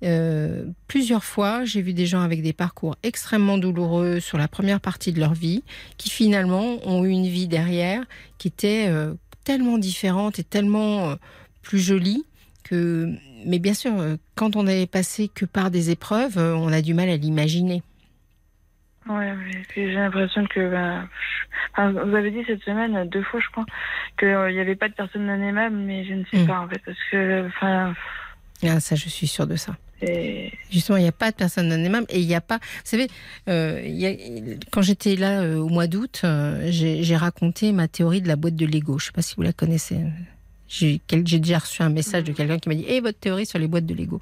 Euh, 0.03 0.65
plusieurs 0.87 1.23
fois, 1.23 1.63
j'ai 1.63 1.81
vu 1.81 1.93
des 1.93 2.05
gens 2.05 2.21
avec 2.21 2.41
des 2.41 2.53
parcours 2.53 2.95
extrêmement 3.03 3.57
douloureux 3.57 4.19
sur 4.19 4.37
la 4.37 4.47
première 4.47 4.81
partie 4.81 5.13
de 5.13 5.19
leur 5.19 5.33
vie, 5.33 5.63
qui 5.97 6.09
finalement 6.09 6.79
ont 6.87 7.05
eu 7.05 7.09
une 7.09 7.27
vie 7.27 7.47
derrière 7.47 8.03
qui 8.37 8.47
était 8.47 8.87
euh, 8.89 9.13
tellement 9.43 9.77
différente 9.77 10.39
et 10.39 10.43
tellement 10.43 11.11
euh, 11.11 11.15
plus 11.61 11.79
jolie 11.79 12.25
que. 12.63 13.09
Mais 13.45 13.59
bien 13.59 13.73
sûr, 13.73 13.91
quand 14.35 14.55
on 14.55 14.63
n'avait 14.63 14.85
passé 14.85 15.27
que 15.27 15.45
par 15.45 15.71
des 15.71 15.89
épreuves, 15.89 16.37
on 16.37 16.71
a 16.71 16.83
du 16.83 16.93
mal 16.93 17.09
à 17.09 17.17
l'imaginer. 17.17 17.81
Ouais, 19.09 19.33
j'ai 19.75 19.93
l'impression 19.93 20.45
que 20.45 20.69
ben, 20.69 21.09
vous 21.75 22.15
avez 22.15 22.29
dit 22.29 22.43
cette 22.45 22.61
semaine 22.61 23.09
deux 23.09 23.23
fois, 23.23 23.39
je 23.39 23.49
crois, 23.49 23.65
qu'il 24.19 24.53
n'y 24.53 24.59
avait 24.59 24.75
pas 24.75 24.89
de 24.89 24.93
personne 24.93 25.25
non 25.25 25.41
aimable, 25.41 25.75
mais 25.75 26.05
je 26.05 26.13
ne 26.13 26.23
sais 26.25 26.43
hmm. 26.43 26.47
pas 26.47 26.59
en 26.59 26.69
fait, 26.69 26.79
parce 26.85 26.97
que 27.09 27.47
enfin. 27.47 27.95
Ah, 28.63 28.79
ça, 28.79 28.95
je 28.95 29.09
suis 29.09 29.25
sûre 29.25 29.47
de 29.47 29.55
ça. 29.55 29.75
Justement, 30.71 30.97
il 30.97 31.03
n'y 31.03 31.09
a 31.09 31.13
pas 31.13 31.31
de 31.31 31.35
personne 31.35 31.67
non 31.67 31.75
aimable 31.75 32.07
et 32.09 32.19
il 32.19 32.27
n'y 32.27 32.35
a 32.35 32.41
pas. 32.41 32.57
Vous 32.57 32.85
savez, 32.85 33.07
euh, 33.49 33.81
y 33.85 34.05
a, 34.05 34.11
quand 34.71 34.81
j'étais 34.81 35.15
là 35.15 35.41
euh, 35.41 35.57
au 35.57 35.69
mois 35.69 35.87
d'août, 35.87 36.21
euh, 36.23 36.67
j'ai 36.71 37.15
raconté 37.15 37.71
ma 37.71 37.87
théorie 37.87 38.21
de 38.21 38.27
la 38.27 38.35
boîte 38.35 38.55
de 38.55 38.65
Lego. 38.65 38.97
Je 38.97 39.05
ne 39.05 39.07
sais 39.07 39.11
pas 39.11 39.21
si 39.21 39.35
vous 39.35 39.43
la 39.43 39.53
connaissez. 39.53 39.97
J'ai 40.67 41.01
déjà 41.07 41.59
reçu 41.59 41.81
un 41.83 41.89
message 41.89 42.23
de 42.23 42.31
quelqu'un 42.31 42.57
qui 42.57 42.69
m'a 42.69 42.75
dit 42.75 42.85
"Et 42.87 43.01
votre 43.01 43.19
théorie 43.19 43.45
sur 43.45 43.59
les 43.59 43.67
boîtes 43.67 43.85
de 43.85 43.93
Lego 43.93 44.21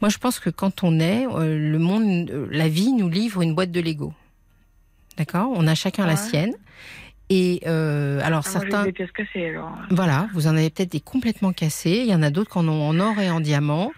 Moi, 0.00 0.08
je 0.08 0.18
pense 0.18 0.40
que 0.40 0.50
quand 0.50 0.82
on 0.82 0.98
est, 0.98 1.26
le 1.26 1.78
monde, 1.78 2.48
la 2.50 2.68
vie 2.68 2.92
nous 2.92 3.08
livre 3.08 3.40
une 3.40 3.54
boîte 3.54 3.70
de 3.70 3.80
Lego. 3.80 4.12
D'accord? 5.16 5.50
On 5.54 5.66
a 5.68 5.76
chacun 5.76 6.04
la 6.04 6.16
sienne. 6.16 6.54
Et 7.28 7.60
euh, 7.66 8.20
alors 8.22 8.42
ah, 8.46 8.48
certains. 8.48 8.84
des 8.84 8.92
pièces 8.92 9.10
cassées 9.10 9.48
alors. 9.48 9.76
Voilà, 9.90 10.28
vous 10.32 10.46
en 10.46 10.56
avez 10.56 10.70
peut-être 10.70 10.92
des 10.92 11.00
complètement 11.00 11.52
cassés. 11.52 12.02
Il 12.04 12.06
y 12.06 12.14
en 12.14 12.22
a 12.22 12.30
d'autres 12.30 12.52
qui 12.52 12.58
en 12.58 12.68
ont 12.68 12.88
en 12.88 13.00
or 13.00 13.18
et 13.18 13.30
en 13.30 13.40
diamant, 13.40 13.90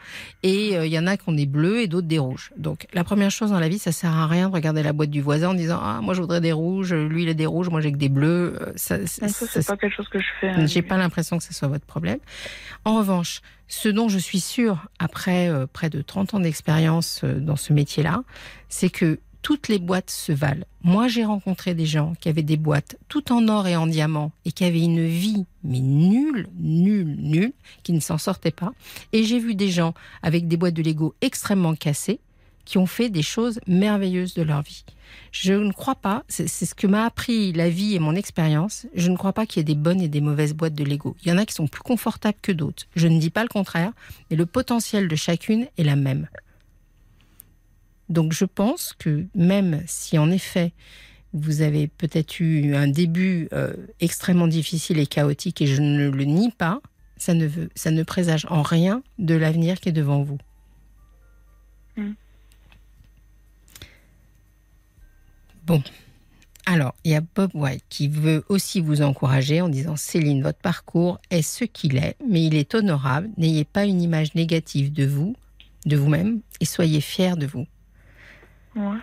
et 0.43 0.79
euh, 0.79 0.87
il 0.87 0.93
y 0.93 0.99
en 0.99 1.07
a 1.07 1.18
qui 1.18 1.29
ont 1.29 1.33
des 1.33 1.45
bleus 1.45 1.81
et 1.81 1.89
d'autres 1.89 2.07
des 2.07 2.18
rouges. 2.18 2.53
Donc 2.57 2.87
la 2.95 3.05
première 3.05 3.31
chose 3.31 3.51
dans 3.51 3.61
la 3.61 3.68
vie, 3.68 3.79
ça 3.79 3.93
sert 3.93 4.16
à 4.16 4.26
rien 4.26 4.49
de 4.49 4.55
regarder 4.55 4.83
la 4.83 4.95
boîte 4.95 5.11
du 5.11 5.20
voisin 5.20 5.51
en 5.51 5.55
disant 5.55 5.79
ah 5.83 6.01
moi 6.03 6.14
je 6.14 6.22
voudrais 6.22 6.41
des 6.41 6.53
rouges, 6.53 6.95
lui 6.95 7.24
il 7.24 7.29
a 7.29 7.35
des 7.35 7.45
rouges, 7.45 7.68
moi 7.68 7.83
j'ai 7.83 7.93
que 7.93 7.99
des 7.99 8.09
bleus. 8.09 8.57
Euh, 8.62 8.72
ça, 8.76 9.07
ça, 9.07 9.29
c'est 9.29 9.66
pas 9.66 9.76
quelque 9.76 9.95
chose 9.95 10.09
que 10.09 10.20
je 10.20 10.29
fais. 10.41 10.49
Hein, 10.49 10.64
j'ai 10.64 10.83
pas 10.83 10.97
l'impression 10.97 11.37
que 11.37 11.45
ce 11.45 11.53
soit 11.53 11.68
votre 11.68 11.87
problème. 11.87 12.18
En 12.87 12.97
revanche, 12.97 13.43
ce 13.66 13.91
dont 13.91 14.09
je 14.09 14.18
suis 14.18 14.41
sûre 14.41 14.87
après 14.99 15.51
euh, 15.51 15.66
près 15.70 15.91
de 15.91 16.01
30 16.01 16.33
ans 16.33 16.41
d'expérience 16.41 17.24
dans 17.24 17.57
ce 17.57 17.74
métier-là, 17.74 18.22
c'est 18.70 18.89
que 18.89 19.18
toutes 19.49 19.68
les 19.68 19.78
boîtes 19.78 20.11
se 20.11 20.30
valent. 20.30 20.66
Moi, 20.82 21.09
j'ai 21.09 21.24
rencontré 21.24 21.72
des 21.72 21.86
gens 21.86 22.12
qui 22.20 22.28
avaient 22.28 22.42
des 22.42 22.59
boîtes 22.59 22.99
tout 23.09 23.32
en 23.32 23.49
or 23.49 23.66
et 23.66 23.76
en 23.76 23.86
diamant 23.86 24.30
et 24.44 24.53
qui 24.53 24.62
avaient 24.62 24.82
une 24.82 25.07
vie, 25.07 25.46
mais 25.64 25.80
nulle, 25.80 26.49
nulle, 26.61 27.16
nulle, 27.16 27.53
qui 27.82 27.94
ne 27.94 28.01
s'en 28.01 28.18
sortaient 28.18 28.51
pas. 28.51 28.74
Et 29.14 29.24
j'ai 29.24 29.38
vu 29.38 29.55
des 29.55 29.70
gens 29.70 29.94
avec 30.22 30.49
des 30.49 30.59
boîtes 30.59 30.74
de 30.74 30.82
Lego 30.82 31.14
extrêmement 31.22 31.74
cassées 31.74 32.20
qui 32.66 32.76
ont 32.76 32.84
fait 32.84 33.09
des 33.09 33.22
choses 33.22 33.59
merveilleuses 33.66 34.34
de 34.34 34.42
leur 34.42 34.61
vie. 34.61 34.84
Je 35.32 35.55
ne 35.55 35.72
crois 35.72 35.94
pas, 35.94 36.24
c'est 36.28 36.46
ce 36.46 36.74
que 36.74 36.86
m'a 36.86 37.07
appris 37.07 37.55
la 37.55 37.70
vie 37.70 37.94
et 37.94 37.99
mon 37.99 38.16
expérience, 38.16 38.86
je 38.94 39.11
ne 39.11 39.16
crois 39.16 39.32
pas 39.32 39.46
qu'il 39.46 39.61
y 39.61 39.62
ait 39.62 39.74
des 39.74 39.80
bonnes 39.80 40.03
et 40.03 40.09
des 40.09 40.20
mauvaises 40.20 40.53
boîtes 40.53 40.74
de 40.74 40.84
Lego. 40.84 41.16
Il 41.24 41.30
y 41.30 41.32
en 41.32 41.38
a 41.38 41.46
qui 41.46 41.55
sont 41.55 41.68
plus 41.68 41.80
confortables 41.82 42.36
que 42.42 42.53
d'autres. 42.53 42.84
Je 42.96 43.09
ne 43.09 43.18
dis 43.18 43.30
pas 43.30 43.44
le 43.44 43.49
contraire, 43.49 43.92
mais 44.30 44.36
le 44.36 44.44
potentiel 44.44 45.09
de 45.09 45.16
chacune 45.16 45.68
est 45.78 45.84
la 45.84 45.96
même. 45.96 46.28
Donc 48.09 48.32
je 48.32 48.44
pense 48.44 48.94
que 48.98 49.26
même 49.34 49.82
si 49.86 50.18
en 50.18 50.30
effet 50.30 50.72
vous 51.34 51.61
avez 51.61 51.88
peut-être 51.88 52.40
eu 52.40 52.74
un 52.74 52.88
début 52.88 53.48
euh, 53.52 53.74
extrêmement 54.00 54.46
difficile 54.46 54.98
et 54.98 55.06
chaotique, 55.06 55.61
et 55.61 55.66
je 55.66 55.80
ne 55.82 56.09
le 56.09 56.24
nie 56.24 56.50
pas, 56.50 56.80
ça 57.18 57.34
ne, 57.34 57.46
veut, 57.46 57.68
ça 57.74 57.90
ne 57.90 58.02
présage 58.02 58.46
en 58.48 58.62
rien 58.62 59.02
de 59.18 59.34
l'avenir 59.34 59.80
qui 59.80 59.90
est 59.90 59.92
devant 59.92 60.22
vous. 60.22 60.38
Mm. 61.96 62.12
Bon. 65.66 65.82
Alors, 66.64 66.94
il 67.04 67.12
y 67.12 67.14
a 67.14 67.22
Bob 67.22 67.50
White 67.54 67.84
qui 67.88 68.09
veut 68.09 68.44
aussi 68.48 68.80
vous 68.80 69.00
encourager 69.00 69.62
en 69.62 69.68
disant 69.68 69.96
Céline, 69.96 70.42
votre 70.42 70.59
parcours 70.59 71.18
est 71.30 71.42
ce 71.42 71.64
qu'il 71.64 71.96
est, 71.96 72.16
mais 72.26 72.44
il 72.44 72.54
est 72.54 72.74
honorable. 72.74 73.30
N'ayez 73.38 73.64
pas 73.64 73.86
une 73.86 74.02
image 74.02 74.34
négative 74.34 74.92
de 74.92 75.06
vous, 75.06 75.34
de 75.86 75.96
vous-même, 75.96 76.40
et 76.61 76.66
soyez 76.66 77.00
fiers 77.00 77.36
de 77.36 77.46
vous. 77.46 77.66
Ouais. 78.79 78.99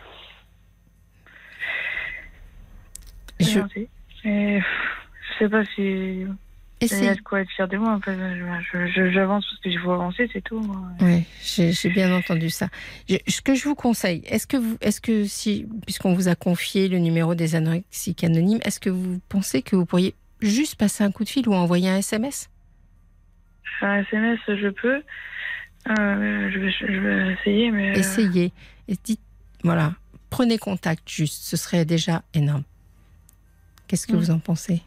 Je... 3.39 3.59
je 4.23 4.61
sais 5.39 5.49
pas 5.49 5.65
si. 5.65 6.25
A 6.81 7.15
de 7.15 7.21
quoi 7.21 7.41
être 7.41 7.49
fier 7.49 7.67
de 7.67 7.77
moi. 7.77 7.99
J'avance 8.05 9.45
parce 9.45 9.61
que 9.61 9.71
je 9.71 9.79
veux 9.79 9.93
avancer, 9.93 10.29
c'est 10.31 10.41
tout. 10.41 10.61
Oui, 11.01 11.25
j'ai 11.41 11.89
bien 11.89 12.15
entendu 12.15 12.49
ça. 12.49 12.67
ce 13.07 13.41
que 13.41 13.55
je 13.55 13.63
vous 13.63 13.75
conseille, 13.75 14.21
est-ce 14.25 14.45
que 14.45 14.57
vous, 14.57 14.77
est-ce 14.81 15.01
que 15.01 15.25
si, 15.25 15.67
puisqu'on 15.85 16.13
vous 16.13 16.27
a 16.27 16.35
confié 16.35 16.87
le 16.87 16.99
numéro 16.99 17.33
des 17.33 17.55
anorexiques 17.55 18.23
anonymes, 18.23 18.59
est-ce 18.63 18.79
que 18.79 18.89
vous 18.89 19.19
pensez 19.29 19.61
que 19.61 19.75
vous 19.75 19.85
pourriez 19.85 20.15
juste 20.41 20.75
passer 20.75 21.03
un 21.03 21.11
coup 21.11 21.23
de 21.23 21.29
fil 21.29 21.47
ou 21.47 21.53
envoyer 21.53 21.89
un 21.89 21.97
SMS 21.97 22.49
Un 23.81 24.01
SMS, 24.01 24.39
je 24.47 24.69
peux. 24.69 25.01
Euh, 25.87 26.49
je, 26.51 26.59
vais, 26.59 26.71
je, 26.71 26.85
vais, 26.85 27.33
essayer, 27.33 27.71
mais. 27.71 27.91
Euh, 27.91 27.99
Essayez. 27.99 28.51
Et 28.87 28.95
dites 29.03 29.21
voilà, 29.65 29.93
prenez 30.29 30.59
contact 30.59 31.09
juste, 31.09 31.43
ce 31.43 31.57
serait 31.57 31.85
déjà 31.85 32.21
énorme. 32.35 32.61
Qu'est-ce 33.87 34.05
que 34.05 34.15
vous 34.15 34.29
en 34.29 34.37
pensez? 34.37 34.83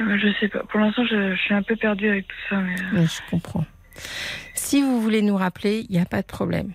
Euh, 0.00 0.16
Je 0.18 0.32
sais 0.40 0.48
pas. 0.48 0.60
Pour 0.60 0.80
l'instant, 0.80 1.04
je, 1.04 1.36
suis 1.36 1.54
un 1.54 1.62
peu 1.62 1.76
perdue 1.76 2.08
avec 2.08 2.26
tout 2.26 2.36
ça. 2.48 2.56
Mais... 2.56 2.74
Euh. 2.94 3.06
je 3.06 3.30
comprends. 3.30 3.66
Si 4.54 4.80
vous 4.80 5.02
voulez 5.02 5.20
nous 5.20 5.36
rappeler, 5.36 5.84
il 5.90 5.92
n'y 5.92 6.00
a 6.00 6.06
pas 6.06 6.22
de 6.22 6.26
problème. 6.26 6.72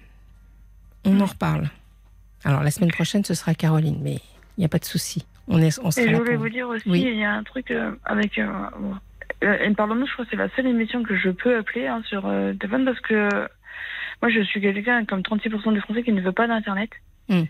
On 1.06 1.20
en 1.22 1.26
reparle. 1.26 1.72
Alors, 2.44 2.62
la 2.62 2.70
semaine 2.70 2.92
prochaine, 2.92 3.24
ce 3.24 3.34
sera 3.34 3.56
Caroline, 3.56 4.00
mais 4.04 4.20
il 4.58 4.60
n'y 4.60 4.66
a 4.66 4.70
pas 4.70 4.80
de 4.80 4.86
souci. 4.86 5.26
On, 5.48 5.60
est, 5.60 5.80
on 5.80 5.90
sera 5.90 6.06
Et 6.06 6.12
je 6.12 6.16
voulais 6.16 6.36
vous 6.36 6.50
dire 6.50 6.70
aussi, 6.70 6.84
il 6.88 7.18
y 7.18 7.24
a 7.24 7.34
un 7.34 7.44
truc 7.44 7.72
euh, 7.72 7.92
avec. 8.06 8.38
Euh, 8.38 9.74
Pardon-nous, 9.76 10.06
je 10.06 10.14
crois 10.14 10.26
que 10.26 10.32
c'est 10.32 10.38
la 10.38 10.50
seule 10.56 10.68
émission 10.68 11.02
que 11.02 11.16
je 11.16 11.30
peux 11.30 11.58
appeler 11.58 11.88
hein, 11.88 12.04
sur 12.06 12.22
téléphone 12.60 12.86
parce 12.86 13.00
que 13.02 13.48
moi, 14.24 14.32
je 14.32 14.40
suis 14.40 14.62
quelqu'un 14.62 15.04
comme 15.04 15.20
36% 15.20 15.74
des 15.74 15.82
Français 15.82 16.02
qui 16.02 16.14
ne 16.14 16.22
veut 16.22 16.32
pas 16.32 16.48
d'Internet. 16.48 16.90
Hmm. 17.28 17.44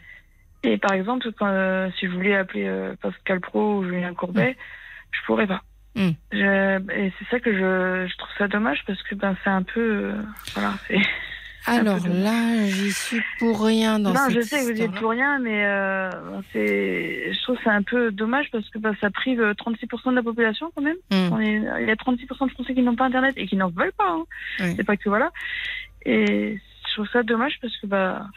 Et 0.64 0.80
par 0.80 0.94
exemple, 0.94 1.32
quand, 1.38 1.46
euh, 1.46 1.88
si 2.00 2.08
je 2.08 2.12
voulais 2.12 2.36
appeler 2.36 2.66
euh, 2.66 2.96
Pascal 3.00 3.42
Pro 3.42 3.76
ou 3.76 3.84
Julien 3.84 4.16
Courbet, 4.16 4.54
hmm. 4.54 5.12
je 5.12 5.26
pourrais 5.28 5.46
pas. 5.46 5.62
Hmm. 5.96 6.14
et 6.32 7.14
c'est 7.20 7.30
ça 7.30 7.40
que 7.40 7.54
je, 7.54 8.08
je, 8.10 8.18
trouve 8.18 8.32
ça 8.40 8.48
dommage 8.48 8.84
parce 8.88 9.04
que 9.04 9.14
ben 9.14 9.38
c'est 9.44 9.52
un 9.52 9.62
peu 9.62 9.80
euh, 9.80 10.14
voilà 10.56 10.74
c'est 10.88 10.98
alors 11.68 12.00
là, 12.08 12.66
j'y 12.66 12.92
suis 12.92 13.22
pour 13.38 13.64
rien 13.64 14.00
dans 14.00 14.12
non, 14.12 14.28
je 14.30 14.42
sais 14.42 14.66
que 14.66 14.74
vous 14.74 14.82
êtes 14.82 14.92
pour 14.94 15.12
rien, 15.12 15.38
mais 15.38 15.64
euh, 15.66 16.10
c'est, 16.52 17.32
je 17.32 17.42
trouve 17.44 17.58
c'est 17.64 17.70
un 17.70 17.84
peu 17.84 18.12
dommage 18.12 18.48
parce 18.52 18.68
que 18.70 18.80
bah, 18.80 18.94
ça 19.00 19.12
prive 19.12 19.40
36% 19.40 20.10
de 20.10 20.16
la 20.16 20.24
population 20.24 20.72
quand 20.76 20.82
même. 20.82 20.98
il 21.12 21.86
y 21.88 21.92
a 21.92 21.96
36% 21.96 22.48
de 22.48 22.52
Français 22.52 22.74
qui 22.74 22.82
n'ont 22.82 22.96
pas 22.96 23.06
Internet 23.06 23.36
et 23.38 23.46
qui 23.46 23.56
n'en 23.56 23.70
veulent 23.70 23.94
pas. 23.96 24.10
Hein. 24.10 24.26
C'est 24.58 24.84
pas 24.84 24.98
que 24.98 25.10
voilà. 25.10 25.32
Et 26.06 26.60
je 26.88 26.94
trouve 26.94 27.08
ça 27.10 27.24
dommage 27.24 27.58
parce 27.62 27.76
que 27.78 27.88
bah, 27.88 28.28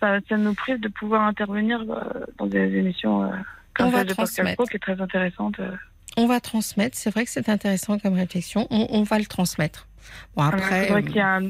ça, 0.00 0.36
nous 0.36 0.54
prive 0.54 0.80
de 0.80 0.88
pouvoir 0.88 1.22
intervenir 1.22 1.84
bah, 1.84 2.06
dans 2.38 2.46
des 2.46 2.76
émissions 2.76 3.24
euh, 3.24 3.28
comme 3.74 3.90
celle 3.90 4.06
de 4.06 4.14
Pascal 4.14 4.54
Pro 4.54 4.64
qui 4.64 4.76
est 4.76 4.80
très 4.80 5.00
intéressante. 5.00 5.60
Euh. 5.60 5.70
On 6.16 6.26
va 6.26 6.40
transmettre, 6.40 6.96
c'est 6.96 7.10
vrai 7.10 7.24
que 7.24 7.30
c'est 7.30 7.48
intéressant 7.48 7.98
comme 7.98 8.14
réflexion, 8.14 8.66
on, 8.70 9.02
va 9.04 9.18
le 9.18 9.26
transmettre. 9.26 9.86
Bon, 10.34 10.42
après. 10.42 10.86
C'est 10.86 10.90
vrai 10.90 11.02
qu'il 11.04 11.16
y 11.16 11.20
a 11.20 11.40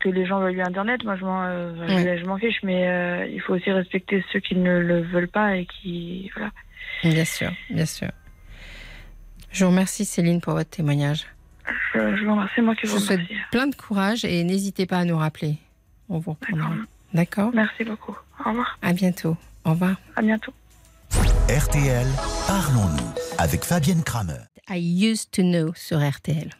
que 0.00 0.08
les 0.08 0.24
gens 0.24 0.40
veulent 0.40 0.58
Internet, 0.60 1.04
moi 1.04 1.16
je 1.16 1.24
m'en, 1.24 1.44
euh, 1.44 2.16
je 2.16 2.24
m'en 2.24 2.38
fiche, 2.38 2.60
mais 2.62 3.30
il 3.30 3.40
faut 3.42 3.54
aussi 3.54 3.70
respecter 3.70 4.24
ceux 4.32 4.40
qui 4.40 4.56
ne 4.56 4.78
le 4.78 5.02
veulent 5.02 5.28
pas 5.28 5.56
et 5.56 5.66
qui. 5.66 6.30
Voilà. 6.34 6.50
Bien 7.04 7.24
sûr, 7.24 7.50
bien 7.68 7.86
sûr. 7.86 8.08
Je 9.52 9.64
vous 9.64 9.70
remercie 9.70 10.06
Céline 10.06 10.40
pour 10.40 10.54
votre 10.54 10.70
témoignage. 10.70 11.26
Je, 11.94 12.24
vous 12.24 12.32
remercie, 12.32 12.60
moi 12.60 12.74
qui 12.74 12.86
vous, 12.86 12.98
vous 12.98 13.04
souhaite 13.04 13.20
plein 13.50 13.66
de 13.66 13.74
courage 13.74 14.24
et 14.24 14.44
n'hésitez 14.44 14.86
pas 14.86 14.98
à 14.98 15.04
nous 15.04 15.16
rappeler. 15.16 15.56
On 16.08 16.18
vous 16.18 16.32
reprendra. 16.32 16.70
D'accord 17.14 17.50
Merci 17.54 17.84
beaucoup. 17.84 18.16
Au 18.44 18.50
revoir. 18.50 18.78
À 18.82 18.92
bientôt. 18.92 19.36
Au 19.64 19.70
revoir. 19.70 19.96
À 20.16 20.22
bientôt. 20.22 20.52
RTL, 21.48 22.06
parlons-nous 22.46 23.14
avec 23.38 23.64
Fabienne 23.64 24.02
Kramer. 24.02 24.44
I 24.68 24.78
used 24.78 25.30
to 25.32 25.42
know 25.42 25.72
sur 25.74 25.98
RTL. 25.98 26.50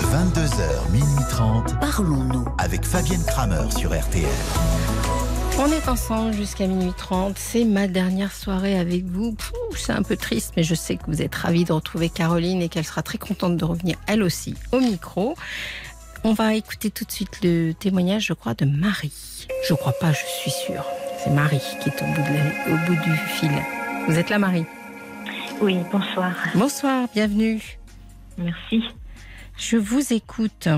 22h, 0.00 0.90
minuit 0.92 1.24
30. 1.28 1.80
Parlons-nous 1.80 2.46
avec 2.58 2.84
Fabienne 2.84 3.24
Kramer 3.26 3.68
sur 3.76 3.90
RTL. 3.90 4.28
On 5.60 5.66
est 5.72 5.88
ensemble 5.88 6.34
jusqu'à 6.34 6.68
minuit 6.68 6.92
30. 6.96 7.36
C'est 7.36 7.64
ma 7.64 7.88
dernière 7.88 8.32
soirée 8.32 8.78
avec 8.78 9.04
vous. 9.06 9.36
C'est 9.76 9.92
un 9.92 10.04
peu 10.04 10.16
triste, 10.16 10.52
mais 10.56 10.62
je 10.62 10.76
sais 10.76 10.96
que 10.96 11.02
vous 11.08 11.20
êtes 11.20 11.34
ravis 11.34 11.64
de 11.64 11.72
retrouver 11.72 12.08
Caroline 12.08 12.62
et 12.62 12.68
qu'elle 12.68 12.84
sera 12.84 13.02
très 13.02 13.18
contente 13.18 13.56
de 13.56 13.64
revenir 13.64 13.96
elle 14.06 14.22
aussi 14.22 14.54
au 14.70 14.78
micro. 14.78 15.34
On 16.22 16.32
va 16.32 16.54
écouter 16.54 16.92
tout 16.92 17.04
de 17.04 17.10
suite 17.10 17.40
le 17.42 17.72
témoignage, 17.72 18.26
je 18.26 18.34
crois, 18.34 18.54
de 18.54 18.66
Marie. 18.66 19.48
Je 19.68 19.74
crois 19.74 19.94
pas, 19.98 20.12
je 20.12 20.24
suis 20.24 20.52
sûre. 20.52 20.84
C'est 21.24 21.30
Marie 21.30 21.60
qui 21.82 21.88
est 21.88 22.02
au 22.02 22.06
bout, 22.06 22.22
de 22.22 22.72
au 22.72 22.86
bout 22.86 23.02
du 23.02 23.16
fil. 23.16 23.50
Vous 24.06 24.16
êtes 24.16 24.30
là, 24.30 24.38
Marie? 24.38 24.64
Oui, 25.60 25.78
bonsoir. 25.90 26.34
Bonsoir, 26.54 27.08
bienvenue. 27.12 27.80
Merci. 28.36 28.84
Je 29.56 29.76
vous 29.76 30.12
écoute. 30.12 30.68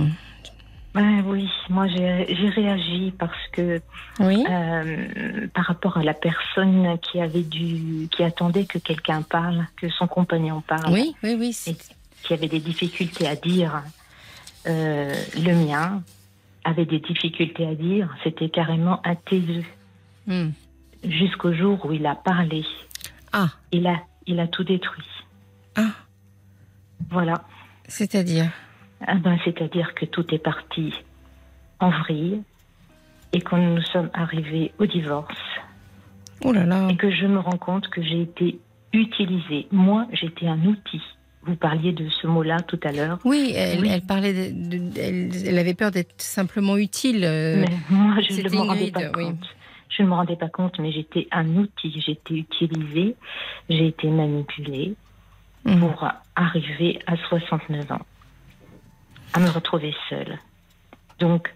Ah 0.95 1.20
oui, 1.24 1.49
moi 1.68 1.86
j'ai 1.86 2.24
réagi 2.49 3.12
parce 3.16 3.47
que 3.53 3.80
oui. 4.18 4.45
euh, 4.51 5.47
par 5.55 5.66
rapport 5.66 5.99
à 5.99 6.03
la 6.03 6.14
personne 6.14 6.99
qui 6.99 7.20
avait 7.20 7.43
dû, 7.43 8.09
qui 8.11 8.24
attendait 8.24 8.64
que 8.64 8.78
quelqu'un 8.78 9.22
parle, 9.22 9.66
que 9.76 9.88
son 9.88 10.09
compagnon 10.09 10.62
parle. 10.62 10.93
Oui, 10.93 11.14
oui, 11.22 11.36
oui. 11.38 11.57
Et 11.68 11.76
qui 12.24 12.34
avait 12.34 12.49
des 12.49 12.59
difficultés 12.59 13.28
à 13.28 13.36
dire. 13.36 13.82
Euh, 14.66 15.14
le 15.36 15.55
mien 15.55 16.03
avait 16.64 16.86
des 16.86 16.99
difficultés 16.99 17.66
à 17.66 17.74
dire. 17.74 18.14
C'était 18.24 18.49
carrément 18.49 19.01
un 19.07 19.14
taiseux. 19.14 19.64
Hmm. 20.26 20.51
Jusqu'au 21.05 21.53
jour 21.53 21.84
où 21.86 21.93
il 21.93 22.05
a 22.05 22.16
parlé. 22.16 22.64
Ah. 23.32 23.49
Il 23.72 23.86
a, 23.86 23.97
il 24.26 24.41
a 24.41 24.49
tout 24.49 24.64
détruit. 24.64 25.07
Ah. 25.76 25.93
Voilà. 27.11 27.45
C'est-à-dire? 27.88 28.51
Ah 29.07 29.14
ben, 29.14 29.38
C'est-à-dire 29.44 29.94
que 29.94 30.05
tout 30.07 30.26
est 30.34 30.38
parti 30.38 30.94
en 31.78 31.90
vrille 31.90 32.42
et 33.32 33.40
que 33.40 33.57
nous 33.57 33.82
sommes 33.82 34.11
arrivés 34.12 34.72
au 34.78 34.86
divorce. 34.86 35.38
Oh 36.44 36.53
là 36.53 36.64
là. 36.64 36.88
Et 36.90 36.96
que 36.96 37.11
je 37.11 37.26
me 37.26 37.38
rends 37.38 37.59
compte 37.59 37.88
que 37.88 38.03
j'ai 38.03 38.22
été 38.22 38.59
utilisée. 38.92 39.66
Moi, 39.70 40.07
j'étais 40.12 40.46
un 40.46 40.64
outil. 40.64 41.03
Vous 41.42 41.57
parliez 41.57 41.92
de 41.92 42.09
ce 42.11 42.26
mot-là 42.26 42.61
tout 42.61 42.80
à 42.82 42.92
l'heure. 42.92 43.18
Oui, 43.24 43.53
elle, 43.57 43.86
elle 43.86 44.03
parlait 44.03 44.53
de, 44.53 44.76
de, 44.78 45.01
elle, 45.01 45.30
elle, 45.46 45.59
avait 45.59 45.74
peur 45.74 45.90
d'être 45.90 46.20
simplement 46.20 46.76
utile. 46.76 47.20
Mais 47.20 47.64
moi, 47.88 48.16
je 48.28 48.42
ne 48.42 48.51
me 48.51 48.59
rendais 48.59 48.90
pas 48.90 49.11
oui. 49.16 49.24
compte. 49.24 49.48
Je 49.88 50.03
ne 50.03 50.09
me 50.09 50.14
rendais 50.14 50.36
pas 50.36 50.48
compte, 50.48 50.78
mais 50.78 50.92
j'étais 50.92 51.28
un 51.30 51.46
outil. 51.57 52.05
Été 52.07 52.34
utilisée, 52.34 53.16
j'ai 53.68 53.86
été 53.88 54.09
manipulée 54.09 54.94
Mhm. 55.64 55.80
pour 55.80 56.09
arriver 56.36 56.98
à 57.07 57.16
69 57.16 57.90
ans, 57.92 58.01
à 59.33 59.41
me 59.41 59.49
retrouver 59.51 59.95
seule. 60.09 60.39
Donc, 61.18 61.53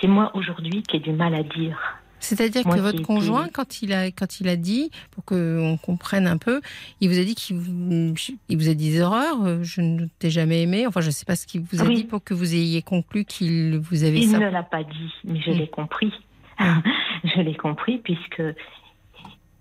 c'est 0.00 0.06
moi 0.08 0.30
aujourd'hui 0.34 0.82
qui 0.82 0.96
ai 0.96 1.00
du 1.00 1.12
mal 1.12 1.34
à 1.34 1.42
dire. 1.42 1.78
C'est-à-dire 2.20 2.62
que 2.62 2.78
votre 2.78 3.02
conjoint, 3.02 3.48
quand 3.52 3.82
il 3.82 3.92
a 3.92 4.12
quand 4.12 4.38
il 4.38 4.46
a 4.48 4.54
dit, 4.54 4.92
pour 5.10 5.24
qu'on 5.24 5.76
comprenne 5.82 6.28
un 6.28 6.38
peu, 6.38 6.60
il 7.00 7.08
vous 7.08 7.18
a 7.18 7.24
dit 7.24 7.34
qu'il 7.34 7.56
vous, 7.56 8.14
il 8.48 8.56
vous 8.56 8.68
a 8.68 8.74
dit 8.74 8.92
des 8.92 9.00
horreurs. 9.02 9.42
euh, 9.44 9.62
Je 9.64 9.80
ne 9.80 10.06
t'ai 10.20 10.30
jamais 10.30 10.62
aimé. 10.62 10.86
Enfin, 10.86 11.00
je 11.00 11.06
ne 11.06 11.10
sais 11.12 11.24
pas 11.24 11.34
ce 11.34 11.48
qu'il 11.48 11.62
vous 11.62 11.82
a 11.82 11.84
Oui. 11.84 11.96
dit 11.96 12.04
pour 12.04 12.22
que 12.22 12.32
vous 12.32 12.54
ayez 12.54 12.80
conclu 12.82 13.24
qu'il 13.24 13.76
vous 13.78 14.04
avait 14.04 14.18
Il 14.18 14.30
ça. 14.30 14.38
ne 14.38 14.48
l'a 14.48 14.62
pas 14.62 14.84
dit, 14.84 15.12
mais 15.24 15.40
je 15.40 15.50
Mm. 15.50 15.54
l'ai 15.54 15.68
compris. 15.68 16.12
Je 17.24 17.40
l'ai 17.40 17.54
compris 17.56 17.98
puisque 17.98 18.42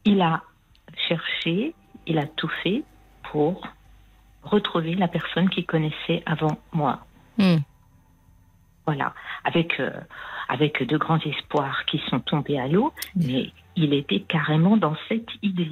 il 0.05 0.21
a 0.21 0.43
cherché, 1.07 1.73
il 2.05 2.17
a 2.19 2.25
tout 2.27 2.49
fait 2.63 2.83
pour 3.31 3.67
retrouver 4.43 4.93
la 4.95 5.07
personne 5.07 5.49
qu'il 5.49 5.65
connaissait 5.65 6.21
avant 6.27 6.57
moi. 6.73 7.05
Hmm. 7.41 7.59
Voilà, 8.85 9.13
avec 9.43 9.79
euh, 9.79 9.91
avec 10.49 10.83
de 10.83 10.97
grands 10.97 11.19
espoirs 11.19 11.85
qui 11.85 12.01
sont 12.09 12.19
tombés 12.19 12.59
à 12.59 12.67
l'eau, 12.67 12.93
mais 13.15 13.51
il 13.75 13.93
était 13.93 14.21
carrément 14.21 14.75
dans 14.75 14.95
cette 15.07 15.29
idée. 15.41 15.71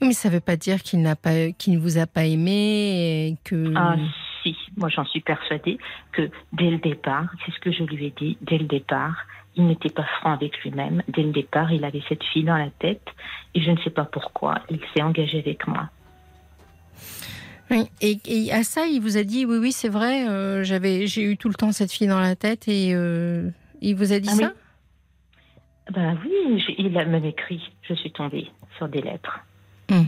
Oui, 0.00 0.08
Mais 0.08 0.12
ça 0.12 0.28
ne 0.28 0.34
veut 0.34 0.40
pas 0.40 0.56
dire 0.56 0.82
qu'il 0.82 1.02
n'a 1.02 1.16
pas, 1.16 1.50
qu'il 1.52 1.74
ne 1.74 1.78
vous 1.78 1.98
a 1.98 2.06
pas 2.06 2.24
aimé 2.24 3.28
et 3.28 3.36
que. 3.44 3.72
Ah 3.76 3.96
si, 4.42 4.56
moi 4.76 4.88
j'en 4.88 5.04
suis 5.04 5.20
persuadée 5.20 5.78
que 6.12 6.30
dès 6.52 6.70
le 6.70 6.78
départ, 6.78 7.26
c'est 7.44 7.52
ce 7.52 7.60
que 7.60 7.72
je 7.72 7.82
lui 7.84 8.06
ai 8.06 8.14
dit, 8.16 8.38
dès 8.40 8.58
le 8.58 8.64
départ, 8.64 9.26
il 9.56 9.66
n'était 9.66 9.90
pas 9.90 10.06
franc 10.20 10.32
avec 10.32 10.58
lui-même. 10.62 11.02
Dès 11.08 11.22
le 11.22 11.32
départ, 11.32 11.72
il 11.72 11.84
avait 11.84 12.02
cette 12.08 12.24
fille 12.24 12.44
dans 12.44 12.56
la 12.56 12.70
tête 12.70 13.06
et 13.54 13.60
je 13.60 13.70
ne 13.70 13.76
sais 13.78 13.90
pas 13.90 14.04
pourquoi, 14.04 14.60
il 14.70 14.80
s'est 14.94 15.02
engagé 15.02 15.40
avec 15.40 15.66
moi. 15.66 15.90
Oui. 17.70 17.84
Et, 18.00 18.18
et 18.26 18.52
à 18.52 18.64
ça, 18.64 18.86
il 18.86 19.00
vous 19.00 19.16
a 19.16 19.22
dit 19.22 19.44
oui, 19.46 19.58
oui, 19.58 19.72
c'est 19.72 19.88
vrai. 19.88 20.28
euh, 20.28 20.64
j'avais, 20.64 21.06
j'ai 21.06 21.22
eu 21.22 21.36
tout 21.36 21.48
le 21.48 21.54
temps 21.54 21.70
cette 21.72 21.92
fille 21.92 22.08
dans 22.08 22.18
la 22.20 22.34
tête 22.36 22.66
et 22.68 22.92
euh, 22.94 23.48
il 23.80 23.94
vous 23.94 24.12
a 24.12 24.18
dit 24.20 24.28
Ah 24.30 24.34
oui. 24.36 24.44
ça? 24.44 24.52
Ben 25.92 26.18
oui, 26.24 26.62
j'ai- 26.66 26.80
il 26.80 26.96
a 26.98 27.04
même 27.04 27.24
écrit, 27.24 27.60
je 27.88 27.94
suis 27.94 28.12
tombée 28.12 28.48
sur 28.76 28.88
des 28.88 29.02
lettres. 29.02 29.40
Non, 29.90 30.06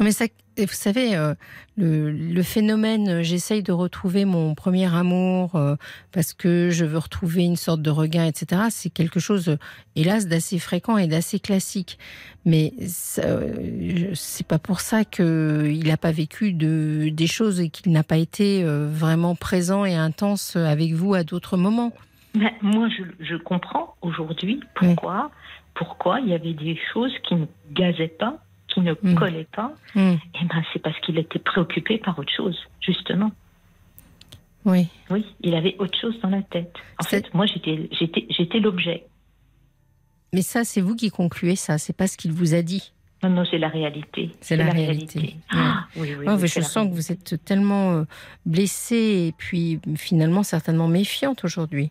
mais 0.00 0.12
ça, 0.12 0.24
vous 0.58 0.66
savez, 0.68 1.16
euh, 1.16 1.34
le, 1.76 2.10
le 2.10 2.42
phénomène, 2.42 3.08
euh, 3.08 3.22
j'essaye 3.22 3.62
de 3.62 3.72
retrouver 3.72 4.24
mon 4.24 4.54
premier 4.54 4.94
amour 4.94 5.56
euh, 5.56 5.76
parce 6.12 6.34
que 6.34 6.68
je 6.70 6.84
veux 6.84 6.98
retrouver 6.98 7.44
une 7.44 7.56
sorte 7.56 7.80
de 7.80 7.90
regain, 7.90 8.26
etc. 8.26 8.64
C'est 8.70 8.90
quelque 8.90 9.20
chose, 9.20 9.56
hélas, 9.96 10.28
d'assez 10.28 10.58
fréquent 10.58 10.98
et 10.98 11.06
d'assez 11.06 11.40
classique. 11.40 11.98
Mais 12.44 12.74
euh, 13.18 14.10
c'est 14.14 14.46
pas 14.46 14.58
pour 14.58 14.80
ça 14.80 15.04
qu'il 15.04 15.86
n'a 15.86 15.96
pas 15.96 16.12
vécu 16.12 16.52
de, 16.52 17.08
des 17.10 17.26
choses 17.26 17.60
et 17.60 17.70
qu'il 17.70 17.92
n'a 17.92 18.02
pas 18.02 18.18
été 18.18 18.64
vraiment 18.64 19.34
présent 19.34 19.84
et 19.84 19.94
intense 19.94 20.56
avec 20.56 20.92
vous 20.92 21.14
à 21.14 21.24
d'autres 21.24 21.56
moments. 21.56 21.92
Mais 22.34 22.54
moi, 22.62 22.88
je, 22.88 23.24
je 23.24 23.36
comprends 23.36 23.94
aujourd'hui 24.02 24.60
pourquoi, 24.74 25.30
pourquoi 25.74 26.20
il 26.20 26.28
y 26.28 26.34
avait 26.34 26.54
des 26.54 26.78
choses 26.92 27.12
qui 27.28 27.34
ne 27.34 27.46
gazaient 27.70 28.08
pas, 28.08 28.38
qui 28.72 28.80
ne 28.80 28.92
Mm. 29.02 29.14
collaient 29.14 29.48
pas. 29.54 29.72
Hmm, 29.94 30.14
Et 30.40 30.44
ben, 30.48 30.62
c'est 30.72 30.78
parce 30.80 30.98
qu'il 31.00 31.18
était 31.18 31.38
préoccupé 31.38 31.98
par 31.98 32.18
autre 32.18 32.32
chose, 32.36 32.58
justement. 32.80 33.30
oui. 34.64 34.88
Oui, 35.10 35.24
il 35.40 35.54
avait 35.54 35.76
autre 35.78 35.98
chose 36.00 36.18
dans 36.22 36.30
la 36.30 36.42
tête. 36.42 36.74
En 37.00 37.04
fait, 37.04 37.32
moi, 37.34 37.46
j'étais, 37.46 38.60
l'objet. 38.60 39.04
Mais 40.32 40.42
ça, 40.42 40.64
c'est 40.64 40.80
vous 40.80 40.94
qui 40.96 41.10
concluez 41.10 41.56
ça. 41.56 41.78
C'est 41.78 41.92
pas 41.96 42.06
ce 42.06 42.16
qu'il 42.16 42.32
vous 42.32 42.54
a 42.54 42.62
dit. 42.62 42.92
Non, 43.22 43.30
non, 43.30 43.44
c'est 43.48 43.58
la 43.58 43.68
réalité. 43.68 44.30
C'est 44.40 44.56
la 44.56 44.70
réalité. 44.70 45.36
Ah, 45.52 45.86
oui, 45.96 46.14
oui. 46.18 46.26
Ouais, 46.26 46.34
oui, 46.34 46.48
je 46.48 46.60
sens 46.60 46.88
que 46.88 46.92
vous 46.94 47.12
êtes 47.12 47.44
tellement 47.44 47.92
euh, 47.92 48.04
blessée 48.46 49.26
et 49.28 49.34
puis 49.36 49.78
finalement 49.96 50.42
certainement 50.42 50.88
méfiante 50.88 51.44
aujourd'hui. 51.44 51.90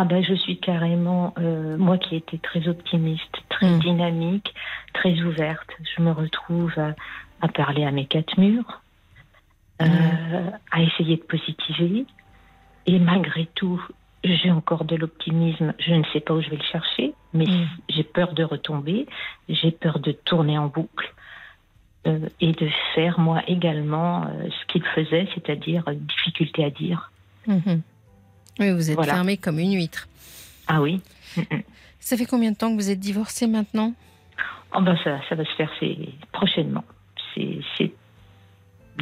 Ah 0.00 0.04
ben, 0.04 0.22
je 0.22 0.34
suis 0.34 0.58
carrément, 0.60 1.34
euh, 1.38 1.76
moi 1.76 1.98
qui 1.98 2.14
étais 2.14 2.38
très 2.38 2.68
optimiste, 2.68 3.34
très 3.48 3.68
Mm. 3.68 3.78
dynamique, 3.80 4.54
très 4.94 5.20
ouverte, 5.22 5.68
je 5.96 6.00
me 6.02 6.12
retrouve 6.12 6.72
à, 6.78 6.94
à 7.40 7.48
parler 7.48 7.84
à 7.84 7.90
mes 7.90 8.06
quatre 8.06 8.38
murs, 8.38 8.80
euh, 9.82 10.50
à 10.70 10.82
essayer 10.82 11.16
de 11.16 11.22
positiver. 11.22 12.06
Et 12.86 13.00
malgré 13.00 13.46
tout, 13.56 13.82
j'ai 14.22 14.52
encore 14.52 14.84
de 14.84 14.94
l'optimisme. 14.94 15.74
Je 15.80 15.94
ne 15.94 16.04
sais 16.12 16.20
pas 16.20 16.32
où 16.34 16.40
je 16.40 16.48
vais 16.50 16.56
le 16.58 16.62
chercher, 16.62 17.14
mais 17.32 17.46
Mm. 17.46 17.66
j'ai 17.88 18.04
peur 18.04 18.34
de 18.34 18.44
retomber, 18.44 19.06
j'ai 19.48 19.72
peur 19.72 19.98
de 19.98 20.12
tourner 20.12 20.58
en 20.58 20.68
boucle. 20.68 21.12
euh, 22.06 22.28
et 22.40 22.52
de 22.52 22.68
faire 22.94 23.18
moi 23.18 23.42
également 23.48 24.22
euh, 24.24 24.48
ce 24.48 24.66
qu'il 24.72 24.84
faisait, 24.84 25.28
c'est-à-dire 25.34 25.82
euh, 25.88 25.94
difficulté 25.94 26.64
à 26.64 26.70
dire. 26.70 27.10
Mhm. 27.48 27.82
Oui, 28.58 28.70
vous 28.72 28.90
êtes 28.90 28.96
Voilà. 28.96 29.14
fermée 29.14 29.36
comme 29.36 29.58
une 29.58 29.74
huître. 29.74 30.08
Ah 30.66 30.80
oui, 30.82 31.00
Ça 32.00 32.16
fait 32.16 32.26
combien 32.26 32.50
de 32.52 32.56
temps 32.56 32.70
que 32.70 32.74
vous 32.80 32.90
êtes 32.90 33.00
divorcée 33.00 33.46
maintenant? 33.46 33.92
Oh 34.74 34.80
ben 34.82 34.96
ça, 35.02 35.18
ça 35.28 35.34
va 35.34 35.44
se 35.44 35.54
faire 35.56 35.70
prochainement. 36.32 36.84
C'est 37.34 37.92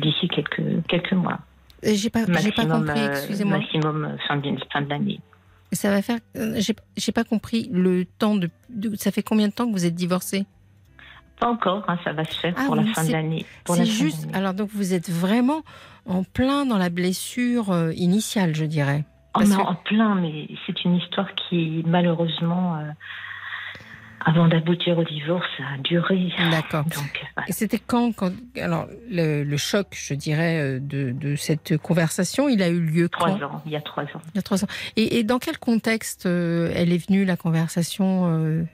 d'ici 0.01 0.29
quelques, 0.29 0.87
quelques 0.89 1.13
mois. 1.13 1.39
Euh, 1.85 1.91
J'ai 1.95 2.11
pas, 2.11 2.27
pas 2.27 2.67
compris, 2.67 3.01
euh, 3.01 3.11
excusez-moi. 3.11 3.59
maximum 3.59 4.05
euh, 4.05 4.17
fin 4.29 4.37
de, 4.37 4.57
fin 4.73 4.83
de 4.83 4.89
l'année. 4.91 5.21
Ça 5.73 5.91
va 5.91 6.03
faire. 6.03 6.19
J'ai 6.97 7.13
pas 7.13 7.25
compris 7.25 7.69
le 7.73 8.05
temps 8.05 8.37
de, 8.37 8.49
de- 8.71 8.95
Ça 8.97 9.11
fait 9.11 9.23
combien 9.23 9.49
de 9.49 9.53
temps 9.53 9.67
que 9.67 9.73
vous 9.73 9.85
êtes 9.87 9.95
divorcée 9.95 10.45
Pas 11.41 11.49
encore, 11.49 11.85
hein, 11.89 11.99
ça 12.05 12.13
va 12.13 12.25
se 12.25 12.39
faire 12.39 12.55
Ah 12.57 12.65
pour 12.67 12.77
oui, 12.77 12.85
la 12.87 12.93
fin 12.93 13.05
de 13.05 13.13
l'année. 13.13 13.45
C'est 13.67 13.85
juste. 13.87 14.27
Alors 14.33 14.55
donc 14.55 14.71
vous 14.73 14.95
êtes 14.95 15.11
vraiment 15.11 15.63
en 16.07 16.23
plein 16.23 16.67
dans 16.67 16.79
la 16.79 16.89
blessure 16.91 17.75
initiale, 17.95 18.55
je 18.55 18.65
dirais. 18.65 19.05
Oh, 19.37 19.41
mais 19.49 19.57
que- 19.57 19.61
en 19.61 19.75
plein, 19.75 20.15
mais 20.15 20.49
c'est 20.67 20.85
une 20.85 20.97
histoire 20.97 21.35
qui, 21.35 21.83
malheureusement, 21.87 22.77
euh, 22.77 22.91
avant 24.25 24.49
d'aboutir 24.49 24.99
au 24.99 25.05
divorce, 25.05 25.47
a 25.61 25.79
duré. 25.79 26.33
D'accord. 26.51 26.85
Voilà. 27.35 27.49
Et 27.49 27.53
c'était 27.53 27.79
quand, 27.79 28.13
quand 28.13 28.33
alors 28.61 28.87
le, 29.09 29.45
le 29.45 29.57
choc, 29.57 29.89
je 29.93 30.15
dirais, 30.15 30.61
euh, 30.61 30.81
de, 30.81 31.13
de 31.13 31.37
cette 31.37 31.77
conversation, 31.79 32.49
il 32.49 32.63
a 32.63 32.69
eu 32.69 32.81
lieu 32.81 33.09
trois 33.09 33.39
quand 33.39 33.45
ans, 33.47 33.63
il 33.67 33.73
y 33.73 33.77
a 33.77 33.81
trois 33.81 34.03
ans. 34.05 34.23
Il 34.35 34.37
y 34.37 34.39
a 34.39 34.43
trois 34.43 34.65
ans. 34.65 34.69
Et, 34.97 35.19
et 35.19 35.23
dans 35.25 35.39
quel 35.39 35.59
contexte 35.59 36.27
euh, 36.27 36.73
elle 36.75 36.93
est 36.93 37.07
venue 37.07 37.25
la 37.25 37.37
conversation 37.37 38.27
euh, 38.33 38.65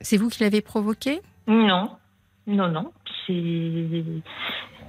C'est 0.00 0.16
vous 0.16 0.28
qui 0.30 0.42
l'avez 0.42 0.62
provoquée? 0.62 1.20
Non, 1.46 1.90
non, 2.48 2.68
non. 2.68 2.92
C'est 3.26 4.02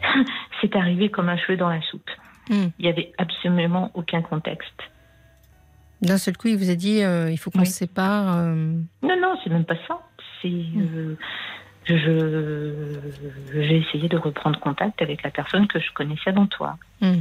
c'est 0.62 0.76
arrivé 0.76 1.10
comme 1.10 1.30
un 1.30 1.38
cheveu 1.38 1.58
dans 1.58 1.70
la 1.70 1.82
soupe. 1.84 2.10
Hmm. 2.50 2.70
Il 2.80 2.84
n'y 2.86 2.90
avait 2.90 3.12
absolument 3.20 3.92
aucun 3.94 4.22
contexte. 4.24 4.74
D'un 6.02 6.18
seul 6.18 6.38
coup, 6.38 6.48
il 6.48 6.58
vous 6.58 6.70
a 6.70 6.76
dit 6.76 7.02
il 7.02 7.38
faut 7.38 7.52
qu'on 7.52 7.66
se 7.66 7.72
sépare. 7.72 8.46
Non, 8.46 9.20
non, 9.20 9.38
c'est 9.44 9.50
même 9.50 9.66
pas 9.66 9.76
ça. 9.88 10.00
C'est 10.42 10.48
hmm. 10.48 11.18
je 11.86 13.00
j'ai 13.54 13.78
essayé 13.78 14.08
de 14.08 14.18
reprendre 14.18 14.60
contact 14.60 15.02
avec 15.02 15.24
la 15.24 15.32
personne 15.32 15.68
que 15.68 15.80
je 15.80 15.92
connaissais 15.94 16.30
avant 16.30 16.48
toi. 16.48 16.78
Hmm. 17.02 17.20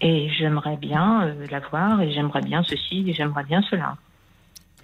Et 0.00 0.30
j'aimerais 0.30 0.76
bien 0.76 1.34
la 1.50 1.60
voir 1.60 2.00
et 2.00 2.12
j'aimerais 2.12 2.40
bien 2.40 2.62
ceci 2.62 3.04
et 3.08 3.12
j'aimerais 3.12 3.44
bien 3.44 3.62
cela. 3.70 3.96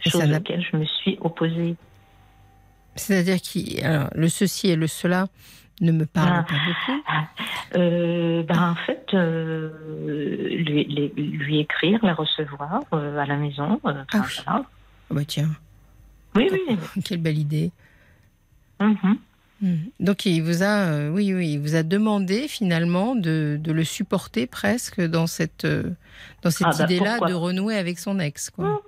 Chose 0.07 0.21
à 0.21 0.27
laquelle 0.27 0.65
je 0.71 0.77
me 0.77 0.85
suis 0.85 1.19
opposée. 1.21 1.77
C'est-à-dire 2.97 3.37
que 3.41 4.19
le 4.19 4.29
ceci 4.29 4.69
et 4.69 4.77
le 4.77 4.87
cela 4.87 5.29
ne 5.81 5.93
me 5.93 6.07
parlent 6.07 6.45
pas 6.45 6.55
beaucoup. 6.55 7.03
Ah, 7.07 7.27
euh, 7.77 8.43
ben, 8.43 8.71
en 8.71 8.75
fait, 8.75 9.07
euh, 9.15 9.71
lui, 10.07 10.85
lui, 11.17 11.61
écrire, 11.61 12.05
la 12.05 12.15
recevoir 12.15 12.83
euh, 12.93 13.19
à 13.19 13.27
la 13.27 13.37
maison. 13.37 13.81
ah, 13.85 13.95
oui. 14.15 14.21
ah 14.47 14.63
bah 15.11 15.25
tiens. 15.27 15.51
Oui, 16.35 16.49
oui. 16.53 16.77
Quelle 17.05 17.21
belle 17.21 17.39
idée. 17.39 17.71
Mm-hmm. 18.81 19.17
Mm. 19.63 19.75
Donc 20.01 20.25
il 20.27 20.43
vous 20.43 20.63
a, 20.63 21.11
oui, 21.11 21.35
oui, 21.35 21.53
il 21.53 21.61
vous 21.61 21.75
a 21.75 21.83
demandé 21.83 22.49
finalement 22.49 23.15
de, 23.15 23.59
de 23.61 23.73
le 23.73 23.85
supporter 23.85 24.47
presque 24.47 25.01
dans 25.01 25.27
cette, 25.27 25.67
dans 26.43 26.51
cette 26.51 26.69
ah, 26.69 26.77
bah, 26.79 26.85
idée-là 26.85 27.19
de 27.21 27.35
renouer 27.35 27.77
avec 27.77 27.99
son 27.99 28.19
ex. 28.21 28.51
Quoi. 28.51 28.83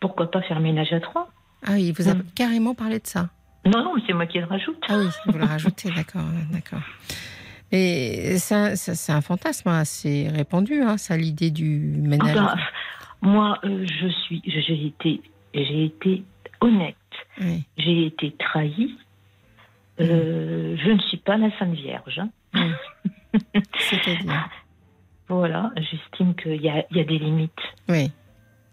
Pourquoi 0.00 0.30
pas 0.30 0.42
faire 0.42 0.60
ménage 0.60 0.92
à 0.92 1.00
trois 1.00 1.30
Ah 1.66 1.72
oui, 1.72 1.86
il 1.88 1.92
vous 1.92 2.08
a 2.08 2.14
mm. 2.14 2.24
carrément 2.34 2.74
parlé 2.74 2.98
de 2.98 3.06
ça. 3.06 3.30
Non, 3.66 3.84
non, 3.84 3.94
c'est 4.06 4.12
moi 4.12 4.26
qui 4.26 4.38
le 4.38 4.46
rajoute. 4.46 4.82
Ah 4.88 4.98
oui, 4.98 5.06
vous 5.26 5.38
le 5.38 5.44
rajoutez, 5.44 5.90
d'accord, 5.96 6.24
d'accord. 6.50 6.82
Et 7.72 8.38
ça, 8.38 8.74
c'est 8.74 9.12
un 9.12 9.20
fantasme 9.20 9.68
assez 9.68 10.28
répandu, 10.28 10.82
hein, 10.82 10.96
ça, 10.96 11.16
l'idée 11.16 11.50
du 11.50 11.78
ménage. 11.98 12.36
Ah 12.36 12.54
bah, 12.54 12.56
moi, 13.22 13.58
euh, 13.64 13.86
je 13.86 14.08
suis, 14.08 14.42
j'ai 14.44 14.86
été, 14.86 15.20
j'ai 15.54 15.84
été 15.84 16.24
honnête. 16.60 16.96
J'ai 17.78 18.06
été 18.06 18.34
trahie. 18.38 18.96
Euh, 20.00 20.76
je 20.82 20.90
ne 20.90 20.98
suis 21.00 21.18
pas 21.18 21.36
la 21.36 21.50
Sainte 21.58 21.74
Vierge. 21.74 22.18
Hein. 22.18 22.30
C'est-à-dire 23.78 24.48
Voilà, 25.28 25.70
j'estime 25.76 26.34
qu'il 26.34 26.60
y 26.60 26.68
a, 26.68 26.84
y 26.90 27.00
a 27.00 27.04
des 27.04 27.18
limites. 27.18 27.52
Oui, 27.88 28.10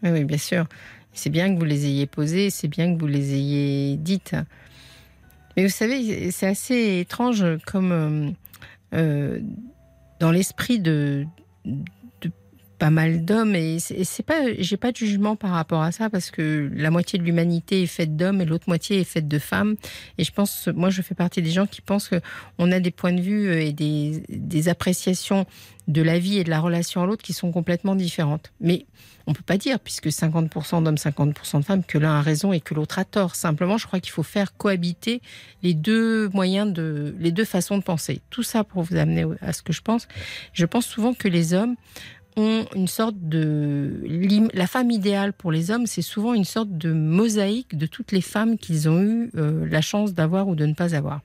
oui, 0.04 0.10
oui 0.12 0.24
bien 0.24 0.38
sûr. 0.38 0.66
C'est 1.14 1.30
bien 1.30 1.54
que 1.54 1.60
vous 1.60 1.66
les 1.66 1.86
ayez 1.86 2.06
posées, 2.06 2.50
c'est 2.50 2.68
bien 2.68 2.94
que 2.94 3.00
vous 3.00 3.08
les 3.08 3.36
ayez 3.36 3.98
dites. 3.98 4.36
Mais 5.58 5.64
vous 5.64 5.72
savez, 5.72 6.30
c'est 6.30 6.46
assez 6.46 7.00
étrange 7.00 7.44
comme 7.66 7.92
euh, 7.92 8.30
euh, 8.94 9.40
dans 10.20 10.30
l'esprit 10.30 10.80
de, 10.80 11.26
pas 12.78 12.90
mal 12.90 13.26
d'hommes 13.26 13.56
et 13.56 13.80
c'est 13.80 14.24
pas 14.24 14.42
j'ai 14.58 14.78
pas 14.78 14.92
de 14.92 14.98
jugement 14.98 15.36
par 15.36 15.52
rapport 15.52 15.82
à 15.82 15.92
ça 15.92 16.10
parce 16.10 16.32
que 16.32 16.70
la 16.74 16.92
moitié 16.92 17.18
de 17.20 17.24
l'humanité 17.24 17.84
est 17.84 17.88
faite 17.88 18.16
d'hommes 18.16 18.42
et 18.42 18.46
l'autre 18.46 18.66
moitié 18.68 19.00
est 19.00 19.04
faite 19.04 19.28
de 19.28 19.40
femmes 19.40 19.76
et 20.18 20.24
je 20.24 20.32
pense 20.32 20.68
moi 20.68 20.90
je 20.90 21.02
fais 21.02 21.16
partie 21.16 21.42
des 21.42 21.52
gens 21.52 21.66
qui 21.66 21.82
pensent 21.82 22.10
que 22.10 22.22
on 22.58 22.72
a 22.72 22.80
des 22.80 22.92
points 22.92 23.14
de 23.14 23.22
vue 23.22 23.54
et 23.54 23.74
des, 23.74 24.24
des 24.30 24.70
appréciations 24.70 25.46
de 25.88 26.02
la 26.02 26.20
vie 26.20 26.38
et 26.38 26.44
de 26.44 26.50
la 26.50 26.60
relation 26.60 27.02
à 27.02 27.06
l'autre 27.06 27.24
qui 27.24 27.34
sont 27.34 27.52
complètement 27.52 27.96
différentes 27.96 28.52
mais 28.62 28.86
on 29.28 29.34
peut 29.34 29.44
pas 29.44 29.58
dire, 29.58 29.78
puisque 29.80 30.08
50% 30.08 30.84
d'hommes, 30.84 30.96
50% 30.96 31.60
de 31.60 31.66
femmes, 31.66 31.84
que 31.84 31.98
l'un 31.98 32.18
a 32.18 32.22
raison 32.22 32.54
et 32.54 32.62
que 32.62 32.74
l'autre 32.74 32.98
a 32.98 33.04
tort. 33.04 33.36
Simplement, 33.36 33.78
je 33.78 33.86
crois 33.86 34.00
qu'il 34.00 34.14
faut 34.14 34.24
faire 34.24 34.56
cohabiter 34.56 35.22
les 35.64 35.74
deux 35.74 36.30
moyens 36.30 36.72
de, 36.72 37.14
les 37.20 37.34
deux 37.34 37.44
façons 37.44 37.78
de 37.78 37.84
penser. 37.84 38.22
Tout 38.30 38.44
ça 38.44 38.64
pour 38.64 38.84
vous 38.84 38.96
amener 38.96 39.26
à 39.42 39.52
ce 39.52 39.62
que 39.62 39.74
je 39.74 39.82
pense. 39.82 40.08
Je 40.54 40.66
pense 40.66 40.86
souvent 40.86 41.14
que 41.14 41.28
les 41.28 41.54
hommes 41.54 41.76
ont 42.38 42.66
une 42.76 42.88
sorte 42.88 43.16
de 43.20 44.02
la 44.54 44.68
femme 44.68 44.92
idéale 44.92 45.34
pour 45.34 45.52
les 45.52 45.72
hommes, 45.72 45.88
c'est 45.88 46.02
souvent 46.02 46.34
une 46.34 46.46
sorte 46.46 46.78
de 46.78 46.94
mosaïque 46.94 47.78
de 47.78 47.88
toutes 47.88 48.12
les 48.12 48.22
femmes 48.22 48.58
qu'ils 48.58 48.88
ont 48.88 49.02
eu 49.02 49.32
euh, 49.36 49.68
la 49.70 49.82
chance 49.82 50.14
d'avoir 50.14 50.48
ou 50.48 50.56
de 50.56 50.66
ne 50.66 50.74
pas 50.74 50.96
avoir. 50.96 51.22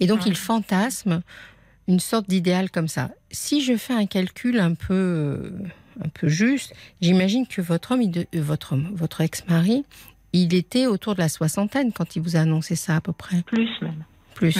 Et 0.00 0.06
donc 0.06 0.26
ils 0.26 0.36
fantasment 0.36 1.20
une 1.86 2.00
sorte 2.00 2.28
d'idéal 2.28 2.70
comme 2.70 2.88
ça. 2.88 3.10
Si 3.30 3.62
je 3.62 3.76
fais 3.76 3.94
un 3.94 4.06
calcul 4.06 4.58
un 4.58 4.74
peu 4.74 4.94
euh, 4.94 5.50
un 6.04 6.08
peu 6.08 6.28
juste, 6.28 6.74
j'imagine 7.00 7.46
que 7.46 7.62
votre 7.62 7.92
homme, 7.92 8.02
euh, 8.02 8.24
votre 8.34 8.76
votre 8.92 9.20
ex-mari, 9.20 9.84
il 10.32 10.54
était 10.54 10.86
autour 10.86 11.14
de 11.14 11.20
la 11.20 11.28
soixantaine 11.28 11.92
quand 11.92 12.16
il 12.16 12.22
vous 12.22 12.36
a 12.36 12.40
annoncé 12.40 12.74
ça 12.74 12.96
à 12.96 13.00
peu 13.00 13.12
près. 13.12 13.42
Plus 13.42 13.70
même. 13.80 14.04
Plus. 14.34 14.58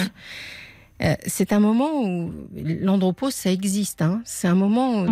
Euh, 1.03 1.13
c'est 1.25 1.51
un 1.51 1.59
moment 1.59 2.03
où 2.03 2.31
l'andropause, 2.55 3.33
ça 3.33 3.51
existe. 3.51 4.01
Hein. 4.01 4.21
C'est 4.23 4.47
un 4.47 4.55
moment 4.55 5.05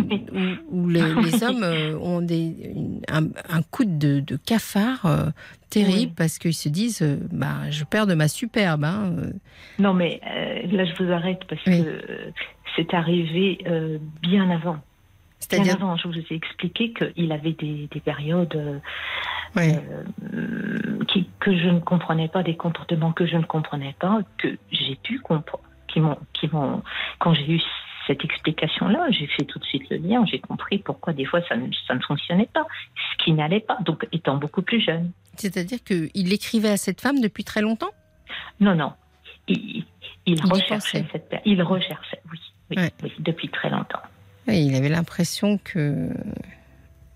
où, 0.70 0.88
les, 0.88 1.42
hommes 1.42 1.62
euh, 1.62 1.98
ont 1.98 2.22
des, 2.22 2.72
un, 3.08 3.62
coup 3.70 3.84
de, 3.84 4.20
de 4.20 4.36
cafard 4.36 5.32
terrible 5.68 6.12
parce 6.16 6.38
qu'ils 6.38 6.54
se 6.54 6.68
disent 6.68 7.02
bah, 7.30 7.70
je 7.70 7.84
perds 7.84 8.06
de 8.06 8.14
ma 8.14 8.28
superbe. 8.28 8.84
Hein. 8.84 9.14
Non, 9.78 9.92
mais 9.92 10.20
là, 10.70 10.84
je 10.84 11.02
vous 11.02 11.10
arrête 11.12 11.40
parce 11.48 11.62
que 11.62 12.00
c'est 12.76 12.94
arrivé 12.94 13.58
bien 14.22 14.50
avant. 14.50 14.78
C'est-à-dire 15.48 15.74
avant, 15.74 15.96
je 15.96 16.08
vous 16.08 16.18
ai 16.18 16.34
expliqué 16.34 16.92
qu'il 16.92 17.32
avait 17.32 17.52
des, 17.52 17.88
périodes 18.02 18.56
euh, 18.56 18.78
euh, 19.58 21.04
qui, 21.08 21.28
que 21.38 21.56
je 21.56 21.68
ne 21.68 21.80
comprenais 21.80 22.28
pas, 22.28 22.42
des 22.42 22.56
comportements 22.56 23.12
que 23.12 23.26
je 23.26 23.36
ne 23.36 23.44
comprenais 23.44 23.94
pas, 23.98 24.20
que 24.38 24.56
j'ai 24.72 24.96
pu 24.96 25.20
comprendre, 25.20 25.62
qui 25.94 26.00
m'ont, 26.00 26.18
qui 26.34 26.48
m'ont, 26.48 26.82
quand 27.18 27.32
j'ai 27.32 27.50
eu 27.50 27.60
cette 28.06 28.22
explication-là, 28.22 29.06
j'ai 29.10 29.26
fait 29.28 29.44
tout 29.44 29.58
de 29.58 29.64
suite 29.64 29.88
le 29.88 29.96
lien, 29.96 30.26
j'ai 30.26 30.38
compris 30.38 30.76
pourquoi 30.76 31.14
des 31.14 31.24
fois 31.24 31.40
ça 31.48 31.56
ne, 31.56 31.68
ça 31.86 31.94
ne 31.94 32.00
fonctionnait 32.00 32.50
pas, 32.52 32.66
ce 33.12 33.24
qui 33.24 33.32
n'allait 33.32 33.60
pas, 33.60 33.78
donc 33.80 34.06
étant 34.12 34.36
beaucoup 34.36 34.60
plus 34.60 34.80
jeune. 34.80 35.10
C'est-à-dire 35.36 35.82
qu'il 35.82 36.32
écrivait 36.32 36.70
à 36.70 36.76
cette 36.76 37.00
femme 37.00 37.20
depuis 37.20 37.44
très 37.44 37.62
longtemps? 37.62 37.92
Non, 38.60 38.74
non. 38.74 38.92
Il, 39.46 39.84
recherchait 40.42 41.06
cette 41.12 41.34
Il 41.46 41.62
recherchait, 41.62 42.20
oui, 42.30 42.76
oui 43.02 43.12
depuis 43.18 43.48
très 43.48 43.70
longtemps 43.70 44.00
il 44.52 44.74
avait 44.74 44.88
l'impression 44.88 45.58
que 45.58 46.08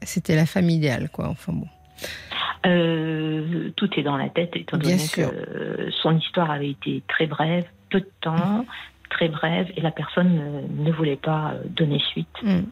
c'était 0.03 0.37
la 0.37 0.47
femme 0.47 0.71
idéale, 0.71 1.09
quoi. 1.11 1.29
Enfin 1.29 1.53
bon. 1.53 1.69
Euh, 2.67 3.71
tout 3.77 3.89
est 3.99 4.03
dans 4.03 4.17
la 4.17 4.29
tête, 4.29 4.57
étant 4.57 4.79
donné 4.79 4.97
que 5.13 5.91
son 6.03 6.17
histoire 6.17 6.51
avait 6.51 6.71
été 6.71 7.03
très 7.09 7.27
brève, 7.27 7.67
peu 7.91 8.01
de 8.01 8.11
temps, 8.21 8.65
très 9.11 9.29
brève, 9.29 9.71
et 9.77 9.81
la 9.81 9.91
personne 9.91 10.67
ne, 10.77 10.93
voulait 10.93 11.17
pas 11.17 11.53
euh, 11.53 11.63
donner 11.69 11.99
suite. 11.99 12.29
Mm. 12.43 12.63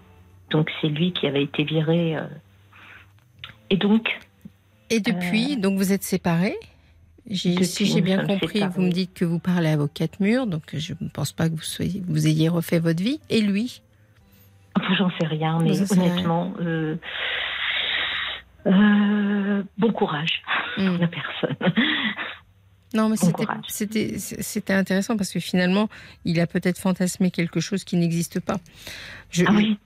Donc 0.50 0.70
c'est 0.80 0.88
lui 0.88 1.12
qui 1.12 1.26
avait 1.26 1.42
été 1.42 1.64
viré. 1.64 2.16
Euh. 2.16 2.26
Et 3.70 3.76
donc. 3.76 4.18
Et 4.90 5.00
depuis, 5.00 5.56
donc 5.56 5.78
vous 5.78 5.92
êtes 5.92 6.04
séparés? 6.04 6.56
Si 7.28 7.86
j'ai 7.86 8.00
bien 8.00 8.24
compris, 8.24 8.62
vous 8.70 8.82
me 8.82 8.90
dites 8.90 9.12
que 9.14 9.24
vous 9.24 9.40
parlez 9.40 9.70
à 9.70 9.76
vos 9.76 9.88
quatre 9.88 10.20
murs, 10.20 10.46
donc 10.46 10.62
je 10.72 10.94
ne 11.00 11.08
pense 11.08 11.32
pas 11.32 11.48
que 11.48 11.54
vous, 11.54 11.62
soyez, 11.62 12.00
vous 12.06 12.28
ayez 12.28 12.48
refait 12.48 12.78
votre 12.78 13.02
vie. 13.02 13.20
Et 13.30 13.40
lui? 13.40 13.82
J'en 14.96 15.10
sais 15.18 15.26
rien, 15.26 15.58
mais 15.58 15.90
honnêtement, 15.92 16.52
euh, 16.60 16.96
euh, 18.66 19.62
bon 19.78 19.92
courage 19.92 20.42
mm. 20.76 20.96
la 20.98 21.08
personne. 21.08 21.56
Non, 22.94 23.08
mais 23.08 23.16
c'était 23.16 24.72
intéressant 24.72 25.16
parce 25.16 25.32
que 25.32 25.40
finalement, 25.40 25.88
il 26.24 26.40
a 26.40 26.46
peut-être 26.46 26.78
fantasmé 26.78 27.30
quelque 27.30 27.60
chose 27.60 27.84
qui 27.84 27.96
n'existe 27.96 28.40
pas. 28.40 28.56
Ah 29.46 29.52
oui. 29.52 29.78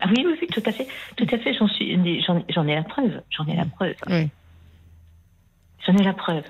Ah 0.00 0.08
oui, 0.16 0.24
oui, 0.24 0.46
tout 0.52 0.62
à 0.64 0.70
fait, 0.70 0.86
tout 1.16 1.26
à 1.30 1.38
fait. 1.38 1.54
J'en 1.54 1.66
suis, 1.66 1.98
j'en 2.24 2.66
ai 2.66 2.74
la 2.74 2.84
preuve, 2.84 3.20
j'en 3.30 3.46
ai 3.46 3.56
la 3.56 3.64
preuve. 3.64 3.94
J'en 5.86 5.96
ai 5.96 6.04
la 6.04 6.12
preuve. 6.12 6.44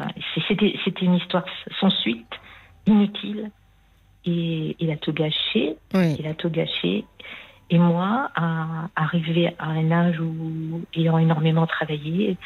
C'était 0.47 1.05
une 1.05 1.15
histoire 1.15 1.45
sans 1.81 1.91
suite, 1.91 2.33
inutile, 2.87 3.51
et 4.25 4.77
il 4.79 4.91
a 4.91 4.97
tout 4.97 5.13
gâché. 5.13 5.77
Il 5.95 6.27
a 6.27 6.35
tout 6.35 6.51
gâché. 6.51 7.05
Et 7.71 7.79
moi, 7.79 8.31
à 8.35 8.89
arriver 8.97 9.55
à 9.59 9.69
un 9.69 9.91
âge 9.91 10.19
où, 10.21 10.83
ayant 10.95 11.19
énormément 11.19 11.67
travaillé, 11.67 12.39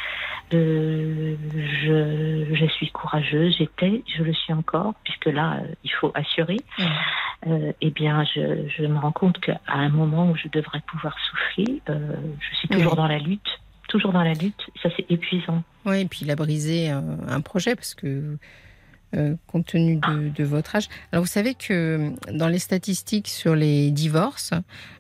euh, 0.53 1.37
je, 1.55 2.55
je, 2.55 2.67
suis 2.67 2.91
courageuse, 2.91 3.55
j'étais, 3.57 4.03
je 4.17 4.25
le 4.25 4.35
suis 4.35 4.53
encore, 4.53 4.95
puisque 5.05 5.27
là, 5.27 5.61
euh, 5.61 5.75
il 5.85 5.93
faut 5.93 6.11
assurer. 6.15 6.59
Euh, 7.47 7.73
eh 7.81 7.91
bien, 7.91 8.25
je, 8.25 8.69
je, 8.69 8.85
me 8.85 8.99
rends 8.99 9.13
compte 9.13 9.39
qu'à 9.41 9.61
un 9.69 9.89
moment 9.89 10.31
où 10.31 10.37
je 10.37 10.49
devrais 10.49 10.81
pouvoir 10.81 11.17
souffler, 11.31 11.83
euh, 11.89 12.15
je 12.41 12.57
suis 12.57 12.69
toujours 12.69 12.97
dans 12.97 13.07
la 13.07 13.19
lutte, 13.19 13.61
toujours 13.89 14.13
dans 14.13 14.25
la 14.25 14.35
lutte. 14.35 14.71
Ça, 14.83 14.89
c'est 14.97 15.09
épuisant. 15.09 15.63
Oui, 15.85 16.01
et 16.01 16.05
puis 16.05 16.21
il 16.23 16.31
a 16.33 16.37
brisé 16.37 16.91
un 16.91 17.41
projet 17.41 17.75
parce 17.77 17.95
que 17.95 18.39
euh, 19.15 19.35
compte 19.47 19.67
tenu 19.67 19.97
de, 19.97 20.45
votre 20.45 20.77
âge. 20.77 20.89
Alors 21.13 21.25
vous 21.25 21.31
savez 21.31 21.55
que 21.55 21.73
euh, 21.73 22.11
dans 22.33 22.49
les 22.49 22.59
statistiques 22.59 23.29
sur 23.29 23.55
les 23.55 23.91
divorces, 23.91 24.53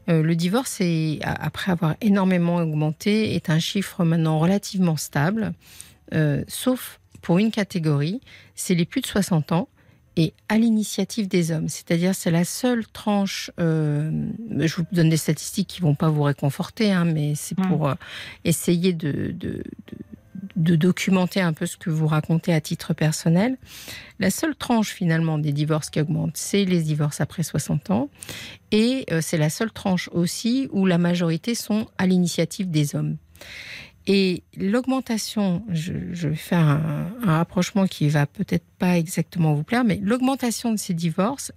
euh, 0.08 0.22
le 0.22 0.36
divorce, 0.36 0.80
est, 0.80 1.20
après 1.22 1.72
avoir 1.72 1.94
énormément 2.00 2.56
augmenté, 2.56 3.34
est 3.34 3.50
un 3.50 3.58
chiffre 3.58 4.04
maintenant 4.04 4.38
relativement 4.38 4.96
stable, 4.96 5.52
sauf 6.48 7.00
pour 7.22 7.38
une 7.38 7.50
catégorie, 7.50 8.20
c'est 8.54 8.74
les 8.74 8.84
plus 8.84 9.00
de 9.00 9.06
60 9.06 9.52
ans 9.52 9.68
est 10.16 10.34
à 10.50 10.58
l'initiative 10.58 11.26
des 11.26 11.52
hommes. 11.52 11.68
C'est-à-dire, 11.68 12.14
c'est 12.14 12.30
la 12.30 12.44
seule 12.44 12.86
tranche. 12.86 13.50
Euh, 13.58 14.10
je 14.58 14.76
vous 14.76 14.84
donne 14.92 15.08
des 15.08 15.16
statistiques 15.16 15.68
qui 15.68 15.80
vont 15.80 15.94
pas 15.94 16.10
vous 16.10 16.22
réconforter, 16.24 16.92
hein, 16.92 17.06
mais 17.06 17.34
c'est 17.34 17.58
Mm. 17.58 17.68
pour 17.68 17.88
euh, 17.88 17.94
essayer 18.44 18.92
de, 18.92 19.10
de, 19.12 19.32
de- 19.32 19.62
de 20.62 20.76
documenter 20.76 21.40
un 21.40 21.52
peu 21.52 21.66
ce 21.66 21.76
que 21.76 21.90
vous 21.90 22.06
racontez 22.06 22.52
à 22.52 22.60
titre 22.60 22.94
personnel. 22.94 23.58
La 24.18 24.30
seule 24.30 24.54
tranche 24.54 24.90
finalement 24.90 25.38
des 25.38 25.52
divorces 25.52 25.90
qui 25.90 26.00
augmente, 26.00 26.36
c'est 26.36 26.64
les 26.64 26.82
divorces 26.82 27.20
après 27.20 27.42
60 27.42 27.90
ans. 27.90 28.10
Et 28.70 29.04
euh, 29.10 29.20
c'est 29.20 29.38
la 29.38 29.50
seule 29.50 29.72
tranche 29.72 30.08
aussi 30.12 30.68
où 30.72 30.86
la 30.86 30.98
majorité 30.98 31.54
sont 31.54 31.86
à 31.98 32.06
l'initiative 32.06 32.70
des 32.70 32.94
hommes. 32.94 33.16
Et 34.06 34.42
l'augmentation, 34.56 35.62
je, 35.68 35.92
je 36.12 36.28
vais 36.28 36.34
faire 36.34 36.66
un, 36.66 37.12
un 37.22 37.36
rapprochement 37.36 37.86
qui 37.86 38.08
va 38.08 38.26
peut-être 38.26 38.64
pas 38.78 38.98
exactement 38.98 39.54
vous 39.54 39.62
plaire, 39.62 39.84
mais 39.84 40.00
l'augmentation 40.02 40.72
de 40.72 40.76
ces 40.76 40.94
divorces 40.94 41.52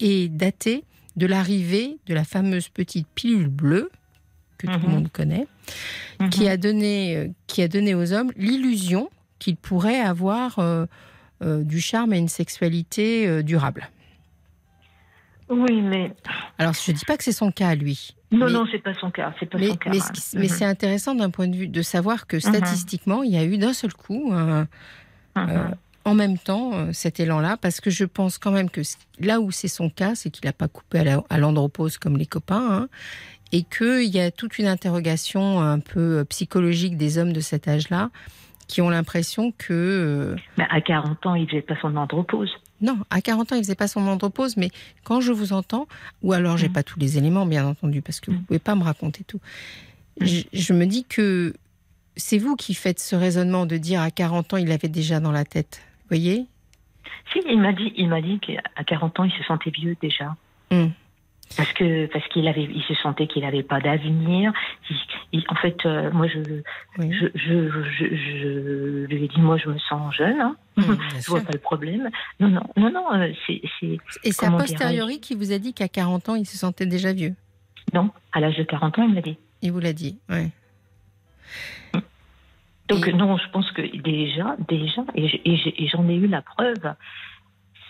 est 0.00 0.28
datée 0.28 0.84
de 1.16 1.26
l'arrivée 1.26 1.98
de 2.06 2.14
la 2.14 2.24
fameuse 2.24 2.68
petite 2.68 3.06
pilule 3.14 3.48
bleue 3.48 3.90
que 4.58 4.66
tout 4.66 4.72
le 4.74 4.78
Mhm. 4.88 4.90
monde 4.90 5.12
connaît, 5.12 5.46
Mhm. 6.20 6.30
qui 6.30 6.48
a 6.48 6.56
donné, 6.56 7.16
euh, 7.16 7.28
qui 7.46 7.62
a 7.62 7.68
donné 7.68 7.94
aux 7.94 8.12
hommes 8.12 8.30
l'illusion 8.36 9.10
qu'ils 9.38 9.56
pourraient 9.56 10.00
avoir 10.00 10.58
euh, 10.58 10.86
euh, 11.42 11.62
du 11.62 11.80
charme 11.80 12.14
et 12.14 12.18
une 12.18 12.28
sexualité 12.28 13.26
euh, 13.28 13.42
durable. 13.42 13.88
Oui, 15.48 15.80
mais 15.80 16.12
Alors, 16.58 16.72
je 16.74 16.90
ne 16.90 16.96
dis 16.96 17.04
pas 17.04 17.16
que 17.16 17.22
c'est 17.22 17.30
son 17.32 17.52
cas 17.52 17.74
lui. 17.76 18.14
non, 18.32 18.46
Mais- 18.46 18.52
non, 18.52 18.64
c'est 18.72 18.80
pas 18.82 18.94
son 18.94 19.10
cas. 19.12 19.32
C'est 19.38 19.46
pas 19.48 19.58
Mais, 19.58 19.68
son 19.68 19.76
cas. 19.76 19.90
mais, 19.90 20.00
hein. 20.00 20.12
ce 20.14 20.36
Mhm. 20.38 20.48
c'est 20.48 20.64
intéressant 20.64 21.14
d'un 21.14 21.30
point 21.30 21.46
de 21.46 21.54
vue 21.56 21.68
de 21.68 21.82
savoir 21.82 22.26
que 22.26 22.36
Mhm. 22.36 22.40
statistiquement, 22.40 23.22
il 23.22 23.30
y 23.32 23.36
a 23.36 23.44
eu 23.44 23.56
d'un 23.56 23.72
seul 23.72 23.92
coup, 23.92 24.32
Mhm. 24.32 24.66
euh, 25.36 25.68
en 26.04 26.14
même 26.14 26.36
temps, 26.38 26.72
euh, 26.74 26.92
cet 26.92 27.20
élan-là, 27.20 27.56
parce 27.58 27.80
que 27.80 27.90
je 27.90 28.04
pense 28.04 28.38
quand 28.38 28.50
même 28.50 28.70
que 28.70 28.80
là 29.20 29.40
où 29.40 29.52
c'est 29.52 29.68
son 29.68 29.88
cas, 29.88 30.14
c'est 30.16 30.30
qu'il 30.30 30.46
n'a 30.46 30.52
pas 30.52 30.66
coupé 30.68 30.98
à 31.00 31.04
la- 31.04 31.22
à 31.30 31.38
l'andropause 31.38 31.96
comme 31.98 32.16
les 32.16 32.26
copains, 32.26 32.68
hein, 32.82 32.88
et 33.52 33.62
qu'il 33.62 34.04
y 34.04 34.20
a 34.20 34.30
toute 34.30 34.58
une 34.58 34.66
interrogation 34.66 35.60
un 35.60 35.78
peu 35.78 36.18
euh, 36.18 36.24
psychologique 36.24 36.96
des 36.96 37.18
hommes 37.18 37.32
de 37.32 37.40
cet 37.40 37.68
âge-là 37.68 38.10
qui 38.68 38.82
ont 38.82 38.90
l'impression 38.90 39.52
que 39.56 40.34
Mais 40.58 40.66
à 40.70 40.80
40 40.80 41.24
ans, 41.26 41.34
il 41.36 41.48
faisait 41.48 41.62
pas 41.62 41.76
son 41.80 41.94
andropause. 41.96 42.50
non, 42.80 42.98
à 43.10 43.20
40 43.20 43.52
ans, 43.52 43.56
il 43.56 43.62
faisait 43.62 43.76
pas 43.76 43.86
son 43.86 44.00
andropause, 44.08 44.56
mais 44.56 44.70
quand 45.04 45.20
je 45.20 45.30
vous 45.32 45.52
entends, 45.52 45.86
ou 46.22 46.32
alors 46.32 46.56
j'ai 46.56 46.68
Mm. 46.68 46.72
pas 46.72 46.82
tous 46.82 46.98
les 46.98 47.16
éléments, 47.18 47.46
bien 47.46 47.64
entendu, 47.64 48.02
parce 48.02 48.18
que 48.20 48.32
vous 48.32 48.38
Mm. 48.38 48.44
pouvez 48.44 48.58
pas 48.58 48.74
me 48.74 48.82
raconter 48.82 49.22
tout. 49.22 49.40
Mm. 50.20 50.26
Je, 50.26 50.40
je 50.52 50.72
me 50.72 50.84
dis 50.86 51.04
que 51.04 51.54
c'est 52.16 52.38
vous 52.38 52.56
qui 52.56 52.74
faites 52.74 52.98
ce 52.98 53.14
raisonnement 53.14 53.66
de 53.66 53.76
dire 53.76 54.00
à 54.00 54.10
40 54.10 54.54
ans, 54.54 54.56
il 54.56 54.72
avait 54.72 54.88
déjà 54.88 55.20
dans 55.20 55.32
la 55.32 55.44
tête. 55.44 55.80
Vous 56.02 56.16
voyez? 56.16 56.46
Si, 57.32 57.38
il 57.48 57.60
m'a 57.60 57.72
dit, 57.72 57.92
il 57.96 58.08
m'a 58.08 58.20
dit 58.20 58.40
qu'à 58.40 58.62
40 58.84 59.20
ans, 59.20 59.24
il 59.24 59.32
se 59.32 59.44
sentait 59.44 59.70
vieux 59.70 59.96
déjà. 60.02 60.34
Mm. 60.72 60.86
Parce 61.56 61.72
que 61.74 62.06
parce 62.06 62.26
qu'il 62.28 62.48
avait, 62.48 62.64
il 62.64 62.82
se 62.82 62.94
sentait 62.94 63.26
qu'il 63.28 63.42
n'avait 63.42 63.62
pas 63.62 63.80
d'avenir. 63.80 64.52
Il- 64.90 64.96
il- 65.32 65.44
en 65.48 65.54
fait, 65.54 65.76
euh, 65.86 66.10
moi, 66.10 66.26
je, 66.26 66.38
Oui. 66.98 67.12
je, 67.12 67.26
je, 67.34 67.68
je, 67.98 68.16
je 68.16 69.06
lui 69.06 69.24
ai 69.24 69.28
dit, 69.28 69.40
moi, 69.40 69.56
je 69.56 69.68
me 69.68 69.78
sens 69.78 70.14
jeune. 70.14 70.40
Hein. 70.40 70.56
Mm, 70.76 70.82
bien 70.82 70.96
Je 71.20 71.26
vois 71.30 71.38
sûr. 71.38 71.46
pas 71.46 71.52
le 71.52 71.58
problème. 71.60 72.10
Non, 72.40 72.48
non, 72.48 72.62
non, 72.76 72.90
non. 72.90 73.12
euh, 73.14 73.32
C'est, 73.46 73.62
Et 74.24 74.32
c'est 74.32 74.44
a 74.46 74.50
posteriori 74.50 75.20
qui 75.20 75.34
vous 75.36 75.52
a 75.52 75.58
dit 75.58 75.72
qu'à 75.72 75.88
40 75.88 76.28
ans, 76.30 76.34
il 76.34 76.46
se 76.46 76.56
sentait 76.58 76.86
déjà 76.86 77.12
vieux? 77.12 77.34
non. 77.94 78.10
À 78.32 78.40
l'âge 78.40 78.56
de 78.56 78.64
40 78.64 78.98
ans, 78.98 79.06
il 79.08 79.14
m'a 79.14 79.22
dit. 79.22 79.38
Il 79.62 79.70
vous 79.72 79.80
l'a 79.80 79.92
dit, 79.92 80.18
ouais. 80.28 80.50
Donc 82.88 83.06
Et- 83.08 83.12
non, 83.12 83.36
je 83.36 83.48
pense 83.50 83.70
que 83.72 83.82
déjà, 83.96 84.56
déjà, 84.68 85.02
et 85.14 85.88
j'en 85.88 86.08
ai 86.08 86.14
eu 86.16 86.26
la 86.26 86.42
preuve. 86.42 86.94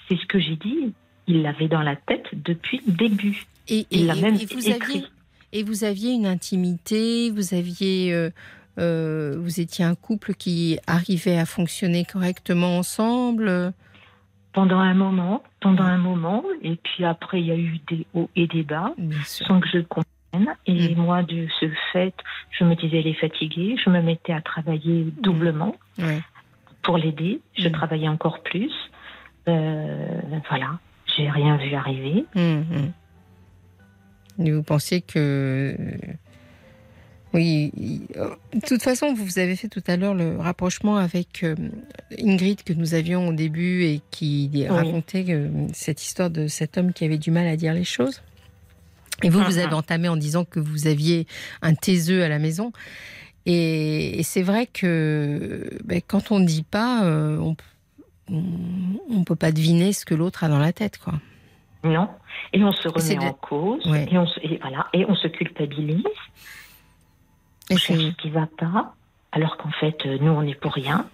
C'est 0.09 0.17
ce 0.17 0.27
que 0.27 0.39
j'ai 0.39 0.57
dit. 0.57 0.95
Il 1.29 1.43
l'avait 1.43 1.69
dans 1.69 1.83
la 1.83 1.97
tête 1.97 2.27
depuis 2.33 2.81
le 2.87 2.93
début. 2.93 3.45
Et, 3.69 3.87
Il 3.91 4.07
l'a 4.07 4.15
même 4.15 4.37
et 4.37 4.47
vous 4.47 4.69
écrit. 4.69 4.73
aviez, 4.99 5.05
et 5.53 5.63
vous 5.65 5.85
aviez 5.85 6.13
une 6.13 6.27
intimité, 6.27 7.31
vous 7.31 7.53
aviez, 7.55 8.13
euh, 8.13 8.31
euh, 8.79 9.35
vous 9.39 9.61
étiez 9.61 9.85
un 9.85 9.95
couple 9.95 10.35
qui 10.35 10.79
arrivait 10.87 11.39
à 11.39 11.47
fonctionner 11.47 12.05
correctement 12.05 12.79
ensemble? 12.79 13.73
pendant 14.53 14.79
un 14.79 14.95
moment, 14.95 15.43
pendant 15.61 15.85
un 15.85 15.99
moment, 15.99 16.43
et 16.63 16.77
puis 16.77 17.05
après 17.05 17.41
il 17.43 17.47
y 17.47 17.51
a 17.53 17.57
eu 17.57 17.79
des 17.91 18.07
hauts 18.15 18.31
et 18.37 18.47
des 18.47 18.63
bas, 18.63 18.95
sans 19.25 19.61
que 19.61 19.69
je 19.69 19.77
le 19.79 19.83
comprenne. 19.83 20.55
Et 20.67 20.95
Mm. 20.95 20.99
moi, 20.99 21.23
de 21.23 21.47
ce 21.61 21.67
fait, 21.93 22.15
je 22.53 22.65
me 22.65 22.75
disais 22.75 23.01
elle 23.01 23.07
est 23.07 23.13
fatiguée, 23.21 23.77
je 23.85 23.91
me 23.91 24.01
mettais 24.01 24.33
à 24.33 24.41
travailler 24.41 25.09
doublement 25.21 25.77
Ouais. 25.99 26.23
pour 26.81 26.97
l'aider. 26.97 27.41
Je 27.59 27.69
Mm. 27.69 27.73
travaillais 27.73 28.09
encore 28.09 28.43
plus. 28.45 28.73
Euh, 29.47 30.21
voilà, 30.49 30.79
j'ai 31.17 31.29
rien 31.31 31.57
vu 31.57 31.75
arriver. 31.75 32.25
Et 34.39 34.51
vous 34.53 34.63
pensiez 34.63 35.01
que. 35.01 35.77
Oui, 37.35 37.71
il- 37.77 38.07
de 38.55 38.67
toute 38.67 38.83
façon, 38.83 39.13
vous 39.13 39.39
avez 39.39 39.57
fait 39.57 39.69
tout 39.69 39.83
à 39.89 39.97
l'heure 39.97 40.15
le 40.15 40.37
rapprochement 40.37 40.97
avec 40.97 41.43
euh, 41.43 41.55
Ingrid 42.23 42.63
que 42.63 42.73
nous 42.73 42.95
avions 42.95 43.29
au 43.29 43.33
début 43.33 43.83
et 43.85 44.01
qui 44.11 44.49
racontait 44.69 45.25
euh, 45.31 45.49
cette 45.75 46.03
histoire 46.03 46.31
de 46.31 46.47
cet 46.47 46.79
homme 46.79 46.93
qui 46.93 47.05
avait 47.05 47.19
du 47.19 47.31
mal 47.31 47.47
à 47.47 47.57
dire 47.57 47.75
les 47.75 47.85
choses. 47.85 48.23
Et 49.23 49.29
vous, 49.29 49.41
vous 49.43 49.53
Mhm. 49.59 49.65
avez 49.65 49.75
entamé 49.75 50.09
en 50.09 50.17
disant 50.17 50.45
que 50.45 50.61
vous 50.61 50.87
aviez 50.87 51.27
un 51.63 51.75
taiseux 51.75 52.23
à 52.23 52.29
la 52.29 52.39
maison. 52.39 52.73
Et, 53.45 54.21
c'est 54.25 54.43
vrai 54.43 54.67
que 54.67 55.69
ben, 55.85 56.01
quand 56.07 56.31
on 56.33 56.39
ne 56.39 56.47
dit 56.47 56.65
pas, 56.65 57.05
euh, 57.05 57.39
on 58.31 59.19
ne 59.19 59.25
peut 59.25 59.37
pas 59.37 59.53
deviner 59.53 59.93
ce 59.93 60.05
que 60.05 60.15
l'autre 60.15 60.45
a 60.45 60.49
dans 60.49 60.59
la 60.59 60.73
tête. 60.73 60.99
quoi. 60.99 61.15
Non. 61.85 62.09
Et 62.53 62.63
on 62.65 62.73
se 62.73 62.89
remet 62.89 63.15
de- 63.17 63.21
en 63.31 63.33
cause. 63.33 63.87
Ouais. 63.87 64.07
Et, 64.11 64.19
on 64.19 64.27
se, 64.27 64.41
et 64.41 64.59
voilà, 64.61 64.87
et 64.93 65.05
on 65.09 65.15
se 65.15 65.29
culpabilise. 65.29 66.03
Et 67.71 67.75
On 67.75 67.77
cherche 67.77 68.01
ce 68.01 68.11
qui 68.23 68.31
va 68.31 68.47
pas. 68.59 68.95
Alors 69.33 69.57
qu'en 69.57 69.71
fait, 69.71 69.97
euh, 70.07 70.19
nous, 70.21 70.31
on 70.31 70.43
n'est 70.43 70.55
pour 70.55 70.73
rien. 70.73 71.07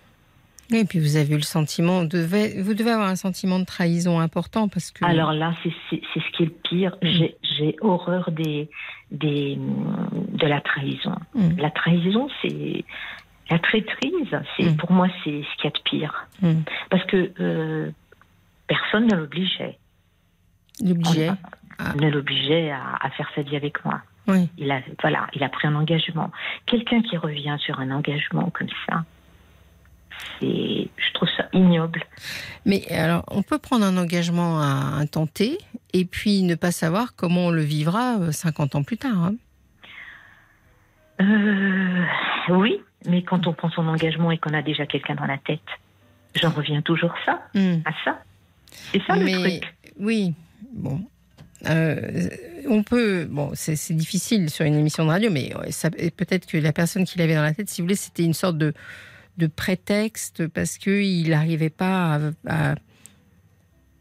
Et 0.73 0.85
puis 0.85 1.01
vous 1.01 1.17
avez 1.17 1.33
eu 1.35 1.37
le 1.37 1.43
sentiment, 1.43 2.05
devez, 2.05 2.63
vous 2.63 2.73
devez 2.73 2.93
avoir 2.93 3.09
un 3.09 3.17
sentiment 3.17 3.59
de 3.59 3.65
trahison 3.65 4.21
important 4.21 4.69
parce 4.69 4.91
que. 4.91 5.05
Alors 5.05 5.33
là, 5.33 5.53
c'est 5.63 5.71
ce 5.91 6.31
qui 6.37 6.43
est 6.43 6.47
le 6.47 6.51
pire. 6.51 6.97
J'ai- 7.03 7.37
J'ai 7.59 7.77
horreur 7.83 8.31
des, 8.31 8.71
des, 9.11 9.57
de 9.59 10.47
la 10.47 10.61
trahison. 10.63 11.15
Mm. 11.35 11.59
La 11.59 11.71
trahison, 11.71 12.29
c'est 12.41 12.85
la 13.53 13.59
traîtrise. 13.59 14.39
C'est 14.57 14.65
Mm. 14.71 14.77
pour 14.77 14.93
moi, 14.93 15.09
c'est 15.25 15.43
ce 15.43 15.57
qu'il 15.57 15.65
y 15.65 15.67
a 15.67 15.71
de 15.71 15.83
pire. 15.85 16.27
Mm. 16.43 16.63
Parce 16.91 17.05
que 17.07 17.33
euh, 17.41 17.91
personne 18.67 19.07
ne 19.07 19.17
l'obligeait. 19.17 19.79
Ah. 21.79 21.95
Ne 22.01 22.11
l'obligeait 22.11 22.71
à, 22.71 22.97
à 23.01 23.11
faire 23.11 23.29
sa 23.35 23.43
vie 23.43 23.57
avec 23.57 23.85
moi. 23.85 24.01
Oui. 24.29 24.49
Il 24.57 24.71
a, 24.71 24.81
voilà, 25.01 25.27
il 25.35 25.43
a 25.43 25.49
pris 25.49 25.67
un 25.69 25.75
engagement. 25.75 26.31
Quelqu'un 26.67 27.03
qui 27.03 27.17
revient 27.17 27.57
sur 27.59 27.81
un 27.81 27.91
engagement 27.91 28.51
comme 28.51 28.69
ça, 28.89 29.05
c'est, 30.39 30.89
je 30.97 31.13
trouve 31.15 31.29
ça 31.37 31.49
ignoble. 31.53 32.05
Mais 32.65 32.87
alors, 32.93 33.25
on 33.29 33.43
peut 33.43 33.59
prendre 33.59 33.85
un 33.85 33.97
engagement 33.97 34.61
à 34.61 34.65
un 35.01 35.07
tenter 35.07 35.59
et 35.93 36.05
puis 36.05 36.43
ne 36.45 36.55
pas 36.55 36.71
savoir 36.71 37.17
comment 37.17 37.47
on 37.47 37.51
le 37.51 37.63
vivra 37.63 38.19
euh, 38.21 38.31
50 38.33 38.77
ans 38.77 38.83
plus 38.85 38.97
tard. 38.99 39.19
hein. 39.19 39.35
Euh, 41.21 42.05
oui, 42.51 42.81
mais 43.07 43.23
quand 43.23 43.47
on 43.47 43.53
prend 43.53 43.71
son 43.71 43.87
engagement 43.89 44.31
et 44.31 44.39
qu'on 44.39 44.55
a 44.55 44.63
déjà 44.63 44.87
quelqu'un 44.87 45.15
dans 45.15 45.27
la 45.27 45.39
tête, 45.39 45.61
j'en 46.41 46.51
reviens 46.51 46.83
toujours 46.83 47.15
ça, 47.27 47.43
Mm. 47.55 47.81
à 47.85 47.93
ça. 48.05 48.23
C'est 48.93 49.03
ça 49.07 49.17
Mais 49.17 49.33
le 49.35 49.41
truc. 49.61 49.75
oui, 49.99 50.35
bon. 50.73 51.01
Euh, 51.67 52.29
on 52.69 52.83
peut, 52.83 53.27
bon, 53.31 53.51
c'est 53.55 53.93
difficile 53.95 54.51
sur 54.51 54.65
une 54.65 54.75
émission 54.75 55.05
de 55.05 55.11
radio, 55.11 55.31
mais 55.31 55.53
peut-être 56.17 56.47
que 56.47 56.57
la 56.59 56.73
personne 56.73 57.05
qui 57.05 57.19
l'avait 57.19 57.35
dans 57.37 57.43
la 57.43 57.55
tête, 57.55 57.69
si 57.71 57.81
vous 57.81 57.87
voulez, 57.87 57.95
c'était 57.95 58.25
une 58.25 58.35
sorte 58.35 58.59
de, 58.59 58.73
de 59.39 59.47
prétexte 59.47 60.49
parce 60.49 60.77
qu'il 60.79 61.29
n'arrivait 61.31 61.71
pas 61.71 62.15
à. 62.47 62.71
à- 62.73 62.75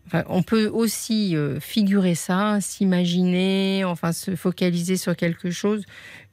enfin, 0.08 0.24
on 0.28 0.42
peut 0.42 0.68
aussi 0.68 1.36
euh, 1.36 1.60
figurer 1.60 2.16
ça, 2.16 2.60
s'imaginer, 2.62 3.84
enfin 3.86 4.12
se 4.12 4.36
focaliser 4.36 4.98
sur 4.98 5.16
quelque 5.16 5.52
chose, 5.52 5.86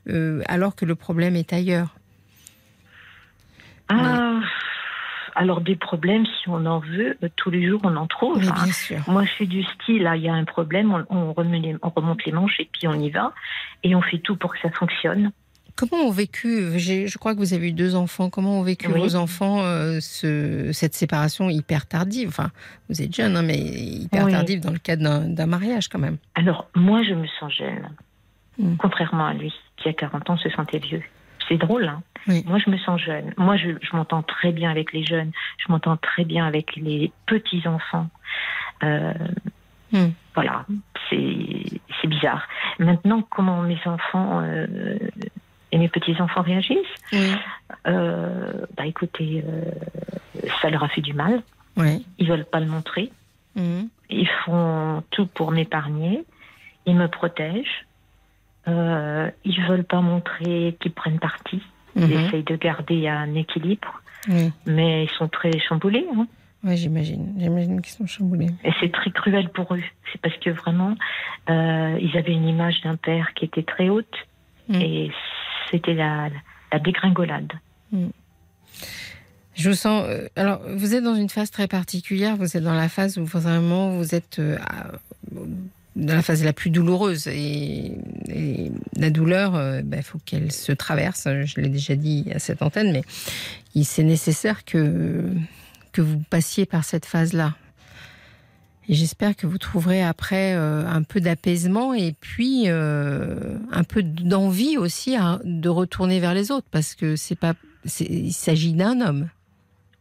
euh, 0.09 0.43
alors 0.49 0.74
que 0.77 0.85
le 0.86 0.95
problème 0.95 1.36
est 1.36 1.53
ailleurs. 1.53 1.98
Ah, 3.89 4.40
alors 5.35 5.60
des 5.60 5.77
problèmes, 5.77 6.24
si 6.27 6.48
on 6.48 6.66
en 6.66 6.81
veut, 6.81 7.16
euh, 7.23 7.28
tous 7.36 7.51
les 7.51 7.66
jours 7.66 7.81
on 7.85 7.94
en 7.97 8.06
trouve. 8.06 8.39
Hein. 8.39 8.52
bien 8.65 8.73
sûr. 8.73 8.98
Moi, 9.06 9.24
je 9.24 9.31
suis 9.31 9.47
du 9.47 9.62
style, 9.62 10.02
là, 10.02 10.16
il 10.16 10.23
y 10.23 10.28
a 10.28 10.35
un 10.35 10.44
problème, 10.44 10.93
on, 10.93 11.16
on 11.16 11.32
remet 11.32 11.60
les- 11.60 11.77
on 11.82 11.90
remonte 11.90 12.24
les 12.24 12.32
manches 12.32 12.59
et 12.59 12.69
puis 12.73 12.89
on 12.89 12.94
y 12.94 13.10
va. 13.10 13.32
Et 13.85 13.94
on 13.94 14.02
fait 14.02 14.19
tout 14.19 14.36
pour 14.36 14.52
que 14.52 14.59
ça 14.60 14.70
fonctionne. 14.70 15.31
Comment 15.77 16.09
ont 16.09 16.10
vécu, 16.10 16.77
je 16.77 17.19
crois 17.19 17.35
que 17.35 17.39
vous 17.39 17.55
avez 17.55 17.69
eu 17.69 17.73
deux 17.73 17.94
enfants, 17.94 18.31
comment 18.31 18.59
ont 18.59 18.65
vécu 18.65 18.89
Oui. 18.89 18.98
vos 19.01 19.15
enfants 19.15 19.62
euh, 19.62 19.98
ce- 20.01 20.73
cette 20.73 20.94
séparation 20.94 21.48
hyper 21.51 21.86
tardive? 21.86 22.31
Enfin, 22.31 22.51
vous 22.89 23.01
êtes 23.01 23.15
jeune, 23.15 23.36
hein, 23.36 23.43
mais 23.43 23.59
hyper 23.59 24.24
Oui. 24.24 24.32
tardive 24.32 24.59
dans 24.59 24.73
le 24.73 24.78
cadre 24.81 25.24
d'un- 25.28 25.47
mariage 25.47 25.86
quand 25.89 26.01
même. 26.01 26.16
Alors, 26.35 26.69
moi, 26.74 27.05
je 27.05 27.15
me 27.15 27.28
sens 27.39 27.52
jeune. 27.52 27.90
Mm. 28.59 28.74
Contrairement 28.77 29.27
à 29.27 29.35
lui, 29.35 29.55
qui 29.77 29.89
a 29.89 29.93
40 29.93 30.28
ans 30.31 30.36
se 30.36 30.51
sentait 30.51 30.78
vieux. 30.81 31.02
C'est 31.49 31.57
drôle, 31.57 31.87
hein 31.89 32.03
Oui. 32.27 32.45
Moi, 32.47 32.59
je 32.65 32.70
me 32.70 32.77
sens 32.79 33.01
jeune. 33.01 33.33
Moi, 33.37 33.57
je, 33.57 33.70
je 33.81 33.97
m'entends 33.97 34.23
très 34.23 34.53
bien 34.53 34.70
avec 34.70 34.93
les 34.93 35.05
jeunes. 35.05 35.33
Je 35.59 35.73
m'entends 35.73 35.97
très 35.97 36.25
bien 36.25 36.47
avec 36.47 36.77
les 36.77 37.11
petits-enfants. 37.27 38.09
Hmm. 38.83 40.11
Voilà, 40.35 40.66
c'est 41.09 42.07
bizarre. 42.07 42.47
Maintenant, 42.79 43.23
comment 43.23 43.62
mes 43.62 43.79
enfants 43.87 44.43
et 45.73 45.79
mes 45.79 45.89
petits-enfants 45.89 46.43
réagissent? 46.43 46.77
Bah 47.85 48.85
écoutez, 48.87 49.43
ça 50.61 50.69
leur 50.70 50.85
a 50.85 50.89
fait 50.89 51.01
du 51.01 51.15
mal. 51.15 51.43
Oui. 51.77 52.05
Ils 52.19 52.29
veulent 52.29 52.45
pas 52.45 52.61
le 52.61 52.66
montrer. 52.66 53.11
Hmm. 53.57 53.87
Ils 54.11 54.29
font 54.45 55.03
tout 55.11 55.27
pour 55.27 55.51
m'épargner. 55.53 56.25
Ils 56.87 56.95
me 56.97 57.09
protègent. 57.09 57.87
Euh, 58.69 59.31
ils 59.45 59.61
veulent 59.62 59.85
pas 59.85 60.01
montrer 60.01 60.77
qu'ils 60.81 60.93
prennent 60.93 61.19
parti. 61.19 61.62
Ils 61.97 62.07
mhm. 62.07 62.27
essayent 62.27 62.45
de 62.45 62.57
garder 62.57 63.09
un 63.09 63.35
équilibre. 63.35 64.03
Mais 64.66 65.05
ils 65.05 65.11
sont 65.11 65.28
très 65.28 65.59
chamboulés. 65.59 66.07
Hein. 66.15 66.27
Oui, 66.65 66.77
j'imagine. 66.77 67.35
J'imagine 67.39 67.81
qu'ils 67.81 67.93
sont 67.93 68.07
chamboulés. 68.07 68.51
Et 68.65 68.73
c'est 68.81 68.90
très 68.90 69.11
cruel 69.11 69.49
pour 69.51 69.74
eux. 69.74 69.82
C'est 70.12 70.20
parce 70.20 70.36
que 70.39 70.51
vraiment, 70.51 70.95
euh, 71.49 71.99
ils 72.01 72.16
avaient 72.16 72.32
une 72.32 72.49
image 72.49 72.81
d'un 72.82 72.97
père 72.97 73.32
qui 73.35 73.45
était 73.45 73.62
très 73.62 73.89
haute. 73.89 74.15
Mm. 74.69 74.74
Et 74.74 75.11
c'était 75.70 75.95
la, 75.95 76.28
la, 76.73 76.78
dégringolade. 76.81 77.53
Mm. 77.93 78.09
Je 79.55 79.69
vous 79.70 79.77
sens. 79.77 80.05
Euh, 80.09 80.28
alors, 80.35 80.61
vous 80.69 80.95
êtes 80.95 81.05
dans 81.05 81.15
une 81.15 81.28
phase 81.28 81.51
très 81.51 81.69
particulière. 81.69 82.36
Vous 82.36 82.57
êtes 82.57 82.65
dans 82.65 82.74
la 82.74 82.89
phase 82.89 83.19
où 83.19 83.24
vraiment 83.24 83.90
vous 83.90 84.15
êtes 84.15 84.40
euh, 84.40 84.59
dans 85.99 86.15
la 86.15 86.23
phase 86.23 86.45
la 86.45 86.53
plus 86.53 86.70
douloureuse. 86.70 87.29
Et, 87.29 87.93
la 88.97 89.11
douleur, 89.11 89.53
il 89.55 89.59
euh, 89.59 89.83
bah, 89.85 90.03
faut 90.03 90.19
qu'elle 90.25 90.53
se 90.53 90.73
traverse. 90.73 91.29
Je 91.45 91.61
l'ai 91.61 91.69
déjà 91.69 91.97
dit 91.97 92.27
à 92.35 92.39
cette 92.39 92.62
antenne, 92.62 92.93
mais 92.93 93.03
c'est 93.83 94.03
nécessaire 94.03 94.65
que, 94.65 95.25
que 95.93 96.03
vous 96.03 96.19
passiez 96.31 96.66
par 96.66 96.85
cette 96.85 97.07
phase-là. 97.07 97.55
Et 98.89 98.95
j'espère 98.95 99.37
que 99.37 99.47
vous 99.47 99.59
trouverez 99.59 100.03
après 100.03 100.55
un 100.55 101.03
peu 101.03 101.20
d'apaisement 101.20 101.93
et 101.93 102.15
puis 102.19 102.69
un 102.69 103.85
peu 103.87 104.03
d'envie 104.03 104.79
aussi 104.79 105.15
de 105.45 105.69
retourner 105.69 106.20
vers 106.20 106.33
les 106.33 106.51
autres 106.51 106.66
parce 106.70 106.95
que 106.95 107.15
c'est 107.15 107.39
pas, 107.39 107.53
il 108.01 108.33
s'agit 108.33 108.73
d'un 108.73 109.03
homme. 109.03 109.29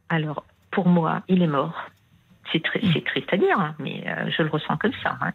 Alors, 0.09 0.45
pour 0.71 0.87
moi, 0.87 1.23
il 1.27 1.41
est 1.41 1.47
mort. 1.47 1.73
C'est 2.51 2.59
mm. 2.59 3.01
triste 3.05 3.33
à 3.33 3.37
dire, 3.37 3.59
hein, 3.59 3.75
mais 3.79 4.03
euh, 4.07 4.29
je 4.35 4.43
le 4.43 4.49
ressens 4.49 4.77
comme 4.77 4.93
ça. 5.03 5.17
Hein. 5.21 5.31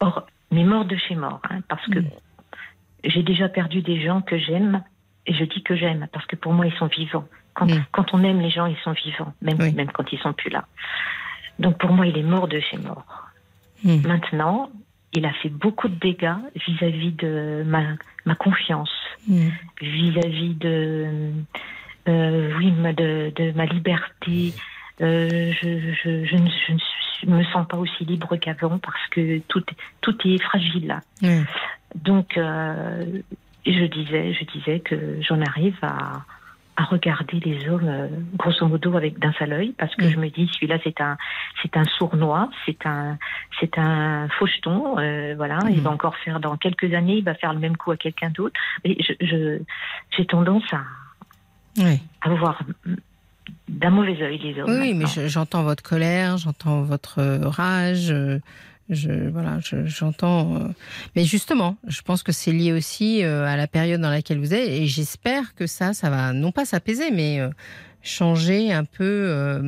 Or, 0.00 0.26
mais 0.50 0.64
mort 0.64 0.84
de 0.84 0.96
chez 0.96 1.14
mort, 1.14 1.40
hein, 1.50 1.60
parce 1.68 1.86
que 1.88 2.00
j'ai 3.04 3.22
déjà 3.22 3.48
perdu 3.48 3.82
des 3.82 4.02
gens 4.02 4.20
que 4.22 4.38
j'aime, 4.38 4.82
et 5.26 5.34
je 5.34 5.44
dis 5.44 5.62
que 5.62 5.76
j'aime, 5.76 6.08
parce 6.12 6.26
que 6.26 6.36
pour 6.36 6.52
moi, 6.52 6.66
ils 6.66 6.74
sont 6.74 6.86
vivants. 6.86 7.26
Quand, 7.54 7.66
quand, 7.92 8.14
on 8.14 8.22
aime 8.22 8.40
les 8.40 8.50
gens, 8.50 8.66
ils 8.66 8.78
sont 8.78 8.92
vivants, 8.92 9.34
même, 9.42 9.58
même 9.74 9.90
quand 9.92 10.12
ils 10.12 10.18
sont 10.20 10.32
plus 10.32 10.50
là. 10.50 10.66
Donc 11.58 11.78
pour 11.78 11.92
moi, 11.92 12.06
il 12.06 12.16
est 12.16 12.22
mort 12.22 12.48
de 12.48 12.60
chez 12.60 12.78
mort. 12.78 13.04
Maintenant, 13.84 14.70
il 15.12 15.26
a 15.26 15.32
fait 15.34 15.48
beaucoup 15.48 15.88
de 15.88 15.94
dégâts 15.94 16.36
vis-à-vis 16.66 17.12
de 17.12 17.62
ma, 17.66 17.82
ma 18.24 18.34
confiance, 18.34 18.92
vis-à-vis 19.80 20.54
de 20.54 21.32
euh, 22.08 22.50
oui, 22.58 22.70
de, 22.70 23.32
de, 23.34 23.52
ma 23.52 23.66
liberté. 23.66 24.54
Euh, 25.00 25.52
je, 25.52 25.78
je, 25.92 26.24
je, 26.24 27.26
ne 27.26 27.36
me 27.36 27.44
sens 27.44 27.66
pas 27.66 27.76
aussi 27.76 28.04
libre 28.04 28.36
qu'avant 28.36 28.78
parce 28.78 29.06
que 29.10 29.38
tout, 29.48 29.64
tout 30.00 30.16
est 30.24 30.42
fragile 30.42 30.86
là. 30.88 31.00
Donc, 31.94 32.36
euh, 32.36 33.04
je 33.66 33.84
disais, 33.86 34.34
je 34.34 34.44
disais 34.44 34.80
que 34.80 35.20
j'en 35.22 35.40
arrive 35.40 35.76
à, 35.82 36.22
à 36.76 36.84
regarder 36.84 37.40
les 37.40 37.68
hommes 37.68 38.08
grosso 38.36 38.66
modo 38.66 38.96
avec 38.96 39.18
d'un 39.18 39.32
seul 39.32 39.52
œil 39.52 39.74
parce 39.76 39.94
que 39.96 40.08
je 40.08 40.18
me 40.18 40.28
dis 40.28 40.48
celui-là 40.54 40.78
c'est 40.82 41.00
un 41.00 41.18
c'est 41.62 41.76
un 41.76 41.84
sournois 41.84 42.48
c'est 42.64 42.86
un 42.86 43.18
c'est 43.58 43.76
un 43.76 44.28
faucheton 44.38 44.94
voilà. 45.36 45.58
Il 45.70 45.80
va 45.80 45.90
encore 45.90 46.16
faire 46.16 46.40
dans 46.40 46.56
quelques 46.56 46.94
années 46.94 47.16
il 47.16 47.24
va 47.24 47.34
faire 47.34 47.52
le 47.52 47.58
même 47.58 47.76
coup 47.76 47.90
à 47.90 47.96
quelqu'un 47.96 48.30
d'autre. 48.30 48.58
Et 48.84 49.02
je 49.02 49.58
j'ai 50.16 50.26
tendance 50.26 50.72
à 50.72 50.80
oui. 51.78 52.00
à 52.22 52.30
voir 52.30 52.62
d'un 53.70 53.90
mauvais 53.90 54.20
œil 54.22 54.38
les 54.38 54.60
hommes. 54.60 54.70
Oui, 54.70 54.94
mais 54.94 55.06
j'entends 55.28 55.62
votre 55.62 55.82
colère, 55.82 56.36
j'entends 56.36 56.82
votre 56.82 57.22
rage. 57.44 58.12
Je, 58.90 59.28
voilà, 59.28 59.58
j'entends. 59.84 60.56
Euh, 60.56 60.68
mais 61.14 61.22
justement, 61.22 61.76
je 61.86 62.02
pense 62.02 62.24
que 62.24 62.32
c'est 62.32 62.50
lié 62.50 62.72
aussi 62.72 63.22
euh, 63.22 63.46
à 63.46 63.56
la 63.56 63.68
période 63.68 64.00
dans 64.00 64.10
laquelle 64.10 64.38
vous 64.38 64.52
êtes, 64.52 64.68
et 64.68 64.86
j'espère 64.86 65.54
que 65.54 65.68
ça, 65.68 65.92
ça 65.92 66.10
va 66.10 66.32
non 66.32 66.50
pas 66.50 66.64
s'apaiser, 66.64 67.12
mais 67.12 67.38
euh, 67.40 67.50
changer 68.02 68.72
un 68.72 68.84
peu, 68.84 69.62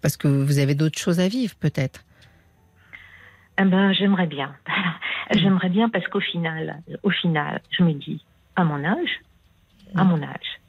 parce 0.00 0.16
que 0.16 0.28
vous 0.28 0.58
avez 0.58 0.74
d'autres 0.74 0.98
choses 0.98 1.20
à 1.20 1.28
vivre, 1.28 1.54
peut-être. 1.56 2.04
Eh 3.58 3.64
ben, 3.64 3.92
j'aimerais 3.92 4.26
bien. 4.26 4.54
j'aimerais 5.32 5.68
bien 5.68 5.90
parce 5.90 6.06
qu'au 6.08 6.20
final, 6.20 6.82
au 7.02 7.10
final, 7.10 7.60
je 7.70 7.82
me 7.82 7.92
dis, 7.92 8.24
à 8.54 8.64
mon 8.64 8.82
âge, 8.82 9.20
à 9.94 10.04
mon 10.04 10.22
âge, 10.22 10.60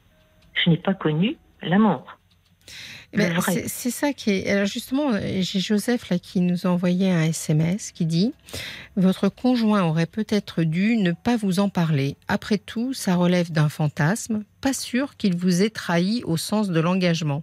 je 0.64 0.70
n'ai 0.70 0.76
pas 0.76 0.94
connu 0.94 1.36
l'amour. 1.62 2.17
C'est 3.66 3.90
ça 3.90 4.12
qui 4.12 4.30
est. 4.30 4.50
Alors 4.50 4.66
justement, 4.66 5.12
j'ai 5.40 5.60
Joseph 5.60 6.10
là 6.10 6.18
qui 6.18 6.40
nous 6.40 6.66
a 6.66 6.70
envoyé 6.70 7.10
un 7.10 7.22
SMS 7.22 7.90
qui 7.92 8.04
dit 8.04 8.32
Votre 8.96 9.28
conjoint 9.28 9.82
aurait 9.84 10.06
peut-être 10.06 10.62
dû 10.62 10.96
ne 10.96 11.12
pas 11.12 11.36
vous 11.36 11.58
en 11.58 11.68
parler. 11.68 12.16
Après 12.28 12.58
tout, 12.58 12.92
ça 12.92 13.16
relève 13.16 13.50
d'un 13.50 13.68
fantasme. 13.68 14.44
Pas 14.60 14.74
sûr 14.74 15.16
qu'il 15.16 15.36
vous 15.36 15.62
ait 15.62 15.70
trahi 15.70 16.22
au 16.24 16.36
sens 16.36 16.68
de 16.68 16.80
l'engagement. 16.80 17.42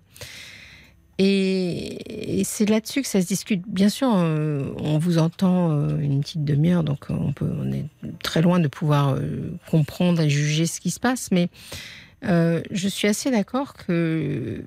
Et, 1.18 2.42
c'est 2.44 2.70
là-dessus 2.70 3.02
que 3.02 3.08
ça 3.08 3.22
se 3.22 3.28
discute. 3.28 3.64
Bien 3.68 3.90
sûr, 3.90 4.12
euh, 4.14 4.74
on 4.78 4.98
vous 4.98 5.18
entend 5.18 5.72
euh, 5.72 5.98
une 6.00 6.20
petite 6.20 6.44
demi-heure, 6.44 6.84
donc 6.84 7.06
on, 7.10 7.32
peut, 7.32 7.50
on 7.58 7.72
est 7.72 7.86
très 8.22 8.42
loin 8.42 8.60
de 8.60 8.68
pouvoir 8.68 9.16
euh, 9.16 9.52
comprendre 9.72 10.22
et 10.22 10.30
juger 10.30 10.66
ce 10.66 10.82
qui 10.82 10.92
se 10.92 11.00
passe, 11.00 11.30
mais 11.32 11.50
euh, 12.28 12.62
je 12.72 12.88
suis 12.88 13.08
assez 13.08 13.32
d'accord 13.32 13.74
que 13.74 14.64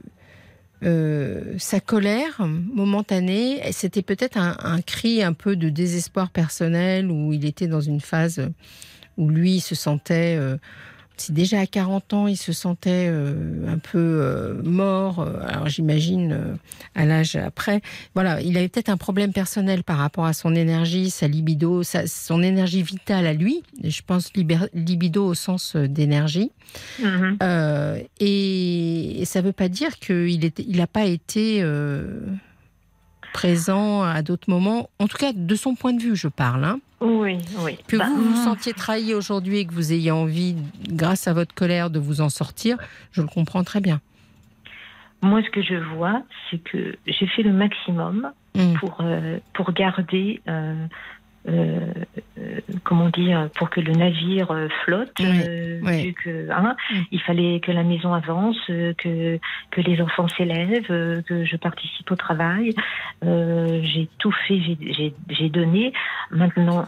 euh, 0.85 1.55
sa 1.59 1.81
colère 1.81 2.47
momentanée, 2.47 3.61
c'était 3.73 4.03
peut-être 4.03 4.37
un, 4.37 4.81
cri 4.83 5.23
un 5.23 5.33
peu 5.33 5.57
de 5.57 5.69
désespoir 5.69 6.31
personnel 6.31 7.11
où 7.11 7.33
il 7.33 7.45
était 7.45 7.67
dans 7.67 7.81
une 7.81 8.01
phase 8.01 8.49
où 9.17 9.29
lui 9.29 9.61
se 9.61 9.75
sentait 9.75 10.37
euh, 10.39 10.57
si 11.21 11.33
déjà 11.33 11.61
à 11.61 11.67
40 11.67 12.13
ans 12.15 12.27
il 12.27 12.37
se 12.37 12.53
sentait 12.53 13.09
euh, 13.09 13.67
un 13.67 13.79
peu 13.79 13.99
euh, 13.99 14.55
mort, 14.63 15.21
euh, 15.21 15.41
alors 15.47 15.69
j'imagine 15.69 16.57
à 16.95 17.05
l'âge 17.05 17.37
après, 17.37 17.81
voilà, 18.15 18.41
il 18.41 18.57
avait 18.57 18.69
peut-être 18.69 18.89
un 18.89 18.97
problème 18.97 19.33
personnel 19.33 19.85
par 19.85 19.99
rapport 19.99 20.25
à 20.25 20.33
son 20.33 20.55
énergie, 20.55 21.11
sa 21.11 21.29
libido, 21.29 21.83
son 21.83 22.43
énergie 22.43 22.83
vitale 22.83 23.27
à 23.27 23.33
lui, 23.33 23.63
je 23.83 24.01
pense 24.07 24.33
libido 24.75 25.27
au 25.27 25.35
sens 25.35 25.77
d'énergie. 25.77 26.51
Mm-hmm. 27.01 28.07
Et, 28.21 29.23
ça 29.25 29.41
ne 29.41 29.47
veut 29.47 29.53
pas 29.53 29.69
dire 29.69 29.99
qu'il 29.99 30.41
n'a 30.41 30.49
il 30.59 30.87
pas 30.87 31.05
été 31.05 31.63
présent 33.33 34.03
à 34.03 34.23
d'autres 34.23 34.49
moments, 34.51 34.89
en 34.99 35.07
tout 35.07 35.19
cas 35.19 35.33
de 35.35 35.55
son 35.55 35.75
point 35.75 35.93
de 35.93 36.01
vue, 36.01 36.17
je 36.17 36.29
parle. 36.29 36.65
Hein. 36.65 36.81
Oui, 37.01 37.39
oui. 37.61 37.79
Que 37.87 37.97
bah, 37.97 38.07
vous 38.09 38.31
vous 38.31 38.45
sentiez 38.45 38.73
trahi 38.73 39.15
aujourd'hui 39.15 39.59
et 39.59 39.67
que 39.67 39.73
vous 39.73 39.93
ayez 39.93 40.11
envie, 40.11 40.57
grâce 40.89 41.29
à 41.29 41.33
votre 41.33 41.55
colère, 41.55 41.91
de 41.91 41.99
vous 41.99 42.21
en 42.21 42.29
sortir, 42.29 42.77
je 43.13 43.23
le 43.23 43.29
comprends 43.29 43.63
très 43.63 43.81
bien. 43.81 44.01
Moi, 45.23 45.43
ce 45.43 45.51
que 45.51 45.63
je 45.63 45.75
vois, 45.97 46.23
c'est 46.51 46.59
que 46.59 46.97
j'ai 47.07 47.27
fait 47.27 47.43
le 47.43 47.53
maximum 47.53 48.31
mm. 48.55 48.75
pour, 48.79 48.99
euh, 49.01 49.39
pour 49.53 49.73
garder 49.73 50.41
euh, 50.49 50.87
euh, 51.47 51.81
euh, 52.39 52.61
comment 52.85 53.09
dire, 53.09 53.49
pour 53.55 53.71
que 53.71 53.81
le 53.81 53.93
navire 53.93 54.51
euh, 54.51 54.69
flotte, 54.85 55.21
vu 55.21 56.13
que 56.13 56.51
hein, 56.51 56.77
il 57.11 57.21
fallait 57.21 57.61
que 57.61 57.73
la 57.73 57.85
maison 57.85 58.13
avance, 58.13 58.59
que 58.67 59.39
que 59.71 59.81
les 59.81 60.01
enfants 60.03 60.29
s'élèvent, 60.29 61.23
que 61.23 61.45
je 61.45 61.57
participe 61.57 62.11
au 62.11 62.17
travail. 62.17 62.75
j'ai 63.23 64.09
tout 64.19 64.33
fait, 64.47 64.61
j'ai 64.61 65.49
donné. 65.49 65.93
Maintenant, 66.31 66.85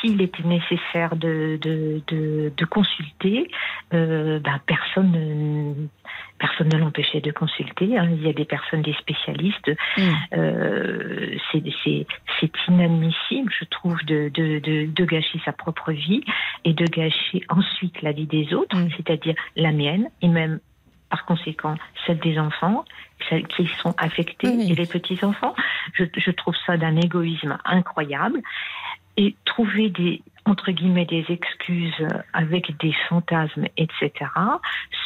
s'il 0.00 0.20
était 0.22 0.42
nécessaire 0.44 1.16
de 1.16 1.58
de, 1.60 2.00
de, 2.08 2.52
de 2.56 2.64
consulter, 2.64 3.48
ben, 3.90 4.40
personne 4.66 5.88
personne 6.38 6.68
ne 6.68 6.78
l'empêchait 6.78 7.20
de 7.20 7.30
consulter. 7.30 7.96
Hein. 7.96 8.08
Il 8.12 8.22
y 8.22 8.28
a 8.28 8.32
des 8.32 8.44
personnes, 8.44 8.82
des 8.82 8.94
spécialistes. 8.94 9.70
Mm. 9.96 10.02
Euh, 10.34 11.36
c'est 11.52 12.52
inadmissible, 12.68 13.52
je 13.58 13.64
trouve, 13.66 14.02
de, 14.04 14.28
de, 14.28 14.58
de, 14.86 15.04
gâcher 15.04 15.40
sa 15.44 15.52
propre 15.52 15.92
vie 15.92 16.22
et 16.64 16.72
de 16.72 16.84
gâcher 16.86 17.42
ensuite 17.48 18.02
la 18.02 18.12
vie 18.12 18.26
des 18.26 18.52
autres, 18.54 18.76
mm. 18.76 18.90
c'est-à-dire 18.96 19.34
la 19.56 19.72
mienne 19.72 20.08
et 20.22 20.28
même 20.28 20.60
par 21.10 21.24
conséquent 21.26 21.76
celle 22.06 22.18
des 22.18 22.38
enfants, 22.38 22.84
celles 23.28 23.46
qui 23.46 23.66
sont 23.78 23.94
affectés 23.98 24.48
et 24.48 24.74
les 24.74 24.86
petits-enfants. 24.86 25.54
Je, 25.94 26.04
je 26.16 26.30
trouve 26.30 26.54
ça 26.66 26.76
d'un 26.76 26.96
égoïsme 26.96 27.58
incroyable. 27.64 28.40
Et 29.16 29.36
trouver 29.44 29.90
des, 29.90 30.22
entre 30.46 30.70
guillemets 30.72 31.06
des 31.06 31.24
excuses 31.28 32.06
avec 32.32 32.76
des 32.78 32.92
fantasmes, 33.08 33.66
etc. 33.76 34.10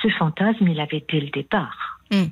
Ce 0.02 0.08
fantasme, 0.18 0.68
il 0.68 0.80
avait 0.80 1.04
dès 1.08 1.20
le 1.20 1.30
départ. 1.30 1.98
Hmm. 2.10 2.24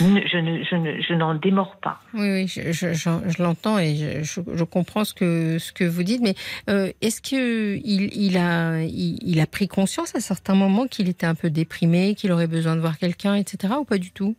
Je, 0.00 1.14
n'en 1.14 1.34
démords 1.36 1.76
pas. 1.76 2.00
Oui, 2.14 2.32
oui, 2.32 2.48
je, 2.48 3.42
l'entends 3.42 3.78
et 3.78 4.24
je, 4.24 4.64
comprends 4.64 5.04
ce 5.04 5.14
que, 5.14 5.58
ce 5.60 5.72
que 5.72 5.84
vous 5.84 6.02
dites, 6.02 6.20
mais 6.20 6.34
euh, 6.68 6.90
est-ce 7.00 7.20
qu'il 7.20 7.80
il 7.86 8.36
a, 8.36 8.82
il, 8.82 9.40
a 9.40 9.46
pris 9.46 9.68
conscience 9.68 10.16
à 10.16 10.20
certains 10.20 10.56
moments 10.56 10.88
qu'il 10.88 11.08
était 11.08 11.26
un 11.26 11.36
peu 11.36 11.48
déprimé, 11.48 12.16
qu'il 12.16 12.32
aurait 12.32 12.48
besoin 12.48 12.74
de 12.74 12.80
voir 12.80 12.98
quelqu'un, 12.98 13.36
etc., 13.36 13.74
ou 13.78 13.84
pas 13.84 13.98
du 13.98 14.10
tout? 14.10 14.34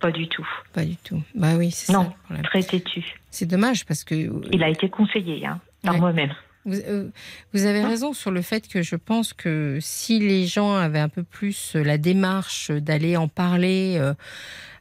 Pas 0.00 0.10
du 0.10 0.26
tout. 0.26 0.48
Pas 0.72 0.86
du 0.86 0.96
tout. 0.96 1.22
Bah 1.34 1.56
oui, 1.58 1.70
c'est 1.70 1.92
ça. 1.92 1.98
Non, 1.98 2.10
très 2.44 2.62
têtu. 2.62 3.04
C'est 3.30 3.44
dommage 3.44 3.84
parce 3.84 4.04
que. 4.04 4.14
Il 4.50 4.62
a 4.62 4.70
été 4.70 4.88
conseillé 4.88 5.44
hein, 5.44 5.60
par 5.82 5.98
moi-même. 5.98 6.32
Euh, 6.66 7.08
vous, 7.52 7.64
avez 7.64 7.82
raison 7.82 8.12
sur 8.12 8.30
le 8.30 8.42
fait 8.42 8.68
que 8.68 8.82
je 8.82 8.96
pense 8.96 9.32
que 9.32 9.78
si 9.80 10.18
les 10.18 10.46
gens 10.46 10.74
avaient 10.74 10.98
un 10.98 11.08
peu 11.08 11.22
plus 11.22 11.74
la 11.74 11.96
démarche 11.96 12.70
d'aller 12.70 13.16
en 13.16 13.28
parler 13.28 13.96
euh, 13.98 14.14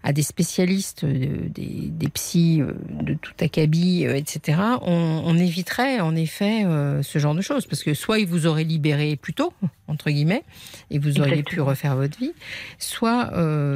à 0.02 0.14
des 0.14 0.24
spécialistes, 0.24 1.04
euh, 1.04 1.50
des, 1.50 1.90
des 1.90 2.08
psys 2.10 2.62
euh, 2.62 2.74
de 3.02 3.16
tout 3.16 3.34
acabit, 3.42 4.06
euh, 4.06 4.16
etc., 4.16 4.58
on, 4.82 5.38
éviterait 5.38 6.00
en 6.00 6.16
effet 6.18 6.66
ce 7.02 7.20
genre 7.20 7.34
de 7.34 7.42
choses. 7.42 7.66
Parce 7.66 7.82
que 7.82 7.94
soit 7.94 8.20
ils 8.20 8.28
vous 8.28 8.46
auraient 8.46 8.66
libéré 8.66 9.16
plus 9.16 9.34
tôt, 9.34 9.54
entre 9.88 10.10
guillemets, 10.10 10.44
et 10.92 11.00
vous 11.00 11.22
auriez 11.22 11.44
pu 11.44 11.62
refaire 11.62 11.96
votre 11.96 12.18
vie, 12.20 12.34
soit, 12.78 13.32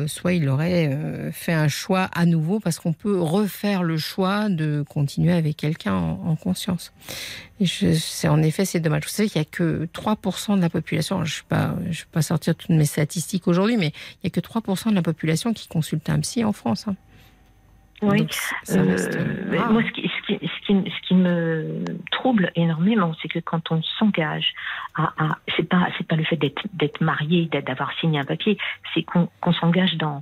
soit 0.08 0.34
il 0.34 0.50
aurait 0.50 1.32
fait 1.32 1.54
un 1.54 1.70
choix 1.70 2.10
à 2.14 2.26
nouveau, 2.26 2.60
parce 2.60 2.80
qu'on 2.80 2.92
peut 2.92 3.22
refaire 3.22 3.82
le 3.82 3.98
choix 3.98 4.50
de 4.50 4.84
continuer 4.90 5.32
avec 5.32 5.56
quelqu'un 5.56 5.96
en, 5.96 6.36
conscience. 6.36 6.92
Et 7.62 7.66
c'est 7.66 8.28
en 8.28 8.42
effet, 8.44 8.66
c'est 8.66 8.82
dommage. 8.82 9.04
Vous 9.04 9.10
savez 9.10 9.30
qu'il 9.30 9.40
n'y 9.40 9.48
a 9.48 9.50
que 9.50 9.88
3% 9.94 10.58
de 10.58 10.62
la 10.62 10.70
population, 10.70 11.24
je 11.24 11.44
ne 11.50 11.58
vais, 11.58 11.92
vais, 11.92 11.98
pas 12.12 12.22
sortir 12.22 12.56
toutes 12.56 12.72
mes 12.72 12.86
statistiques 12.86 13.48
aujourd'hui, 13.48 13.78
mais 13.78 13.94
il 14.22 14.26
n'y 14.26 14.28
a 14.28 14.30
que 14.32 14.42
3% 14.42 14.90
de 14.90 14.96
la 14.96 15.02
population 15.02 15.54
qui 15.54 15.70
consulte 15.70 16.10
psy 16.20 16.44
en 16.44 16.54
France. 16.54 16.88
Hein. 16.88 16.96
Oui, 18.02 18.28
euh, 18.72 19.72
moi, 19.72 19.82
ce 19.82 19.92
qui, 19.92 20.10
ce, 20.10 20.28
qui, 20.28 20.50
ce, 20.50 21.08
qui, 21.08 21.16
me 21.16 21.86
trouble 22.12 22.52
énormément, 22.56 23.14
c'est 23.22 23.30
que 23.30 23.40
quand 23.40 23.72
on 23.72 23.82
s'engage 23.98 24.54
à, 24.96 25.14
à 25.18 25.38
c'est 25.56 25.64
pas 25.64 25.88
c'est 25.98 26.06
pas 26.06 26.18
le 26.18 26.26
fait 26.26 26.36
d'être 26.36 26.64
d'être 26.74 27.00
marié, 27.02 27.46
d'avoir 27.46 27.94
signé 28.00 28.20
un 28.20 28.26
papier, 28.26 28.58
c'est 28.94 29.04
qu'on 29.04 29.54
s'engage 29.54 29.96
dans 29.96 30.22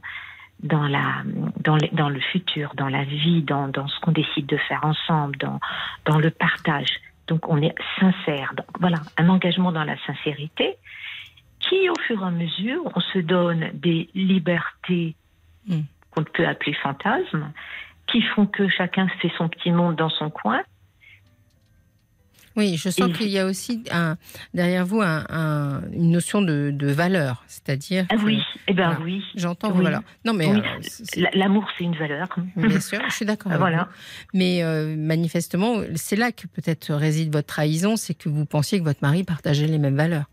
dans 0.62 0.88
la 0.88 1.24
dans, 1.60 1.78
dans 1.94 2.10
le 2.10 2.20
futur, 2.20 2.74
dans 2.76 2.90
la 2.90 3.04
vie, 3.04 3.42
dans, 3.42 3.68
dans 3.68 3.88
ce 3.88 4.00
qu'on 4.02 4.12
décide 4.12 4.46
de 4.46 4.58
faire 4.58 4.86
ensemble, 4.86 5.38
dans 5.38 5.60
dans 6.06 6.20
le 6.20 6.30
partage. 6.30 7.00
Donc 7.28 7.48
on 7.50 7.62
est 7.62 7.74
sincère. 8.00 8.54
voilà, 8.80 8.98
un 9.18 9.30
engagement 9.30 9.72
dans 9.72 9.86
la 9.86 9.98
sincérité 10.06 10.76
qui, 11.60 11.90
au 11.90 11.96
fur 12.06 12.22
et 12.22 12.28
à 12.28 12.32
mesure, 12.32 12.82
on 12.96 13.00
se 13.00 13.20
donne 13.20 13.70
des 13.74 14.10
libertés 14.14 15.16
Hmm. 15.68 15.82
qu'on 16.10 16.24
peut 16.24 16.48
appeler 16.48 16.74
fantasmes, 16.74 17.52
qui 18.08 18.22
font 18.22 18.46
que 18.46 18.68
chacun 18.68 19.08
fait 19.22 19.32
son 19.38 19.48
petit 19.48 19.72
monde 19.72 19.96
dans 19.96 20.10
son 20.10 20.30
coin. 20.30 20.62
Oui, 22.58 22.76
je 22.76 22.90
sens 22.90 23.18
qu'il 23.18 23.30
y 23.30 23.40
a 23.40 23.46
aussi 23.46 23.84
un, 23.92 24.18
derrière 24.54 24.86
vous 24.86 25.02
un, 25.02 25.82
une 25.94 26.12
notion 26.12 26.42
de, 26.42 26.92
valeur, 26.92 27.44
c'est-à-dire. 27.48 28.06
Ah 28.10 28.16
oui, 28.24 28.44
eh 28.68 28.74
ben 28.74 28.98
oui. 29.04 29.24
J'entends 29.36 29.72
vos 29.72 29.82
valeurs. 29.82 30.04
Non, 30.26 30.34
mais 30.34 30.50
euh, 30.50 31.30
l'amour, 31.34 31.66
c'est 31.78 31.86
une 31.86 31.96
valeur. 31.96 32.28
Bien 32.58 32.80
sûr, 32.82 33.00
je 33.08 33.14
suis 33.14 33.26
d'accord. 33.26 33.54
voilà. 33.58 33.88
Mais 34.34 34.64
euh, 34.64 34.96
manifestement, 34.98 35.82
c'est 35.96 36.18
là 36.18 36.32
que 36.32 36.48
peut-être 36.48 36.94
réside 36.94 37.32
votre 37.32 37.48
trahison, 37.48 37.96
c'est 37.96 38.14
que 38.14 38.28
vous 38.28 38.46
pensiez 38.46 38.80
que 38.80 38.84
votre 38.84 39.02
mari 39.02 39.24
partageait 39.24 39.68
les 39.68 39.78
mêmes 39.78 39.96
valeurs. 39.96 40.26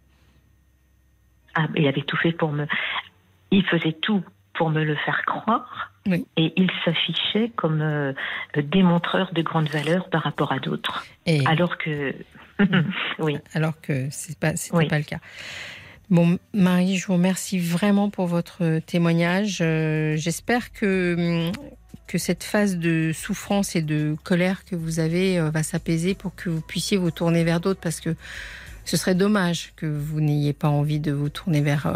Ah, 1.55 1.69
il 1.77 1.87
avait 1.87 2.03
tout 2.03 2.17
fait 2.17 2.33
pour 2.33 2.51
me. 2.51 2.67
Il 3.51 3.65
faisait 3.65 3.97
tout 4.03 4.23
pour 4.59 4.71
me 4.71 4.83
le 4.83 4.97
faire 4.97 5.23
croire. 5.25 5.93
Et 6.37 6.53
il 6.57 6.71
s'affichait 6.85 7.53
comme 7.55 7.81
euh, 7.81 8.13
démontreur 8.57 9.33
de 9.33 9.43
grandes 9.43 9.69
valeurs 9.69 10.09
par 10.11 10.23
rapport 10.23 10.53
à 10.53 10.59
d'autres. 10.59 11.07
Alors 11.47 11.79
que. 11.79 12.15
oui. 13.19 13.39
Alors 13.55 13.81
que 13.81 14.11
ce 14.11 14.31
n'est 14.31 14.35
pas, 14.35 14.53
pas 14.89 14.99
le 14.99 15.05
cas. 15.05 15.19
Bon, 16.11 16.39
Marie, 16.55 16.97
je 16.97 17.07
vous 17.07 17.13
remercie 17.13 17.59
vraiment 17.59 18.11
pour 18.11 18.27
votre 18.27 18.81
témoignage. 18.81 19.59
Euh, 19.61 20.17
j'espère 20.17 20.73
que, 20.73 21.53
que 22.07 22.19
cette 22.19 22.43
phase 22.43 22.79
de 22.79 23.13
souffrance 23.13 23.77
et 23.77 23.83
de 23.83 24.17
colère 24.25 24.65
que 24.65 24.75
vous 24.75 25.01
avez 25.01 25.39
euh, 25.39 25.51
va 25.51 25.63
s'apaiser 25.63 26.15
pour 26.15 26.35
que 26.35 26.49
vous 26.49 26.63
puissiez 26.63 26.97
vous 26.97 27.11
tourner 27.11 27.45
vers 27.45 27.61
d'autres 27.61 27.81
parce 27.81 28.01
que 28.01 28.17
ce 28.87 28.97
serait 28.97 29.15
dommage 29.15 29.75
que 29.77 29.87
vous 29.87 30.21
n'ayez 30.21 30.55
pas 30.55 30.69
envie 30.69 30.99
de 30.99 31.13
vous 31.13 31.29
tourner 31.29 31.61
vers, 31.61 31.93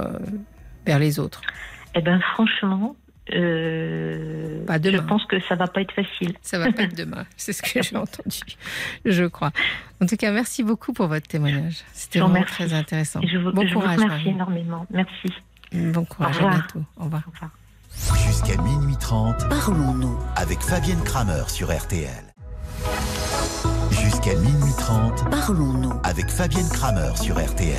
vers 0.85 0.99
les 0.99 1.19
autres. 1.19 1.41
Eh 1.95 2.01
bien, 2.01 2.21
franchement, 2.35 2.97
euh, 3.33 4.65
je 4.69 5.01
pense 5.01 5.25
que 5.27 5.41
ça 5.41 5.55
va 5.55 5.67
pas 5.67 5.81
être 5.81 5.93
facile. 5.93 6.35
Ça 6.43 6.59
va 6.59 6.73
pas 6.73 6.83
être 6.83 6.97
demain, 6.97 7.25
c'est 7.37 7.53
ce 7.53 7.63
que 7.63 7.83
j'ai 7.83 7.97
entendu, 7.97 8.41
je 9.05 9.25
crois. 9.25 9.53
En 10.01 10.07
tout 10.07 10.17
cas, 10.17 10.33
merci 10.33 10.63
beaucoup 10.63 10.93
pour 10.93 11.07
votre 11.07 11.29
témoignage. 11.29 11.83
C'était 11.93 12.19
vraiment 12.19 12.43
très 12.43 12.73
intéressant. 12.75 13.21
Je 13.23 13.39
vous, 13.39 13.53
bon 13.53 13.69
courage. 13.71 13.97
Vous 13.97 14.05
remercie 14.05 14.29
énormément. 14.29 14.87
Merci. 14.91 15.33
Bon 15.73 16.05
courage. 16.05 16.41
À 16.41 16.51
bientôt. 16.51 16.85
Au 16.97 17.05
revoir. 17.05 17.23
Au 17.27 17.31
revoir. 17.31 17.51
Jusqu'à 18.27 18.61
minuit 18.63 18.97
30, 18.99 19.49
parlons-nous 19.49 20.19
avec 20.37 20.61
Fabienne 20.61 21.03
Kramer 21.05 21.45
sur 21.49 21.71
RTL. 21.71 22.25
Jusqu'à 23.91 24.35
minuit 24.35 24.73
30, 24.79 25.31
parlons-nous 25.31 25.93
avec 26.03 26.29
Fabienne 26.29 26.69
Kramer 26.73 27.15
sur 27.17 27.39
RTL. 27.39 27.77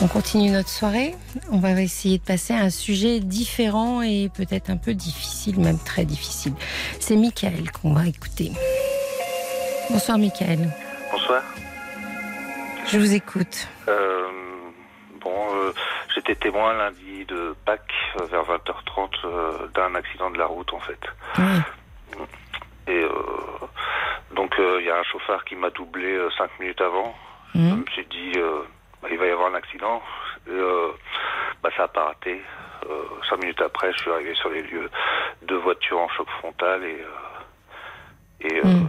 On 0.00 0.06
continue 0.06 0.50
notre 0.50 0.68
soirée. 0.68 1.16
On 1.50 1.58
va 1.58 1.70
essayer 1.80 2.18
de 2.18 2.22
passer 2.22 2.54
à 2.54 2.58
un 2.58 2.70
sujet 2.70 3.18
différent 3.18 4.00
et 4.00 4.28
peut-être 4.28 4.70
un 4.70 4.76
peu 4.76 4.94
difficile, 4.94 5.58
même 5.58 5.78
très 5.78 6.04
difficile. 6.04 6.52
C'est 7.00 7.16
Michael 7.16 7.72
qu'on 7.72 7.94
va 7.94 8.06
écouter. 8.06 8.52
Bonsoir 9.90 10.16
Michael. 10.18 10.70
Bonsoir. 11.10 11.42
Je 12.86 12.98
vous 12.98 13.12
écoute. 13.12 13.66
Euh, 13.88 14.28
bon, 15.20 15.34
euh, 15.56 15.72
j'étais 16.14 16.36
témoin 16.36 16.74
lundi 16.74 17.24
de 17.26 17.56
Pâques 17.64 17.92
euh, 18.20 18.26
vers 18.26 18.44
20h30 18.44 19.72
d'un 19.74 19.96
accident 19.96 20.30
de 20.30 20.38
la 20.38 20.46
route 20.46 20.72
en 20.72 20.80
fait. 20.80 21.00
Oui. 21.38 22.24
Et 22.86 23.04
donc 24.34 24.54
il 24.58 24.86
y 24.86 24.90
a 24.90 24.96
un 24.96 25.02
chauffeur 25.02 25.44
qui 25.44 25.56
m'a 25.56 25.70
doublé 25.70 26.18
5 26.38 26.60
minutes 26.60 26.80
avant. 26.80 27.14
Mmh. 27.54 27.70
Je 27.70 27.74
me 27.74 27.86
suis 27.86 28.06
dit 28.06 28.32
bah, 29.02 29.08
il 29.10 29.18
va 29.18 29.26
y 29.26 29.30
avoir 29.30 29.50
un 29.50 29.54
accident. 29.54 30.02
Euh, 30.48 30.92
bah, 31.62 31.70
ça 31.76 31.82
n'a 31.82 31.88
pas 31.88 32.04
raté. 32.04 32.40
Euh, 32.88 33.02
cinq 33.28 33.40
minutes 33.40 33.60
après, 33.60 33.92
je 33.92 33.98
suis 33.98 34.10
arrivé 34.10 34.34
sur 34.34 34.50
les 34.50 34.62
lieux. 34.62 34.90
Deux 35.42 35.58
voitures 35.58 35.98
en 35.98 36.08
choc 36.08 36.28
frontal 36.38 36.84
et, 36.84 37.00
euh, 37.00 38.48
et 38.48 38.60
hmm. 38.62 38.88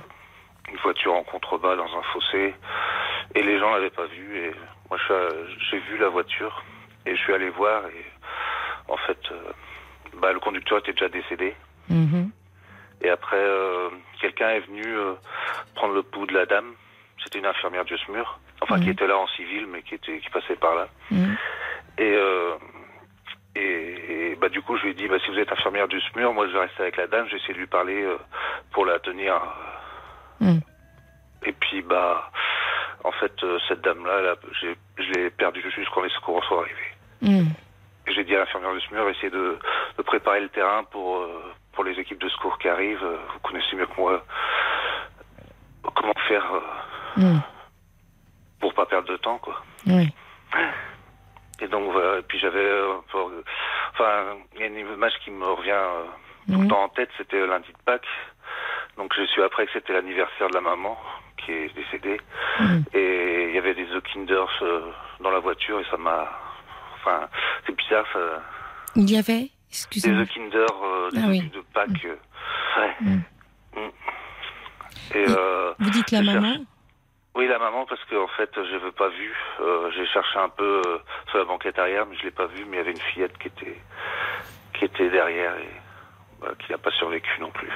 une 0.69 0.77
voiture 0.83 1.13
en 1.13 1.23
contrebas 1.23 1.75
dans 1.75 1.97
un 1.97 2.01
fossé. 2.13 2.53
Et 3.35 3.43
les 3.43 3.59
gens 3.59 3.71
l'avaient 3.71 3.89
pas 3.89 4.05
vu. 4.05 4.37
Et 4.37 4.51
moi, 4.89 4.99
j'ai 5.69 5.79
vu 5.79 5.97
la 5.97 6.09
voiture 6.09 6.63
et 7.05 7.15
je 7.15 7.21
suis 7.21 7.33
allé 7.33 7.49
voir. 7.49 7.85
Et 7.87 8.05
en 8.87 8.97
fait, 8.97 9.19
bah, 10.15 10.33
le 10.33 10.39
conducteur 10.39 10.79
était 10.79 10.93
déjà 10.93 11.09
décédé. 11.09 11.55
Hmm. 11.89 12.29
Et 13.01 13.09
après, 13.09 13.43
quelqu'un 14.19 14.49
est 14.49 14.59
venu 14.61 14.83
prendre 15.75 15.93
le 15.93 16.03
pouls 16.03 16.25
de 16.25 16.33
la 16.33 16.45
dame. 16.45 16.73
C'était 17.23 17.39
une 17.39 17.45
infirmière 17.45 17.85
du 17.85 17.97
SMUR 17.97 18.39
enfin 18.61 18.79
qui 18.79 18.85
mhm. 18.85 18.91
était 18.91 19.07
là 19.07 19.17
en 19.17 19.27
civil, 19.27 19.67
mais 19.67 19.81
qui 19.81 19.95
était 19.95 20.19
qui 20.19 20.29
passait 20.29 20.55
par 20.55 20.75
là. 20.75 20.87
Mhm. 21.11 21.37
Et, 21.97 22.15
euh, 22.15 22.55
et, 23.55 24.37
bah 24.39 24.49
du 24.49 24.61
coup 24.61 24.77
je 24.77 24.83
lui 24.83 24.91
ai 24.91 24.93
dit 24.93 25.07
bah 25.07 25.17
si 25.23 25.31
vous 25.31 25.39
êtes 25.39 25.51
infirmière 25.51 25.87
du 25.87 25.99
SMUR, 26.01 26.33
moi 26.33 26.47
je 26.47 26.53
vais 26.53 26.59
rester 26.59 26.81
avec 26.81 26.97
la 26.97 27.07
dame, 27.07 27.27
j'essaie 27.29 27.53
de 27.53 27.57
lui 27.57 27.67
parler 27.67 28.03
euh, 28.03 28.17
pour 28.71 28.85
la 28.85 28.99
tenir. 28.99 29.41
Mhm. 30.39 30.61
Et 31.45 31.51
puis 31.53 31.81
bah 31.81 32.29
en 33.03 33.11
fait 33.13 33.31
euh, 33.43 33.59
cette 33.67 33.81
dame 33.81 34.05
là, 34.05 34.35
je 34.61 35.13
l'ai 35.13 35.29
perdue 35.29 35.61
juste 35.61 35.89
quand 35.93 36.01
les 36.01 36.09
secours 36.09 36.43
sont 36.45 36.59
arrivés. 36.59 37.53
J'ai 38.07 38.23
dit 38.23 38.35
à 38.35 38.39
l'infirmière 38.39 38.73
du 38.73 38.81
SMUR 38.81 39.07
essayer 39.09 39.29
de, 39.29 39.59
de, 39.97 40.01
préparer 40.01 40.41
le 40.41 40.49
terrain 40.49 40.83
pour 40.85 41.27
pour 41.73 41.83
les 41.83 41.99
équipes 41.99 42.19
de 42.19 42.29
secours 42.29 42.57
qui 42.57 42.67
arrivent. 42.67 43.05
Vous 43.33 43.39
connaissez 43.39 43.75
mieux 43.75 43.85
que 43.85 44.01
moi 44.01 44.23
comment 45.93 46.13
faire 46.27 46.45
pour 48.59 48.73
pas 48.73 48.85
perdre 48.85 49.09
de 49.09 49.17
temps, 49.17 49.37
quoi. 49.37 49.61
Oui. 49.87 50.09
Et 51.61 51.67
donc 51.67 51.91
voilà. 51.91 52.19
Et 52.19 52.21
puis 52.23 52.39
j'avais, 52.39 52.59
euh, 52.59 52.93
enfin, 53.93 54.37
il 54.55 54.61
y 54.61 54.63
a 54.63 54.67
une 54.67 54.77
image 54.77 55.13
qui 55.23 55.31
me 55.31 55.45
revient 55.45 55.71
euh, 55.71 56.05
tout 56.53 56.61
le 56.61 56.67
temps 56.67 56.83
en 56.83 56.89
tête. 56.89 57.09
C'était 57.17 57.45
lundi 57.45 57.71
de 57.71 57.77
Pâques. 57.85 58.07
Donc 58.97 59.13
je 59.15 59.25
suis 59.25 59.41
après 59.43 59.65
que 59.65 59.71
c'était 59.73 59.93
l'anniversaire 59.93 60.49
de 60.49 60.53
la 60.53 60.61
maman 60.61 60.97
qui 61.37 61.51
est 61.51 61.73
décédée. 61.75 62.19
Et 62.93 63.47
il 63.49 63.55
y 63.55 63.57
avait 63.57 63.73
des 63.73 63.85
The 63.85 64.01
Kinders 64.03 64.59
euh, 64.61 64.91
dans 65.21 65.31
la 65.31 65.39
voiture 65.39 65.79
et 65.79 65.85
ça 65.89 65.97
m'a, 65.97 66.29
enfin, 66.95 67.27
c'est 67.65 67.75
bizarre 67.75 68.05
ça. 68.11 68.19
Il 68.95 69.09
y 69.09 69.17
avait, 69.17 69.49
excusez-moi. 69.69 70.23
Des 70.23 70.25
The 70.25 70.33
Kinder, 70.33 70.65
des 71.11 71.19
ah, 71.19 71.55
de 71.55 71.61
Pâques. 71.73 72.07
Ouais. 72.77 72.95
Et, 75.15 75.25
vous 75.79 75.89
dites 75.89 76.11
la 76.11 76.21
maman. 76.21 76.65
Oui, 77.39 77.47
la 77.47 77.57
maman, 77.57 77.85
parce 77.87 78.01
qu'en 78.09 78.27
fait, 78.35 78.49
je 78.53 78.75
ne 78.75 78.85
l'ai 78.85 78.91
pas 78.91 79.07
vue. 79.07 79.33
Euh, 79.61 79.89
j'ai 79.95 80.05
cherché 80.07 80.37
un 80.39 80.49
peu 80.49 80.81
euh, 80.85 80.97
sur 81.29 81.37
la 81.37 81.45
banquette 81.45 81.79
arrière, 81.79 82.05
mais 82.09 82.17
je 82.17 82.23
l'ai 82.25 82.31
pas 82.31 82.47
vue. 82.47 82.65
Mais 82.69 82.75
il 82.75 82.79
y 82.79 82.81
avait 82.81 82.91
une 82.91 82.99
fillette 83.13 83.37
qui 83.37 83.47
était 83.47 83.77
qui 84.77 84.83
était 84.85 85.09
derrière 85.09 85.53
et 85.55 85.69
bah, 86.41 86.49
qui 86.59 86.69
n'a 86.73 86.77
pas 86.77 86.91
survécu 86.91 87.29
non 87.39 87.49
plus. 87.51 87.69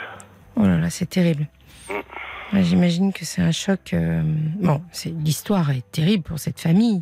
Oh 0.57 0.63
là 0.63 0.77
là, 0.77 0.89
c'est 0.89 1.05
terrible. 1.09 1.47
Mm. 1.89 2.59
J'imagine 2.61 3.13
que 3.13 3.23
c'est 3.23 3.41
un 3.41 3.53
choc. 3.53 3.93
euh, 3.93 4.21
Bon, 4.25 4.81
l'histoire 5.23 5.71
est 5.71 5.89
terrible 5.91 6.23
pour 6.23 6.39
cette 6.39 6.59
famille, 6.59 7.01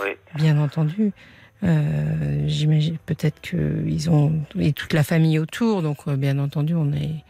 Oui. 0.00 0.10
bien 0.34 0.58
entendu. 0.58 1.12
Euh, 1.62 2.42
J'imagine 2.46 2.98
peut-être 3.06 3.40
que 3.40 3.56
ils 3.86 4.10
ont 4.10 4.32
et 4.58 4.72
toute 4.72 4.92
la 4.94 5.04
famille 5.04 5.38
autour, 5.38 5.82
donc 5.82 6.08
bien 6.08 6.38
entendu 6.40 6.74
on 6.74 6.92
est 6.92 7.22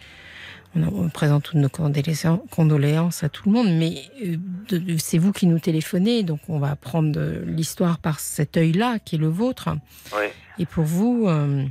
on, 0.77 1.09
présente 1.09 1.45
toutes 1.45 1.57
nos 1.57 1.69
condoléances, 1.69 3.25
à 3.25 3.29
tout 3.29 3.43
le 3.47 3.53
monde, 3.53 3.69
mais 3.71 4.03
euh, 4.25 4.97
c'est 4.99 5.19
vous 5.19 5.33
qui 5.33 5.47
nous 5.47 5.59
téléphonez, 5.59 6.23
donc 6.23 6.41
on 6.49 6.59
va 6.59 6.77
prendre 6.77 7.19
euh, 7.19 7.43
l'histoire 7.45 7.99
par 7.99 8.21
cet 8.21 8.57
œil-là 8.57 8.99
qui 8.99 9.17
est 9.17 9.19
le 9.19 9.29
vôtre. 9.29 9.69
Oui. 10.17 10.27
Et 10.59 10.67
pour 10.67 10.85
vous, 10.85 11.27
euh, 11.27 11.65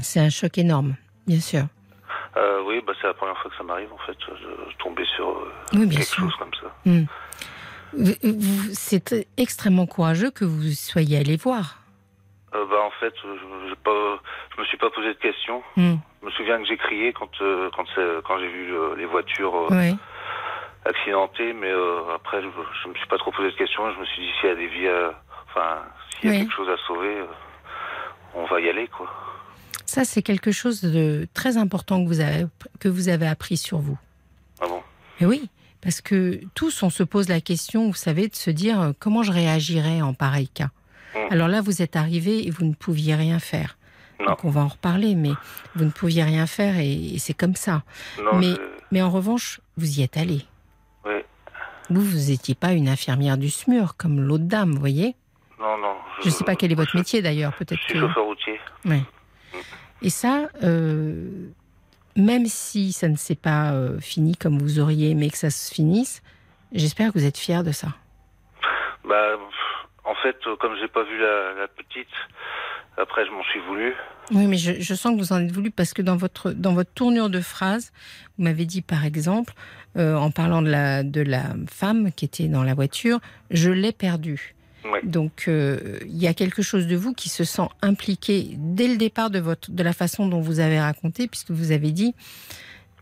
c'est 0.00 0.20
un 0.20 0.30
choc 0.30 0.56
énorme, 0.58 0.96
bien 1.26 1.40
sûr. 1.40 1.66
Euh, 2.36 2.62
oui, 2.66 2.80
bah, 2.86 2.94
c'est 3.00 3.06
la 3.06 3.14
première 3.14 3.36
fois 3.38 3.50
que 3.50 3.56
ça 3.58 3.62
m'arrive 3.62 3.92
en 3.92 3.98
fait, 4.06 4.12
de 4.12 4.72
tomber 4.82 5.04
sur 5.14 5.28
euh, 5.28 5.52
Oui, 5.74 5.86
bien 5.86 5.98
quelque 5.98 6.08
sûr. 6.08 6.24
chose 6.24 6.34
comme 6.38 6.50
ça. 6.54 6.92
Vous- 7.94 8.72
C'est 8.72 9.26
extrêmement 9.36 9.84
courageux 9.86 10.30
que 10.30 10.46
vous 10.46 10.70
soyez 10.72 11.18
allé 11.18 11.36
voir. 11.36 11.81
Euh, 12.54 12.66
bah, 12.68 12.82
en 12.84 12.90
fait, 13.00 13.14
je, 13.22 13.68
j'ai 13.68 13.76
pas, 13.76 14.18
je 14.54 14.60
me 14.60 14.66
suis 14.66 14.76
pas 14.76 14.90
posé 14.90 15.08
de 15.08 15.18
questions. 15.18 15.62
Hmm. 15.76 15.94
Je 16.20 16.26
me 16.26 16.30
souviens 16.32 16.58
que 16.58 16.66
j'ai 16.66 16.76
crié 16.76 17.12
quand 17.12 17.30
euh, 17.40 17.70
quand, 17.74 17.86
j'ai 18.38 18.48
vu 18.48 18.74
euh, 18.74 18.94
les 18.96 19.06
voitures 19.06 19.56
euh, 19.72 19.92
accidentées, 20.84 21.52
mais 21.52 21.70
euh, 21.70 22.14
après 22.14 22.42
je, 22.42 22.48
je 22.82 22.88
me 22.88 22.94
suis 22.94 23.06
pas 23.06 23.18
trop 23.18 23.30
posé 23.32 23.50
de 23.50 23.56
questions. 23.56 23.90
Je 23.94 24.00
me 24.00 24.04
suis 24.04 24.22
dit 24.22 24.30
s'il 24.40 24.48
y 24.48 24.52
a 24.52 24.54
des 24.56 24.66
vies, 24.68 24.88
à- 24.88 25.14
enfin 25.48 25.82
s'il 26.20 26.28
y 26.30 26.32
a 26.32 26.36
Oui. 26.36 26.40
quelque 26.42 26.54
chose 26.54 26.68
à 26.68 26.76
sauver, 26.86 27.16
euh, 27.18 27.26
on 28.34 28.44
va 28.46 28.60
y 28.60 28.68
aller 28.68 28.88
quoi. 28.88 29.08
Ça, 29.86 30.04
c'est 30.04 30.22
quelque 30.22 30.52
chose 30.52 30.80
de 30.82 31.26
très 31.34 31.56
important 31.58 32.02
que 32.02 32.08
vous 32.08 32.20
avez, 32.20 32.44
que 32.80 32.88
vous 32.88 33.08
avez 33.08 33.26
appris 33.26 33.56
sur 33.58 33.78
vous. 33.78 33.98
Ah 34.60 34.66
bon? 34.66 34.82
Oui, 35.20 35.50
parce 35.82 36.00
que 36.00 36.40
tous, 36.54 36.82
on 36.82 36.88
se 36.90 37.02
pose 37.02 37.28
la 37.28 37.40
question, 37.40 37.86
vous 37.88 37.94
savez, 37.94 38.28
de 38.28 38.34
se 38.34 38.50
dire 38.50 38.80
euh, 38.80 38.92
comment 38.98 39.22
je 39.22 39.32
réagirais 39.32 40.00
en 40.00 40.14
pareil 40.14 40.48
cas. 40.48 40.68
Mm. 41.14 41.32
Alors 41.32 41.48
là, 41.48 41.60
vous 41.60 41.82
êtes 41.82 41.96
arrivé 41.96 42.46
et 42.46 42.50
vous 42.50 42.64
ne 42.64 42.74
pouviez 42.74 43.14
rien 43.14 43.38
faire. 43.38 43.76
Non. 44.20 44.26
Donc 44.26 44.44
on 44.44 44.50
va 44.50 44.60
en 44.62 44.68
reparler, 44.68 45.14
mais 45.14 45.32
vous 45.74 45.84
ne 45.84 45.90
pouviez 45.90 46.22
rien 46.22 46.46
faire 46.46 46.78
et, 46.78 46.92
et 47.14 47.18
c'est 47.18 47.34
comme 47.34 47.56
ça. 47.56 47.82
Non, 48.22 48.38
Mais- 48.38 48.46
je- 48.54 48.60
Mais 48.92 49.00
en 49.02 49.10
revanche, 49.10 49.60
vous 49.76 49.98
y 49.98 50.02
êtes 50.02 50.16
allé. 50.16 50.44
oui. 51.04 51.12
Vous, 51.90 52.00
vous 52.02 52.30
n'étiez 52.30 52.54
pas 52.54 52.72
une 52.72 52.88
infirmière 52.88 53.36
du 53.36 53.50
SMUR 53.50 53.96
comme 53.96 54.20
l'autre 54.20 54.44
dame, 54.44 54.72
vous 54.72 54.78
voyez? 54.80 55.16
Non, 55.60 55.76
non. 55.78 55.94
Je 56.22 56.28
ne 56.28 56.32
sais 56.32 56.44
pas 56.44 56.56
quel 56.56 56.70
est 56.72 56.74
votre 56.76 56.96
métier 56.96 57.20
d'ailleurs, 57.22 57.52
Je 57.58 57.64
peut-être 57.64 57.80
suis 57.82 57.94
que. 58.00 58.20
routier. 58.20 58.60
Ouais. 58.84 59.02
Et 60.00 60.08
ça, 60.10 60.48
euh, 60.62 61.28
même 62.16 62.46
si 62.46 62.92
ça 62.92 63.08
ne 63.08 63.16
s'est 63.16 63.34
pas 63.34 63.72
euh, 63.72 63.98
fini 64.00 64.36
comme 64.36 64.58
vous 64.58 64.78
auriez 64.78 65.10
aimé 65.10 65.30
que 65.30 65.36
ça 65.38 65.50
se 65.50 65.72
finisse, 65.72 66.22
j'espère 66.72 67.12
que 67.12 67.18
vous 67.18 67.24
êtes 67.26 67.38
fier 67.38 67.62
de 67.64 67.72
ça. 67.72 67.88
Bah, 69.08 69.36
en 70.12 70.14
fait, 70.22 70.36
euh, 70.46 70.56
comme 70.56 70.74
j'ai 70.80 70.88
pas 70.88 71.04
vu 71.04 71.18
la, 71.18 71.54
la 71.62 71.68
petite, 71.68 72.14
après 72.98 73.24
je 73.24 73.30
m'en 73.30 73.42
suis 73.44 73.60
voulu. 73.60 73.94
Oui, 74.30 74.46
mais 74.46 74.58
je, 74.58 74.72
je 74.78 74.94
sens 74.94 75.14
que 75.14 75.18
vous 75.18 75.32
en 75.32 75.40
êtes 75.40 75.50
voulu 75.52 75.70
parce 75.70 75.94
que 75.94 76.02
dans 76.02 76.16
votre, 76.16 76.52
dans 76.52 76.74
votre 76.74 76.92
tournure 76.92 77.30
de 77.30 77.40
phrase, 77.40 77.92
vous 78.36 78.44
m'avez 78.44 78.66
dit 78.66 78.82
par 78.82 79.04
exemple, 79.04 79.54
euh, 79.96 80.14
en 80.14 80.30
parlant 80.30 80.60
de 80.60 80.70
la, 80.70 81.02
de 81.02 81.22
la 81.22 81.44
femme 81.70 82.12
qui 82.12 82.24
était 82.26 82.48
dans 82.48 82.62
la 82.62 82.74
voiture, 82.74 83.20
je 83.50 83.70
l'ai 83.70 83.92
perdue. 83.92 84.54
Oui. 84.84 84.98
Donc 85.02 85.44
euh, 85.48 85.98
il 86.06 86.18
y 86.18 86.26
a 86.26 86.34
quelque 86.34 86.60
chose 86.60 86.86
de 86.86 86.96
vous 86.96 87.14
qui 87.14 87.28
se 87.28 87.44
sent 87.44 87.68
impliqué 87.80 88.48
dès 88.58 88.88
le 88.88 88.96
départ 88.96 89.30
de, 89.30 89.38
votre, 89.38 89.70
de 89.70 89.82
la 89.82 89.92
façon 89.92 90.26
dont 90.26 90.40
vous 90.40 90.60
avez 90.60 90.80
raconté, 90.80 91.28
puisque 91.28 91.52
vous 91.52 91.72
avez 91.72 91.92
dit 91.92 92.14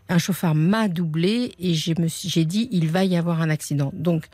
un 0.07 0.17
chauffeur 0.17 0.55
m'a 0.55 0.87
doublé 0.87 1.53
et 1.59 1.73
j'ai 1.73 2.45
dit 2.45 2.69
il 2.71 2.87
va 2.89 3.03
y 3.03 3.17
avoir 3.17 3.41
un 3.41 3.49
accident. 3.49 3.91
Donc 3.93 4.25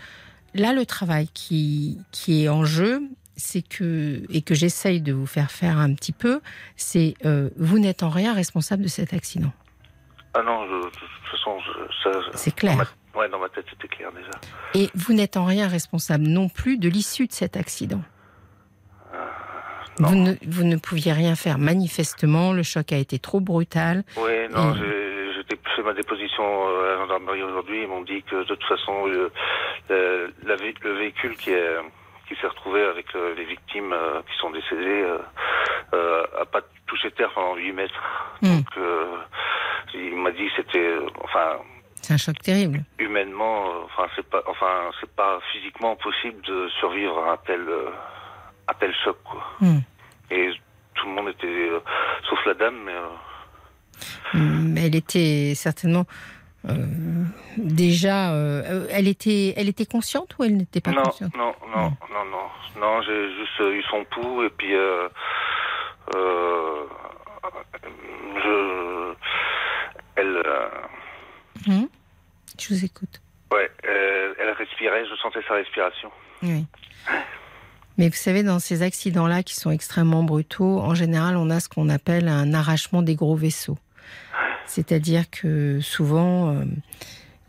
là, 0.61 0.73
le 0.73 0.85
travail 0.85 1.27
qui, 1.33 1.97
qui 2.11 2.43
est 2.43 2.49
en 2.49 2.65
jeu, 2.65 3.01
c'est 3.35 3.61
que, 3.61 4.23
et 4.29 4.41
que 4.41 4.55
j'essaye 4.55 5.01
de 5.01 5.13
vous 5.13 5.25
faire 5.27 5.51
faire 5.51 5.77
un 5.77 5.93
petit 5.93 6.11
peu, 6.11 6.41
c'est 6.75 7.13
euh, 7.25 7.49
vous 7.57 7.79
n'êtes 7.79 8.01
en 8.03 8.09
rien 8.09 8.33
responsable 8.33 8.83
de 8.83 8.87
cet 8.87 9.13
accident. 9.13 9.51
Ah 10.33 10.41
non, 10.43 10.65
je- 10.67 10.85
de 10.85 10.89
toute 10.91 11.31
façon, 11.31 11.57
je- 11.59 12.11
ça. 12.11 12.19
C'est 12.35 12.49
dans 12.63 12.75
ma- 12.75 12.75
clair. 12.83 12.95
ouais, 13.15 13.29
dans 13.29 13.39
ma 13.39 13.49
tête, 13.49 13.65
c'était 13.69 13.87
clair 13.87 14.09
déjà. 14.11 14.31
Et 14.73 14.89
vous 14.95 15.13
n'êtes 15.13 15.37
en 15.37 15.45
rien 15.45 15.67
responsable 15.67 16.23
non 16.25 16.49
plus 16.49 16.77
de 16.77 16.89
l'issue 16.89 17.27
de 17.27 17.31
cet 17.33 17.57
accident. 17.57 18.01
non. 19.99 20.09
Vous 20.09 20.15
ne, 20.15 20.33
vous 20.47 20.63
ne 20.63 20.75
pouviez 20.75 21.11
rien 21.11 21.35
faire. 21.35 21.57
Manifestement, 21.57 22.53
le 22.53 22.61
choc 22.61 22.91
a 22.91 22.97
été 22.97 23.17
trop 23.17 23.39
brutal. 23.39 24.03
Oui, 24.17 24.31
non, 24.53 24.75
Et- 24.75 24.77
j'ai 24.77 25.06
fait 25.75 25.83
ma 25.83 25.93
déposition 25.93 26.43
euh, 26.69 26.83
à 26.85 26.87
la 26.93 26.97
gendarmerie 27.01 27.43
aujourd'hui. 27.43 27.81
Ils 27.83 27.87
m'ont 27.87 28.01
dit 28.01 28.23
que 28.23 28.35
de 28.35 28.43
toute 28.43 28.63
façon, 28.65 29.05
le, 29.05 29.31
le, 29.89 30.33
la 30.45 30.55
vé- 30.55 30.75
le 30.83 30.93
véhicule 30.93 31.35
qui 31.37 31.51
est 31.51 31.77
qui 32.27 32.35
s'est 32.35 32.47
retrouvé 32.47 32.83
avec 32.83 33.05
euh, 33.15 33.33
les 33.35 33.45
victimes 33.45 33.93
euh, 33.93 34.21
qui 34.29 34.37
sont 34.39 34.49
décédées 34.51 35.01
euh, 35.03 35.17
euh, 35.93 36.25
a 36.41 36.45
pas 36.45 36.59
touché 36.85 37.09
terre 37.11 37.31
pendant 37.33 37.55
8 37.55 37.71
mètres. 37.71 38.03
Hmm. 38.41 38.57
Donc, 38.57 38.65
euh, 38.77 39.15
il 39.93 40.15
m'a 40.17 40.31
dit 40.31 40.45
que 40.47 40.51
c'était, 40.57 40.85
euh, 40.87 41.07
enfin, 41.23 41.55
C'est 42.01 42.13
un 42.15 42.17
choc 42.17 42.35
terrible. 42.39 42.81
humainement, 42.99 43.67
euh, 43.69 43.83
enfin, 43.85 44.07
c'est 44.17 44.29
pas, 44.29 44.43
enfin, 44.47 44.89
c'est 44.99 45.15
pas 45.15 45.39
physiquement 45.53 45.95
possible 45.95 46.41
de 46.41 46.67
survivre 46.81 47.17
à 47.23 47.31
un 47.33 47.37
tel, 47.37 47.61
euh, 47.61 47.91
un 48.67 48.73
tel 48.73 48.93
choc, 49.05 49.17
quoi. 49.23 49.45
Hmm. 49.61 49.79
Et 50.29 50.51
tout 50.95 51.07
le 51.07 51.13
monde 51.13 51.29
était, 51.29 51.47
euh, 51.47 51.79
sauf 52.29 52.45
la 52.45 52.55
dame, 52.55 52.77
mais. 52.83 52.91
Elle 54.33 54.95
était 54.95 55.53
certainement 55.55 56.05
euh, 56.67 56.75
déjà. 57.57 58.33
euh, 58.33 58.87
elle 58.91 59.07
était, 59.07 59.53
elle 59.57 59.69
était 59.69 59.85
consciente 59.85 60.35
ou 60.37 60.43
elle 60.43 60.57
n'était 60.57 60.81
pas 60.81 60.91
non, 60.91 61.03
consciente? 61.03 61.35
non, 61.35 61.53
non, 61.75 61.89
non, 62.11 62.25
non, 62.31 62.47
non, 62.79 63.01
j'ai 63.01 63.29
juste 63.35 63.61
euh, 63.61 63.73
eu 63.73 63.83
son 63.83 64.03
pouls 64.05 64.43
et 64.43 64.49
puis 64.49 64.73
euh, 64.75 65.07
je, 68.35 69.13
elle, 70.15 70.43
Hum 71.67 71.87
Je 72.59 72.73
vous 72.73 72.85
écoute. 72.85 73.21
ouais, 73.51 73.69
elle 73.83 74.51
respirait, 74.51 75.05
je 75.05 75.15
sentais 75.21 75.39
sa 75.47 75.55
respiration. 75.55 76.09
Oui. 76.43 76.65
Mais 77.97 78.09
vous 78.09 78.15
savez, 78.15 78.43
dans 78.43 78.59
ces 78.59 78.83
accidents-là 78.83 79.41
qui 79.41 79.55
sont 79.55 79.71
extrêmement 79.71 80.21
brutaux, 80.23 80.79
en 80.79 80.93
général, 80.93 81.35
on 81.35 81.49
a 81.49 81.59
ce 81.59 81.67
qu'on 81.67 81.89
appelle 81.89 82.27
un 82.27 82.53
arrachement 82.53 83.01
des 83.01 83.15
gros 83.15 83.35
vaisseaux. 83.35 83.77
C'est-à-dire 84.65 85.29
que 85.29 85.79
souvent, 85.79 86.49
euh, 86.53 86.63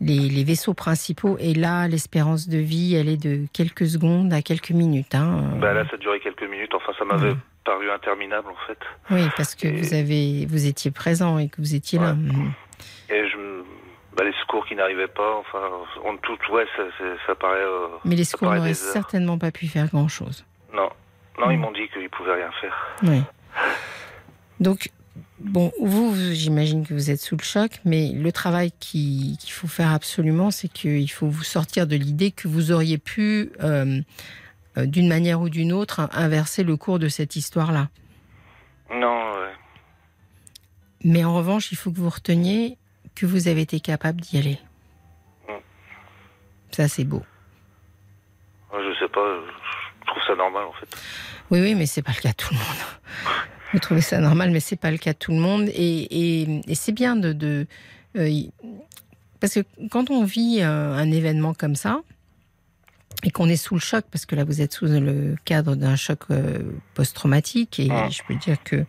les, 0.01 0.29
les 0.29 0.43
vaisseaux 0.43 0.73
principaux, 0.73 1.37
et 1.39 1.53
là, 1.53 1.87
l'espérance 1.87 2.47
de 2.47 2.57
vie, 2.57 2.95
elle 2.95 3.09
est 3.09 3.21
de 3.21 3.45
quelques 3.51 3.85
secondes 3.87 4.31
à 4.33 4.41
quelques 4.41 4.71
minutes. 4.71 5.13
Hein. 5.15 5.57
Bah 5.59 5.73
là, 5.73 5.83
ça 5.91 5.97
durait 5.97 6.19
quelques 6.21 6.49
minutes. 6.49 6.73
Enfin, 6.73 6.93
ça 6.97 7.03
m'avait 7.05 7.35
paru 7.65 7.91
interminable 7.91 8.47
en 8.49 8.67
fait. 8.67 8.79
Oui, 9.11 9.27
parce 9.35 9.53
que 9.55 9.67
Et- 9.67 9.71
vous 9.81 9.93
avez, 9.93 10.45
vous 10.45 10.65
étiez 10.65 10.91
présent 10.91 11.37
et 11.37 11.49
que 11.49 11.57
vous 11.57 11.75
étiez 11.75 11.99
là. 11.99 12.11
Ouais. 12.11 12.33
Mhm. 12.33 12.51
Et 13.09 13.27
je, 13.29 13.37
bah, 14.15 14.23
les 14.23 14.33
secours 14.41 14.65
qui 14.65 14.75
n'arrivaient 14.75 15.07
pas. 15.07 15.35
Enfin, 15.39 15.59
on 16.05 16.15
tout, 16.17 16.37
ouais, 16.53 16.65
ça, 17.27 17.35
paraît. 17.35 17.57
euh, 17.59 17.87
Mais 18.05 18.15
les 18.15 18.23
secours 18.23 18.53
n'auraient 18.53 18.73
certainement 18.73 19.37
pas 19.37 19.51
pu 19.51 19.67
faire 19.67 19.87
grand-chose. 19.87 20.45
Non, 20.73 20.89
non, 21.37 21.51
ils 21.51 21.57
Mhm. 21.57 21.61
m'ont 21.61 21.71
dit 21.71 21.87
qu'ils 21.93 22.09
pouvaient 22.09 22.35
rien 22.35 22.51
faire. 22.61 22.75
Oui. 23.03 23.21
Donc, 24.59 24.89
bon, 25.39 25.71
vous, 25.81 26.15
j'imagine 26.33 26.85
que 26.85 26.93
vous 26.93 27.09
êtes 27.11 27.19
sous 27.21 27.35
le 27.37 27.43
choc, 27.43 27.79
mais 27.85 28.11
le 28.13 28.31
travail 28.31 28.71
qui- 28.79 29.37
qu'il 29.39 29.51
faut 29.51 29.67
faire 29.67 29.91
absolument, 29.91 30.51
c'est 30.51 30.67
qu'il 30.67 31.09
faut 31.11 31.27
vous 31.27 31.43
sortir 31.43 31.87
de 31.87 31.95
l'idée 31.95 32.31
que 32.31 32.47
vous 32.47 32.71
auriez 32.71 32.97
pu, 32.97 33.51
euh, 33.61 34.01
euh, 34.77 34.85
d'une 34.85 35.07
manière 35.07 35.41
ou 35.41 35.49
d'une 35.49 35.71
autre, 35.73 36.09
inverser 36.13 36.63
le 36.63 36.77
cours 36.77 36.99
de 36.99 37.07
cette 37.07 37.35
histoire-là. 37.35 37.89
Non, 38.91 39.33
ouais. 39.33 39.53
Mais 41.03 41.23
en 41.23 41.35
revanche, 41.35 41.71
il 41.71 41.75
faut 41.77 41.91
que 41.91 41.97
vous 41.99 42.09
reteniez 42.09 42.77
que 43.15 43.25
vous 43.25 43.47
avez 43.47 43.61
été 43.61 43.79
capable 43.79 44.21
d'y 44.21 44.37
aller. 44.37 44.59
Ça, 46.71 46.87
c'est 46.87 47.03
beau. 47.03 47.23
je 48.71 48.93
sais 48.99 49.07
pas. 49.09 49.39
Je 50.01 50.05
trouve 50.07 50.23
ça 50.27 50.35
normal 50.35 50.65
en 50.65 50.73
fait. 50.73 50.87
Oui, 51.51 51.59
oui, 51.61 51.75
mais 51.75 51.85
c'est 51.85 52.01
pas 52.01 52.11
le 52.15 52.21
cas 52.21 52.29
de 52.29 52.35
tout 52.35 52.53
le 52.53 52.57
monde. 52.59 52.77
Vous 53.73 53.79
trouvez 53.79 54.01
ça 54.01 54.19
normal, 54.19 54.51
mais 54.51 54.59
c'est 54.59 54.75
pas 54.75 54.91
le 54.91 54.97
cas 54.97 55.13
de 55.13 55.17
tout 55.17 55.31
le 55.31 55.37
monde. 55.39 55.69
Et, 55.69 56.41
et- 56.41 56.61
et 56.67 56.75
c'est 56.75 56.91
bien 56.91 57.15
de, 57.15 57.33
de 57.33 57.67
euh, 58.17 58.29
parce 59.39 59.53
que 59.53 59.59
quand 59.91 60.09
on 60.09 60.23
vit 60.23 60.61
un 60.61 61.11
événement 61.11 61.53
comme 61.53 61.75
ça 61.75 62.01
et 63.23 63.31
qu'on 63.31 63.47
est 63.49 63.55
sous 63.57 63.75
le 63.75 63.79
choc, 63.79 64.05
parce 64.11 64.25
que 64.25 64.35
là 64.35 64.43
vous 64.43 64.61
êtes 64.61 64.73
sous 64.73 64.85
le 64.85 65.35
cadre 65.45 65.75
d'un 65.75 65.95
choc 65.95 66.19
euh, 66.31 66.59
post-traumatique, 66.93 67.79
et 67.79 67.89
Ah. 67.91 68.09
je 68.09 68.21
peux 68.27 68.35
dire 68.35 68.57
que 68.63 68.85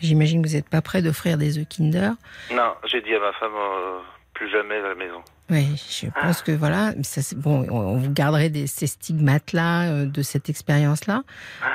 j'imagine 0.00 0.42
que 0.42 0.48
vous 0.48 0.54
n'êtes 0.54 0.68
pas 0.68 0.82
prêt 0.82 1.00
d'offrir 1.02 1.38
des 1.38 1.58
œufs 1.58 1.66
Kinder. 1.68 2.12
Non, 2.52 2.72
j'ai 2.90 3.00
dit 3.02 3.14
à 3.14 3.20
ma 3.20 3.32
femme 3.34 3.52
euh, 3.54 3.98
plus 4.42 4.50
jamais 4.50 4.74
à 4.74 4.88
la 4.88 4.94
maison. 4.96 5.22
Oui, 5.50 5.66
je 5.88 6.06
pense 6.20 6.42
que 6.42 6.50
voilà, 6.50 6.92
ça, 7.02 7.20
bon, 7.36 7.64
on 7.70 7.96
vous 7.96 8.10
garderait 8.12 8.48
des, 8.48 8.66
ces 8.66 8.88
stigmates-là, 8.88 9.88
euh, 9.88 10.04
de 10.04 10.22
cette 10.22 10.48
expérience-là. 10.48 11.22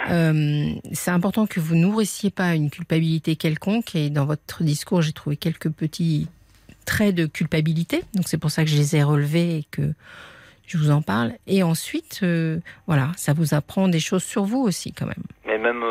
Euh, 0.10 0.72
c'est 0.92 1.12
important 1.12 1.48
que 1.48 1.62
vous 1.62 1.76
nourrissiez 1.76 2.30
pas 2.30 2.56
une 2.56 2.70
culpabilité 2.70 3.38
quelconque. 3.38 3.96
Et 3.96 4.10
dans 4.10 4.26
votre 4.26 4.64
discours, 4.64 5.02
j'ai 5.02 5.14
trouvé 5.14 5.38
quelques 5.38 5.70
petits 5.70 6.28
traits 6.86 7.16
de 7.16 7.26
culpabilité. 7.26 8.04
Donc 8.14 8.28
c'est 8.28 8.38
pour 8.38 8.52
ça 8.52 8.64
que 8.66 8.70
je 8.70 8.76
les 8.76 8.98
ai 8.98 9.04
relevés 9.04 9.60
et 9.60 9.66
que 9.72 9.94
je 10.66 10.78
vous 10.78 10.92
en 10.92 11.02
parle. 11.02 11.34
Et 11.46 11.64
ensuite, 11.64 12.20
euh, 12.24 12.60
voilà, 12.86 13.12
ça 13.16 13.32
vous 13.32 13.54
apprend 13.54 13.88
des 13.88 14.02
choses 14.02 14.24
sur 14.24 14.44
vous 14.44 14.60
aussi, 14.60 14.92
quand 14.92 15.06
même. 15.06 15.24
Mais 15.46 15.58
même, 15.58 15.86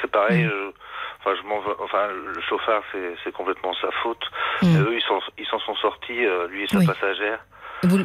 c'est 0.00 0.10
pareil. 0.10 0.44
Mm. 0.44 0.72
Enfin, 1.24 1.36
je 1.42 1.82
enfin, 1.82 2.08
le 2.08 2.40
chauffard, 2.42 2.82
c'est 2.92 3.32
complètement 3.32 3.72
sa 3.80 3.90
faute. 4.02 4.22
Mm. 4.62 4.82
eux, 4.82 4.98
ils 5.38 5.46
s'en 5.46 5.58
sont 5.60 5.74
sortis, 5.76 6.24
euh, 6.24 6.46
lui 6.48 6.64
et 6.64 6.66
sa 6.66 6.84
passagère. 6.84 7.40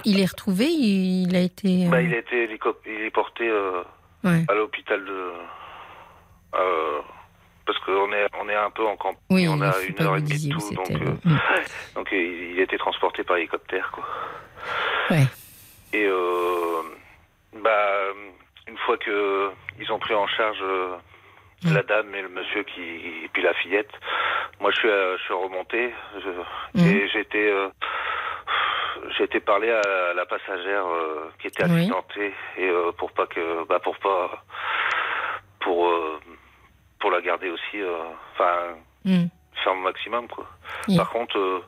il 0.05 0.19
est 0.19 0.25
retrouvé 0.25 0.65
Il 0.67 1.35
a 1.35 1.41
été. 1.41 1.85
Euh, 1.85 1.89
bah, 1.89 2.01
il 2.01 2.13
a 2.13 2.19
été 2.19 2.49
il 2.85 3.01
est 3.01 3.09
porté 3.09 3.49
euh, 3.49 3.83
à 4.23 4.53
l'hôpital 4.53 5.03
de. 5.03 5.31
parce 7.65 7.79
qu'on 7.79 8.13
est, 8.13 8.25
on 8.39 8.47
est 8.47 8.55
un 8.55 8.69
peu 8.69 8.85
en 8.87 8.95
campagne, 8.95 9.21
oui, 9.29 9.47
on 9.49 9.61
a 9.61 9.73
une 9.81 10.01
heure 10.01 10.15
et 10.15 10.21
demie 10.21 10.47
de 10.47 10.53
tout, 10.53 10.73
donc, 10.73 10.89
mm. 10.89 11.37
donc 11.95 12.07
il 12.13 12.57
a 12.57 12.63
été 12.63 12.77
transporté 12.77 13.23
par 13.23 13.35
hélicoptère, 13.35 13.91
quoi. 13.91 14.05
Ouais. 15.09 15.25
Et 15.91 16.07
bah, 17.61 18.13
une 18.67 18.77
fois 18.77 18.97
que 18.97 19.49
ils 19.81 19.91
ont 19.91 19.99
pris 19.99 20.13
en 20.13 20.27
charge 20.27 20.63
Mm. 21.63 21.73
la 21.73 21.83
dame 21.83 22.15
et 22.15 22.21
le 22.21 22.29
monsieur 22.29 22.63
qui 22.63 22.81
et 22.81 23.29
puis 23.33 23.43
la 23.43 23.53
fillette. 23.53 23.91
Moi, 24.61 24.71
je 24.71 24.77
suis 24.77 24.89
euh, 24.89 25.17
je 25.17 25.23
suis 25.23 25.33
remonté 25.33 25.93
mm. 26.73 26.79
et 26.79 27.09
j'ai 27.09 27.19
été 27.19 27.51
euh, 27.51 27.67
j'ai 29.17 29.25
été 29.25 29.41
parler 29.41 29.69
à 29.69 30.13
la 30.13 30.25
passagère 30.25 30.85
euh, 30.85 31.29
qui 31.41 31.47
était 31.47 31.63
accidentée 31.63 32.33
et 32.57 32.69
pour 32.97 33.11
pas 33.11 33.27
que 33.27 33.67
bah 33.67 33.79
pour 33.79 33.97
pas 33.97 34.43
pour 35.59 35.91
pour 36.99 37.11
la 37.11 37.21
garder 37.21 37.49
aussi 37.49 37.83
enfin 38.33 38.75
mm. 39.03 39.25
faire 39.61 39.75
mon 39.75 39.81
maximum 39.81 40.27
quoi. 40.29 40.47
Par 40.95 41.09
contre 41.09 41.63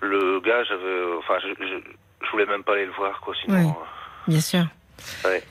le 0.00 0.40
gars 0.40 0.62
j'avais 0.64 1.14
enfin 1.18 1.38
je, 1.40 1.64
je, 2.22 2.30
voulais 2.32 2.46
même 2.46 2.64
pas 2.64 2.72
aller 2.72 2.86
le 2.86 2.92
voir 2.92 3.18
quoi 3.22 3.34
sinon. 3.42 3.74
Bien 4.28 4.40
sûr. 4.40 4.64
Ouais. 5.24 5.42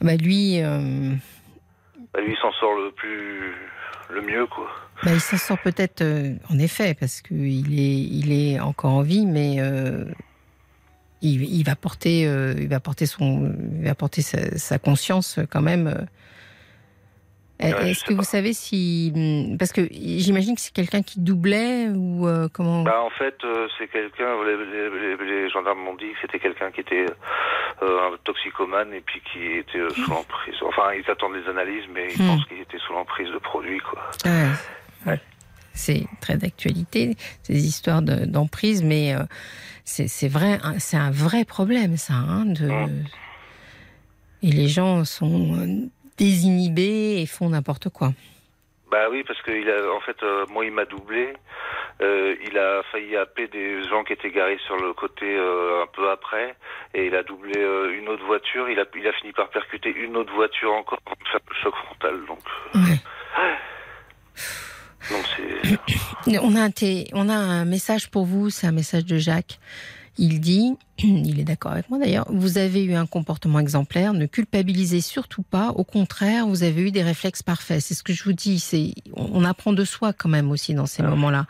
Bah 0.00 0.16
lui 0.16 0.60
bah, 2.14 2.20
lui, 2.20 2.32
il 2.32 2.38
s'en 2.38 2.52
sort 2.52 2.74
le 2.76 2.92
plus, 2.92 3.52
le 4.10 4.22
mieux, 4.22 4.46
quoi. 4.46 4.70
Bah, 5.02 5.12
il 5.12 5.20
s'en 5.20 5.36
sort 5.36 5.58
peut-être, 5.58 6.02
euh, 6.02 6.34
en 6.48 6.58
effet, 6.58 6.94
parce 6.94 7.20
qu'il 7.20 7.78
est, 7.78 8.00
il 8.00 8.32
est 8.32 8.60
encore 8.60 8.92
en 8.92 9.02
vie, 9.02 9.26
mais 9.26 9.56
euh, 9.58 10.04
il, 11.20 11.64
va 11.64 11.74
porter, 11.74 12.26
euh, 12.26 12.54
il 12.56 12.68
va 12.68 12.78
porter 12.78 13.06
son, 13.06 13.52
il 13.76 13.84
va 13.84 13.94
porter 13.96 14.22
sa 14.22 14.78
conscience 14.78 15.40
quand 15.50 15.62
même 15.62 16.06
est-ce 17.60 18.04
que 18.04 18.14
vous 18.14 18.24
savez 18.24 18.52
si. 18.52 19.12
Hmm, 19.14 19.56
parce 19.56 19.72
que 19.72 19.86
j'imagine 19.90 20.54
que 20.54 20.60
c'est 20.60 20.72
quelqu'un 20.72 21.02
qui 21.02 21.20
doublait 21.20 21.88
ou 21.88 22.26
euh, 22.26 22.48
comment 22.52 22.82
bah, 22.82 23.00
En 23.02 23.10
fait, 23.10 23.36
euh, 23.44 23.68
c'est 23.78 23.88
quelqu'un. 23.88 24.34
Les, 24.44 25.50
gendarmes 25.50 25.80
m'ont 25.80 25.94
dit 25.94 26.10
que 26.12 26.18
c'était 26.22 26.40
quelqu'un 26.40 26.70
qui 26.72 26.80
était 26.80 27.06
euh, 27.82 28.08
un 28.08 28.16
toxicomane 28.24 28.92
et 28.92 29.00
puis 29.00 29.20
qui 29.32 29.58
était 29.58 29.78
sous 29.94 30.10
l'emprise. 30.10 30.54
Enfin, 30.62 30.92
ils 30.94 31.08
attendent 31.08 31.34
les 31.34 31.48
analyses, 31.48 31.84
mais 31.92 32.08
ils 32.12 32.22
hmm. 32.22 32.26
pensent 32.26 32.44
qu'il 32.46 32.60
était 32.60 32.78
sous 32.78 32.92
l'emprise 32.92 33.30
de 33.30 33.38
produits. 33.38 33.80
Quoi. 33.80 34.10
Ah, 34.24 35.12
c'est 35.76 36.06
très 36.20 36.36
d'actualité, 36.36 37.16
ces 37.42 37.66
histoires 37.66 38.00
d'emprise, 38.00 38.84
mais 38.84 39.12
c'est 39.84 40.28
vrai, 40.28 40.60
hein, 40.62 40.74
c'est 40.78 40.96
un 40.96 41.10
vrai 41.10 41.44
problème, 41.44 41.96
ça. 41.96 42.14
Hein, 42.14 42.46
de... 42.46 42.68
Hmm. 42.68 43.04
Et 44.42 44.52
les 44.52 44.68
gens 44.68 45.04
sont 45.04 45.88
désinhibés 46.16 47.20
et 47.20 47.26
font 47.26 47.50
n'importe 47.50 47.88
quoi. 47.88 48.12
Bah 48.90 49.08
oui, 49.10 49.24
parce 49.26 49.42
que 49.42 49.50
il 49.50 49.68
a, 49.68 49.92
en 49.92 50.00
fait, 50.00 50.22
euh, 50.22 50.46
moi, 50.50 50.64
il 50.64 50.70
m'a 50.70 50.84
doublé. 50.84 51.34
Euh, 52.00 52.36
il 52.46 52.56
a 52.58 52.82
failli 52.92 53.16
happer 53.16 53.48
des 53.48 53.82
gens 53.88 54.04
qui 54.04 54.12
étaient 54.12 54.30
garés 54.30 54.58
sur 54.66 54.76
le 54.76 54.92
côté 54.92 55.26
euh, 55.26 55.82
un 55.82 55.86
peu 55.86 56.10
après, 56.10 56.54
et 56.92 57.06
il 57.06 57.14
a 57.16 57.22
doublé 57.22 57.60
une 57.98 58.08
autre 58.08 58.24
voiture. 58.24 58.68
Il 58.68 58.78
a, 58.78 58.84
il 58.96 59.06
a 59.06 59.12
fini 59.12 59.32
par 59.32 59.48
percuter 59.50 59.90
une 59.90 60.16
autre 60.16 60.32
voiture 60.32 60.72
encore 60.72 61.00
faire 61.30 61.40
le 61.48 61.54
choc 61.62 61.74
frontal. 61.74 62.20
Donc, 62.26 62.38
donc 65.10 65.26
on 66.42 66.54
a 66.56 66.62
un 66.62 66.70
on 67.14 67.28
a 67.28 67.34
un 67.34 67.64
message 67.64 68.10
pour 68.10 68.26
vous. 68.26 68.50
C'est 68.50 68.66
un 68.66 68.72
message 68.72 69.06
de 69.06 69.18
Jacques. 69.18 69.58
Il 70.16 70.40
dit, 70.40 70.76
il 70.98 71.40
est 71.40 71.44
d'accord 71.44 71.72
avec 71.72 71.90
moi 71.90 71.98
d'ailleurs, 71.98 72.26
vous 72.30 72.58
avez 72.58 72.84
eu 72.84 72.94
un 72.94 73.06
comportement 73.06 73.58
exemplaire, 73.58 74.14
ne 74.14 74.26
culpabilisez 74.26 75.00
surtout 75.00 75.42
pas, 75.42 75.70
au 75.70 75.84
contraire, 75.84 76.46
vous 76.46 76.62
avez 76.62 76.82
eu 76.82 76.90
des 76.90 77.02
réflexes 77.02 77.42
parfaits. 77.42 77.80
C'est 77.80 77.94
ce 77.94 78.02
que 78.02 78.12
je 78.12 78.24
vous 78.24 78.32
dis, 78.32 78.58
c'est 78.60 78.94
on 79.14 79.44
apprend 79.44 79.72
de 79.72 79.84
soi 79.84 80.12
quand 80.12 80.28
même 80.28 80.50
aussi 80.50 80.74
dans 80.74 80.86
ces 80.86 81.02
moments-là. 81.02 81.46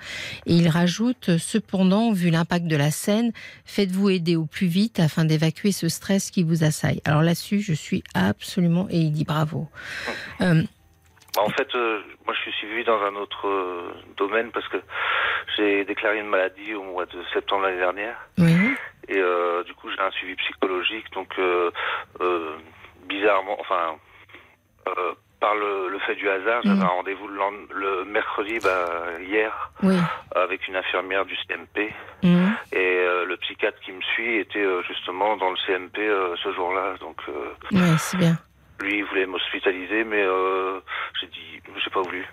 Et 0.47 0.57
il 0.57 0.69
rajoute, 0.69 1.37
cependant, 1.39 2.13
vu 2.13 2.31
l'impact 2.31 2.67
de 2.67 2.77
la 2.77 2.91
scène, 2.91 3.33
faites-vous 3.65 4.11
aider 4.11 4.37
au 4.37 4.47
plus 4.47 4.67
vite 4.67 5.01
afin 5.01 5.25
d'évacuer 5.25 5.73
ce 5.73 5.89
stress 5.89 6.31
qui 6.31 6.43
vous 6.43 6.65
assaille. 6.65 7.01
Alors 7.05 7.23
là-dessus, 7.23 7.61
je 7.61 7.75
suis 7.75 8.03
absolument, 8.15 8.87
et 8.91 9.01
il 9.01 9.13
dit 9.13 9.25
bravo. 9.25 9.69
Euh, 10.41 10.63
bah, 11.35 11.43
en 11.43 11.51
fait, 11.51 11.75
euh, 11.75 12.01
moi 12.25 12.35
je 12.35 12.41
suis 12.43 12.53
suivi 12.53 12.85
dans 12.85 13.01
un 13.03 13.15
autre 13.17 13.49
euh, 13.49 13.93
domaine 14.17 14.51
parce 14.53 14.69
que 14.69 14.77
j'ai 15.57 15.85
déclaré 15.85 16.21
une 16.21 16.29
maladie 16.29 16.75
au 16.75 16.83
mois 16.85 17.07
de 17.07 17.23
septembre 17.33 17.63
l'année 17.65 17.79
dernière. 17.79 18.17
Et 19.09 19.19
euh, 19.19 19.63
du 19.65 19.75
coup 19.75 19.91
j'ai 19.91 20.01
un 20.01 20.11
suivi 20.13 20.35
psychologique. 20.37 21.07
Donc 21.13 21.35
bizarrement, 23.09 23.57
enfin 23.61 23.97
par 25.41 25.55
le, 25.55 25.99
fait 26.07 26.15
du 26.15 26.29
hasard, 26.29 26.63
j'avais 26.65 26.83
un 26.83 26.87
rendez-vous 26.87 27.29
le, 27.29 28.05
mercredi, 28.05 28.59
bah, 28.63 29.05
hier, 29.21 29.73
avec 30.35 30.67
une 30.69 30.77
infirmière 30.77 31.25
du 31.25 31.37
CMP. 31.37 31.93
Et 32.73 33.07
le 33.27 33.37
psychiatre 33.39 33.79
qui 33.81 33.93
me 33.93 34.01
suit 34.01 34.37
était 34.37 34.65
justement 34.87 35.37
dans 35.37 35.51
le 35.51 35.57
CMP 35.67 35.99
ce 36.43 36.53
jour-là. 36.55 36.95
Donc, 37.01 37.21
ouais, 37.73 37.99
c'est 37.99 38.17
bien. 38.17 38.39
Lui, 38.85 38.99
il 38.99 39.05
voulait 39.05 39.27
m'hospitaliser, 39.27 40.05
mais 40.05 40.23
euh, 40.23 40.81
j'ai 41.21 41.27
dit, 41.29 41.63
j'ai 41.83 41.91
pas 41.91 42.03
voulu. 42.03 42.25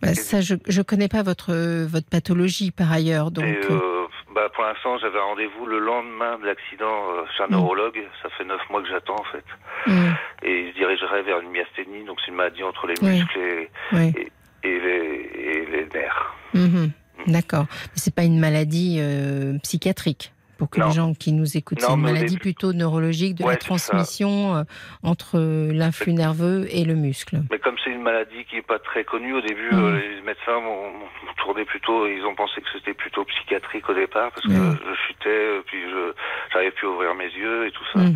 Bah, 0.00 0.14
ça, 0.14 0.40
je 0.40 0.54
ne 0.54 0.82
connais 0.82 1.08
pas 1.08 1.22
votre, 1.22 1.52
votre 1.86 2.08
pathologie 2.08 2.70
par 2.70 2.92
ailleurs. 2.92 3.30
Donc... 3.30 3.44
Euh, 3.44 3.70
euh, 3.70 4.06
bah, 4.34 4.48
pour 4.54 4.64
l'instant, 4.64 4.98
j'avais 4.98 5.18
rendez-vous 5.18 5.66
le 5.66 5.78
lendemain 5.78 6.38
de 6.38 6.46
l'accident 6.46 7.26
chez 7.36 7.42
un 7.42 7.48
mm. 7.48 7.50
neurologue. 7.50 8.00
Ça 8.22 8.28
fait 8.30 8.44
neuf 8.44 8.60
mois 8.70 8.82
que 8.82 8.88
j'attends 8.88 9.18
en 9.18 9.24
fait. 9.24 9.44
Mm. 9.86 10.10
Et 10.44 10.60
il 10.60 10.72
se 10.72 10.78
dirigerait 10.78 11.22
vers 11.22 11.40
une 11.40 11.50
myasthénie, 11.50 12.04
donc 12.04 12.18
c'est 12.20 12.30
une 12.30 12.36
maladie 12.36 12.62
entre 12.62 12.86
les 12.86 12.94
muscles 13.02 13.38
et, 13.38 13.70
et, 14.62 14.80
les, 14.80 15.88
nerfs. 15.92 16.34
Mm-hmm. 16.54 16.90
D'accord. 17.26 17.66
Mais 17.70 17.96
c'est 17.96 18.14
pas 18.14 18.24
une 18.24 18.38
maladie 18.38 19.00
psychiatrique 19.62 20.32
pour 20.58 20.70
que 20.70 20.80
les 20.80 20.92
gens 20.92 21.12
qui 21.14 21.32
nous 21.32 21.56
écoutent, 21.56 21.80
c'est 21.80 21.90
une 21.90 22.00
maladie 22.00 22.38
plutôt 22.38 22.72
neurologique 22.72 23.34
de 23.36 23.44
la 23.44 23.56
transmission 23.56 24.56
euh, 24.56 24.62
entre 25.02 25.38
l'influx 25.72 26.12
nerveux 26.12 26.66
et 26.70 26.84
le 26.84 26.94
muscle. 26.94 27.42
Mais 27.50 27.58
comme 27.58 27.76
c'est 27.82 27.90
une 27.90 28.02
maladie 28.02 28.44
qui 28.48 28.56
n'est 28.56 28.62
pas 28.62 28.78
très 28.78 29.04
connue, 29.04 29.34
au 29.34 29.40
début, 29.40 29.70
mm. 29.72 29.84
euh, 29.84 30.00
les 30.00 30.22
médecins 30.22 30.60
m'ont 30.60 30.92
tourné 31.38 31.64
plutôt, 31.64 32.06
ils 32.06 32.24
ont 32.24 32.34
pensé 32.34 32.60
que 32.60 32.68
c'était 32.72 32.94
plutôt 32.94 33.24
psychiatrique 33.24 33.88
au 33.88 33.94
départ, 33.94 34.30
parce 34.32 34.46
que 34.46 34.52
je 34.52 34.94
chutais, 35.06 35.28
euh, 35.28 35.62
puis 35.66 35.78
je 35.82 36.14
n'arrivais 36.54 36.72
plus 36.72 36.86
à 36.86 36.90
ouvrir 36.90 37.14
mes 37.14 37.30
yeux 37.30 37.66
et 37.66 37.72
tout 37.72 37.84
ça. 37.92 38.00
Mm. 38.00 38.14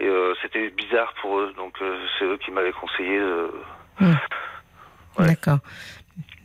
Et 0.00 0.08
c'était 0.40 0.70
bizarre 0.70 1.12
pour 1.20 1.38
eux, 1.38 1.52
donc 1.56 1.74
c'est 2.18 2.24
eux 2.24 2.38
qui 2.38 2.50
m'avaient 2.50 2.72
conseillé. 2.72 3.20
Mm. 4.00 4.14
D'accord. 5.18 5.58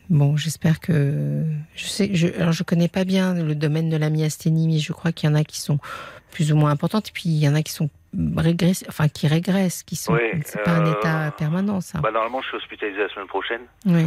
Bon, 0.09 0.37
j'espère 0.37 0.79
que 0.79 1.43
je 1.75 1.85
sais. 1.85 2.13
Je, 2.13 2.27
alors, 2.39 2.51
je 2.51 2.63
connais 2.63 2.87
pas 2.87 3.05
bien 3.05 3.33
le 3.33 3.55
domaine 3.55 3.89
de 3.89 3.97
la 3.97 4.09
myasthénie, 4.09 4.67
mais 4.67 4.79
je 4.79 4.93
crois 4.93 5.11
qu'il 5.11 5.29
y 5.29 5.31
en 5.31 5.35
a 5.35 5.43
qui 5.43 5.59
sont 5.59 5.79
plus 6.31 6.51
ou 6.51 6.55
moins 6.57 6.71
importantes, 6.71 7.09
et 7.09 7.11
puis 7.11 7.23
il 7.29 7.39
y 7.39 7.47
en 7.47 7.55
a 7.55 7.61
qui 7.61 7.71
sont 7.71 7.89
régressent, 8.37 8.85
enfin 8.87 9.07
qui 9.07 9.27
régressent, 9.27 9.83
qui 9.83 9.95
sont. 9.95 10.17
c'est 10.43 10.63
pas 10.63 10.71
un 10.71 10.91
état 10.91 11.31
permanent, 11.37 11.81
ça. 11.81 11.99
Bah, 11.99 12.11
normalement, 12.11 12.41
je 12.41 12.47
suis 12.47 12.57
hospitalisé 12.57 12.99
la 12.99 13.09
semaine 13.09 13.27
prochaine. 13.27 13.61
Oui. 13.85 14.05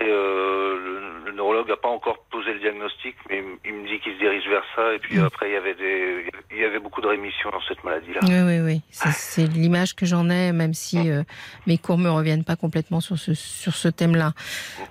Et 0.00 0.08
euh, 0.08 1.22
le, 1.26 1.32
neurologue 1.32 1.68
n'a 1.68 1.76
pas 1.76 1.88
encore 1.88 2.24
posé 2.30 2.54
le 2.54 2.58
diagnostic, 2.58 3.14
mais 3.28 3.44
il 3.66 3.74
me 3.74 3.86
dit 3.86 4.00
qu'il 4.00 4.14
se 4.14 4.18
dirige 4.18 4.48
vers 4.48 4.64
ça. 4.74 4.94
Et 4.94 4.98
puis 4.98 5.18
mm. 5.18 5.24
après, 5.24 5.50
il 5.50 5.52
y 5.52 5.56
avait 5.56 5.74
des, 5.74 6.26
il 6.50 6.58
y 6.58 6.64
avait 6.64 6.78
beaucoup 6.78 7.02
de 7.02 7.06
rémissions 7.06 7.50
dans 7.50 7.60
cette 7.68 7.84
maladie-là. 7.84 8.20
Oui, 8.22 8.40
oui, 8.46 8.60
oui. 8.60 8.80
C'est 8.90 9.46
l'image 9.46 9.94
que 9.94 10.06
j'en 10.06 10.30
ai, 10.30 10.52
même 10.52 10.72
si 10.72 10.98
mm. 10.98 11.10
euh, 11.10 11.22
mes 11.66 11.76
cours 11.76 11.98
me 11.98 12.08
reviennent 12.08 12.44
pas 12.44 12.56
complètement 12.56 13.00
sur 13.00 13.18
ce 13.18 13.34
sur 13.34 13.74
ce 13.74 13.88
thème-là. 13.88 14.32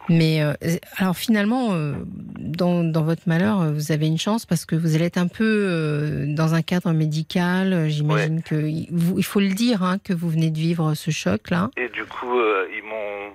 Mais 0.10 0.44
euh, 0.44 0.54
alors 0.98 1.18
finalement, 1.18 1.70
dans, 2.38 2.84
dans 2.84 3.04
votre 3.04 3.24
malheur, 3.26 3.72
vous 3.74 3.92
avez 3.92 4.06
une 4.06 4.20
chance 4.20 4.46
parce 4.46 4.66
que 4.66 4.76
vous 4.76 4.96
allez 4.96 5.06
être 5.06 5.18
un 5.18 5.28
peu 5.28 6.26
dans 6.28 6.54
un 6.54 6.62
cadre 6.62 6.92
médical. 6.92 7.90
J'imagine 7.90 8.44
que 8.44 8.56
il 8.56 9.24
faut 9.26 9.40
le 9.40 9.50
dire 9.50 9.84
hein, 9.84 9.98
que 9.98 10.14
vous 10.14 10.30
venez 10.30 10.52
de 10.52 10.58
vivre 10.58 10.94
ce 10.94 11.10
choc-là. 11.10 11.72
Et 11.78 11.90
du 11.90 12.06
coup, 12.06 12.40
ils 12.76 12.84
m'ont 12.84 13.34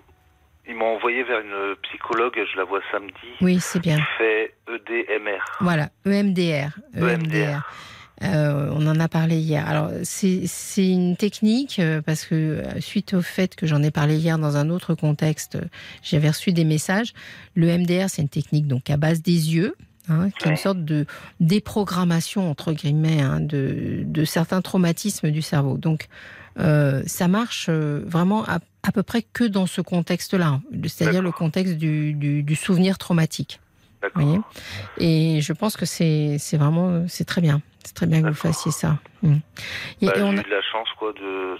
Ils 0.66 0.74
m'ont 0.74 0.96
envoyé 0.96 1.22
vers 1.24 1.40
une 1.40 1.76
psychologue, 1.82 2.34
je 2.36 2.56
la 2.56 2.64
vois 2.64 2.80
samedi. 2.90 3.12
Oui, 3.40 3.58
c'est 3.60 3.80
bien. 3.80 3.96
Qui 3.96 4.02
fait 4.18 4.54
EDMR. 4.68 5.40
Voilà, 5.60 5.90
EMDR. 6.06 6.70
EMDR. 6.96 7.60
Euh, 8.22 8.70
on 8.72 8.86
en 8.86 8.98
a 9.00 9.08
parlé 9.08 9.36
hier. 9.36 9.68
Alors, 9.68 9.90
c'est 10.04 10.48
une 10.76 11.16
technique 11.16 11.78
euh, 11.78 12.00
parce 12.00 12.24
que 12.24 12.34
euh, 12.34 12.80
suite 12.80 13.12
au 13.12 13.22
fait 13.22 13.56
que 13.56 13.66
j'en 13.66 13.82
ai 13.82 13.90
parlé 13.90 14.16
hier 14.16 14.38
dans 14.38 14.56
un 14.56 14.70
autre 14.70 14.94
contexte, 14.94 15.58
j'avais 16.02 16.28
reçu 16.28 16.52
des 16.52 16.64
messages. 16.64 17.12
Le 17.54 17.66
MDR, 17.76 18.08
c'est 18.08 18.22
une 18.22 18.28
technique 18.28 18.66
donc 18.66 18.88
à 18.88 18.96
base 18.96 19.22
des 19.22 19.54
yeux. 19.54 19.74
Hein, 20.10 20.28
qui 20.38 20.46
est 20.46 20.50
une 20.50 20.58
sorte 20.58 20.84
de 20.84 21.06
déprogrammation 21.40 22.50
entre 22.50 22.74
guillemets 22.74 23.22
hein, 23.22 23.40
de, 23.40 24.02
de, 24.04 24.24
certains 24.26 24.60
traumatismes 24.60 25.30
du 25.30 25.40
cerveau. 25.40 25.78
Donc 25.78 26.08
euh, 26.58 27.02
ça 27.06 27.26
marche 27.26 27.70
vraiment 27.70 28.44
à, 28.44 28.58
à, 28.86 28.92
peu 28.92 29.02
près 29.02 29.22
que 29.22 29.44
dans 29.44 29.66
ce 29.66 29.80
contexte-là, 29.80 30.60
c'est-à-dire 30.86 31.22
le 31.22 31.32
contexte 31.32 31.74
du, 31.74 32.12
du, 32.14 32.42
du 32.42 32.54
souvenir 32.54 32.98
traumatique. 32.98 33.60
Voyez 34.14 34.38
Et 34.98 35.40
je 35.40 35.52
pense 35.52 35.76
que 35.76 35.86
c'est 35.86 36.38
vraiment 36.54 37.04
c'est 37.08 37.24
très 37.24 37.40
bien. 37.40 37.62
C'est 37.84 37.94
très 37.94 38.06
bien 38.06 38.22
que 38.22 38.28
vous 38.28 38.34
fassiez 38.34 38.72
ça. 38.72 38.98
Mmh. 39.22 39.34
Bah, 39.34 39.38
J'ai 40.00 40.06
eu 40.08 40.34
de 40.34 40.50
la 40.50 40.62
chance 40.62 40.88
quoi, 40.98 41.12
de, 41.12 41.56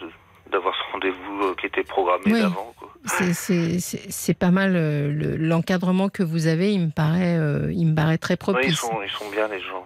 d'avoir 0.50 0.74
ce 0.74 0.92
rendez-vous 0.92 1.42
euh, 1.42 1.54
qui 1.60 1.66
était 1.66 1.84
programmé 1.84 2.24
oui. 2.26 2.40
d'avant. 2.40 2.74
C'est 3.06 4.38
pas 4.38 4.50
mal 4.50 4.74
euh, 4.76 5.36
l'encadrement 5.38 6.08
que 6.08 6.22
vous 6.22 6.46
avez, 6.46 6.72
il 6.72 6.86
me 6.86 6.90
paraît, 6.90 7.36
euh, 7.36 7.70
il 7.72 7.86
me 7.88 7.94
paraît 7.94 8.18
très 8.18 8.36
propice. 8.36 8.68
ils, 8.68 8.76
sont, 8.76 9.02
ils 9.02 9.10
sont 9.10 9.30
bien 9.30 9.48
les 9.48 9.60
gens. 9.60 9.84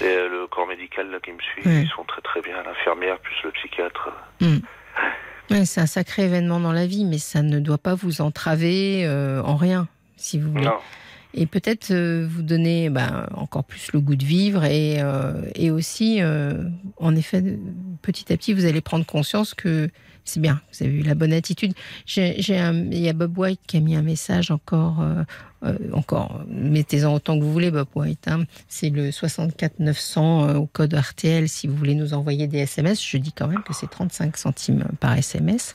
Et 0.00 0.28
le 0.28 0.46
corps 0.48 0.66
médical 0.66 1.10
là, 1.10 1.18
qui 1.20 1.32
me 1.32 1.38
suit, 1.40 1.62
ils 1.64 1.88
sont 1.94 2.04
très 2.04 2.20
très 2.22 2.40
bien. 2.40 2.62
L'infirmière 2.62 3.18
plus 3.18 3.34
le 3.44 3.50
psychiatre. 3.52 4.10
Mmh. 4.40 4.58
C'est 5.48 5.80
un 5.80 5.86
sacré 5.86 6.24
événement 6.24 6.60
dans 6.60 6.72
la 6.72 6.86
vie, 6.86 7.04
mais 7.04 7.18
ça 7.18 7.42
ne 7.42 7.58
doit 7.60 7.78
pas 7.78 7.94
vous 7.94 8.20
entraver 8.20 9.08
en 9.08 9.56
rien, 9.56 9.88
si 10.16 10.38
vous 10.38 10.50
voulez. 10.50 10.64
Non 10.64 10.78
et 11.34 11.46
peut-être 11.46 11.90
euh, 11.90 12.26
vous 12.28 12.42
donner 12.42 12.90
bah, 12.90 13.28
encore 13.34 13.64
plus 13.64 13.92
le 13.92 14.00
goût 14.00 14.16
de 14.16 14.24
vivre 14.24 14.64
et, 14.64 14.96
euh, 15.00 15.32
et 15.54 15.70
aussi, 15.70 16.18
euh, 16.20 16.64
en 16.98 17.16
effet, 17.16 17.42
petit 18.02 18.32
à 18.32 18.36
petit, 18.36 18.52
vous 18.52 18.66
allez 18.66 18.80
prendre 18.80 19.06
conscience 19.06 19.54
que 19.54 19.88
c'est 20.24 20.40
bien, 20.40 20.60
vous 20.72 20.84
avez 20.86 20.94
eu 20.94 21.02
la 21.02 21.14
bonne 21.14 21.32
attitude. 21.32 21.72
Il 22.16 22.98
y 22.98 23.08
a 23.08 23.12
Bob 23.12 23.36
White 23.36 23.60
qui 23.66 23.76
a 23.76 23.80
mis 23.80 23.96
un 23.96 24.02
message 24.02 24.50
encore, 24.50 25.00
euh, 25.00 25.22
euh, 25.64 25.76
encore, 25.92 26.44
mettez-en 26.48 27.12
autant 27.12 27.38
que 27.38 27.44
vous 27.44 27.52
voulez, 27.52 27.70
Bob 27.70 27.88
White. 27.94 28.28
Hein. 28.28 28.44
C'est 28.68 28.90
le 28.90 29.10
64 29.10 29.80
900 29.80 30.48
euh, 30.48 30.54
au 30.54 30.66
code 30.66 30.94
RTL 30.94 31.48
si 31.48 31.66
vous 31.66 31.76
voulez 31.76 31.94
nous 31.94 32.14
envoyer 32.14 32.46
des 32.46 32.58
SMS. 32.58 33.04
Je 33.04 33.16
dis 33.16 33.32
quand 33.32 33.48
même 33.48 33.62
que 33.62 33.74
c'est 33.74 33.90
35 33.90 34.36
centimes 34.36 34.84
par 35.00 35.16
SMS. 35.16 35.74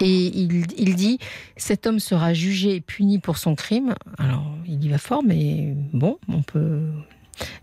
Et 0.00 0.26
il, 0.38 0.66
il 0.78 0.96
dit, 0.96 1.18
cet 1.56 1.86
homme 1.86 2.00
sera 2.00 2.34
jugé 2.34 2.76
et 2.76 2.80
puni 2.80 3.18
pour 3.18 3.38
son 3.38 3.54
crime. 3.54 3.94
Alors, 4.18 4.52
il 4.66 4.84
y 4.84 4.88
va 4.88 4.98
fort, 4.98 5.22
mais 5.24 5.74
bon, 5.92 6.18
on 6.28 6.42
peut 6.42 6.80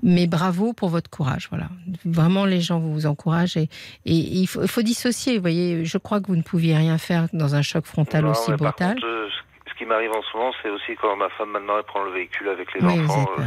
mais 0.01 0.27
bravo 0.27 0.73
pour 0.73 0.89
votre 0.89 1.09
courage. 1.09 1.47
Voilà. 1.49 1.67
Vraiment, 2.05 2.45
les 2.45 2.61
gens 2.61 2.79
vous 2.79 3.05
encouragent 3.05 3.57
et, 3.57 3.69
et 4.05 4.13
il, 4.13 4.47
faut, 4.47 4.81
dissocier. 4.81 5.35
Vous 5.35 5.41
voyez, 5.41 5.85
je 5.85 5.97
crois 5.97 6.19
que 6.21 6.27
vous 6.27 6.35
ne 6.35 6.41
pouviez 6.41 6.75
rien 6.75 6.97
faire 6.97 7.27
dans 7.33 7.55
un 7.55 7.61
choc 7.61 7.85
frontal 7.85 8.23
non, 8.23 8.31
aussi 8.31 8.51
brutal. 8.51 8.95
Contre, 8.95 9.07
euh, 9.07 9.29
ce 9.69 9.77
qui 9.77 9.85
m'arrive 9.85 10.11
en 10.11 10.21
ce 10.21 10.37
moment, 10.37 10.51
c'est 10.61 10.69
aussi 10.69 10.95
quand 10.99 11.15
ma 11.15 11.29
femme 11.29 11.51
maintenant 11.51 11.77
elle 11.77 11.83
prend 11.83 12.03
le 12.03 12.11
véhicule 12.11 12.49
avec 12.49 12.73
les 12.73 12.85
oui, 12.85 12.99
enfants. 12.99 13.29
Euh, 13.39 13.43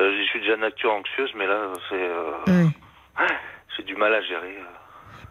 euh, 0.00 0.18
je 0.18 0.28
suis 0.28 0.40
déjà 0.40 0.56
nature 0.56 0.92
anxieuse, 0.92 1.30
mais 1.36 1.46
là, 1.46 1.72
c'est 1.88 2.52
oui. 2.52 3.84
du 3.84 3.96
mal 3.96 4.14
à 4.14 4.22
gérer. 4.22 4.58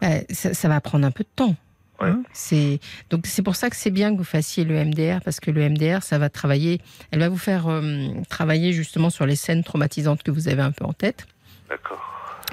Bah, 0.00 0.08
ça, 0.30 0.54
ça 0.54 0.68
va 0.68 0.80
prendre 0.80 1.06
un 1.06 1.10
peu 1.10 1.24
de 1.24 1.28
temps. 1.34 1.54
Hein, 2.00 2.22
c'est 2.32 2.80
donc 3.10 3.26
c'est 3.26 3.42
pour 3.42 3.56
ça 3.56 3.68
que 3.68 3.76
c'est 3.76 3.90
bien 3.90 4.12
que 4.12 4.18
vous 4.18 4.24
fassiez 4.24 4.64
le 4.64 4.82
MDR 4.84 5.20
parce 5.22 5.38
que 5.38 5.50
le 5.50 5.68
MDR 5.68 6.02
ça 6.02 6.18
va 6.18 6.30
travailler, 6.30 6.80
elle 7.10 7.20
va 7.20 7.28
vous 7.28 7.38
faire 7.38 7.68
euh, 7.68 8.08
travailler 8.28 8.72
justement 8.72 9.10
sur 9.10 9.26
les 9.26 9.36
scènes 9.36 9.62
traumatisantes 9.62 10.22
que 10.22 10.30
vous 10.30 10.48
avez 10.48 10.62
un 10.62 10.72
peu 10.72 10.84
en 10.84 10.94
tête. 10.94 11.26
D'accord. 11.68 12.00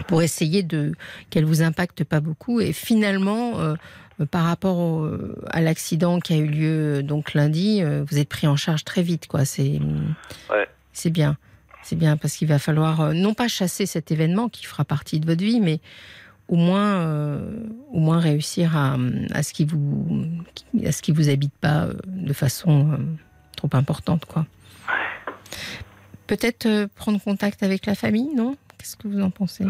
Pour 0.07 0.21
essayer 0.21 0.63
de 0.63 0.93
qu'elle 1.29 1.45
vous 1.45 1.61
impacte 1.61 2.03
pas 2.03 2.19
beaucoup 2.19 2.59
et 2.59 2.73
finalement 2.73 3.59
euh, 3.59 3.75
par 4.29 4.43
rapport 4.43 4.79
au, 4.79 5.09
à 5.49 5.61
l'accident 5.61 6.19
qui 6.19 6.33
a 6.33 6.37
eu 6.37 6.47
lieu 6.47 7.03
donc 7.03 7.33
lundi, 7.33 7.81
euh, 7.81 8.03
vous 8.09 8.17
êtes 8.17 8.29
pris 8.29 8.47
en 8.47 8.57
charge 8.57 8.83
très 8.83 9.01
vite 9.01 9.27
quoi. 9.27 9.45
C'est 9.45 9.79
ouais. 10.49 10.67
c'est 10.91 11.09
bien. 11.09 11.37
C'est 11.83 11.95
bien 11.95 12.17
parce 12.17 12.35
qu'il 12.35 12.49
va 12.49 12.59
falloir 12.59 13.13
non 13.13 13.33
pas 13.33 13.47
chasser 13.47 13.85
cet 13.85 14.11
événement 14.11 14.49
qui 14.49 14.65
fera 14.65 14.83
partie 14.83 15.21
de 15.21 15.25
votre 15.25 15.41
vie, 15.41 15.61
mais 15.61 15.79
au 16.47 16.55
moins, 16.55 17.01
euh, 17.01 17.39
au 17.91 17.99
moins 17.99 18.19
réussir 18.19 18.75
à, 18.77 18.95
à, 19.33 19.43
ce 19.43 19.53
qui 19.53 19.65
vous, 19.65 20.25
à 20.85 20.91
ce 20.91 21.01
qui 21.01 21.11
vous 21.11 21.29
habite 21.29 21.53
pas 21.59 21.83
euh, 21.83 21.93
de 22.05 22.33
façon 22.33 22.91
euh, 22.91 22.97
trop 23.55 23.69
importante, 23.73 24.25
quoi. 24.25 24.45
Peut-être 26.27 26.65
euh, 26.65 26.87
prendre 26.95 27.21
contact 27.21 27.63
avec 27.63 27.85
la 27.85 27.95
famille, 27.95 28.33
non? 28.35 28.55
Qu'est-ce 28.77 28.95
que 28.95 29.07
vous 29.07 29.21
en 29.21 29.29
pensez? 29.29 29.65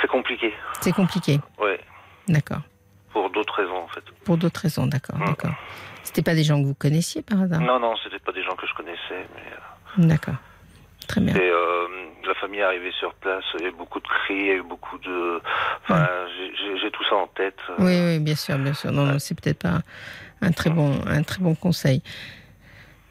C'est 0.00 0.08
compliqué. 0.08 0.54
C'est 0.80 0.92
compliqué. 0.92 1.40
Oui. 1.60 1.72
D'accord. 2.28 2.62
Pour 3.12 3.30
d'autres 3.30 3.54
raisons, 3.54 3.78
en 3.84 3.88
fait. 3.88 4.04
Pour 4.24 4.36
d'autres 4.36 4.60
raisons, 4.60 4.86
d'accord, 4.86 5.18
mmh. 5.18 5.24
d'accord. 5.24 5.54
C'était 6.04 6.22
pas 6.22 6.34
des 6.34 6.44
gens 6.44 6.60
que 6.60 6.66
vous 6.66 6.74
connaissiez 6.74 7.22
par 7.22 7.42
hasard? 7.42 7.60
Non, 7.60 7.80
non, 7.80 7.94
c'était 8.02 8.18
pas 8.18 8.32
des 8.32 8.42
gens 8.42 8.54
que 8.54 8.66
je 8.66 8.74
connaissais, 8.74 9.26
mais. 9.34 10.06
D'accord. 10.06 10.36
Très 11.06 11.20
bien. 11.20 11.34
Et, 11.34 11.50
la 12.28 12.34
famille 12.34 12.60
est 12.60 12.64
arrivée 12.64 12.92
sur 12.92 13.12
place, 13.14 13.44
il 13.54 13.62
y 13.62 13.64
a 13.64 13.68
eu 13.68 13.72
beaucoup 13.72 14.00
de 14.00 14.06
cris, 14.06 14.34
il 14.34 14.46
y 14.46 14.50
a 14.50 14.54
eu 14.54 14.62
beaucoup 14.62 14.98
de. 14.98 15.40
Enfin, 15.82 16.00
ouais. 16.02 16.52
j'ai 16.80 16.90
tout 16.90 17.04
ça 17.08 17.16
en 17.16 17.26
tête. 17.28 17.58
Oui, 17.78 17.98
oui, 18.00 18.18
bien 18.20 18.36
sûr, 18.36 18.58
bien 18.58 18.74
sûr. 18.74 18.92
Non, 18.92 19.04
non 19.06 19.18
c'est 19.18 19.34
peut-être 19.40 19.60
pas 19.62 19.80
un 20.40 20.52
très, 20.52 20.70
bon, 20.70 21.00
un 21.06 21.22
très 21.22 21.40
bon 21.40 21.54
conseil. 21.54 22.02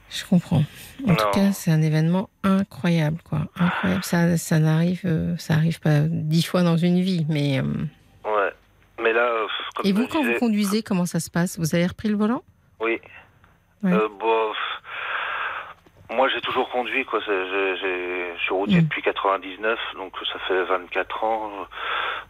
Je 0.09 0.23
comprends. 0.25 0.63
En 1.05 1.09
non. 1.09 1.15
tout 1.15 1.31
cas, 1.33 1.51
c'est 1.51 1.71
un 1.71 1.81
événement 1.81 2.29
incroyable, 2.43 3.17
quoi. 3.29 3.41
Incroyable. 3.59 4.03
Ça, 4.03 4.37
ça 4.37 4.59
n'arrive, 4.59 5.35
ça 5.37 5.55
arrive 5.55 5.81
pas 5.81 5.99
dix 6.01 6.43
fois 6.43 6.63
dans 6.63 6.77
une 6.77 7.01
vie, 7.01 7.25
mais. 7.27 7.59
Euh... 7.59 7.63
Ouais. 8.23 8.53
Mais 9.01 9.11
là. 9.11 9.21
euh, 9.21 9.47
Comme 9.75 9.85
Et 9.85 9.91
vous, 9.91 10.07
quand 10.07 10.21
disais... 10.21 10.33
vous 10.33 10.39
conduisez, 10.39 10.81
comment 10.83 11.05
ça 11.05 11.19
se 11.19 11.29
passe? 11.29 11.59
Vous 11.59 11.75
avez 11.75 11.85
repris 11.85 12.07
le 12.07 12.15
volant? 12.15 12.43
Oui. 12.79 13.01
Ouais. 13.83 13.93
Euh, 13.93 14.07
bon, 14.19 14.53
moi, 16.09 16.29
j'ai 16.29 16.41
toujours 16.41 16.69
conduit, 16.69 17.03
quoi. 17.05 17.19
Je 17.19 18.35
suis 18.39 18.53
routier 18.53 18.79
mmh. 18.79 18.83
depuis 18.83 19.01
99, 19.01 19.79
donc 19.97 20.13
ça 20.31 20.39
fait 20.47 20.63
24 20.63 21.23
ans. 21.23 21.51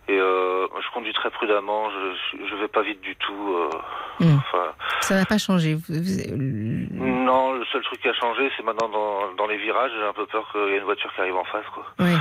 Et 0.07 0.17
euh, 0.17 0.67
je 0.79 0.93
conduis 0.93 1.13
très 1.13 1.29
prudemment. 1.29 1.89
Je, 1.91 2.37
je 2.49 2.55
vais 2.55 2.67
pas 2.67 2.81
vite 2.81 3.01
du 3.01 3.15
tout. 3.17 3.55
Euh, 3.55 4.25
mmh. 4.25 4.37
enfin, 4.37 4.73
ça 5.01 5.15
n'a 5.15 5.25
pas 5.25 5.37
changé. 5.37 5.75
Vous, 5.75 5.83
vous... 5.93 7.05
Non, 7.05 7.53
le 7.53 7.65
seul 7.65 7.83
truc 7.83 8.01
qui 8.01 8.07
a 8.07 8.13
changé, 8.13 8.49
c'est 8.57 8.63
maintenant 8.63 8.89
dans, 8.89 9.33
dans, 9.35 9.47
les 9.47 9.57
virages, 9.57 9.91
j'ai 9.95 10.07
un 10.07 10.13
peu 10.13 10.25
peur 10.25 10.49
qu'il 10.51 10.61
y 10.61 10.75
ait 10.75 10.77
une 10.77 10.83
voiture 10.83 11.13
qui 11.13 11.21
arrive 11.21 11.35
en 11.35 11.45
face, 11.45 11.65
quoi. 11.73 11.85
Oui, 11.99 12.13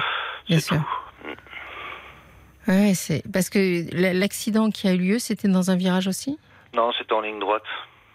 bien 0.48 0.60
sûr. 0.60 0.76
Tout. 0.76 1.28
Ouais, 2.68 2.94
c'est 2.94 3.22
parce 3.32 3.48
que 3.48 3.84
l'accident 4.12 4.70
qui 4.70 4.88
a 4.88 4.92
eu 4.92 4.98
lieu, 4.98 5.18
c'était 5.18 5.48
dans 5.48 5.70
un 5.70 5.76
virage 5.76 6.08
aussi? 6.08 6.38
Non, 6.74 6.90
c'était 6.98 7.12
en 7.12 7.20
ligne 7.20 7.38
droite. 7.38 7.62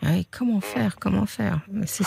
Ouais, 0.03 0.25
comment 0.31 0.59
faire. 0.61 0.95
Comment 0.99 1.25
faire? 1.25 1.59
C'est 1.85 2.03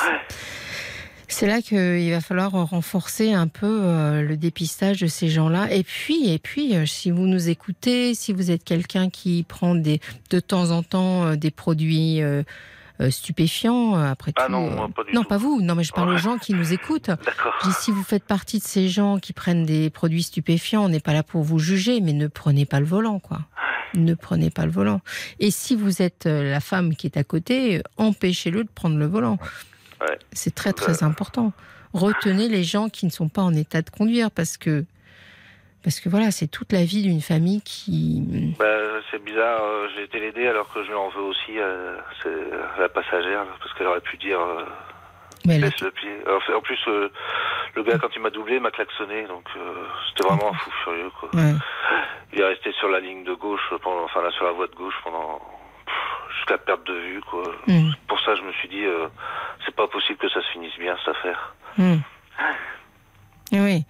c'est 1.28 1.46
là 1.46 1.62
qu'il 1.62 2.10
va 2.10 2.20
falloir 2.20 2.52
renforcer 2.52 3.32
un 3.32 3.48
peu 3.48 3.80
euh, 3.82 4.22
le 4.22 4.36
dépistage 4.36 5.00
de 5.00 5.06
ces 5.06 5.28
gens-là. 5.28 5.72
Et 5.72 5.82
puis, 5.82 6.30
et 6.30 6.38
puis, 6.38 6.76
euh, 6.76 6.86
si 6.86 7.10
vous 7.10 7.26
nous 7.26 7.48
écoutez, 7.48 8.14
si 8.14 8.32
vous 8.32 8.50
êtes 8.50 8.64
quelqu'un 8.64 9.10
qui 9.10 9.44
prend 9.46 9.74
des, 9.74 10.00
de 10.30 10.40
temps 10.40 10.70
en 10.70 10.82
temps 10.82 11.24
euh, 11.24 11.36
des 11.36 11.50
produits 11.50 12.20
stupéfiants, 13.10 13.94
après 13.94 14.32
ah 14.36 14.46
tout. 14.46 14.52
non, 14.52 14.70
moi, 14.70 14.88
pas, 14.94 15.04
du 15.04 15.12
non 15.12 15.22
tout. 15.22 15.28
pas 15.28 15.36
vous. 15.36 15.60
Non, 15.60 15.74
mais 15.74 15.84
je 15.84 15.92
parle 15.92 16.10
ouais. 16.10 16.14
aux 16.14 16.18
gens 16.18 16.38
qui 16.38 16.54
nous 16.54 16.72
écoutent. 16.72 17.10
Si 17.80 17.90
vous 17.90 18.04
faites 18.04 18.24
partie 18.24 18.58
de 18.58 18.64
ces 18.64 18.88
gens 18.88 19.18
qui 19.18 19.32
prennent 19.32 19.64
des 19.64 19.90
produits 19.90 20.22
stupéfiants, 20.22 20.84
on 20.84 20.88
n'est 20.88 21.00
pas 21.00 21.12
là 21.12 21.22
pour 21.22 21.42
vous 21.42 21.58
juger, 21.58 22.00
mais 22.00 22.12
ne 22.12 22.28
prenez 22.28 22.66
pas 22.66 22.80
le 22.80 22.86
volant, 22.86 23.18
quoi. 23.18 23.40
Ne 23.94 24.14
prenez 24.14 24.50
pas 24.50 24.64
le 24.64 24.72
volant. 24.72 25.00
Et 25.40 25.50
si 25.50 25.74
vous 25.74 26.02
êtes 26.02 26.26
la 26.26 26.60
femme 26.60 26.94
qui 26.94 27.06
est 27.06 27.16
à 27.16 27.24
côté, 27.24 27.82
empêchez-le 27.96 28.64
de 28.64 28.68
prendre 28.72 28.96
le 28.96 29.06
volant. 29.06 29.38
Ouais. 30.00 30.18
C'est 30.32 30.54
très 30.54 30.72
très 30.72 30.92
bah... 31.00 31.06
important. 31.06 31.52
Retenez 31.92 32.48
les 32.48 32.64
gens 32.64 32.88
qui 32.88 33.06
ne 33.06 33.10
sont 33.10 33.28
pas 33.28 33.42
en 33.42 33.54
état 33.54 33.82
de 33.82 33.90
conduire 33.90 34.30
parce 34.30 34.56
que 34.56 34.84
parce 35.84 36.00
que 36.00 36.08
voilà, 36.08 36.30
c'est 36.30 36.46
toute 36.46 36.72
la 36.72 36.82
vie 36.82 37.02
d'une 37.02 37.20
famille 37.20 37.60
qui. 37.60 38.24
Bah, 38.58 38.64
c'est 39.10 39.22
bizarre. 39.22 39.62
Euh, 39.62 39.86
J'ai 39.94 40.04
été 40.04 40.18
l'aider 40.18 40.46
alors 40.46 40.72
que 40.72 40.82
je 40.82 40.88
lui 40.88 40.94
en 40.94 41.10
veux 41.10 41.22
aussi. 41.22 41.58
Euh, 41.58 41.98
c'est 42.22 42.80
la 42.80 42.88
passagère 42.88 43.44
parce 43.60 43.72
qu'elle 43.74 43.86
aurait 43.88 44.00
pu 44.00 44.16
dire. 44.16 44.40
Euh, 44.40 44.64
Mais 45.44 45.58
laisse 45.58 45.78
le 45.82 45.90
pied. 45.90 46.10
En 46.56 46.62
plus, 46.62 46.78
euh, 46.88 47.10
le 47.76 47.82
gars 47.82 47.98
quand 47.98 48.08
il 48.16 48.22
m'a 48.22 48.30
doublé 48.30 48.60
m'a 48.60 48.70
klaxonné, 48.70 49.26
donc 49.26 49.46
c'était 50.08 50.26
vraiment 50.26 50.52
un 50.52 50.56
fou 50.56 50.70
furieux. 50.84 51.10
Quoi. 51.20 51.28
Ouais. 51.34 51.52
Il 52.32 52.40
est 52.40 52.44
resté 52.44 52.72
sur 52.80 52.88
la 52.88 53.00
ligne 53.00 53.22
de 53.24 53.34
gauche, 53.34 53.70
pendant, 53.82 54.04
enfin 54.04 54.22
là 54.22 54.30
sur 54.30 54.46
la 54.46 54.52
voie 54.52 54.66
de 54.66 54.74
gauche 54.74 54.94
pendant 55.04 55.38
jusqu'à 56.36 56.58
perte 56.58 56.86
de 56.86 56.94
vue. 56.94 57.20
Quoi. 57.30 57.44
Mm. 57.66 57.90
Pour 58.08 58.20
ça, 58.20 58.34
je 58.34 58.42
me 58.42 58.52
suis 58.52 58.68
dit, 58.68 58.84
euh, 58.84 59.08
c'est 59.64 59.74
pas 59.74 59.86
possible 59.88 60.18
que 60.18 60.28
ça 60.28 60.40
se 60.42 60.52
finisse 60.52 60.76
bien, 60.78 60.96
cette 61.04 61.16
affaire. 61.16 61.54
Mm. 61.78 61.96
Oui, 63.52 63.84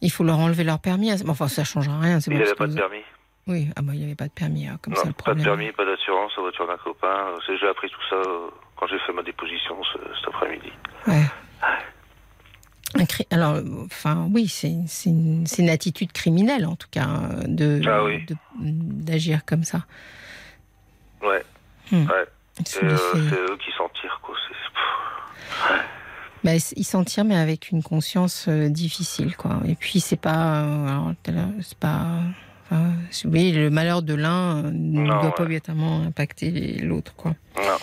il 0.00 0.10
faut 0.10 0.24
leur 0.24 0.38
enlever 0.38 0.64
leur 0.64 0.78
permis. 0.78 1.12
Enfin, 1.28 1.48
ça 1.48 1.64
changera 1.64 1.98
rien. 1.98 2.18
Il 2.26 2.38
n'avait 2.38 2.54
pas 2.54 2.66
de 2.66 2.74
permis. 2.74 3.02
Oui, 3.46 3.68
ah 3.74 3.82
bah, 3.82 3.92
il 3.94 3.98
n'y 3.98 4.04
avait 4.04 4.14
pas 4.14 4.28
de 4.28 4.32
permis, 4.32 4.68
hein, 4.68 4.78
comme 4.82 4.94
ça 4.94 5.06
le 5.06 5.12
Pas 5.12 5.34
de 5.34 5.42
permis, 5.42 5.72
pas 5.72 5.84
d'assurance, 5.84 6.30
la 6.36 6.42
voiture 6.42 6.66
d'un 6.66 6.76
copain. 6.76 7.34
J'ai 7.48 7.66
appris 7.66 7.88
tout 7.88 8.02
ça 8.08 8.16
quand 8.76 8.86
j'ai 8.86 8.98
fait 9.00 9.12
ma 9.12 9.22
déposition 9.22 9.76
cet 9.92 10.28
après-midi. 10.28 10.70
Ouais. 11.06 11.24
Alors, 13.30 13.56
enfin, 13.84 14.28
oui, 14.32 14.48
c'est 14.48 14.68
une, 15.06 15.44
une, 15.58 15.68
attitude 15.68 16.12
criminelle, 16.12 16.66
en 16.66 16.76
tout 16.76 16.88
cas, 16.90 17.06
de 17.46 17.80
ah 17.86 18.04
d'agir 18.58 19.44
comme 19.44 19.62
ça. 19.62 19.84
Ouais. 21.22 21.44
Hmm. 21.90 22.06
ouais. 22.06 22.26
C'est 22.64 22.84
eux 22.84 23.56
qui 23.64 23.72
s'en 23.76 23.88
tirent, 24.00 24.20
quoi. 24.22 24.34
Bah, 26.42 26.52
ils 26.54 26.84
s'en 26.84 27.04
tirent, 27.04 27.24
mais 27.24 27.36
avec 27.36 27.70
une 27.70 27.82
conscience 27.82 28.46
euh, 28.48 28.68
difficile, 28.70 29.36
quoi. 29.36 29.60
Et 29.68 29.74
puis, 29.74 30.00
c'est 30.00 30.16
pas. 30.16 30.62
Euh, 30.62 31.12
c'est 31.60 31.78
pas. 31.78 32.22
oui, 33.26 33.52
le 33.52 33.68
malheur 33.68 34.02
de 34.02 34.14
l'un 34.14 34.64
euh, 34.64 34.70
ne 34.72 35.06
doit 35.06 35.34
pas 35.34 35.42
obligatoirement 35.42 36.02
impacter 36.02 36.78
l'autre, 36.80 37.14
quoi. 37.14 37.34
Non. 37.56 37.76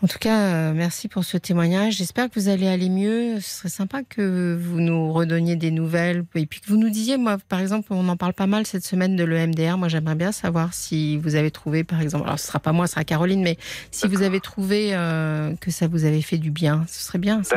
En 0.00 0.06
tout 0.06 0.18
cas, 0.18 0.38
euh, 0.38 0.72
merci 0.74 1.08
pour 1.08 1.24
ce 1.24 1.36
témoignage. 1.36 1.96
J'espère 1.96 2.30
que 2.30 2.38
vous 2.38 2.48
allez 2.48 2.68
aller 2.68 2.88
mieux. 2.88 3.40
Ce 3.40 3.58
serait 3.58 3.68
sympa 3.68 4.04
que 4.04 4.56
vous 4.56 4.80
nous 4.80 5.12
redonniez 5.12 5.56
des 5.56 5.72
nouvelles 5.72 6.24
et 6.36 6.46
puis 6.46 6.60
que 6.60 6.68
vous 6.68 6.76
nous 6.76 6.88
disiez, 6.88 7.16
moi, 7.16 7.36
par 7.48 7.58
exemple, 7.58 7.88
on 7.90 8.08
en 8.08 8.16
parle 8.16 8.32
pas 8.32 8.46
mal 8.46 8.64
cette 8.64 8.84
semaine 8.84 9.16
de 9.16 9.24
l'EMDR. 9.24 9.76
Moi, 9.76 9.88
j'aimerais 9.88 10.14
bien 10.14 10.30
savoir 10.30 10.72
si 10.72 11.16
vous 11.16 11.34
avez 11.34 11.50
trouvé, 11.50 11.82
par 11.82 12.00
exemple, 12.00 12.26
alors 12.26 12.38
ce 12.38 12.46
sera 12.46 12.60
pas 12.60 12.70
moi, 12.70 12.86
ce 12.86 12.92
sera 12.92 13.02
Caroline, 13.02 13.42
mais 13.42 13.58
si 13.90 14.06
vous 14.06 14.22
avez 14.22 14.38
trouvé 14.38 14.90
euh, 14.92 15.56
que 15.56 15.72
ça 15.72 15.88
vous 15.88 16.04
avait 16.04 16.22
fait 16.22 16.38
du 16.38 16.52
bien, 16.52 16.84
ce 16.86 17.02
serait 17.02 17.18
bien 17.18 17.42
ça. 17.42 17.56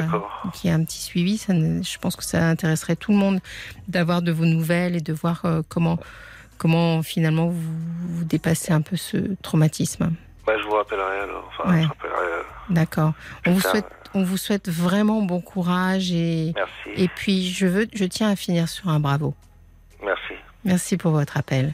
Qu'il 0.54 0.72
y 0.72 0.74
ait 0.74 0.76
un 0.76 0.84
petit 0.84 1.02
suivi. 1.02 1.38
Ça, 1.38 1.54
je 1.54 1.98
pense 2.00 2.16
que 2.16 2.24
ça 2.24 2.50
intéresserait 2.50 2.96
tout 2.96 3.12
le 3.12 3.20
monde 3.20 3.40
d'avoir 3.88 4.24
de 4.24 4.32
vos 4.32 4.46
nouvelles 4.46 4.96
et 4.96 5.02
de 5.02 5.14
voir 5.14 5.46
euh, 5.46 5.62
comment, 5.70 6.00
comment 6.58 7.04
finalement 7.04 7.50
vous, 7.50 7.76
vous 8.10 8.24
dépassez 8.24 8.74
un 8.74 8.82
peu 8.82 8.96
ce 8.98 9.36
traumatisme. 9.44 10.12
Bah, 10.46 10.54
je 10.58 10.64
vous 10.64 10.72
rappellerai 10.76 11.20
alors. 11.22 11.50
Enfin, 11.50 11.82
je 11.82 11.88
rappellerai. 11.88 12.16
Euh, 12.16 12.44
D'accord. 12.70 13.14
On 13.46 13.52
vous 13.54 13.62
souhaite, 13.62 13.86
on 14.14 14.24
vous 14.24 14.38
souhaite 14.38 14.70
vraiment 14.70 15.22
bon 15.22 15.42
courage 15.42 16.12
et. 16.12 16.54
Merci. 16.56 16.90
Et 17.04 17.08
puis 17.08 17.50
je 17.52 17.68
veux, 17.68 17.88
je 17.94 18.06
tiens 18.06 18.30
à 18.32 18.36
finir 18.36 18.68
sur 18.70 18.90
un 18.90 19.00
bravo. 19.00 19.34
Merci. 20.04 20.34
Merci 20.64 20.98
pour 20.98 21.12
votre 21.12 21.38
appel. 21.38 21.74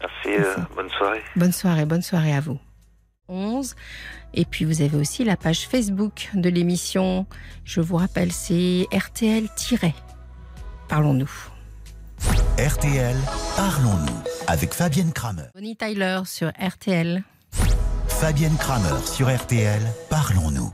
Merci. 0.00 0.42
Euh, 0.42 0.56
bonne 0.74 0.90
soirée. 0.90 1.22
Bonne 1.36 1.52
soirée. 1.52 1.84
Bonne 1.86 2.02
soirée 2.02 2.34
à 2.34 2.40
vous. 2.40 2.58
11. 3.28 3.74
Et 4.34 4.44
puis 4.44 4.64
vous 4.64 4.82
avez 4.82 4.96
aussi 4.96 5.24
la 5.24 5.36
page 5.36 5.66
Facebook 5.66 6.30
de 6.34 6.48
l'émission. 6.48 7.26
Je 7.64 7.80
vous 7.80 7.96
rappelle, 7.96 8.30
c'est 8.32 8.86
RTL- 8.92 9.48
Parlons-nous. 10.88 11.30
RTL, 12.58 13.16
parlons-nous 13.56 14.22
avec 14.46 14.72
Fabienne 14.72 15.12
Kramer. 15.12 15.42
Bonnie 15.54 15.76
Tyler 15.76 16.20
sur 16.24 16.48
RTL. 16.58 17.22
Fabienne 18.20 18.56
Kramer 18.58 18.98
sur 19.04 19.28
RTL, 19.28 19.82
parlons-nous. 20.08 20.72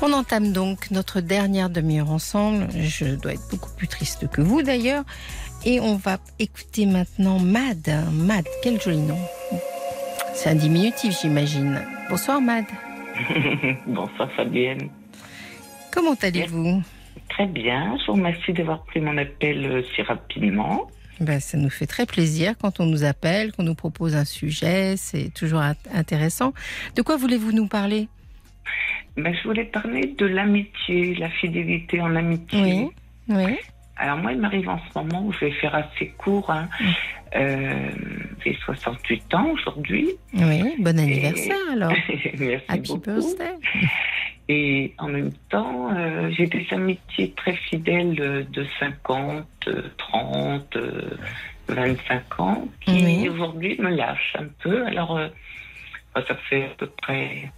On 0.00 0.10
entame 0.14 0.52
donc 0.52 0.90
notre 0.90 1.20
dernière 1.20 1.68
demi-heure 1.68 2.10
ensemble. 2.10 2.68
Je 2.72 3.14
dois 3.14 3.34
être 3.34 3.50
beaucoup 3.50 3.68
plus 3.76 3.88
triste 3.88 4.30
que 4.30 4.40
vous 4.40 4.62
d'ailleurs. 4.62 5.04
Et 5.66 5.80
on 5.80 5.96
va 5.96 6.16
écouter 6.38 6.86
maintenant 6.86 7.38
Mad. 7.38 7.90
Mad, 8.10 8.46
quel 8.62 8.80
joli 8.80 8.98
nom. 8.98 9.18
C'est 10.32 10.48
un 10.48 10.54
diminutif, 10.54 11.20
j'imagine. 11.20 11.82
Bonsoir 12.08 12.40
Mad. 12.40 12.64
Bonsoir 13.86 14.30
Fabienne. 14.32 14.88
Comment 15.92 16.16
allez-vous? 16.22 16.82
Très 17.28 17.46
bien. 17.46 17.98
Je 18.00 18.06
vous 18.06 18.12
remercie 18.14 18.54
d'avoir 18.54 18.82
pris 18.84 19.02
mon 19.02 19.18
appel 19.18 19.66
euh, 19.66 19.82
si 19.94 20.00
rapidement. 20.00 20.88
Ben, 21.20 21.40
ça 21.40 21.56
nous 21.56 21.70
fait 21.70 21.86
très 21.86 22.06
plaisir 22.06 22.54
quand 22.60 22.80
on 22.80 22.86
nous 22.86 23.04
appelle, 23.04 23.52
qu'on 23.52 23.62
nous 23.62 23.74
propose 23.74 24.16
un 24.16 24.24
sujet, 24.24 24.96
c'est 24.96 25.32
toujours 25.32 25.62
intéressant. 25.92 26.52
De 26.96 27.02
quoi 27.02 27.16
voulez-vous 27.16 27.52
nous 27.52 27.68
parler? 27.68 28.08
Ben, 29.16 29.34
Je 29.34 29.46
voulais 29.46 29.64
parler 29.64 30.14
de 30.18 30.26
l'amitié, 30.26 31.14
la 31.14 31.30
fidélité 31.30 32.00
en 32.00 32.16
amitié. 32.16 32.60
Oui, 32.60 32.88
oui. 33.28 33.56
Alors 33.96 34.18
moi, 34.18 34.32
il 34.32 34.40
m'arrive 34.40 34.68
en 34.68 34.78
ce 34.78 34.98
moment 34.98 35.24
où 35.24 35.32
je 35.32 35.40
vais 35.40 35.52
faire 35.52 35.74
assez 35.74 36.08
court. 36.18 36.50
Hein. 36.50 36.68
Euh, 37.36 37.90
j'ai 38.44 38.56
68 38.64 39.34
ans 39.34 39.50
aujourd'hui. 39.52 40.10
Oui, 40.34 40.74
bon 40.78 40.98
anniversaire 40.98 41.56
alors. 41.72 41.92
Merci 42.38 42.64
Happy 42.68 42.88
beaucoup. 42.88 43.00
birthday. 43.00 43.54
Et 44.48 44.94
en 44.98 45.08
même 45.08 45.32
temps, 45.48 45.90
euh, 45.94 46.30
j'ai 46.36 46.46
des 46.46 46.66
amitiés 46.70 47.32
très 47.36 47.54
fidèles 47.56 48.46
de 48.50 48.66
50, 48.78 49.46
30, 49.96 50.76
25 51.68 52.40
ans 52.40 52.68
qui 52.80 53.28
aujourd'hui 53.28 53.76
me 53.78 53.90
lâchent 53.90 54.36
un 54.38 54.48
peu. 54.62 54.84
Alors, 54.86 55.16
euh, 55.16 55.28
ça 56.14 56.34
fait 56.48 56.64
à 56.64 56.74
peu 56.76 56.86
près. 56.86 57.50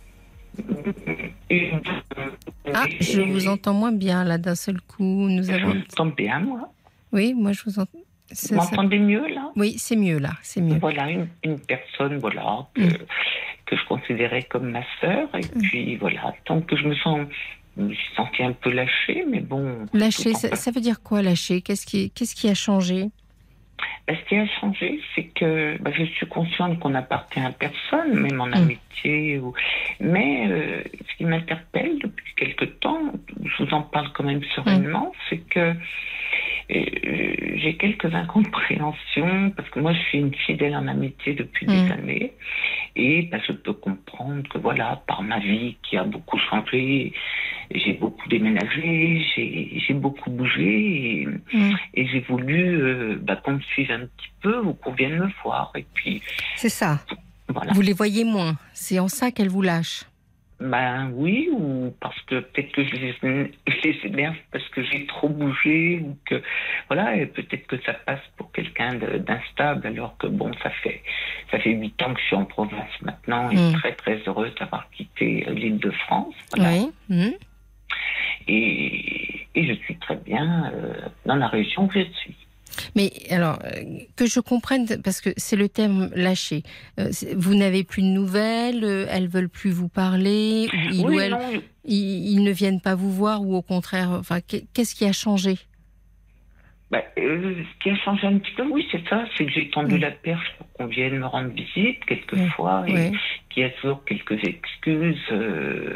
Ah, 2.74 2.86
je 3.00 3.20
vous 3.22 3.48
entends 3.48 3.74
moins 3.74 3.92
bien 3.92 4.24
là 4.24 4.38
d'un 4.38 4.54
seul 4.54 4.80
coup. 4.80 5.28
Nous 5.28 5.50
avons... 5.50 5.70
Vous 5.70 5.78
entends 5.78 6.06
bien, 6.06 6.40
moi. 6.40 6.72
Oui, 7.12 7.34
moi 7.34 7.52
je 7.52 7.62
vous 7.64 7.78
entends. 7.78 7.98
Vous 8.30 8.56
m'entendez 8.56 8.98
mieux 8.98 9.26
là? 9.28 9.52
Oui, 9.54 9.76
c'est 9.78 9.96
mieux 9.96 10.18
là, 10.18 10.32
c'est 10.42 10.60
mieux. 10.60 10.78
Voilà, 10.78 11.10
une, 11.10 11.28
une 11.44 11.60
personne, 11.60 12.18
voilà, 12.18 12.66
que, 12.74 12.82
mm. 12.82 12.98
que, 13.66 13.76
je 13.76 13.84
considérais 13.86 14.42
comme 14.42 14.70
ma 14.70 14.82
sœur. 15.00 15.28
Et 15.34 15.42
mm. 15.42 15.60
puis 15.62 15.96
voilà, 15.96 16.34
tant 16.44 16.60
que 16.60 16.76
je 16.76 16.88
me 16.88 16.94
sens, 16.96 17.20
je 17.76 17.82
me 17.84 17.94
suis 17.94 18.14
sentie 18.16 18.42
un 18.42 18.52
peu 18.52 18.70
lâchée, 18.70 19.24
mais 19.30 19.40
bon. 19.40 19.86
Lâchée, 19.92 20.34
ça, 20.34 20.56
ça, 20.56 20.70
veut 20.72 20.80
dire 20.80 21.02
quoi 21.02 21.22
lâcher 21.22 21.60
Qu'est-ce 21.60 21.86
qui, 21.86 22.10
qu'est-ce 22.10 22.34
qui 22.34 22.48
a 22.48 22.54
changé? 22.54 23.10
Bah, 24.06 24.14
ce 24.14 24.28
qui 24.28 24.36
a 24.36 24.46
changé, 24.60 25.00
c'est 25.14 25.24
que 25.24 25.76
bah, 25.80 25.90
je 25.92 26.04
suis 26.04 26.26
consciente 26.26 26.78
qu'on 26.78 26.90
n'appartient 26.90 27.40
à 27.40 27.50
personne, 27.50 28.20
même 28.20 28.40
en 28.40 28.46
mm. 28.46 28.54
amitié. 28.54 29.38
Ou... 29.38 29.54
Mais 30.00 30.46
euh, 30.48 30.82
ce 31.08 31.16
qui 31.16 31.24
m'interpelle 31.24 31.98
depuis 31.98 32.34
quelque 32.36 32.64
temps, 32.64 33.12
je 33.44 33.64
vous 33.64 33.74
en 33.74 33.82
parle 33.82 34.12
quand 34.12 34.24
même 34.24 34.42
sereinement, 34.54 35.12
c'est 35.28 35.38
que 35.38 35.74
j'ai 36.68 37.76
quelques 37.76 38.12
incompréhensions 38.12 39.50
parce 39.50 39.68
que 39.70 39.78
moi 39.78 39.92
je 39.92 40.00
suis 40.08 40.18
une 40.18 40.34
fidèle 40.34 40.74
en 40.74 40.88
amitié 40.88 41.34
depuis 41.34 41.66
des 41.66 41.82
mm. 41.82 41.92
années 41.92 42.32
et 42.96 43.22
bah, 43.22 43.38
je 43.46 43.52
peux 43.52 43.72
comprendre 43.72 44.42
que 44.48 44.58
voilà 44.58 45.02
par 45.06 45.22
ma 45.22 45.38
vie 45.38 45.76
qui 45.82 45.96
a 45.96 46.04
beaucoup 46.04 46.38
changé 46.38 47.12
j'ai 47.72 47.92
beaucoup 47.92 48.28
déménagé 48.28 49.24
j'ai 49.36 49.94
beaucoup 49.94 50.30
bougé 50.30 51.22
et, 51.22 51.26
mm. 51.26 51.76
et 51.94 52.06
j'ai 52.08 52.20
voulu 52.20 52.82
euh, 52.82 53.18
bah, 53.22 53.36
qu'on 53.36 53.52
me 53.52 53.60
suive 53.60 53.92
un 53.92 54.00
petit 54.00 54.30
peu 54.40 54.58
ou 54.60 54.72
qu'on 54.74 54.92
vienne 54.92 55.18
me 55.18 55.28
voir 55.44 55.70
et 55.76 55.86
puis 55.94 56.20
c'est 56.56 56.68
ça 56.68 57.00
voilà. 57.48 57.72
vous 57.74 57.80
les 57.82 57.92
voyez 57.92 58.24
moins 58.24 58.56
c'est 58.72 58.98
en 58.98 59.08
ça 59.08 59.30
qu'elles 59.30 59.50
vous 59.50 59.62
lâchent 59.62 60.04
ben 60.58 61.10
oui, 61.14 61.50
ou 61.52 61.94
parce 62.00 62.18
que 62.22 62.40
peut-être 62.40 62.72
que 62.72 62.84
je 62.84 62.96
les, 62.96 63.14
je 63.66 64.06
énerve 64.06 64.36
parce 64.50 64.66
que 64.68 64.82
j'ai 64.82 65.06
trop 65.06 65.28
bougé, 65.28 66.00
ou 66.02 66.16
que 66.24 66.42
voilà, 66.88 67.16
et 67.16 67.26
peut-être 67.26 67.66
que 67.66 67.80
ça 67.82 67.92
passe 67.92 68.22
pour 68.36 68.50
quelqu'un 68.52 68.94
d'instable, 68.94 69.86
alors 69.86 70.16
que 70.16 70.26
bon, 70.26 70.50
ça 70.62 70.70
fait 70.70 71.02
ça 71.50 71.58
fait 71.58 71.72
huit 71.72 72.00
ans 72.02 72.14
que 72.14 72.20
je 72.20 72.26
suis 72.26 72.36
en 72.36 72.46
province 72.46 72.90
maintenant 73.02 73.50
et 73.50 73.56
mm. 73.56 73.72
très 73.74 73.92
très 73.92 74.22
heureuse 74.26 74.54
d'avoir 74.58 74.88
quitté 74.90 75.46
l'île 75.50 75.78
de 75.78 75.90
France. 75.90 76.34
Oui. 76.56 76.90
Mm. 77.08 77.34
Et, 78.48 79.46
et, 79.54 79.66
je 79.66 79.72
suis 79.82 79.96
très 79.98 80.16
bien 80.16 80.70
euh, 80.72 80.94
dans 81.24 81.34
la 81.34 81.48
région 81.48 81.86
où 81.86 81.90
je 81.92 82.04
suis. 82.12 82.45
Mais 82.94 83.12
alors, 83.30 83.58
euh, 83.64 83.98
que 84.16 84.26
je 84.26 84.40
comprenne, 84.40 84.86
parce 85.02 85.20
que 85.20 85.30
c'est 85.36 85.56
le 85.56 85.68
terme 85.68 86.10
lâché. 86.14 86.62
Euh, 86.98 87.10
vous 87.36 87.54
n'avez 87.54 87.84
plus 87.84 88.02
de 88.02 88.08
nouvelles, 88.08 88.84
euh, 88.84 89.06
elles 89.10 89.28
veulent 89.28 89.48
plus 89.48 89.70
vous 89.70 89.88
parler, 89.88 90.68
ils, 90.92 91.04
oui, 91.04 91.18
ils, 91.84 92.42
ne 92.42 92.50
viennent 92.50 92.80
pas 92.80 92.94
vous 92.94 93.12
voir, 93.12 93.42
ou 93.42 93.54
au 93.54 93.62
contraire, 93.62 94.10
enfin, 94.10 94.40
qu'est-ce 94.40 94.94
qui 94.94 95.04
a 95.04 95.12
changé? 95.12 95.58
Bah, 96.88 97.02
ce 97.16 97.78
qui 97.80 97.90
a 97.90 97.96
changé 97.96 98.28
un 98.28 98.38
petit 98.38 98.52
peu, 98.52 98.62
oui, 98.62 98.86
c'est 98.92 99.06
ça, 99.08 99.24
c'est 99.36 99.44
que 99.44 99.50
j'ai 99.50 99.68
tendu 99.70 99.96
mm. 99.96 100.00
la 100.00 100.10
perche 100.12 100.54
pour 100.56 100.72
qu'on 100.72 100.86
vienne 100.86 101.18
me 101.18 101.26
rendre 101.26 101.48
visite 101.48 102.04
quelquefois, 102.04 102.82
mm. 102.82 102.88
et 102.88 103.12
qu'il 103.50 103.64
y 103.64 103.66
a 103.66 103.70
toujours 103.70 104.04
quelques 104.04 104.44
excuses, 104.44 105.32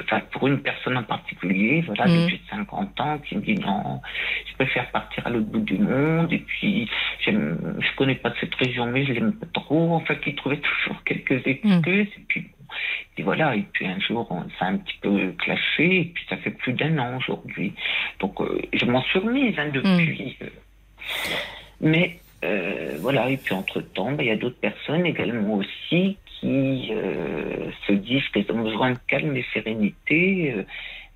enfin, 0.01 0.21
pour 0.33 0.49
une 0.49 0.61
personne 0.61 0.97
en 0.97 1.05
particulier, 1.05 1.83
voilà, 1.87 2.07
mm. 2.07 2.23
depuis 2.23 2.41
50 2.51 3.01
ans, 3.01 3.19
qui 3.19 3.37
me 3.37 3.43
dit 3.43 3.55
non, 3.55 4.01
je 4.49 4.55
préfère 4.55 4.91
partir 4.91 5.25
à 5.29 5.31
l'autre 5.31 5.47
bout 5.47 5.61
du 5.61 5.79
monde, 5.79 6.33
et 6.33 6.41
puis, 6.41 6.91
je 7.25 7.97
connais 7.97 8.17
pas 8.17 8.33
cette 8.41 8.55
région, 8.57 8.87
mais 8.87 9.07
je 9.07 9.13
l'aime 9.13 9.35
pas 9.35 9.47
trop, 9.53 9.95
enfin, 9.95 10.17
qui 10.17 10.35
trouvait 10.35 10.57
toujours 10.85 11.05
quelques 11.05 11.47
excuses, 11.47 12.09
et 12.17 12.25
puis, 12.27 12.49
et 13.17 13.23
voilà, 13.23 13.55
et 13.55 13.65
puis 13.73 13.87
un 13.87 14.01
jour, 14.01 14.29
ça 14.59 14.65
a 14.65 14.69
un 14.71 14.79
petit 14.79 14.97
peu 15.01 15.33
clashé, 15.39 16.01
et 16.01 16.05
puis 16.07 16.25
ça 16.29 16.37
fait 16.39 16.51
plus 16.51 16.73
d'un 16.73 16.99
an 16.99 17.17
aujourd'hui. 17.19 17.75
Donc, 18.19 18.39
je 18.73 18.85
m'en 18.87 19.03
suis 19.03 19.21
remise 19.21 19.57
hein, 19.57 19.71
depuis. 19.73 20.37
Mais 21.81 22.19
euh, 22.45 22.97
voilà, 23.01 23.31
et 23.31 23.37
puis 23.37 23.55
entre-temps, 23.55 24.13
ben, 24.13 24.23
il 24.23 24.29
y 24.29 24.33
a 24.33 24.37
d'autres 24.37 24.61
personnes 24.61 25.07
également 25.07 25.55
aussi 25.55 26.17
qui 26.27 26.91
euh, 26.93 27.71
se 27.87 27.93
disent 27.93 28.27
qu'elles 28.29 28.51
ont 28.51 28.63
besoin 28.63 28.93
de 28.93 28.99
calme 29.07 29.37
et 29.37 29.45
sérénité. 29.53 30.55
Euh, 30.57 30.63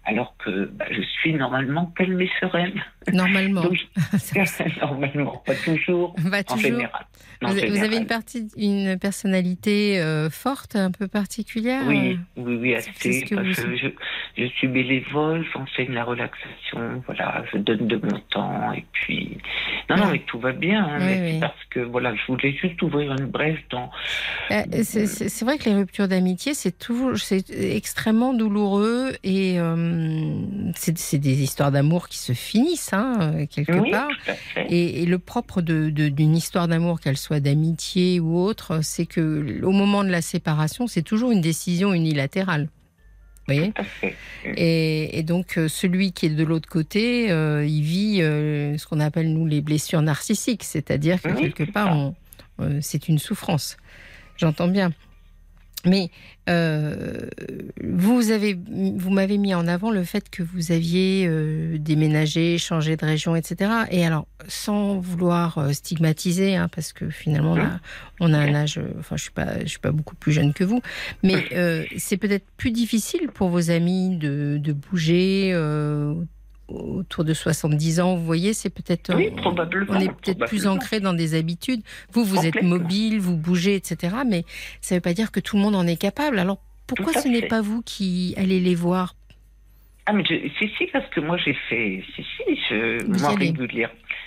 alors 0.06 0.36
que 0.36 0.66
bah, 0.66 0.84
je 0.90 1.00
suis 1.00 1.32
normalement 1.32 1.86
calme 1.96 2.20
et 2.20 2.30
sereine. 2.40 2.82
Normalement. 3.12 3.64
normalement, 4.80 5.42
pas 5.46 5.54
toujours. 5.54 6.14
Pas 6.30 6.42
toujours. 6.42 6.58
En 6.58 6.60
général. 6.60 7.06
vous, 7.42 7.82
avez 7.82 7.96
une, 7.96 8.06
partie, 8.06 8.48
une 8.56 8.98
personnalité 8.98 10.00
euh, 10.00 10.30
forte, 10.30 10.76
un 10.76 10.90
peu 10.90 11.08
particulière 11.08 11.82
Oui, 11.86 12.18
oui, 12.36 12.56
oui, 12.60 12.74
assez. 12.74 13.26
je, 13.26 13.88
je, 14.36 14.46
suis 14.46 14.68
bénévole, 14.68 15.44
j'enseigne 15.52 15.92
la 15.92 16.04
relaxation, 16.04 17.02
voilà, 17.06 17.44
je 17.52 17.58
donne 17.58 17.86
de 17.86 17.96
mon 17.96 18.18
temps 18.30 18.72
et 18.72 18.84
puis. 18.92 19.38
Non, 19.90 19.96
non, 19.96 20.10
mais 20.12 20.20
tout 20.20 20.38
va 20.38 20.52
bien, 20.52 20.84
hein, 20.84 20.98
mais 20.98 21.38
parce 21.40 21.64
que 21.70 21.80
voilà, 21.80 22.14
je 22.14 22.32
voulais 22.32 22.52
juste 22.52 22.80
ouvrir 22.82 23.12
une 23.12 23.26
brèche 23.26 23.64
dans. 23.70 23.90
Euh, 24.50 24.62
c'est 24.82 25.44
vrai 25.44 25.58
que 25.58 25.64
les 25.64 25.74
ruptures 25.74 26.08
d'amitié, 26.08 26.54
c'est 26.54 26.78
toujours, 26.78 27.16
c'est 27.18 27.50
extrêmement 27.50 28.32
douloureux 28.32 29.12
et 29.22 29.60
euh, 29.60 30.40
c'est 30.74 31.18
des 31.18 31.42
histoires 31.42 31.70
d'amour 31.70 32.08
qui 32.08 32.18
se 32.18 32.32
finissent, 32.32 32.93
hein, 32.94 33.46
quelque 33.46 33.90
part. 33.90 34.08
Et, 34.68 35.02
et, 35.02 35.06
le 35.06 35.18
propre 35.18 35.60
d'une 35.60 35.90
de, 35.90 36.22
histoire 36.36 36.68
d'amour, 36.68 37.00
qu'elle 37.00 37.16
soit 37.16 37.40
d'amitié 37.40 38.20
ou 38.20 38.38
autre, 38.38 38.80
c'est 38.82 39.06
que 39.06 39.62
au 39.62 39.72
moment 39.72 40.04
de 40.04 40.10
la 40.10 40.22
séparation, 40.22 40.86
c'est 40.86 41.02
toujours 41.02 41.30
une 41.30 41.40
décision 41.40 41.92
unilatérale. 41.92 42.68
Vous 43.46 43.54
voyez? 43.54 43.72
Et, 44.56 45.18
et, 45.18 45.22
donc 45.22 45.58
euh, 45.58 45.68
celui 45.68 46.12
qui 46.12 46.26
est 46.26 46.30
de 46.30 46.44
l'autre 46.44 46.68
côté, 46.68 47.30
euh, 47.30 47.66
il 47.66 47.82
vit 47.82 48.22
euh, 48.22 48.78
ce 48.78 48.86
qu'on 48.86 49.00
appelle 49.00 49.32
nous 49.32 49.46
les 49.46 49.60
blessures 49.60 50.00
narcissiques, 50.00 50.64
c'est-à-dire 50.64 51.20
que 51.20 51.28
quelque 51.28 51.64
part, 51.64 52.12
c'est 52.80 53.08
une 53.08 53.18
souffrance. 53.18 53.76
J'entends 54.36 54.68
bien. 54.68 54.92
Mais 55.86 56.10
euh, 56.48 57.28
vous 57.82 58.30
avez, 58.30 58.54
vous 58.54 59.10
m'avez 59.10 59.38
mis 59.38 59.54
en 59.54 59.66
avant 59.66 59.90
le 59.90 60.04
fait 60.04 60.28
que 60.30 60.42
vous 60.42 60.72
aviez 60.72 61.26
euh, 61.26 61.78
déménagé, 61.78 62.58
changé 62.58 62.96
de 62.96 63.04
région, 63.04 63.36
etc. 63.36 63.70
Et 63.90 64.04
alors, 64.04 64.26
sans 64.48 64.98
vouloir 64.98 65.58
euh, 65.58 65.72
stigmatiser, 65.72 66.56
hein, 66.56 66.68
parce 66.74 66.92
que 66.92 67.10
finalement, 67.10 67.56
on 68.20 68.32
a, 68.32 68.38
un 68.38 68.54
âge, 68.54 68.80
enfin, 68.98 69.16
je 69.16 69.22
suis 69.22 69.32
pas, 69.32 69.60
je 69.60 69.66
suis 69.66 69.78
pas 69.78 69.92
beaucoup 69.92 70.16
plus 70.16 70.32
jeune 70.32 70.52
que 70.52 70.64
vous, 70.64 70.80
mais 71.22 71.44
c'est 71.96 72.16
peut-être 72.16 72.46
plus 72.56 72.70
difficile 72.70 73.28
pour 73.32 73.48
vos 73.48 73.70
amis 73.70 74.16
de, 74.16 74.58
de 74.60 74.72
bouger 74.72 75.52
autour 76.68 77.24
de 77.24 77.34
70 77.34 78.00
ans, 78.00 78.16
vous 78.16 78.24
voyez, 78.24 78.54
c'est 78.54 78.70
peut-être. 78.70 79.14
Oui, 79.14 79.30
probablement. 79.30 79.94
On 79.94 80.00
est 80.00 80.12
peut-être 80.12 80.46
plus 80.46 80.66
ancré 80.66 81.00
dans 81.00 81.12
des 81.12 81.34
habitudes. 81.34 81.82
Vous, 82.12 82.24
vous 82.24 82.46
êtes 82.46 82.62
mobile, 82.62 83.20
vous 83.20 83.36
bougez, 83.36 83.74
etc. 83.74 84.16
Mais 84.26 84.44
ça 84.80 84.94
ne 84.94 84.98
veut 84.98 85.02
pas 85.02 85.14
dire 85.14 85.30
que 85.30 85.40
tout 85.40 85.56
le 85.56 85.62
monde 85.62 85.76
en 85.76 85.86
est 85.86 85.96
capable. 85.96 86.38
Alors 86.38 86.58
pourquoi 86.86 87.12
ce 87.14 87.28
n'est 87.28 87.46
pas 87.46 87.62
vous 87.62 87.82
qui 87.82 88.34
allez 88.36 88.60
les 88.60 88.74
voir 88.74 89.14
ah, 90.06 90.12
mais 90.12 90.22
je, 90.24 90.34
si, 90.58 90.70
si, 90.76 90.86
parce 90.88 91.08
que 91.08 91.20
moi 91.20 91.38
j'ai 91.38 91.54
fait, 91.54 92.04
si, 92.14 92.22
si, 92.22 92.60
je, 92.68 93.06
moi 93.22 93.34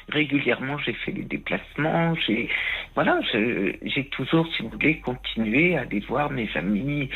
régulièrement 0.10 0.78
j'ai 0.80 0.94
fait 0.94 1.12
les 1.12 1.22
déplacements, 1.22 2.16
j'ai, 2.16 2.50
voilà, 2.96 3.20
j'ai 3.32 4.06
toujours, 4.06 4.48
si 4.56 4.64
vous 4.64 4.70
voulez, 4.70 5.00
continué 5.02 5.78
à 5.78 5.82
aller 5.82 6.00
voir 6.00 6.32
mes 6.32 6.50
amis, 6.56 7.10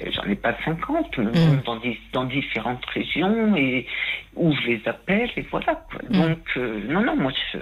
euh, 0.00 0.10
j'en 0.12 0.24
ai 0.24 0.34
pas 0.34 0.56
50, 0.64 1.18
mais 1.18 1.24
mm. 1.26 1.62
dans, 1.64 1.80
dans, 2.12 2.24
différentes 2.24 2.84
régions 2.86 3.54
et 3.54 3.86
où 4.34 4.52
je 4.52 4.66
les 4.66 4.82
appelle 4.86 5.30
et 5.36 5.46
voilà. 5.52 5.86
Mm. 6.10 6.20
Donc, 6.20 6.38
euh, 6.56 6.80
non, 6.88 7.02
non, 7.02 7.14
moi 7.14 7.32
je, 7.52 7.58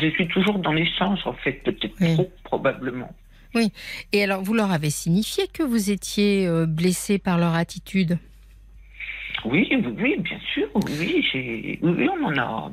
je, 0.00 0.10
suis 0.10 0.28
toujours 0.28 0.60
dans 0.60 0.72
l'échange 0.72 1.26
en 1.26 1.32
fait, 1.32 1.54
peut-être 1.64 2.14
trop, 2.14 2.30
probablement. 2.44 3.12
Oui, 3.56 3.72
et 4.12 4.22
alors 4.22 4.42
vous 4.42 4.54
leur 4.54 4.70
avez 4.70 4.90
signifié 4.90 5.48
que 5.52 5.64
vous 5.64 5.90
étiez 5.90 6.46
euh, 6.46 6.66
blessé 6.66 7.18
par 7.18 7.36
leur 7.36 7.54
attitude? 7.54 8.18
Oui, 9.44 9.68
oui, 9.98 10.16
bien 10.18 10.38
sûr, 10.52 10.68
oui, 10.74 11.78
oui, 11.82 12.08
on 12.08 12.24
en 12.24 12.38
a. 12.38 12.72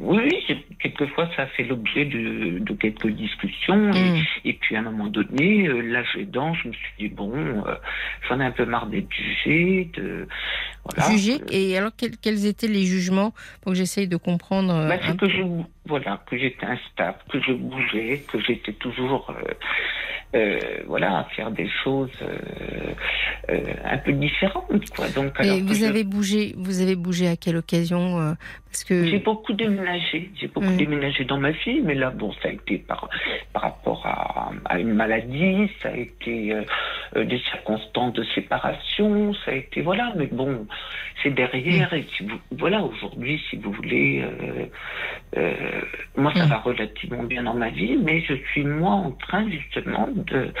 Oui, 0.00 0.44
quelquefois 0.80 1.28
ça 1.36 1.46
fait 1.46 1.62
l'objet 1.62 2.04
de, 2.04 2.60
quelques 2.74 3.06
discussions 3.08 3.90
mm. 3.92 4.22
et, 4.44 4.54
puis 4.54 4.74
à 4.74 4.80
un 4.80 4.82
moment 4.82 5.06
donné, 5.06 5.68
euh, 5.68 5.80
l'âge 5.82 6.16
aidant, 6.18 6.52
je 6.54 6.68
me 6.68 6.72
suis 6.72 6.92
dit 6.98 7.08
bon, 7.08 7.32
euh, 7.32 7.74
j'en 8.28 8.40
ai 8.40 8.44
un 8.44 8.50
peu 8.50 8.64
marre 8.64 8.86
d'être 8.86 9.12
jugé, 9.12 9.88
de 9.94 10.26
voilà. 10.84 11.10
Jugé 11.10 11.40
et 11.50 11.76
alors 11.78 11.92
quels, 11.96 12.46
étaient 12.46 12.66
les 12.66 12.84
jugements 12.84 13.32
pour 13.60 13.72
que 13.72 13.78
j'essaye 13.78 14.08
de 14.08 14.16
comprendre 14.16 14.88
bah, 14.88 14.96
C'est 15.06 15.16
que 15.16 15.28
je 15.28 15.42
voilà 15.86 16.22
que 16.28 16.36
j'étais 16.36 16.66
instable, 16.66 17.18
que 17.30 17.40
je 17.40 17.52
bougeais, 17.52 18.24
que 18.28 18.40
j'étais 18.40 18.72
toujours 18.72 19.32
euh, 20.34 20.58
voilà, 20.86 21.18
à 21.18 21.24
faire 21.24 21.50
des 21.50 21.68
choses 21.84 22.10
euh, 22.22 22.94
euh, 23.50 23.74
un 23.84 23.98
peu 23.98 24.12
différentes. 24.12 24.88
Quoi. 24.96 25.08
Donc, 25.10 25.38
Et 25.44 25.60
vous 25.60 25.84
avez 25.84 26.04
bougé, 26.04 26.54
vous 26.56 26.80
avez 26.80 26.96
bougé 26.96 27.28
à 27.28 27.36
quelle 27.36 27.58
occasion 27.58 28.34
Parce 28.64 28.82
que 28.84 29.04
j'ai 29.04 29.18
beaucoup 29.18 29.52
déménagé, 29.52 30.30
j'ai 30.40 30.48
beaucoup 30.48 30.70
mm. 30.70 30.76
déménagé 30.78 31.24
dans 31.26 31.36
ma 31.36 31.50
vie, 31.50 31.82
mais 31.82 31.94
là, 31.94 32.08
bon, 32.10 32.32
ça 32.42 32.48
a 32.48 32.52
été 32.52 32.78
par 32.78 33.10
par 33.52 33.62
rapport 33.62 34.06
à, 34.06 34.52
à 34.64 34.78
une 34.78 34.94
maladie, 34.94 35.70
ça 35.82 35.90
a 35.90 35.96
été 35.96 36.56
des 37.14 37.38
circonstances 37.50 38.14
de 38.14 38.24
séparation, 38.34 39.34
ça 39.44 39.50
a 39.50 39.54
été 39.54 39.82
voilà, 39.82 40.14
mais 40.16 40.28
bon, 40.32 40.66
c'est 41.22 41.30
derrière. 41.30 41.92
Mm. 41.92 41.96
Et 41.96 42.06
si 42.16 42.24
vous, 42.24 42.38
voilà, 42.58 42.82
aujourd'hui, 42.82 43.40
si 43.48 43.56
vous 43.56 43.72
voulez, 43.72 44.24
moi, 46.16 46.32
ça 46.34 46.46
mm. 46.46 46.48
va 46.48 46.58
relativement 46.58 47.22
bien 47.24 47.42
dans 47.44 47.54
ma 47.54 47.70
vie, 47.70 47.96
mais 47.96 48.20
je 48.22 48.34
suis 48.50 48.64
moi 48.64 48.92
en 48.92 49.12
train 49.12 49.48
justement 49.48 50.08
de, 50.14 50.52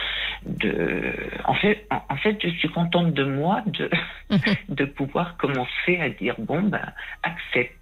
de 0.46 1.12
en 1.44 1.54
fait, 1.54 1.86
en, 1.90 2.16
fait, 2.16 2.38
je 2.42 2.48
suis 2.48 2.68
contente 2.68 3.12
de 3.14 3.24
moi 3.24 3.62
de, 3.66 3.90
de 4.68 4.84
pouvoir 4.84 5.36
commencer 5.36 5.98
à 6.00 6.08
dire 6.08 6.34
bon 6.38 6.62
ben 6.62 6.92
accepte. 7.22 7.76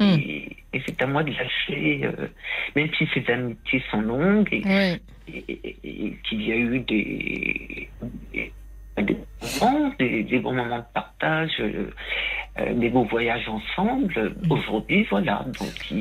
Hmm. 0.00 0.14
Et, 0.14 0.56
c'est 0.86 1.02
à 1.02 1.06
moi 1.06 1.24
de 1.24 1.32
lâcher, 1.32 2.02
euh, 2.04 2.28
même 2.76 2.88
si 2.96 3.08
ces 3.12 3.28
amitiés 3.32 3.82
sont 3.90 4.00
longues 4.00 4.48
et, 4.52 5.00
qu'il 5.26 6.42
y 6.42 6.52
a 6.52 6.56
eu 6.56 6.78
des, 6.80 7.88
des, 8.32 8.52
bons 9.02 9.92
des, 9.98 10.38
bons 10.38 10.54
moments 10.54 10.78
de 10.78 10.84
partage, 10.94 11.52
euh, 11.60 11.90
euh, 12.58 12.74
des 12.74 12.90
beaux 12.90 13.04
voyages 13.04 13.48
ensemble. 13.48 14.34
Aujourd'hui, 14.50 15.06
voilà. 15.10 15.44
Donc, 15.58 15.92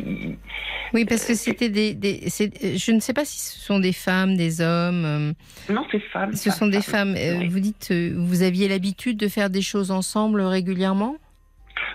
oui, 0.93 1.05
parce 1.05 1.25
que 1.25 1.33
c'était 1.33 1.69
des, 1.69 1.93
des 1.93 2.21
je 2.29 2.91
ne 2.91 2.99
sais 2.99 3.13
pas 3.13 3.25
si 3.25 3.39
ce 3.39 3.59
sont 3.59 3.79
des 3.79 3.93
femmes, 3.93 4.35
des 4.35 4.61
hommes. 4.61 5.05
Euh, 5.05 5.73
non, 5.73 5.85
c'est 5.91 5.99
femmes. 5.99 6.33
Ce 6.33 6.49
sont 6.51 6.67
des 6.67 6.81
femmes. 6.81 7.15
Euh, 7.17 7.47
vous 7.49 7.59
dites, 7.59 7.89
euh, 7.91 8.13
vous 8.15 8.43
aviez 8.43 8.67
l'habitude 8.67 9.17
de 9.17 9.27
faire 9.27 9.49
des 9.49 9.61
choses 9.61 9.91
ensemble 9.91 10.41
régulièrement? 10.41 11.17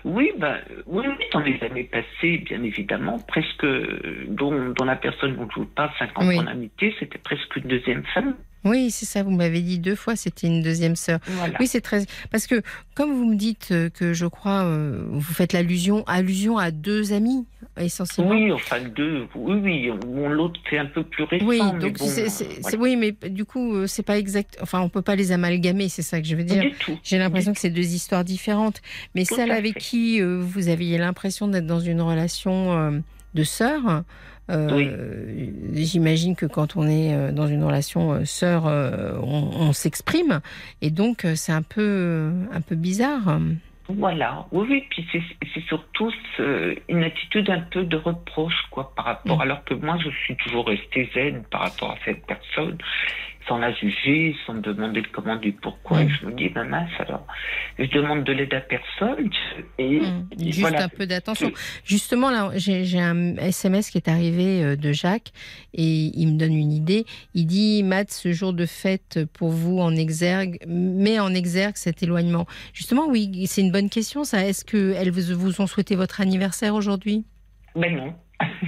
Oui, 0.05 0.31
ben, 0.37 0.59
oui, 0.87 1.05
dans 1.33 1.41
les 1.41 1.59
années 1.62 1.85
passées, 1.85 2.39
bien 2.39 2.62
évidemment, 2.62 3.19
presque, 3.19 3.66
dont, 4.29 4.70
dont 4.70 4.85
la 4.85 4.97
personne 4.97 5.37
dont 5.37 5.49
je 5.55 5.61
vous 5.61 5.66
parle, 5.66 5.91
50 5.99 6.24
ans 6.24 6.43
d'amitié, 6.43 6.95
c'était 6.99 7.19
presque 7.19 7.57
une 7.57 7.65
deuxième 7.65 8.05
femme. 8.15 8.35
Oui, 8.65 8.91
c'est 8.93 9.07
ça, 9.07 9.23
vous 9.23 9.31
m'avez 9.33 9.61
dit 9.61 9.79
deux 9.79 9.97
fois, 9.97 10.15
c'était 10.15 10.47
une 10.47 10.63
deuxième 10.63 10.95
sœur. 10.95 11.19
Oui, 11.59 11.67
c'est 11.67 11.81
très... 11.81 12.05
Parce 12.31 12.47
que, 12.47 12.63
comme 12.95 13.13
vous 13.13 13.25
me 13.25 13.35
dites 13.35 13.71
euh, 13.73 13.91
que 13.91 14.13
je 14.13 14.27
crois, 14.27 14.63
euh, 14.65 15.05
vous 15.09 15.35
faites 15.35 15.53
l'allusion 15.53 16.05
allusion 16.07 16.59
à 16.59 16.71
deux 16.71 17.13
amis, 17.13 17.45
essentiellement. 17.77 18.31
Oui, 18.31 18.53
enfin 18.53 18.81
deux, 18.95 19.27
oui, 19.35 19.57
oui. 19.57 19.93
l'autre, 20.29 20.61
c'est 20.71 20.79
un 20.79 20.87
peu 20.87 21.03
plus 21.03 21.25
récent. 21.25 21.45
Oui, 21.45 21.61
donc 21.81 21.99
c'est, 21.99 22.29
oui, 22.77 22.97
mais 22.97 23.17
du 23.29 23.45
coup, 23.45 23.75
euh, 23.75 23.87
c'est 23.89 24.05
pas 24.05 24.17
exact... 24.17 24.57
Enfin, 24.63 24.81
on 24.81 24.89
peut 24.89 25.03
pas 25.03 25.17
les 25.17 25.33
amalgamer, 25.33 25.89
c'est 25.89 26.03
ça 26.03 26.21
que 26.21 26.27
je 26.27 26.37
veux 26.37 26.45
dire. 26.45 26.65
J'ai 27.03 27.19
l'impression 27.19 27.53
que 27.53 27.59
c'est 27.59 27.71
deux 27.71 27.95
histoires 27.95 28.25
différentes. 28.25 28.81
Mais 29.15 29.25
celle 29.25 29.51
avec 29.51 29.79
qui 29.79 30.21
vous 30.21 30.69
aviez 30.69 30.99
l'impression 30.99 31.49
d'être 31.49 31.67
dans 31.67 31.81
une 31.81 32.01
relation 32.01 33.03
de 33.35 33.43
sœur... 33.43 34.05
Euh, 34.53 35.51
j'imagine 35.73 36.37
que 36.37 36.47
quand 36.47 36.77
on 36.77 36.87
est 36.87 37.15
euh, 37.15 37.33
dans 37.33 37.47
une 37.47 37.65
relation 37.65 38.12
euh, 38.12 38.24
sœur, 38.24 38.65
on, 38.65 39.73
s'exprime, 39.73 40.41
et 40.83 40.91
donc 40.91 41.27
c'est 41.35 41.53
un 41.53 41.62
peu, 41.62 42.31
un 42.53 42.61
peu 42.61 42.74
bizarre. 42.74 43.39
Voilà, 43.89 44.47
oui, 44.53 44.66
oui, 44.70 44.85
puis 44.91 45.07
c'est 45.12 45.65
surtout 45.66 46.12
une 46.89 47.03
attitude 47.03 47.51
un 47.51 47.61
peu 47.61 47.85
de 47.85 47.97
reproche, 47.97 48.62
quoi, 48.70 48.93
par 48.95 49.07
rapport, 49.07 49.39
mm. 49.39 49.43
alors 49.43 49.65
que 49.65 49.74
moi 49.74 49.99
je 50.03 50.11
suis 50.11 50.37
toujours 50.37 50.66
restée 50.66 51.11
zen 51.15 51.43
par 51.51 51.62
rapport 51.62 51.93
à 51.93 51.97
cette 52.05 52.24
personne, 52.27 52.79
sans 53.48 53.59
la 53.59 53.73
juger, 53.73 54.36
sans 54.47 54.55
demander 54.55 55.01
le 55.01 55.09
comment 55.12 55.36
du 55.36 55.52
pourquoi. 55.52 56.02
Et 56.02 56.09
je 56.09 56.27
me 56.27 56.32
dis, 56.32 56.48
ben 56.48 56.64
mince, 56.64 56.90
alors, 56.98 57.27
je 57.78 57.85
demande 57.86 58.24
de 58.24 58.32
l'aide 58.32 58.55
à 58.55 58.60
personne. 58.60 59.31
Et, 59.78 60.01
mmh. 60.01 60.28
Juste 60.39 60.74
un 60.74 60.89
peu 60.89 61.06
d'attention. 61.06 61.51
Justement, 61.85 62.31
là, 62.31 62.51
j'ai 62.55 63.01
un 63.01 63.36
SMS 63.36 63.90
qui 63.90 63.98
est 63.98 64.09
arrivé 64.09 64.62
euh, 64.62 64.77
de 64.77 64.93
Jacques 64.93 65.32
et 65.74 66.10
il 66.14 66.35
me 66.35 66.39
donne 66.39 66.55
une 66.55 66.73
idée. 66.73 67.05
Il 67.35 67.47
dit, 67.47 67.82
Matt, 67.82 68.10
ce 68.10 68.32
jour 68.32 68.52
de 68.52 68.66
fête 68.66 69.20
pour 69.32 69.51
vous 69.51 69.78
en 69.78 69.94
exergue, 69.94 70.59
met 70.66 71.19
en 71.19 71.35
exergue 71.35 71.77
cet 71.77 72.02
éloignement. 72.02 72.47
Justement, 72.73 73.06
oui, 73.09 73.47
c'est 73.47 73.60
une 73.60 73.73
bonne 73.73 73.90
question, 73.90 74.24
ça. 74.24 74.47
Est-ce 74.47 74.64
qu'elles 74.64 75.10
vous 75.10 75.60
ont 75.60 75.66
souhaité 75.66 75.97
votre 75.97 76.20
anniversaire 76.20 76.74
aujourd'hui? 76.74 77.24
Ben 77.74 77.97
non. 77.97 78.14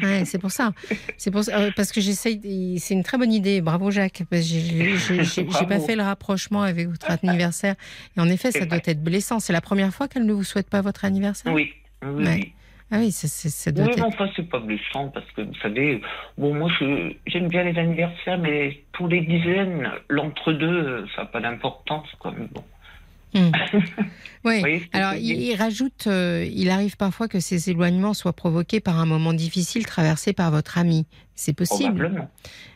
Ouais, 0.03 0.25
c'est 0.25 0.39
pour 0.39 0.51
ça. 0.51 0.73
C'est 1.17 1.31
pour 1.31 1.45
ça, 1.45 1.59
euh, 1.59 1.71
parce 1.77 1.93
que 1.93 2.01
j'essaye. 2.01 2.79
C'est 2.79 2.95
une 2.95 3.03
très 3.03 3.19
bonne 3.19 3.33
idée. 3.33 3.61
Bravo 3.61 3.91
Jacques. 3.91 4.23
J'ai 4.31 5.45
pas 5.69 5.81
fait 5.81 5.97
le 5.97 6.03
rapprochement 6.03 6.63
avec 6.63 6.89
votre 6.89 7.11
anniversaire. 7.11 7.75
Et 8.17 8.21
en 8.21 8.29
effet, 8.29 8.51
ça 8.51 8.67
doit 8.67 8.79
être 8.85 9.03
blessant. 9.03 9.41
C'est 9.41 9.53
la 9.53 9.61
première 9.61 9.93
fois 9.93 10.09
qu'elle 10.09 10.27
ne 10.27 10.33
vous 10.33 10.45
souhaite 10.45 10.69
pas 10.71 10.81
votre 10.81 11.05
anniversaire? 11.05 11.53
Oui. 11.53 11.73
oui. 12.03 12.53
Ah 12.91 12.99
oui, 12.99 13.11
c'est 13.11 13.73
doit 13.73 13.87
oui, 13.87 13.93
être... 13.93 14.05
enfin, 14.05 14.29
c'est 14.37 14.49
pas 14.49 14.61
blessant 14.61 15.09
parce 15.09 15.29
que 15.33 15.41
vous 15.41 15.55
savez, 15.63 16.01
bon, 16.39 16.55
moi, 16.55 16.71
j'aime 17.27 17.49
bien 17.49 17.65
les 17.65 17.77
anniversaires, 17.79 18.39
mais 18.39 18.85
pour 18.93 19.09
les 19.09 19.23
dizaines, 19.23 19.91
l'entre-deux, 20.09 21.07
ça 21.17 21.23
n'a 21.23 21.27
pas 21.27 21.41
d'importance, 21.41 22.07
bon. 22.23 22.63
Hmm. 23.35 23.51
oui. 24.45 24.89
Alors, 24.93 25.15
il, 25.15 25.55
rajoute, 25.57 26.07
euh, 26.07 26.47
il 26.51 26.71
arrive 26.71 26.97
parfois 26.97 27.29
que 27.29 27.41
ces 27.41 27.71
éloignements 27.71 28.15
soient 28.15 28.33
provoqués 28.33 28.81
par 28.81 28.99
un 28.99 29.07
moment 29.07 29.33
difficile 29.33 29.85
traversé 29.87 30.33
par 30.33 30.51
votre 30.51 30.79
ami. 30.79 31.07
C'est 31.35 31.53
possible. 31.53 31.95
Probablement. 31.95 32.31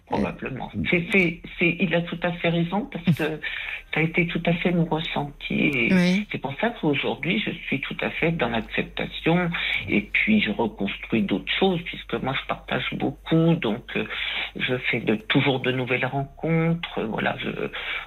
Probablement. 0.07 0.73
C'est, 0.91 1.41
il 1.61 1.95
a 1.95 2.01
tout 2.03 2.19
à 2.23 2.33
fait 2.33 2.49
raison 2.49 2.89
parce 2.91 3.17
que 3.17 3.41
ça 3.99 4.03
a 4.03 4.07
été 4.07 4.29
tout 4.29 4.43
à 4.47 4.53
fait 4.53 4.71
mon 4.71 4.85
ressenti. 4.85 5.91
C'est 6.31 6.39
pour 6.39 6.55
ça 6.61 6.71
qu'aujourd'hui, 6.71 7.43
je 7.45 7.51
suis 7.67 7.81
tout 7.81 7.97
à 8.01 8.11
fait 8.11 8.31
dans 8.31 8.49
l'acceptation 8.49 9.51
et 9.89 10.03
puis 10.03 10.41
je 10.41 10.53
reconstruis 10.53 11.23
d'autres 11.23 11.53
choses 11.59 11.81
puisque 11.85 12.15
moi, 12.15 12.33
je 12.41 12.47
partage 12.47 12.87
beaucoup. 12.93 13.55
Donc, 13.57 13.85
euh, 13.97 14.05
je 14.55 14.77
fais 14.91 15.01
de, 15.01 15.17
toujours 15.17 15.59
de 15.61 15.73
nouvelles 15.73 16.07
rencontres. 16.07 17.03
Voilà. 17.09 17.37
Je, 17.43 17.51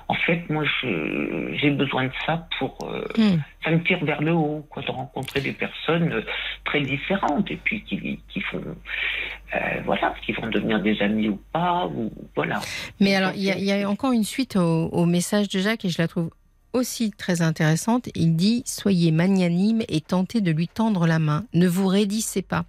en 0.07 0.13
fait, 0.13 0.49
moi, 0.49 0.63
j'ai 0.83 1.71
besoin 1.71 2.05
de 2.05 2.13
ça 2.25 2.47
pour. 2.57 2.77
Euh, 2.83 3.03
hmm. 3.17 3.41
Ça 3.65 3.71
me 3.71 3.83
tire 3.83 4.03
vers 4.03 4.21
le 4.21 4.31
haut, 4.31 4.65
quoi, 4.69 4.81
de 4.81 4.89
rencontrer 4.89 5.41
des 5.41 5.51
personnes 5.51 6.13
euh, 6.13 6.21
très 6.63 6.81
différentes 6.81 7.51
et 7.51 7.57
puis 7.57 7.83
qui, 7.83 8.19
qui 8.29 8.41
font. 8.41 8.63
voilà, 9.85 10.15
qui 10.25 10.31
vont 10.31 10.47
devenir 10.47 10.81
des 10.81 10.99
amis 11.01 11.27
ou 11.27 11.39
pas 11.51 11.87
voilà. 12.35 12.59
Mais 12.99 13.15
alors, 13.15 13.33
il 13.35 13.43
y, 13.43 13.71
a 13.71 13.89
encore 13.89 14.13
une 14.13 14.23
suite 14.23 14.55
au, 14.55 15.05
message 15.05 15.49
de 15.49 15.59
Jacques 15.59 15.80
et 15.85 15.89
je 15.89 16.01
la 16.01 16.07
trouve 16.07 16.31
aussi 16.73 17.11
très 17.11 17.41
intéressante. 17.41 18.09
Il 18.15 18.35
dit 18.35 18.63
Soyez 18.65 19.11
magnanime 19.11 19.81
et 19.89 20.01
tentez 20.01 20.41
de 20.41 20.51
lui 20.51 20.67
tendre 20.67 21.07
la 21.07 21.19
main. 21.19 21.45
Ne 21.53 21.67
vous 21.67 21.87
raidissez 21.87 22.41
pas. 22.41 22.65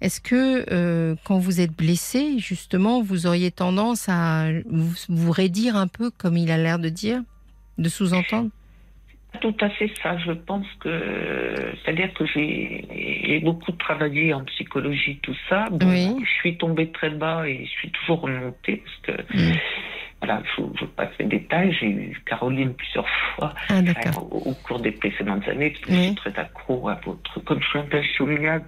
Est-ce 0.00 0.20
que 0.20 0.66
euh, 0.72 1.14
quand 1.24 1.38
vous 1.38 1.60
êtes 1.60 1.76
blessé, 1.76 2.38
justement, 2.38 3.02
vous 3.02 3.26
auriez 3.26 3.50
tendance 3.50 4.08
à 4.08 4.48
vous, 4.68 4.94
vous 5.08 5.30
raidir 5.30 5.76
un 5.76 5.86
peu, 5.86 6.10
comme 6.10 6.36
il 6.36 6.50
a 6.50 6.56
l'air 6.56 6.78
de 6.78 6.88
dire, 6.88 7.22
de 7.78 7.88
sous-entendre? 7.88 8.50
Tout 9.40 9.54
à 9.60 9.70
fait 9.70 9.90
ça. 10.02 10.18
Je 10.18 10.32
pense 10.32 10.66
que, 10.80 11.72
c'est-à-dire 11.82 12.12
que 12.14 12.26
j'ai 12.26 13.40
beaucoup 13.42 13.72
travaillé 13.72 14.34
en 14.34 14.44
psychologie, 14.44 15.18
tout 15.22 15.36
ça. 15.48 15.68
Je 15.80 16.30
suis 16.40 16.58
tombée 16.58 16.90
très 16.90 17.10
bas 17.10 17.48
et 17.48 17.64
je 17.64 17.70
suis 17.70 17.90
toujours 17.92 18.22
remontée 18.22 18.82
parce 18.84 19.16
que. 19.18 19.22
Voilà, 20.22 20.40
je, 20.56 20.84
passe 20.84 21.10
les 21.18 21.26
détails. 21.26 21.76
J'ai 21.80 21.88
eu 21.88 22.22
Caroline 22.26 22.74
plusieurs 22.74 23.08
fois 23.34 23.54
ah, 23.68 23.80
au, 24.20 24.54
cours 24.62 24.78
des 24.78 24.92
précédentes 24.92 25.46
années 25.48 25.70
parce 25.70 25.84
que 25.84 25.92
je 25.92 26.00
suis 26.00 26.14
très 26.14 26.38
accro 26.38 26.88
à 26.88 27.00
votre, 27.04 27.40
comme 27.40 27.60
je 27.60 27.68
suis 27.68 27.78
un 27.80 27.82
peu 27.82 28.00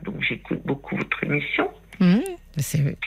donc 0.04 0.20
j'écoute 0.20 0.60
beaucoup 0.64 0.96
votre 0.96 1.22
émission. 1.22 1.70
Mm. 2.00 2.20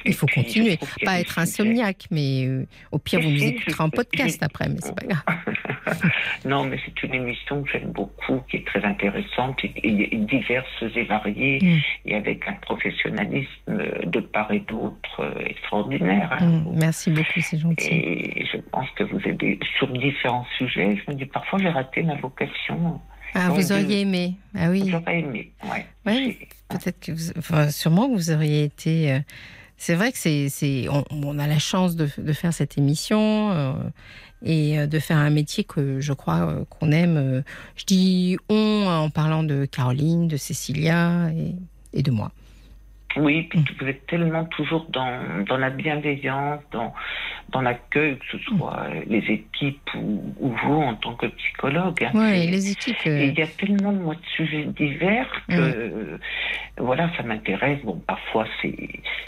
Il 0.05 0.13
faut 0.13 0.27
continuer. 0.27 0.77
Pas 1.03 1.19
être 1.19 1.39
insomniaque, 1.39 2.05
mais 2.11 2.45
euh, 2.45 2.65
au 2.91 2.99
pire, 2.99 3.21
vous 3.21 3.29
nous 3.29 3.43
écouterez 3.43 3.83
en 3.83 3.89
podcast 3.89 4.41
après, 4.43 4.69
mais 4.69 4.77
c'est 4.81 4.95
pas 4.95 5.05
grave. 5.07 6.03
non, 6.45 6.65
mais 6.65 6.79
c'est 6.85 7.03
une 7.03 7.13
émission 7.13 7.63
que 7.63 7.71
j'aime 7.71 7.91
beaucoup, 7.91 8.41
qui 8.49 8.57
est 8.57 8.65
très 8.65 8.83
intéressante, 8.83 9.59
et, 9.63 10.09
diverse 10.17 10.83
et 10.95 11.03
variée, 11.03 11.59
mm. 11.61 12.09
et 12.09 12.15
avec 12.15 12.47
un 12.47 12.53
professionnalisme 12.53 13.77
de 14.05 14.19
part 14.19 14.51
et 14.51 14.59
d'autre 14.59 15.21
euh, 15.21 15.45
extraordinaire. 15.45 16.35
Hein. 16.39 16.45
Mm, 16.45 16.79
merci 16.79 17.11
beaucoup, 17.11 17.39
c'est 17.39 17.59
gentil. 17.59 17.87
Et 17.89 18.45
je 18.51 18.57
pense 18.71 18.89
que 18.91 19.03
vous 19.03 19.19
aidez 19.25 19.59
sur 19.77 19.87
différents 19.87 20.45
sujets. 20.57 20.97
Je 21.05 21.11
me 21.11 21.17
dis, 21.17 21.25
parfois, 21.25 21.59
j'ai 21.59 21.69
raté 21.69 22.03
ma 22.03 22.15
vocation. 22.15 23.01
Ah, 23.33 23.49
vous 23.49 23.71
auriez 23.71 24.01
aimé 24.01 24.35
Ah 24.55 24.69
oui. 24.69 24.89
J'aurais 24.89 25.19
aimé, 25.19 25.51
ouais. 25.63 25.85
ouais 26.05 26.37
Peut-être 26.69 26.99
que 26.99 27.11
vous, 27.11 27.31
enfin, 27.37 27.69
sûrement 27.69 28.09
vous 28.09 28.31
auriez 28.31 28.63
été. 28.63 29.11
Euh, 29.13 29.19
c'est 29.77 29.95
vrai 29.95 30.11
que 30.11 30.17
c'est, 30.17 30.49
c'est, 30.49 30.87
on, 30.89 31.37
a 31.37 31.47
la 31.47 31.59
chance 31.59 31.95
de, 31.95 32.09
de 32.17 32.33
faire 32.33 32.53
cette 32.53 32.77
émission 32.77 33.51
euh, 33.51 33.73
et 34.43 34.79
euh, 34.79 34.87
de 34.87 34.97
faire 34.97 35.17
un 35.17 35.29
métier 35.29 35.63
que 35.63 35.99
je 36.01 36.13
crois 36.13 36.65
qu'on 36.69 36.91
aime. 36.91 37.43
Je 37.75 37.85
dis 37.85 38.37
on 38.49 38.85
en 38.87 39.09
parlant 39.09 39.43
de 39.43 39.65
Caroline, 39.65 40.27
de 40.27 40.37
Cécilia 40.37 41.29
et, 41.31 41.55
et 41.93 42.01
de 42.01 42.11
moi. 42.11 42.31
Oui, 43.17 43.43
puis 43.43 43.63
vous 43.79 43.87
êtes 43.87 44.05
tellement 44.07 44.45
toujours 44.45 44.85
dans, 44.89 45.43
dans 45.47 45.57
la 45.57 45.69
bienveillance, 45.69 46.61
dans, 46.71 46.93
dans 47.49 47.61
l'accueil, 47.61 48.17
que 48.17 48.37
ce 48.37 48.37
soit 48.45 48.87
les 49.07 49.23
équipes 49.29 49.89
ou, 49.95 50.33
vous 50.39 50.81
en 50.81 50.95
tant 50.95 51.15
que 51.15 51.27
psychologue. 51.27 52.03
Hein. 52.03 52.11
oui, 52.13 52.47
les 52.47 52.71
équipes. 52.71 52.95
Euh, 53.07 53.25
il 53.25 53.37
y 53.37 53.41
a 53.41 53.47
tellement 53.47 53.91
de 53.91 54.17
sujets 54.35 54.65
divers 54.65 55.29
que 55.49 56.19
voilà, 56.77 57.09
ça 57.17 57.23
m'intéresse. 57.23 57.79
Bon, 57.83 58.01
parfois 58.05 58.45
c'est 58.61 58.75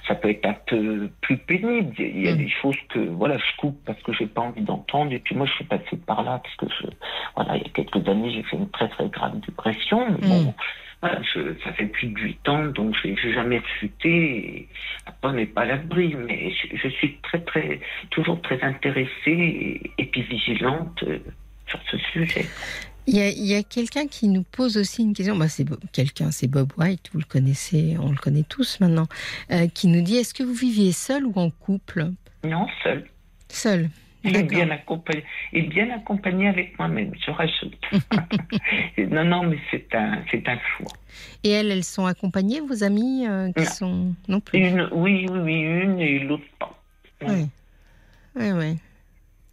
ça 0.07 0.16
peut 0.16 0.30
être 0.30 0.45
un 0.45 0.56
peu 0.68 1.10
plus 1.22 1.38
pénible. 1.38 1.94
Il 1.98 2.26
y 2.26 2.28
a 2.28 2.34
mm. 2.34 2.38
des 2.38 2.49
choses 2.49 2.78
que 2.90 2.99
voilà, 2.99 3.38
je 3.38 3.57
coupe 3.57 3.78
parce 3.86 4.02
que 4.02 4.14
j'ai 4.14 4.28
pas 4.28 4.41
envie 4.41 4.61
d'entendre. 4.61 5.11
Et 5.14 5.20
puis 5.20 5.36
moi, 5.36 5.45
je 5.45 5.53
suis 5.53 5.66
passée 5.66 5.98
par 6.06 6.24
là 6.24 6.41
parce 6.44 6.56
que 6.56 6.66
je, 6.68 6.88
voilà, 7.36 7.57
il 7.57 7.64
y 7.64 7.66
a 7.66 7.70
quelques 7.70 8.07
années, 8.07 8.32
j'ai 8.32 8.44
fait 8.44 8.57
une 8.57 8.70
très 8.70 8.90
très 8.90 9.07
grave 9.10 9.40
dépression. 9.41 10.07
Mais 10.10 10.28
bon, 10.28 10.53
Voilà, 11.02 11.22
ça 11.64 11.72
fait 11.74 11.86
plus 11.86 12.08
de 12.08 12.20
huit 12.20 12.50
ans, 12.50 12.66
donc 12.66 12.94
je 13.02 13.08
n'ai 13.08 13.34
jamais 13.34 13.62
chuté. 13.80 14.68
Après, 15.06 15.30
on 15.30 15.34
n'est 15.34 15.46
pas 15.46 15.62
à 15.62 15.66
l'abri, 15.66 16.14
mais 16.14 16.52
je, 16.74 16.90
suis 16.90 17.18
très, 17.24 17.40
très, 17.40 17.80
toujours 18.10 18.42
très 18.42 18.62
intéressée 18.62 19.82
et, 19.98 20.06
puis 20.06 20.24
vigilante 20.24 21.02
euh, 21.04 21.20
sur 21.68 21.80
ce 21.90 21.98
sujet. 21.98 22.46
Il 23.08 23.16
y 23.16 23.56
a, 23.56 23.64
quelqu'un 23.64 24.08
qui 24.08 24.28
nous 24.28 24.44
pose 24.44 24.78
aussi 24.78 25.02
une 25.02 25.14
question. 25.14 25.38
Bah, 25.38 25.48
c'est 25.48 25.66
quelqu'un, 25.94 26.32
c'est 26.32 26.48
Bob 26.48 26.74
White. 26.78 27.10
Vous 27.14 27.20
le 27.20 27.26
connaissez, 27.26 27.96
on 28.00 28.12
le 28.12 28.18
connaît 28.18 28.44
tous 28.48 28.80
maintenant. 28.82 29.08
Euh, 29.52 29.68
qui 29.68 29.88
nous 29.88 30.02
dit 30.02 30.18
est-ce 30.18 30.34
que 30.34 30.44
vous 30.44 30.54
viviez 30.54 30.92
seul 30.92 31.26
ou 31.26 31.34
en 31.38 31.50
couple? 31.50 32.12
Non, 32.44 32.68
seul. 32.84 33.06
Seul. 33.48 33.90
Et 34.24 34.44
bien 34.44 34.70
accompagné, 34.70 35.24
et 35.54 35.62
bien 35.62 35.90
accompagné 35.91 36.50
avec 36.50 36.78
moi-même, 36.78 37.14
je 37.26 37.32
rajoute. 37.32 37.80
non, 38.98 39.24
non, 39.24 39.44
mais 39.44 39.58
c'est 39.72 39.96
un, 39.96 40.22
c'est 40.30 40.48
un 40.48 40.58
choix. 40.78 40.91
Et 41.44 41.50
elles, 41.52 41.72
elles 41.72 41.86
sont 41.86 42.06
accompagnées, 42.06 42.60
vos 42.60 42.84
amies 42.84 43.26
euh, 43.28 43.52
qui 43.54 43.66
sont 43.66 44.14
non 44.28 44.41
plus? 44.41 44.60
Une, 44.60 44.90
Oui, 44.91 45.26
oui, 45.30 45.62
une 45.62 46.00
et 46.00 46.20
l'autre 46.20 46.44
pas. 46.60 46.78
Oui, 47.22 47.48
oui, 48.36 48.52
oui. 48.52 48.78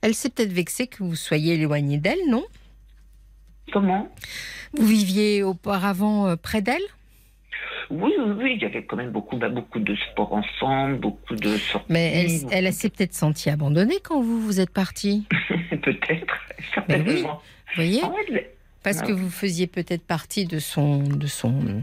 Elle 0.02 0.14
s'est 0.14 0.30
peut-être 0.30 0.52
vexée 0.52 0.86
que 0.86 1.02
vous 1.02 1.16
soyez 1.16 1.54
éloigné 1.54 1.98
d'elle, 1.98 2.28
non? 2.28 2.44
Comment? 3.72 4.08
Vous 4.76 4.86
viviez 4.86 5.42
auparavant 5.42 6.28
euh, 6.28 6.36
près 6.36 6.62
d'elle? 6.62 6.82
Oui, 7.90 8.12
oui, 8.18 8.32
oui, 8.36 8.52
il 8.56 8.62
y 8.62 8.64
avait 8.64 8.84
quand 8.84 8.96
même 8.96 9.10
beaucoup, 9.10 9.36
bah, 9.36 9.48
beaucoup 9.48 9.78
de 9.78 9.94
sport 9.94 10.32
ensemble, 10.32 10.96
beaucoup 10.98 11.36
de 11.36 11.56
sorties. 11.56 11.86
Mais 11.88 12.26
elle, 12.50 12.72
s'est 12.72 12.90
peut-être 12.90 13.14
sentie 13.14 13.50
abandonnée 13.50 13.98
quand 14.02 14.20
vous 14.20 14.40
vous 14.40 14.60
êtes 14.60 14.70
partie. 14.70 15.26
peut-être, 15.82 16.34
certainement. 16.74 17.40
Oui, 17.78 18.00
vous 18.02 18.10
voyez 18.10 18.48
Parce 18.82 19.02
que 19.02 19.12
vous 19.12 19.30
faisiez 19.30 19.66
peut-être 19.66 20.04
partie 20.04 20.46
de 20.46 20.58
son, 20.58 21.02
de 21.02 21.26
son, 21.26 21.82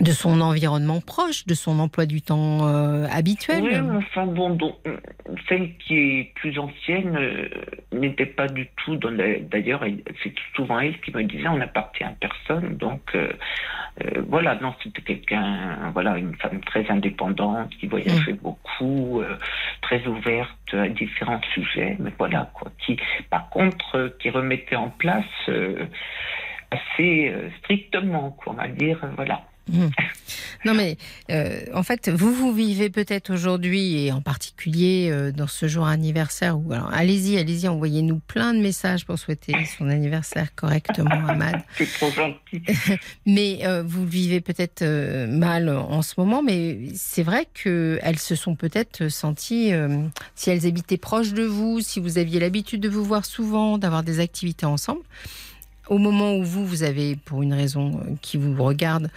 de 0.00 0.12
son 0.12 0.40
environnement 0.40 1.00
proche, 1.00 1.46
de 1.46 1.54
son 1.54 1.78
emploi 1.78 2.06
du 2.06 2.20
temps 2.20 2.66
euh, 2.66 3.06
habituel. 3.10 3.62
Oui, 3.62 3.96
enfin 3.96 4.26
bon, 4.26 4.56
celle 5.48 5.76
qui 5.78 5.96
est 5.96 6.32
plus 6.34 6.58
ancienne 6.58 7.16
euh, 7.16 7.48
n'était 7.92 8.26
pas 8.26 8.48
du 8.48 8.68
tout 8.76 8.96
dans 8.96 9.16
D'ailleurs, 9.50 9.84
c'est 10.22 10.34
souvent 10.54 10.80
elle 10.80 11.00
qui 11.00 11.10
me 11.12 11.22
disait 11.22 11.48
on 11.48 11.56
n'appartient 11.56 12.04
à 12.04 12.12
personne, 12.20 12.76
donc 12.76 13.00
euh, 13.14 13.30
voilà, 14.28 14.56
non, 14.56 14.74
c'était 14.82 15.00
quelqu'un, 15.00 15.90
voilà, 15.94 16.18
une 16.18 16.34
femme 16.36 16.60
très 16.60 16.86
indépendante 16.90 17.70
qui 17.80 17.86
voyageait 17.86 18.34
mm. 18.34 18.38
beaucoup, 18.42 19.22
très 19.80 20.06
ouverte 20.06 20.74
à 20.74 20.88
différents 20.88 21.40
sujets, 21.54 21.96
mais 21.98 22.12
voilà 22.18 22.50
quoi, 22.52 22.70
qui, 22.84 22.98
par 23.30 23.48
contre, 23.48 24.14
qui 24.18 24.28
remettait 24.28 24.76
en 24.76 24.90
place 24.90 25.24
assez 26.70 27.32
strictement, 27.60 28.32
quoi, 28.32 28.52
on 28.52 28.56
va 28.56 28.68
dire, 28.68 28.98
voilà. 29.16 29.40
Mmh. 29.68 29.86
Non 30.64 30.74
mais 30.74 30.96
euh, 31.30 31.60
en 31.74 31.82
fait, 31.82 32.08
vous 32.08 32.32
vous 32.32 32.52
vivez 32.52 32.88
peut-être 32.88 33.32
aujourd'hui 33.32 34.04
et 34.04 34.12
en 34.12 34.20
particulier 34.20 35.08
euh, 35.10 35.32
dans 35.32 35.46
ce 35.46 35.66
jour 35.66 35.86
anniversaire 35.86 36.58
où 36.58 36.72
alors 36.72 36.92
allez-y, 36.92 37.36
allez-y, 37.36 37.68
envoyez-nous 37.68 38.18
plein 38.18 38.54
de 38.54 38.60
messages 38.60 39.04
pour 39.04 39.18
souhaiter 39.18 39.52
son 39.78 39.88
anniversaire 39.88 40.54
correctement, 40.54 41.26
Ahmad. 41.28 41.62
C'est 41.76 41.92
trop 41.92 42.10
gentil. 42.10 42.62
mais 43.26 43.60
euh, 43.64 43.82
vous 43.84 44.06
vivez 44.06 44.40
peut-être 44.40 44.84
mal 45.28 45.68
en 45.68 46.02
ce 46.02 46.14
moment, 46.18 46.42
mais 46.42 46.78
c'est 46.94 47.22
vrai 47.22 47.46
que 47.52 47.98
elles 48.02 48.18
se 48.18 48.34
sont 48.34 48.54
peut-être 48.54 49.08
senties, 49.08 49.72
si 50.34 50.50
elles 50.50 50.66
habitaient 50.66 50.96
proches 50.96 51.32
de 51.32 51.44
vous, 51.44 51.80
si 51.80 52.00
vous 52.00 52.18
aviez 52.18 52.40
l'habitude 52.40 52.80
de 52.80 52.88
vous 52.88 53.04
voir 53.04 53.24
souvent, 53.24 53.78
d'avoir 53.78 54.02
des 54.02 54.20
activités 54.20 54.66
ensemble 54.66 55.02
au 55.88 55.98
moment 55.98 56.36
où 56.36 56.42
vous, 56.42 56.66
vous 56.66 56.82
avez, 56.82 57.16
pour 57.16 57.42
une 57.42 57.54
raison 57.54 58.00
qui 58.22 58.36
vous 58.36 58.62
regarde, 58.62 59.10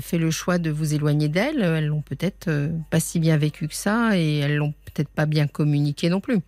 fait 0.00 0.18
le 0.18 0.30
choix 0.30 0.58
de 0.58 0.70
vous 0.70 0.94
éloigner 0.94 1.28
d'elles, 1.28 1.62
elles 1.62 1.86
l'ont 1.86 2.00
peut-être 2.00 2.70
pas 2.90 3.00
si 3.00 3.20
bien 3.20 3.36
vécu 3.36 3.68
que 3.68 3.74
ça 3.74 4.16
et 4.16 4.38
elles 4.38 4.56
l'ont 4.56 4.72
peut-être 4.86 5.10
pas 5.10 5.26
bien 5.26 5.46
communiqué 5.46 6.08
non 6.08 6.20
plus. 6.20 6.38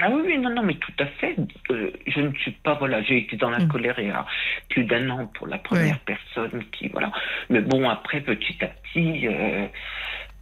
Ah 0.00 0.10
oui, 0.10 0.38
non, 0.38 0.50
non, 0.50 0.62
mais 0.62 0.74
tout 0.74 0.92
à 1.00 1.06
fait. 1.06 1.36
Euh, 1.70 1.90
je 2.06 2.20
ne 2.20 2.32
suis 2.34 2.52
pas, 2.52 2.74
voilà, 2.74 3.02
j'ai 3.02 3.18
été 3.18 3.36
dans 3.36 3.50
la 3.50 3.58
mm. 3.58 3.68
colère 3.68 3.98
il 3.98 4.08
y 4.08 4.10
a 4.10 4.26
plus 4.68 4.84
d'un 4.84 5.10
an 5.10 5.26
pour 5.26 5.46
la 5.46 5.58
première 5.58 5.98
personne 6.00 6.62
qui, 6.72 6.88
voilà. 6.88 7.10
Mais 7.50 7.60
bon, 7.60 7.88
après, 7.88 8.20
petit 8.20 8.56
à 8.62 8.68
petit, 8.68 9.26
euh, 9.26 9.66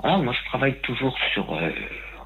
moi, 0.03 0.35
je 0.39 0.49
travaille 0.49 0.79
toujours 0.81 1.17
sur, 1.33 1.55
euh, 1.55 1.71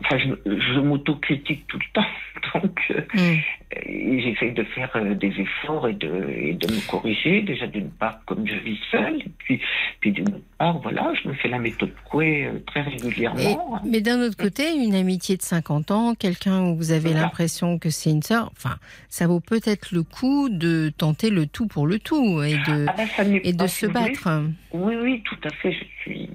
enfin, 0.01 0.19
je, 0.19 0.31
je 0.45 0.81
m'autocritique 0.81 1.67
tout 1.69 1.79
le 1.79 1.85
temps. 1.93 2.61
Donc, 2.61 2.81
euh, 2.91 3.03
mm. 3.15 3.39
J'essaye 3.77 4.53
de 4.53 4.65
faire 4.65 4.91
euh, 4.97 5.15
des 5.15 5.33
efforts 5.39 5.89
et 5.89 5.93
de, 5.93 6.09
de 6.09 6.75
me 6.75 6.91
corriger. 6.91 7.43
Déjà, 7.43 7.67
d'une 7.67 7.91
part, 7.91 8.21
comme 8.27 8.47
je 8.47 8.55
vis 8.57 8.79
seule, 8.91 9.21
et 9.21 9.31
puis, 9.39 9.61
puis 10.01 10.13
d'une 10.13 10.41
part, 10.59 10.79
voilà, 10.81 11.13
je 11.23 11.29
me 11.29 11.35
fais 11.35 11.49
la 11.49 11.59
méthode 11.59 11.93
Coué 12.11 12.47
euh, 12.47 12.59
très 12.67 12.83
régulièrement. 12.83 13.81
mais 13.85 14.01
d'un 14.01 14.21
autre 14.21 14.37
côté, 14.37 14.75
une 14.75 14.95
amitié 14.95 15.37
de 15.37 15.43
50 15.43 15.91
ans, 15.91 16.15
quelqu'un 16.15 16.63
où 16.63 16.77
vous 16.77 16.93
avez 16.93 17.13
l'impression 17.13 17.79
que 17.79 17.91
c'est 17.91 18.11
une 18.11 18.23
sœur, 18.23 18.51
enfin, 18.57 18.77
ça 19.09 19.27
vaut 19.27 19.41
peut-être 19.41 19.93
le 19.93 20.03
coup 20.03 20.49
de 20.49 20.93
tenter 20.97 21.31
le 21.31 21.47
tout 21.47 21.69
pour 21.69 21.87
le 21.87 21.99
tout 21.99 22.43
et 22.43 22.55
de, 22.55 22.87
ah 22.89 22.95
ben, 23.19 23.41
et 23.45 23.53
de 23.53 23.67
se 23.67 23.87
battre. 23.87 24.29
Oui, 24.73 24.95
oui, 25.01 25.23
tout 25.25 25.39
à 25.45 25.51
fait. 25.51 25.73
Je 25.73 25.85
suis, 26.03 26.31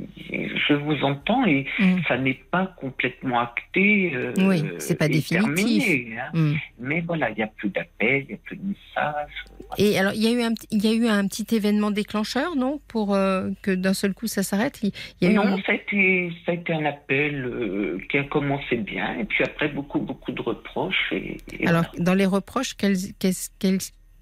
je 0.67 0.73
vous 0.73 1.03
entends 1.03 1.45
et 1.45 1.65
mm. 1.79 1.95
ça 2.07 2.17
n'est 2.17 2.39
pas 2.51 2.73
complètement 2.77 3.39
acté. 3.39 4.13
oui, 4.37 4.63
c'est 4.77 4.97
pas 4.97 5.07
définitif. 5.07 6.07
Hein. 6.17 6.29
Mm. 6.33 6.53
Mais 6.79 7.01
voilà, 7.01 7.24
il 7.29 7.35
n'y 7.35 7.43
a 7.43 7.47
plus 7.47 7.69
d'appels, 7.69 8.23
il 8.23 8.27
n'y 8.27 8.33
a 8.33 8.37
plus 8.43 8.55
de 8.55 8.63
messages. 8.63 9.31
Et 9.77 9.97
alors, 9.97 10.13
il 10.13 10.23
y, 10.23 10.27
a 10.27 10.31
eu 10.31 10.41
un, 10.41 10.53
il 10.71 10.85
y 10.85 10.87
a 10.87 10.93
eu 10.93 11.07
un 11.07 11.27
petit 11.27 11.55
événement 11.55 11.91
déclencheur, 11.91 12.55
non 12.55 12.79
Pour 12.87 13.13
euh, 13.13 13.49
que 13.61 13.71
d'un 13.71 13.93
seul 13.93 14.13
coup 14.13 14.27
ça 14.27 14.43
s'arrête? 14.43 14.79
Il, 14.83 14.91
y 15.21 15.27
a 15.27 15.33
Non, 15.33 15.57
ça, 15.65 15.71
a 15.71 15.75
été, 15.75 16.31
ça, 16.45 16.51
a 16.51 16.55
été, 16.55 16.73
un 16.73 16.85
appel 16.85 17.45
euh, 17.45 17.97
qui 18.09 18.17
a 18.17 18.23
commencé 18.23 18.77
bien, 18.77 19.17
et 19.19 19.25
puis 19.25 19.43
après 19.43 19.69
beaucoup, 19.69 19.99
beaucoup 19.99 20.31
de 20.31 20.41
reproches. 20.41 21.11
Et, 21.11 21.37
alors, 21.65 21.85
dans 21.97 22.13
les 22.13 22.25
reproches, 22.25 22.75
quel, 22.75 22.95
quel, 23.19 23.33
quel, 23.59 23.77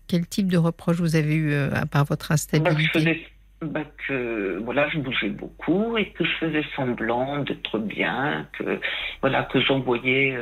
quel, 0.08 0.28
type 0.28 0.52
de 0.52 0.58
reproches 0.58 0.98
vous 0.98 1.16
avez 1.16 1.36
eu 1.36 1.52
euh, 1.52 1.70
à 1.74 1.86
part 1.86 2.06
votre 2.06 2.32
instabilité? 2.32 3.28
Bah, 3.62 3.86
que 4.08 4.60
voilà, 4.62 4.90
je 4.90 5.00
bougeais 5.00 5.30
beaucoup 5.30 5.98
et 5.98 6.10
que 6.10 6.26
je 6.26 6.32
faisais 6.40 6.66
semblant 6.76 7.44
d'être 7.44 7.80
bien, 7.80 8.46
que 8.60 8.82
voilà, 9.22 9.44
que 9.44 9.62
j'envoyais 9.62 10.36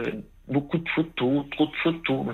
beaucoup 0.47 0.77
de 0.77 0.89
photos, 0.89 1.45
trop 1.51 1.67
de 1.67 1.75
photos. 1.83 2.25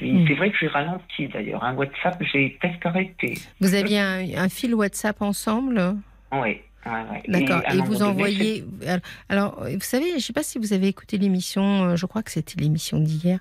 Hmm. 0.00 0.26
C'est 0.26 0.34
vrai 0.34 0.50
que 0.50 0.56
j'ai 0.60 0.68
ralenti 0.68 1.28
d'ailleurs. 1.28 1.62
Un 1.62 1.74
WhatsApp, 1.74 2.22
j'ai 2.32 2.50
presque 2.60 2.84
arrêté. 2.84 3.34
Vous 3.60 3.74
aviez 3.74 4.00
un, 4.00 4.48
fil 4.48 4.74
WhatsApp 4.74 5.20
ensemble? 5.22 5.96
Oui. 6.32 6.60
D'accord. 7.28 7.62
Et, 7.72 7.76
vous 7.78 8.02
envoyez. 8.02 8.64
Alors, 9.28 9.64
vous 9.64 9.80
savez, 9.80 10.10
je 10.10 10.14
ne 10.16 10.20
sais 10.20 10.32
pas 10.32 10.42
si 10.42 10.58
vous 10.58 10.72
avez 10.72 10.88
écouté 10.88 11.16
l'émission, 11.16 11.84
euh, 11.84 11.96
je 11.96 12.06
crois 12.06 12.22
que 12.22 12.30
c'était 12.32 12.60
l'émission 12.60 12.98
d'hier, 12.98 13.38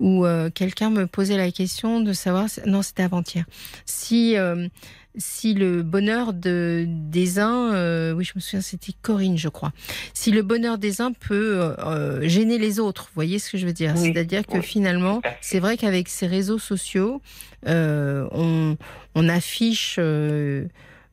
où 0.00 0.24
euh, 0.24 0.48
quelqu'un 0.48 0.88
me 0.88 1.06
posait 1.06 1.36
la 1.36 1.50
question 1.50 2.00
de 2.00 2.12
savoir. 2.12 2.46
Non, 2.66 2.82
c'était 2.82 3.02
avant-hier. 3.02 3.44
Si. 3.84 4.36
Euh, 4.36 4.68
si 5.16 5.54
le 5.54 5.82
bonheur 5.82 6.32
de, 6.32 6.86
des 6.86 7.38
uns, 7.38 7.72
euh, 7.74 8.12
oui, 8.12 8.24
je 8.24 8.32
me 8.36 8.40
souviens, 8.40 8.60
c'était 8.60 8.92
Corinne, 9.02 9.38
je 9.38 9.48
crois. 9.48 9.72
Si 10.14 10.30
le 10.30 10.42
bonheur 10.42 10.78
des 10.78 11.00
uns 11.00 11.12
peut 11.12 11.74
euh, 11.78 12.28
gêner 12.28 12.58
les 12.58 12.78
autres, 12.78 13.04
vous 13.06 13.14
voyez 13.14 13.38
ce 13.38 13.50
que 13.50 13.58
je 13.58 13.66
veux 13.66 13.72
dire? 13.72 13.96
C'est-à-dire 13.96 14.46
que 14.46 14.60
finalement, 14.60 15.20
c'est 15.40 15.60
vrai 15.60 15.76
qu'avec 15.76 16.08
ces 16.08 16.26
réseaux 16.26 16.58
sociaux, 16.58 17.20
euh, 17.66 18.28
on, 18.32 18.76
on, 19.14 19.28
affiche 19.28 19.98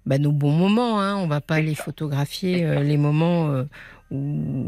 bah, 0.05 0.17
nos 0.19 0.31
bons 0.31 0.51
moments. 0.51 1.01
Hein. 1.01 1.15
On 1.15 1.27
va 1.27 1.41
pas 1.41 1.59
les 1.59 1.75
photographier 1.75 2.83
les 2.83 2.97
moments 2.97 3.65
où, 4.11 4.67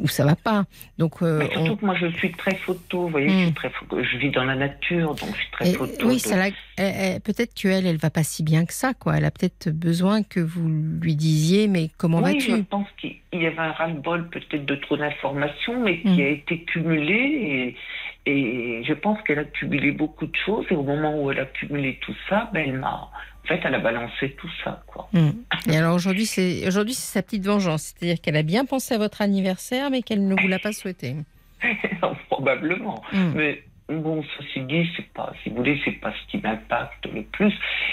où 0.00 0.08
ça 0.08 0.24
va 0.24 0.36
pas. 0.36 0.64
Donc, 0.98 1.22
euh, 1.22 1.46
surtout 1.50 1.76
que 1.76 1.84
moi 1.84 1.94
je 1.94 2.06
suis 2.16 2.32
très 2.32 2.54
photo, 2.54 3.02
vous 3.02 3.08
voyez, 3.08 3.28
je, 3.28 3.34
suis 3.34 3.50
hmm. 3.50 3.54
très 3.54 3.70
je 4.02 4.18
vis 4.18 4.30
dans 4.30 4.44
la 4.44 4.54
nature, 4.54 5.14
donc 5.14 5.30
je 5.34 5.40
suis 5.40 5.50
très 5.52 5.72
photo. 5.72 6.06
Oui, 6.06 6.22
peut-être 7.24 7.54
qu'elle, 7.54 7.86
elle 7.86 7.96
va 7.96 8.10
pas 8.10 8.22
si 8.22 8.42
bien 8.42 8.64
que 8.64 8.72
ça, 8.72 8.94
quoi. 8.94 9.18
Elle 9.18 9.24
a 9.24 9.30
peut-être 9.30 9.70
besoin 9.70 10.22
que 10.22 10.40
vous 10.40 10.68
lui 10.68 11.16
disiez, 11.16 11.68
mais 11.68 11.90
comment 11.96 12.20
vas-tu 12.20 12.50
Je 12.50 12.56
pense 12.62 12.88
qu'il 12.98 13.16
y 13.32 13.46
avait 13.46 13.58
un 13.58 13.72
ras-le-bol 13.72 14.28
peut-être 14.30 14.64
de 14.64 14.74
trop 14.76 14.96
d'informations, 14.96 15.82
mais 15.82 16.00
qui 16.00 16.22
hmm. 16.22 16.26
a 16.26 16.28
été 16.28 16.62
cumulé 16.64 17.76
et, 18.26 18.30
et 18.30 18.84
je 18.84 18.92
pense 18.94 19.20
qu'elle 19.22 19.38
a 19.38 19.44
cumulé 19.44 19.92
beaucoup 19.92 20.26
de 20.26 20.36
choses 20.44 20.66
et 20.70 20.74
au 20.74 20.82
moment 20.82 21.22
où 21.22 21.30
elle 21.30 21.40
a 21.40 21.46
cumulé 21.46 21.98
tout 22.00 22.14
ça, 22.28 22.50
ben, 22.52 22.64
elle 22.66 22.78
m'a 22.78 23.10
fait, 23.48 23.60
elle 23.64 23.74
a 23.74 23.78
balancé 23.78 24.30
tout 24.38 24.50
ça, 24.62 24.82
quoi. 24.86 25.08
Hmm. 25.12 25.30
Et 25.70 25.76
alors 25.76 25.94
aujourd'hui, 25.94 26.26
c'est 26.26 26.66
aujourd'hui 26.66 26.94
c'est 26.94 27.12
sa 27.12 27.22
petite 27.22 27.44
vengeance, 27.44 27.94
c'est-à-dire 27.94 28.20
qu'elle 28.20 28.36
a 28.36 28.42
bien 28.42 28.64
pensé 28.64 28.94
à 28.94 28.98
votre 28.98 29.22
anniversaire, 29.22 29.90
mais 29.90 30.02
qu'elle 30.02 30.26
ne 30.26 30.40
vous 30.40 30.48
l'a 30.48 30.58
pas 30.58 30.72
souhaité. 30.72 31.16
Probablement. 32.30 33.02
Hmm. 33.12 33.32
Mais 33.34 33.62
bon, 33.88 34.22
ceci 34.36 34.60
dit, 34.60 34.88
c'est 34.96 35.08
pas, 35.12 35.32
si 35.42 35.50
vous 35.50 35.56
voulez, 35.56 35.80
c'est 35.84 35.92
pas 35.92 36.12
ce 36.12 36.30
qui 36.30 36.42
m'impacte 36.42 37.06
le 37.12 37.22
plus. 37.22 37.52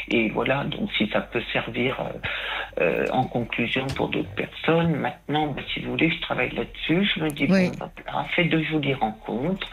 Et 0.10 0.30
voilà, 0.30 0.65
donc 0.65 0.90
si 0.98 1.07
ça 1.10 1.22
peut 1.22 1.41
servir 1.53 1.99
euh, 1.99 2.82
euh, 2.82 3.06
en 3.11 3.23
conclusion 3.23 3.88
pour 3.95 4.10
d'autres 4.10 4.36
personnes, 4.36 4.95
maintenant, 4.95 5.48
bah, 5.48 5.61
si 5.73 5.80
vous 5.80 5.91
voulez, 5.91 6.11
je 6.11 6.22
travaille 6.22 6.53
là-dessus. 6.53 7.10
Je 7.15 7.23
me 7.23 7.30
dis, 7.30 7.48
bon, 7.48 7.72
bah, 7.80 8.26
fait 8.36 8.45
de 8.45 8.61
jolies 8.64 8.94
rencontres. 8.94 9.69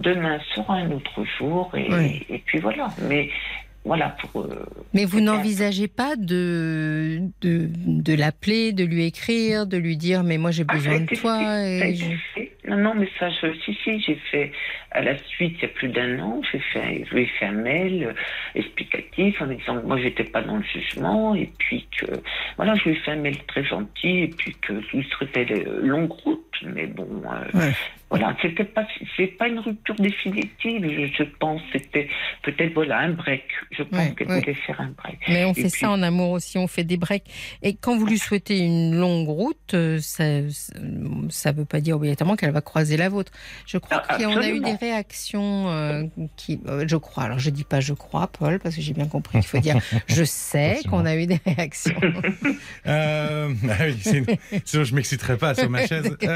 Demain 0.00 0.38
sera 0.54 0.74
un 0.74 0.90
autre 0.90 1.24
jour, 1.38 1.70
et, 1.76 2.26
et 2.28 2.38
puis 2.38 2.58
voilà. 2.58 2.88
Mais 3.08 3.30
voilà, 3.84 4.16
pour, 4.18 4.42
euh, 4.42 4.64
Mais 4.94 5.04
vous 5.04 5.20
n'envisagez 5.20 5.88
pas 5.88 6.16
de, 6.16 7.20
de, 7.42 7.68
de 7.86 8.14
l'appeler, 8.14 8.72
de 8.72 8.82
lui 8.82 9.04
écrire, 9.04 9.66
de 9.66 9.76
lui 9.76 9.98
dire 9.98 10.22
mais 10.24 10.38
moi 10.38 10.52
j'ai 10.52 10.64
ah, 10.66 10.72
besoin 10.72 11.00
de 11.00 11.14
toi. 11.14 11.60
Et 11.62 11.94
Non, 12.66 12.78
non, 12.78 12.94
mais 12.94 13.08
ça, 13.18 13.28
je, 13.28 13.52
si, 13.62 13.76
si, 13.84 14.00
j'ai 14.00 14.18
fait 14.30 14.52
à 14.90 15.02
la 15.02 15.18
suite, 15.18 15.56
il 15.58 15.62
y 15.62 15.64
a 15.66 15.68
plus 15.68 15.88
d'un 15.88 16.18
an, 16.18 16.40
j'ai 16.50 16.60
fait, 16.72 17.04
je 17.10 17.14
lui 17.14 17.24
ai 17.24 17.26
fait 17.38 17.44
un 17.44 17.52
mail 17.52 18.04
euh, 18.04 18.12
explicatif 18.54 19.42
en 19.42 19.48
disant 19.48 19.78
que 19.78 19.86
moi 19.86 19.98
j'étais 19.98 20.24
pas 20.24 20.40
dans 20.40 20.56
le 20.56 20.62
jugement 20.62 21.34
et 21.34 21.50
puis 21.58 21.86
que, 21.98 22.06
voilà, 22.56 22.74
je 22.76 22.84
lui 22.84 22.92
ai 22.92 23.00
fait 23.00 23.10
un 23.10 23.16
mail 23.16 23.36
très 23.46 23.64
gentil 23.64 24.20
et 24.20 24.28
puis 24.28 24.56
que 24.62 24.80
je 24.80 24.96
lui 24.96 25.06
serait 25.10 25.46
longue 25.82 26.10
route, 26.10 26.56
mais 26.62 26.86
bon, 26.86 27.06
euh, 27.54 27.70
voilà, 28.10 28.36
c'était 28.40 28.64
pas, 28.64 28.86
c'est 29.16 29.26
pas 29.26 29.48
une 29.48 29.58
rupture 29.58 29.94
définitive, 29.96 31.10
je, 31.16 31.24
pense. 31.40 31.60
C'était 31.72 32.08
peut-être 32.42 32.74
voilà 32.74 32.98
un 32.98 33.10
break. 33.10 33.42
Je 33.72 33.82
pense 33.82 34.14
qu'elle 34.14 34.28
voulait 34.28 34.54
faire 34.54 34.80
un 34.80 34.94
break. 34.96 35.18
Mais 35.28 35.44
on 35.44 35.54
fait 35.54 35.68
ça 35.68 35.90
en 35.90 36.02
amour 36.02 36.30
aussi, 36.30 36.58
on 36.58 36.66
fait 36.66 36.84
des 36.84 36.96
breaks. 36.96 37.24
Et 37.62 37.74
quand 37.74 37.96
vous 37.96 38.06
lui 38.06 38.18
souhaitez 38.18 38.58
une 38.58 38.94
longue 38.94 39.28
route, 39.28 39.74
euh, 39.74 39.98
ça, 40.00 40.24
ça 41.28 41.52
veut 41.52 41.64
pas 41.64 41.80
dire 41.80 41.96
obligatoirement 41.96 42.36
qu'elle 42.36 42.52
va 42.52 42.60
croiser 42.60 42.96
la 42.96 43.08
vôtre. 43.08 43.32
Je 43.66 43.78
crois 43.78 44.02
ah, 44.08 44.16
qu'on 44.16 44.36
a 44.36 44.48
eu 44.48 44.60
des 44.60 44.74
réactions 44.74 45.70
euh, 45.70 46.04
qui, 46.36 46.60
euh, 46.68 46.84
je 46.86 46.96
crois. 46.96 47.24
Alors 47.24 47.38
je 47.38 47.50
dis 47.50 47.64
pas 47.64 47.80
je 47.80 47.94
crois, 47.94 48.28
Paul, 48.28 48.60
parce 48.60 48.76
que 48.76 48.82
j'ai 48.82 48.92
bien 48.94 49.08
compris 49.08 49.40
qu'il 49.40 49.48
faut 49.48 49.58
dire 49.58 49.78
je 50.06 50.24
sais 50.24 50.80
qu'on 50.88 51.04
a 51.06 51.16
eu 51.16 51.26
des 51.26 51.40
réactions. 51.44 52.00
ah 52.86 53.48
oui, 53.80 54.38
sinon 54.64 54.84
je 54.84 54.94
m'exciterai 54.94 55.36
pas 55.36 55.54
sur 55.54 55.70
ma 55.70 55.86
chaise. 55.86 56.16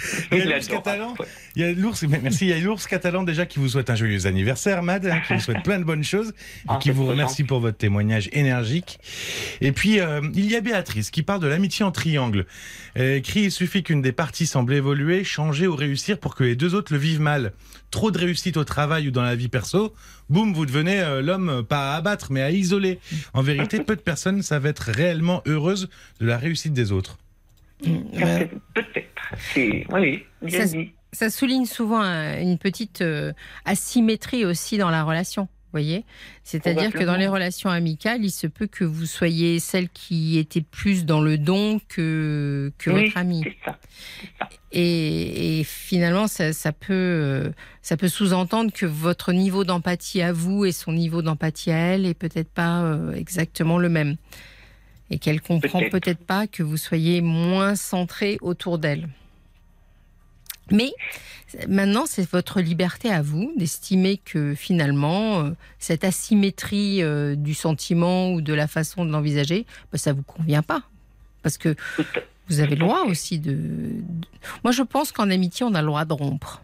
Il 0.50 0.52
y 0.52 0.54
a 0.54 0.56
l'ours 0.56 0.68
catalan. 0.68 1.14
Il 1.56 1.62
y 1.62 1.64
a 1.64 1.72
l'ours, 1.72 2.02
merci. 2.02 2.46
Il 2.46 2.48
y 2.48 2.52
a 2.52 2.58
l'ours 2.58 2.86
catalan 2.86 3.22
déjà 3.22 3.46
qui 3.46 3.58
vous 3.58 3.68
souhaite 3.68 3.90
un 3.90 3.94
joyeux 3.94 4.26
anniversaire, 4.26 4.82
Mad, 4.82 5.06
hein, 5.06 5.20
qui 5.26 5.34
vous 5.34 5.40
souhaite 5.40 5.62
plein 5.62 5.78
de 5.78 5.84
bonnes 5.84 6.04
choses 6.04 6.30
et 6.30 6.68
ah, 6.68 6.78
qui 6.80 6.90
vous 6.90 7.06
remercie 7.06 7.44
pour 7.44 7.60
votre 7.60 7.76
témoignage 7.76 8.28
énergique. 8.32 8.98
Et 9.60 9.72
puis 9.72 10.00
euh, 10.00 10.20
il 10.34 10.50
y 10.50 10.56
a 10.56 10.60
Béatrice 10.60 11.10
qui 11.10 11.22
parle 11.22 11.40
de 11.40 11.46
l'amitié 11.46 11.84
en 11.84 11.92
triangle. 11.92 12.46
Elle 12.94 13.12
écrit 13.12 13.42
il 13.42 13.52
suffit 13.52 13.82
qu'une 13.82 14.02
des 14.02 14.12
parties 14.12 14.46
semble 14.46 14.74
évoluer, 14.74 15.24
changer 15.24 15.66
ou 15.66 15.76
réussir 15.76 16.18
pour 16.18 16.34
que 16.34 16.44
les 16.44 16.56
deux 16.56 16.74
autres 16.74 16.92
le 16.92 16.98
vivent 16.98 17.20
mal. 17.20 17.52
Trop 17.90 18.10
de 18.10 18.18
réussite 18.18 18.56
au 18.56 18.64
travail 18.64 19.08
ou 19.08 19.10
dans 19.10 19.22
la 19.22 19.34
vie 19.34 19.48
perso, 19.48 19.94
boum, 20.28 20.52
vous 20.52 20.66
devenez 20.66 21.00
euh, 21.00 21.22
l'homme 21.22 21.64
pas 21.64 21.92
à 21.92 21.96
abattre 21.96 22.28
mais 22.30 22.42
à 22.42 22.50
isoler. 22.50 22.98
En 23.34 23.42
vérité, 23.42 23.80
peu 23.80 23.96
de 23.96 24.00
personnes 24.00 24.42
savent 24.42 24.66
être 24.66 24.90
réellement 24.90 25.42
heureuses 25.46 25.88
de 26.20 26.26
la 26.26 26.38
réussite 26.38 26.72
des 26.72 26.92
autres. 26.92 27.18
Peut-être. 27.82 29.06
Oui, 29.92 30.24
ça, 30.48 30.64
ça, 31.12 31.30
souligne 31.30 31.66
souvent 31.66 32.02
une 32.02 32.58
petite 32.58 33.00
euh, 33.00 33.32
asymétrie 33.64 34.44
aussi 34.44 34.78
dans 34.78 34.90
la 34.90 35.04
relation. 35.04 35.48
voyez? 35.72 36.04
C'est-à-dire 36.44 36.92
que 36.92 37.04
dans 37.04 37.16
les 37.16 37.28
relations 37.28 37.70
amicales, 37.70 38.24
il 38.24 38.30
se 38.30 38.46
peut 38.46 38.66
que 38.66 38.84
vous 38.84 39.06
soyez 39.06 39.58
celle 39.60 39.88
qui 39.88 40.38
était 40.38 40.62
plus 40.62 41.04
dans 41.04 41.20
le 41.20 41.38
don 41.38 41.80
que, 41.88 42.72
que 42.78 42.90
votre 42.90 43.16
ami. 43.16 43.44
Ça. 43.64 43.78
Et, 44.72 45.62
finalement, 45.64 46.28
ça, 46.28 46.52
ça 46.52 46.72
peut, 46.72 46.92
euh, 46.92 47.50
ça 47.82 47.96
peut 47.96 48.08
sous-entendre 48.08 48.72
que 48.72 48.86
votre 48.86 49.32
niveau 49.32 49.64
d'empathie 49.64 50.22
à 50.22 50.32
vous 50.32 50.64
et 50.64 50.72
son 50.72 50.92
niveau 50.92 51.22
d'empathie 51.22 51.72
à 51.72 51.76
elle 51.76 52.06
est 52.06 52.14
peut-être 52.14 52.50
pas 52.50 52.82
euh, 52.82 53.12
exactement 53.14 53.78
le 53.78 53.88
même 53.88 54.16
et 55.10 55.18
qu'elle 55.18 55.40
comprend 55.40 55.80
peut-être 55.90 56.24
pas 56.24 56.46
que 56.46 56.62
vous 56.62 56.76
soyez 56.76 57.20
moins 57.20 57.74
centré 57.74 58.38
autour 58.40 58.78
d'elle. 58.78 59.08
Mais 60.70 60.92
maintenant, 61.68 62.04
c'est 62.06 62.28
votre 62.30 62.60
liberté 62.60 63.10
à 63.10 63.22
vous 63.22 63.52
d'estimer 63.56 64.18
que 64.18 64.54
finalement, 64.54 65.40
euh, 65.40 65.50
cette 65.78 66.04
asymétrie 66.04 67.02
euh, 67.02 67.34
du 67.34 67.54
sentiment 67.54 68.32
ou 68.32 68.40
de 68.40 68.54
la 68.54 68.68
façon 68.68 69.04
de 69.04 69.10
l'envisager, 69.10 69.66
bah, 69.92 69.98
ça 69.98 70.12
vous 70.12 70.22
convient 70.22 70.62
pas. 70.62 70.82
Parce 71.42 71.58
que 71.58 71.74
vous 72.48 72.60
avez 72.60 72.76
le 72.76 72.80
droit 72.80 73.04
aussi 73.06 73.38
de... 73.38 73.56
Moi, 74.62 74.72
je 74.72 74.82
pense 74.82 75.12
qu'en 75.12 75.30
amitié, 75.30 75.66
on 75.66 75.74
a 75.74 75.80
le 75.80 75.86
droit 75.86 76.04
de 76.04 76.12
rompre. 76.12 76.62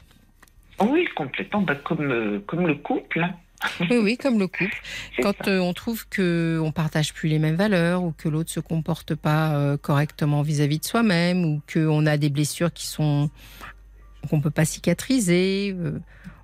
Oui, 0.81 1.07
complètement, 1.17 1.63
bah, 1.63 1.75
comme, 1.75 2.11
euh, 2.11 2.41
comme 2.47 2.67
le 2.67 2.75
couple. 2.75 3.21
Hein. 3.21 3.35
Oui, 3.81 3.99
oui, 4.03 4.17
comme 4.17 4.39
le 4.39 4.49
couple. 4.49 4.77
Quand 5.23 5.49
on 5.49 5.73
trouve 5.73 6.07
que 6.09 6.61
on 6.63 6.73
partage 6.73 7.15
plus 7.15 7.29
les 7.29 7.39
mêmes 7.39 7.57
valeurs 7.57 8.03
ou 8.03 8.13
que 8.13 8.29
l'autre 8.29 8.51
se 8.51 8.61
comporte 8.61 9.15
pas 9.15 9.77
correctement 9.79 10.43
vis-à-vis 10.43 10.77
-vis 10.77 10.81
de 10.81 10.85
soi-même 10.85 11.45
ou 11.45 11.63
qu'on 11.73 12.07
a 12.07 12.17
des 12.17 12.31
blessures 12.31 12.73
qui 12.73 12.87
sont 12.87 13.31
qu'on 14.27 14.39
ne 14.39 14.43
peut 14.43 14.51
pas 14.51 14.65
cicatriser. 14.65 15.75
Euh, 15.79 15.99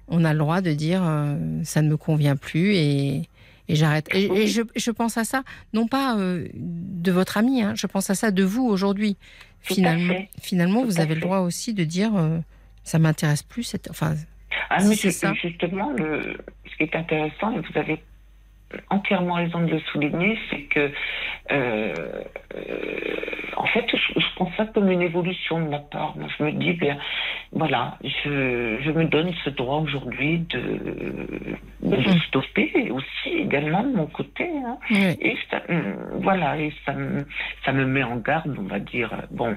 on 0.08 0.24
a 0.24 0.32
le 0.32 0.38
droit 0.38 0.60
de 0.60 0.72
dire 0.72 1.02
euh, 1.04 1.36
ça 1.64 1.82
ne 1.82 1.88
me 1.88 1.96
convient 1.96 2.36
plus 2.36 2.74
et, 2.74 3.28
j'arrête. 3.68 4.08
Et, 4.14 4.46
je, 4.46 4.90
pense 4.90 5.16
à 5.16 5.24
ça, 5.24 5.42
non 5.72 5.86
pas 5.86 6.16
euh, 6.18 6.46
de 6.54 7.12
votre 7.12 7.36
ami, 7.36 7.62
hein, 7.62 7.74
je 7.76 7.86
pense 7.86 8.10
à 8.10 8.14
ça 8.14 8.30
de 8.30 8.42
vous 8.42 8.64
aujourd'hui. 8.66 9.16
Finalement, 9.60 10.14
finalement 10.40 10.84
vous 10.84 10.98
avez 10.98 11.14
le 11.14 11.20
droit 11.20 11.38
aussi 11.38 11.72
de 11.72 11.84
dire 11.84 12.12
ça 12.82 12.98
m'intéresse 12.98 13.44
plus. 13.44 13.62
Cette... 13.62 13.88
Enfin, 13.90 14.16
ah, 14.70 14.80
c'est 14.80 15.12
ça. 15.12 15.32
Justement, 15.34 15.92
ce 16.72 16.76
qui 16.76 16.82
est 16.84 16.96
intéressant, 16.96 17.52
et 17.52 17.60
vous 17.60 17.78
avez 17.78 18.02
entièrement 18.90 19.34
raison 19.34 19.60
de 19.60 19.72
le 19.72 19.80
souligner, 19.80 20.38
c'est 20.50 20.62
que, 20.62 20.90
euh, 21.50 21.94
euh, 22.54 23.16
en 23.56 23.66
fait, 23.66 23.84
je, 23.90 24.20
je, 24.20 24.26
prends 24.36 24.50
ça 24.56 24.66
comme 24.66 24.90
une 24.90 25.02
évolution 25.02 25.60
de 25.60 25.68
ma 25.68 25.78
part. 25.78 26.16
Moi, 26.16 26.28
je 26.38 26.44
me 26.44 26.52
dis, 26.52 26.72
bien, 26.72 26.98
voilà, 27.52 27.98
je, 28.02 28.78
je 28.80 28.90
me 28.90 29.04
donne 29.04 29.32
ce 29.44 29.50
droit 29.50 29.78
aujourd'hui 29.78 30.38
de, 30.50 30.60
de 31.82 31.96
mm. 31.96 32.20
stopper 32.28 32.90
aussi 32.90 33.28
également 33.28 33.82
de 33.82 33.94
mon 33.94 34.06
côté. 34.06 34.48
Hein. 34.64 34.78
Et 35.20 35.36
ça, 35.50 35.62
mm, 35.68 36.20
voilà, 36.22 36.58
et 36.58 36.72
ça, 36.84 36.94
ça 37.64 37.72
me 37.72 37.84
met 37.84 38.02
en 38.02 38.16
garde, 38.16 38.56
on 38.58 38.62
va 38.62 38.78
dire, 38.78 39.10
bon, 39.30 39.56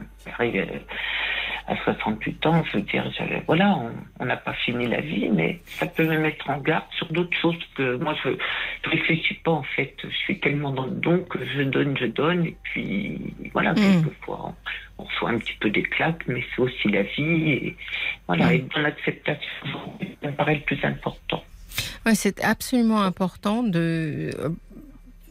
à 1.68 1.76
68 1.84 2.45
ans, 2.45 2.64
je 2.72 2.77
veux 2.77 2.84
dire, 2.84 3.11
voilà, 3.47 3.80
on 4.19 4.26
n'a 4.26 4.38
pas 4.38 4.53
fini 4.53 4.88
la 4.88 5.02
vie, 5.02 5.30
mais 5.30 5.60
ça 5.65 5.88
peut 5.88 6.06
me 6.06 6.18
mettre 6.19 6.49
en 6.49 6.60
garde 6.60 6.85
sur 6.95 7.11
d'autres 7.11 7.35
choses 7.38 7.57
que 7.76 7.95
moi, 7.97 8.15
je 8.23 8.30
ne 8.30 8.91
réfléchis 8.91 9.34
pas 9.35 9.52
en 9.52 9.64
fait. 9.64 9.95
Je 10.03 10.15
suis 10.15 10.39
tellement 10.39 10.72
dans 10.72 10.85
le 10.85 10.91
don 10.91 11.23
que 11.23 11.39
je 11.43 11.64
donne, 11.64 11.97
je 11.97 12.06
donne, 12.06 12.45
et 12.45 12.57
puis 12.64 13.19
voilà, 13.53 13.73
mm. 13.73 13.76
quelquefois, 13.76 14.53
on, 14.99 15.03
reçoit 15.03 15.30
un 15.30 15.39
petit 15.39 15.56
peu 15.60 15.72
des 15.72 15.84
claques, 15.84 16.27
mais 16.27 16.43
c'est 16.56 16.61
aussi 16.61 16.88
la 16.89 17.02
vie, 17.02 17.52
et 17.52 17.77
voilà, 18.27 18.47
mm. 18.47 18.53
et 18.53 18.65
dans 18.76 18.81
l'acceptation, 18.81 19.80
ça 20.22 20.30
me 20.30 20.35
paraît 20.35 20.56
le 20.56 20.61
plus 20.61 20.80
important. 20.84 21.43
Ouais, 22.06 22.14
c'est 22.14 22.43
absolument 22.43 23.02
important 23.02 23.64
de 23.64 24.30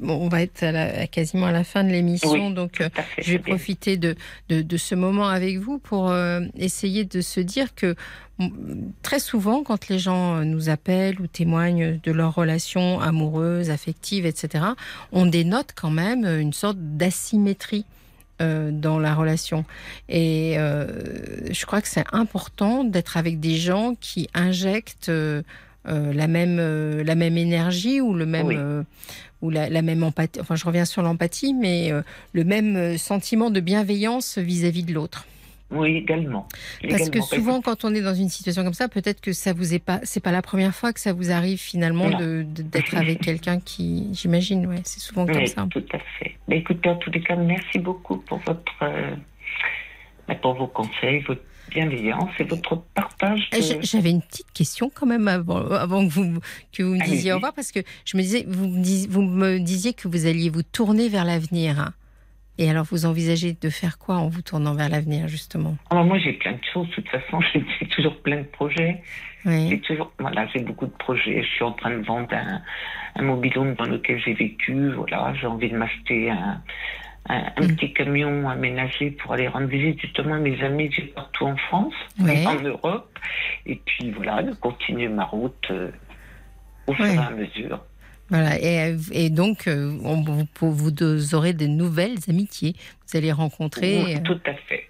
on 0.02 0.28
va 0.28 0.42
être 0.42 0.62
à 0.62 1.06
quasiment 1.06 1.46
à 1.46 1.52
la 1.52 1.64
fin 1.64 1.84
de 1.84 1.90
l'émission, 1.90 2.50
donc 2.50 2.80
euh, 2.80 2.88
je 3.18 3.32
vais 3.32 3.38
profiter 3.38 3.96
de, 3.96 4.16
de, 4.48 4.76
ce 4.76 4.94
moment 4.94 5.28
avec 5.28 5.58
vous 5.58 5.78
pour 5.78 6.10
euh, 6.10 6.40
essayer 6.56 7.04
de 7.04 7.20
se 7.20 7.40
dire 7.40 7.74
que 7.74 7.94
très 9.02 9.20
souvent, 9.20 9.62
quand 9.62 9.88
les 9.88 9.98
gens 9.98 10.36
euh, 10.36 10.44
nous 10.44 10.68
appellent 10.68 11.20
ou 11.20 11.26
témoignent 11.26 12.00
de 12.02 12.12
leurs 12.12 12.34
relations 12.34 13.00
amoureuses, 13.00 13.70
affectives, 13.70 14.26
etc., 14.26 14.64
on 15.12 15.26
dénote 15.26 15.72
quand 15.74 15.90
même 15.90 16.24
une 16.24 16.52
sorte 16.52 16.78
d'asymétrie. 16.78 17.84
dans 18.40 18.98
la 18.98 19.14
relation. 19.14 19.64
Et 20.08 20.56
je 20.58 21.66
crois 21.66 21.80
que 21.80 21.88
c'est 21.88 22.04
important 22.12 22.82
d'être 22.82 23.16
avec 23.16 23.38
des 23.38 23.56
gens 23.56 23.94
qui 24.00 24.28
injectent 24.34 25.10
la, 25.84 26.26
même, 26.26 26.56
la 27.02 27.14
même 27.14 27.36
énergie 27.36 28.00
ou 28.00 28.14
le 28.14 28.26
même, 28.26 28.84
ou 29.44 29.50
la, 29.50 29.82
même 29.82 30.02
empathie, 30.02 30.40
enfin 30.40 30.56
je 30.56 30.64
reviens 30.64 30.86
sur 30.86 31.02
l'empathie, 31.02 31.52
mais 31.52 31.92
euh, 31.92 32.02
le 32.32 32.44
même 32.44 32.76
euh, 32.76 32.96
sentiment 32.96 33.50
de 33.50 33.60
bienveillance 33.60 34.38
vis-à-vis 34.38 34.84
de 34.84 34.94
l'autre. 34.94 35.26
Oui, 35.70 35.96
également. 35.96 36.46
Parce 36.88 37.10
que 37.10 37.20
souvent, 37.20 37.60
quand 37.60 37.84
on 37.84 37.94
est 37.94 38.00
dans 38.00 38.14
une 38.14 38.28
situation 38.28 38.62
comme 38.62 38.74
ça, 38.74 38.88
peut-être 38.88 39.20
que 39.20 39.32
ça 39.32 39.52
vous 39.52 39.74
est 39.74 39.80
pas, 39.80 39.98
c'est 40.04 40.22
pas 40.22 40.30
la 40.30 40.42
première 40.42 40.74
fois 40.74 40.92
que 40.92 41.00
ça 41.00 41.12
vous 41.12 41.30
arrive 41.30 41.58
finalement 41.58 42.10
d'être 42.10 42.96
avec 42.96 43.20
quelqu'un 43.20 43.58
qui, 43.60 44.08
j'imagine, 44.12 44.66
ouais, 44.66 44.80
c'est 44.84 45.00
souvent 45.00 45.26
comme 45.26 45.46
ça. 45.46 45.66
Tout 45.70 45.84
à 45.92 45.98
fait. 45.98 46.36
Mais 46.48 46.58
écoutez, 46.58 46.88
en 46.88 46.96
tous 46.96 47.10
les 47.10 47.20
cas, 47.20 47.36
merci 47.36 47.78
beaucoup 47.78 48.18
pour 48.18 48.38
votre, 48.46 48.72
euh, 48.82 49.16
pour 50.40 50.54
vos 50.54 50.68
conseils, 50.68 51.20
votre 51.20 51.42
bienveillance 51.74 52.30
et 52.38 52.44
votre 52.44 52.76
partage. 52.94 53.48
J'avais 53.82 54.10
une 54.10 54.22
petite 54.22 54.50
question 54.52 54.90
quand 54.94 55.06
même 55.06 55.28
avant, 55.28 55.66
avant 55.72 56.06
que, 56.06 56.12
vous, 56.12 56.40
que 56.72 56.82
vous 56.82 56.94
me 56.94 57.04
disiez 57.04 57.32
au 57.32 57.36
revoir, 57.36 57.52
parce 57.52 57.72
que 57.72 57.80
je 58.04 58.16
me 58.16 58.22
disais, 58.22 58.44
vous 58.48 58.68
me, 58.68 58.80
disiez, 58.80 59.08
vous 59.08 59.22
me 59.22 59.58
disiez 59.58 59.92
que 59.92 60.08
vous 60.08 60.26
alliez 60.26 60.50
vous 60.50 60.62
tourner 60.62 61.08
vers 61.08 61.24
l'avenir. 61.24 61.90
Et 62.56 62.70
alors, 62.70 62.84
vous 62.84 63.04
envisagez 63.04 63.56
de 63.60 63.68
faire 63.68 63.98
quoi 63.98 64.16
en 64.16 64.28
vous 64.28 64.42
tournant 64.42 64.74
vers 64.74 64.88
l'avenir, 64.88 65.26
justement? 65.26 65.76
Alors 65.90 66.04
Moi, 66.04 66.18
j'ai 66.18 66.34
plein 66.34 66.52
de 66.52 66.64
choses. 66.72 66.88
De 66.90 66.94
toute 66.94 67.08
façon, 67.08 67.40
j'ai 67.52 67.88
toujours 67.88 68.16
plein 68.22 68.38
de 68.38 68.46
projets. 68.46 69.02
J'ai 69.44 69.80
toujours, 69.80 70.10
voilà, 70.18 70.46
j'ai 70.54 70.60
beaucoup 70.60 70.86
de 70.86 70.92
projets. 70.92 71.42
Je 71.42 71.48
suis 71.48 71.64
en 71.64 71.72
train 71.72 71.90
de 71.90 72.02
vendre 72.02 72.32
un, 72.32 72.62
un 73.16 73.22
mobilhome 73.22 73.74
dans 73.74 73.84
lequel 73.84 74.18
j'ai 74.24 74.32
vécu. 74.32 74.92
Voilà, 74.92 75.34
j'ai 75.34 75.46
envie 75.46 75.68
de 75.68 75.76
m'acheter 75.76 76.30
un, 76.30 76.62
un, 77.26 77.40
mm. 77.58 77.76
petit 77.76 77.92
camion 77.92 78.48
aménagé 78.48 79.10
pour 79.10 79.32
aller 79.32 79.48
rendre 79.48 79.66
visite 79.66 80.00
justement 80.00 80.34
à 80.34 80.38
mes 80.38 80.60
amis 80.62 80.90
partout 81.14 81.46
en 81.46 81.56
France, 81.56 81.94
en 82.20 82.60
Europe. 82.62 83.18
Et 83.66 83.76
puis 83.76 84.10
voilà, 84.10 84.42
de 84.42 84.52
continuer 84.52 85.08
ma 85.08 85.24
route 85.24 85.66
euh, 85.70 85.90
au 86.86 86.92
fur 86.92 87.06
et 87.06 87.16
à 87.16 87.30
mesure. 87.30 87.80
Voilà, 88.30 88.58
et, 88.58 88.96
et 89.12 89.30
donc 89.30 89.66
euh, 89.66 89.98
on, 90.02 90.22
vous, 90.22 90.72
vous, 90.72 91.34
aurez 91.34 91.52
de 91.52 91.66
nouvelles 91.66 92.18
amitiés. 92.28 92.74
Vous 93.06 93.18
allez 93.18 93.32
rencontrer. 93.32 94.16
Euh, 94.16 94.18
tout 94.24 94.40
à 94.46 94.54
fait. 94.54 94.88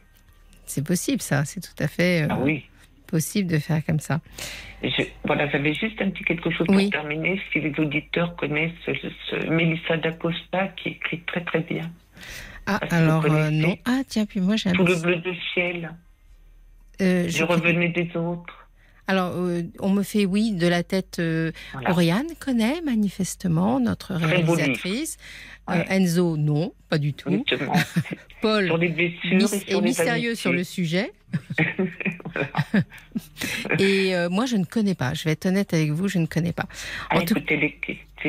C'est 0.66 0.86
possible, 0.86 1.20
ça. 1.20 1.44
C'est 1.44 1.61
tout 1.61 1.82
à 1.82 1.89
fait 1.89 2.27
ah 2.31 2.39
oui. 2.40 2.65
possible 3.06 3.51
de 3.51 3.59
faire 3.59 3.85
comme 3.85 4.01
ça. 4.01 4.20
Je, 4.82 5.02
voilà, 5.24 5.48
j'avais 5.48 5.74
juste 5.74 6.01
un 6.01 6.11
petit 6.11 6.24
quelque 6.24 6.51
chose 6.51 6.66
pour 6.66 6.90
terminer. 6.90 7.40
Si 7.52 7.61
les 7.61 7.73
auditeurs 7.78 8.36
connaissent 8.36 8.73
ce, 8.86 9.48
Mélissa 9.48 9.97
D'Acosta 9.97 10.69
qui 10.77 10.90
écrit 10.90 11.20
très 11.20 11.43
très 11.43 11.61
bien. 11.61 11.90
Ah, 12.66 12.81
alors 12.91 13.24
euh, 13.27 13.51
non. 13.51 13.77
Ah, 13.85 14.01
tiens, 14.07 14.27
puis 14.27 14.41
moi 14.41 14.57
j'ai 14.57 14.73
Tout 14.73 14.85
le 14.85 14.97
bleu 14.97 15.16
du 15.16 15.35
ciel. 15.53 15.91
Euh, 17.01 17.27
je, 17.28 17.45
revenais 17.45 17.89
des 17.89 18.16
autres. 18.16 18.69
Alors, 19.07 19.32
euh, 19.35 19.62
on 19.81 19.91
me 19.91 20.03
fait 20.03 20.24
oui 20.24 20.53
de 20.53 20.66
la 20.66 20.82
tête. 20.82 21.20
Oriane 21.86 22.28
connaît 22.39 22.81
manifestement 22.82 23.81
notre 23.81 24.15
réalisatrice. 24.15 25.19
Enzo, 25.69 26.36
non, 26.36 26.73
pas 26.89 26.99
du 26.99 27.12
tout. 27.12 27.45
Paul 28.41 28.66
sur 28.66 28.78
les 28.78 28.89
blessures 28.89 29.49
est 29.69 29.81
mystérieux 29.81 30.35
sur 30.35 30.53
le 30.53 30.65
sujet. 30.65 31.12
et 33.78 34.12
moi, 34.31 34.47
je 34.47 34.57
ne 34.57 34.65
connais 34.65 34.95
pas. 34.95 35.15
Je 35.15 35.24
vais 35.24 35.32
être 35.32 35.47
honnête 35.47 35.74
avec 35.74 35.91
vous, 35.91 36.09
je 36.09 36.19
ne 36.19 36.27
connais 36.27 36.53
pas. 36.53 36.66
En 37.11 37.20
ah, 37.20 37.23
tout... 37.23 37.35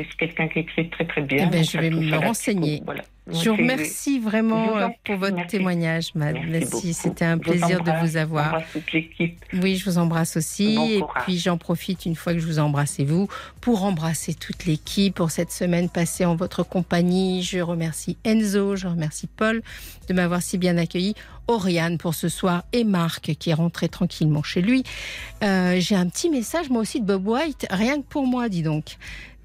c'est 0.04 0.18
quelqu'un 0.18 0.48
qui 0.48 0.60
écrit 0.60 0.90
très 0.90 1.06
très 1.06 1.22
bien. 1.22 1.48
Eh 1.48 1.52
ben, 1.52 1.64
je 1.64 1.78
vais 1.78 1.90
me 1.90 2.18
renseigner. 2.18 2.82
Voilà. 2.86 3.04
Je 3.28 3.50
vous 3.50 3.56
remercie 3.56 4.20
vraiment 4.20 4.78
euh, 4.78 4.88
pour 5.04 5.16
votre 5.16 5.48
témoignage, 5.48 6.14
Madame. 6.14 6.46
Merci, 6.48 6.94
c'était 6.94 7.26
un 7.26 7.40
plaisir 7.40 7.82
de 7.82 7.92
vous 8.02 8.18
avoir. 8.18 8.62
toute 8.72 8.92
l'équipe. 8.94 9.44
Oui, 9.54 9.78
je 9.78 9.86
vous 9.86 9.98
embrasse 9.98 10.38
aussi. 10.38 10.98
et 10.98 11.04
puis 11.24 11.40
j'en 11.40 11.58
profite 11.58 12.06
une 12.06 12.16
fois 12.16 12.34
que 12.34 12.40
je 12.40 12.46
vous 12.46 12.60
embrasse 12.60 13.00
et 13.00 13.06
vous 13.06 13.28
pour 13.62 13.84
embrasser 13.84 14.36
toute 14.36 14.66
l'équipe 14.66 15.16
pour 15.16 15.32
cette 15.32 15.52
semaine 15.52 15.90
passée 15.90 16.26
en 16.26 16.36
votre 16.36 16.62
compagnie. 16.62 17.42
Je 17.42 17.60
remercie 17.60 18.18
Enzo, 18.26 18.76
je 18.76 18.88
remercie 18.88 19.28
Paul 19.28 19.64
de 20.08 20.14
m'avoir 20.14 20.44
si 20.44 20.60
bien 20.60 20.78
accueilli. 20.78 21.16
Oriane 21.48 21.98
pour 21.98 22.16
ce 22.16 22.28
soir 22.28 22.64
et 22.74 22.84
Marc 22.84 23.36
qui 23.38 23.50
est 23.52 23.56
rentré 23.56 23.88
tranquillement 23.90 24.44
chez 24.44 24.62
lui. 24.62 24.84
Euh, 25.44 25.78
j'ai 25.80 25.96
un 25.96 26.08
petit 26.08 26.30
message 26.30 26.70
moi 26.70 26.82
aussi 26.82 27.02
de 27.02 27.06
Bob 27.06 27.28
White, 27.28 27.68
rien 27.70 27.98
que 27.98 28.08
pour 28.08 28.26
moi, 28.26 28.50
dis 28.50 28.64
donc. 28.64 28.98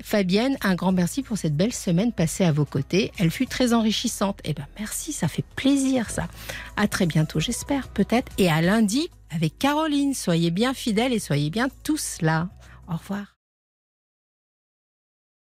Fabienne, 0.03 0.57
un 0.63 0.75
grand 0.75 0.93
merci 0.93 1.23
pour 1.23 1.39
cette 1.39 1.57
belle 1.57 1.73
semaine 1.73 2.13
passée 2.13 2.45
à 2.45 2.53
vos 2.53 2.65
côtés. 2.65 3.13
Elle 3.19 3.31
fut 3.31 3.47
très 3.47 3.73
enrichissante. 3.73 4.41
Eh 4.45 4.55
ben 4.55 4.67
merci, 4.79 5.13
ça 5.13 5.29
fait 5.29 5.45
plaisir 5.57 6.11
ça. 6.11 6.29
À 6.77 6.89
très 6.89 7.07
bientôt, 7.07 7.41
j'espère 7.41 7.89
peut-être, 7.89 8.33
et 8.39 8.51
à 8.51 8.61
lundi 8.61 9.11
avec 9.31 9.59
Caroline. 9.59 10.15
Soyez 10.15 10.51
bien 10.51 10.75
fidèles 10.75 11.13
et 11.13 11.19
soyez 11.19 11.51
bien 11.51 11.69
tous 11.85 12.19
là. 12.21 12.49
Au 12.89 12.97
revoir. 12.97 13.40